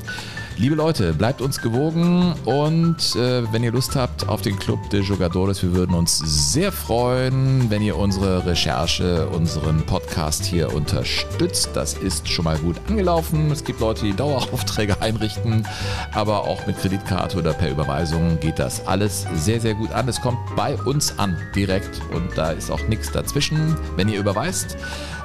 Liebe 0.61 0.75
Leute, 0.75 1.13
bleibt 1.13 1.41
uns 1.41 1.59
gewogen 1.59 2.35
und 2.45 3.15
äh, 3.15 3.51
wenn 3.51 3.63
ihr 3.63 3.71
Lust 3.71 3.95
habt 3.95 4.29
auf 4.29 4.43
den 4.43 4.59
Club 4.59 4.91
de 4.91 5.01
Jogadores, 5.01 5.63
wir 5.63 5.73
würden 5.73 5.95
uns 5.95 6.19
sehr 6.19 6.71
freuen, 6.71 7.71
wenn 7.71 7.81
ihr 7.81 7.97
unsere 7.97 8.45
Recherche, 8.45 9.27
unseren 9.29 9.83
Podcast 9.87 10.45
hier 10.45 10.71
unterstützt. 10.71 11.71
Das 11.73 11.95
ist 11.95 12.29
schon 12.29 12.45
mal 12.45 12.59
gut 12.59 12.75
angelaufen. 12.87 13.49
Es 13.49 13.63
gibt 13.63 13.79
Leute, 13.79 14.05
die 14.05 14.13
Daueraufträge 14.15 15.01
einrichten, 15.01 15.65
aber 16.13 16.43
auch 16.43 16.67
mit 16.67 16.77
Kreditkarte 16.77 17.39
oder 17.39 17.53
per 17.53 17.71
Überweisung 17.71 18.39
geht 18.39 18.59
das 18.59 18.85
alles 18.85 19.25
sehr, 19.33 19.59
sehr 19.59 19.73
gut 19.73 19.91
an. 19.91 20.07
Es 20.07 20.21
kommt 20.21 20.37
bei 20.55 20.75
uns 20.83 21.17
an 21.17 21.35
direkt 21.55 21.99
und 22.13 22.37
da 22.37 22.51
ist 22.51 22.69
auch 22.69 22.87
nichts 22.87 23.11
dazwischen. 23.11 23.75
Wenn 23.95 24.09
ihr 24.09 24.19
überweist, 24.19 24.77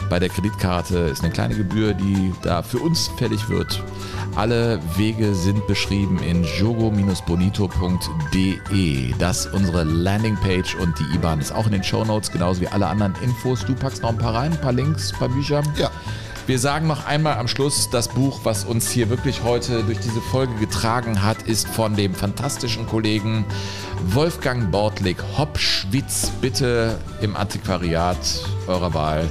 bei 0.09 0.19
der 0.19 0.29
Kreditkarte 0.29 0.99
ist 0.99 1.23
eine 1.23 1.33
kleine 1.33 1.55
Gebühr, 1.55 1.95
die 1.95 2.35
da 2.43 2.63
für 2.63 2.79
uns 2.79 3.09
fällig 3.17 3.49
wird. 3.49 3.83
Alle 4.35 4.81
Wege 4.97 5.35
sind 5.35 5.67
beschrieben 5.67 6.19
in 6.19 6.45
jogo-bonito.de. 6.45 9.15
Das 9.19 9.47
ist 9.47 9.55
unsere 9.55 9.85
Landingpage 9.85 10.75
und 10.77 10.99
die 10.99 11.05
IBAN 11.15 11.41
ist 11.41 11.53
auch 11.53 11.67
in 11.67 11.73
den 11.73 11.83
Shownotes, 11.83 12.31
genauso 12.31 12.61
wie 12.61 12.69
alle 12.69 12.87
anderen 12.87 13.15
Infos. 13.23 13.65
Du 13.65 13.75
packst 13.75 14.03
noch 14.03 14.11
ein 14.11 14.19
paar 14.19 14.35
rein, 14.35 14.53
ein 14.53 14.61
paar 14.61 14.73
Links, 14.73 15.13
ein 15.13 15.19
paar 15.19 15.29
Bücher. 15.29 15.63
Ja. 15.77 15.91
Wir 16.47 16.61
sagen 16.61 16.87
noch 16.87 17.07
einmal 17.07 17.39
am 17.39 17.49
Schluss, 17.49 17.91
das 17.91 18.07
Buch, 18.07 18.43
was 18.45 18.65
uns 18.65 18.89
hier 18.89 19.11
wirklich 19.11 19.43
heute 19.43 19.83
durch 19.83 19.99
diese 19.99 20.21
Folge 20.21 20.55
getragen 20.61 21.25
hat, 21.25 21.43
ist 21.43 21.67
von 21.67 21.97
dem 21.97 22.15
fantastischen 22.15 22.87
Kollegen 22.87 23.45
Wolfgang 24.11 24.71
Bortlik 24.71 25.17
Hopschwitz. 25.37 26.31
Bitte 26.41 26.99
im 27.21 27.35
Antiquariat 27.35 28.17
eurer 28.69 28.95
Wahl 28.95 29.29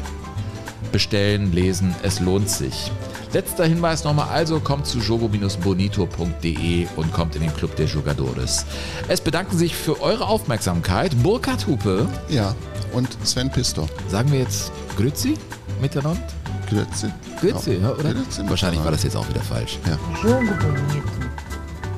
bestellen, 0.96 1.52
lesen, 1.52 1.94
es 2.04 2.22
lohnt 2.22 2.50
sich. 2.50 2.90
Letzter 3.34 3.66
Hinweis 3.66 4.06
nochmal, 4.06 4.30
also 4.30 4.62
kommt 4.62 4.88
zu 4.88 5.00
jogo-bonito.de 5.00 6.88
und 6.96 7.12
kommt 7.12 7.36
in 7.36 7.42
den 7.42 7.54
Club 7.54 7.76
der 7.76 7.88
Jogadores. 7.88 8.66
Es 9.10 9.20
bedanken 9.20 9.58
sich 9.58 9.76
für 9.76 10.02
eure 10.02 10.26
Aufmerksamkeit 10.26 11.22
Burkhard 11.22 11.68
Hupe. 11.68 12.08
Ja, 12.30 12.56
und 12.94 13.10
Sven 13.26 13.52
Pistor. 13.52 13.90
Sagen 14.08 14.32
wir 14.32 14.40
jetzt 14.40 14.72
Grüezi 14.96 15.34
miteinander? 15.82 16.26
Grüezi. 16.70 17.12
Grüezi, 17.42 17.74
ja, 17.74 17.92
oder? 17.92 18.14
Grüezi 18.14 18.50
Wahrscheinlich 18.50 18.82
war 18.82 18.92
das 18.92 19.04
jetzt 19.04 19.18
auch 19.18 19.28
wieder 19.28 19.42
falsch. 19.42 19.78
Ja. 19.86 20.00
Jogo 20.24 20.54
Bonito. 20.62 21.10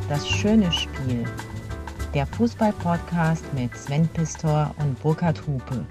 Das 0.10 0.28
schöne 0.28 0.72
Spiel. 0.72 1.24
Der 2.16 2.26
Fußball-Podcast 2.26 3.44
mit 3.54 3.78
Sven 3.78 4.08
Pistor 4.08 4.74
und 4.80 5.00
Burkhard 5.04 5.40
Hupe. 5.46 5.86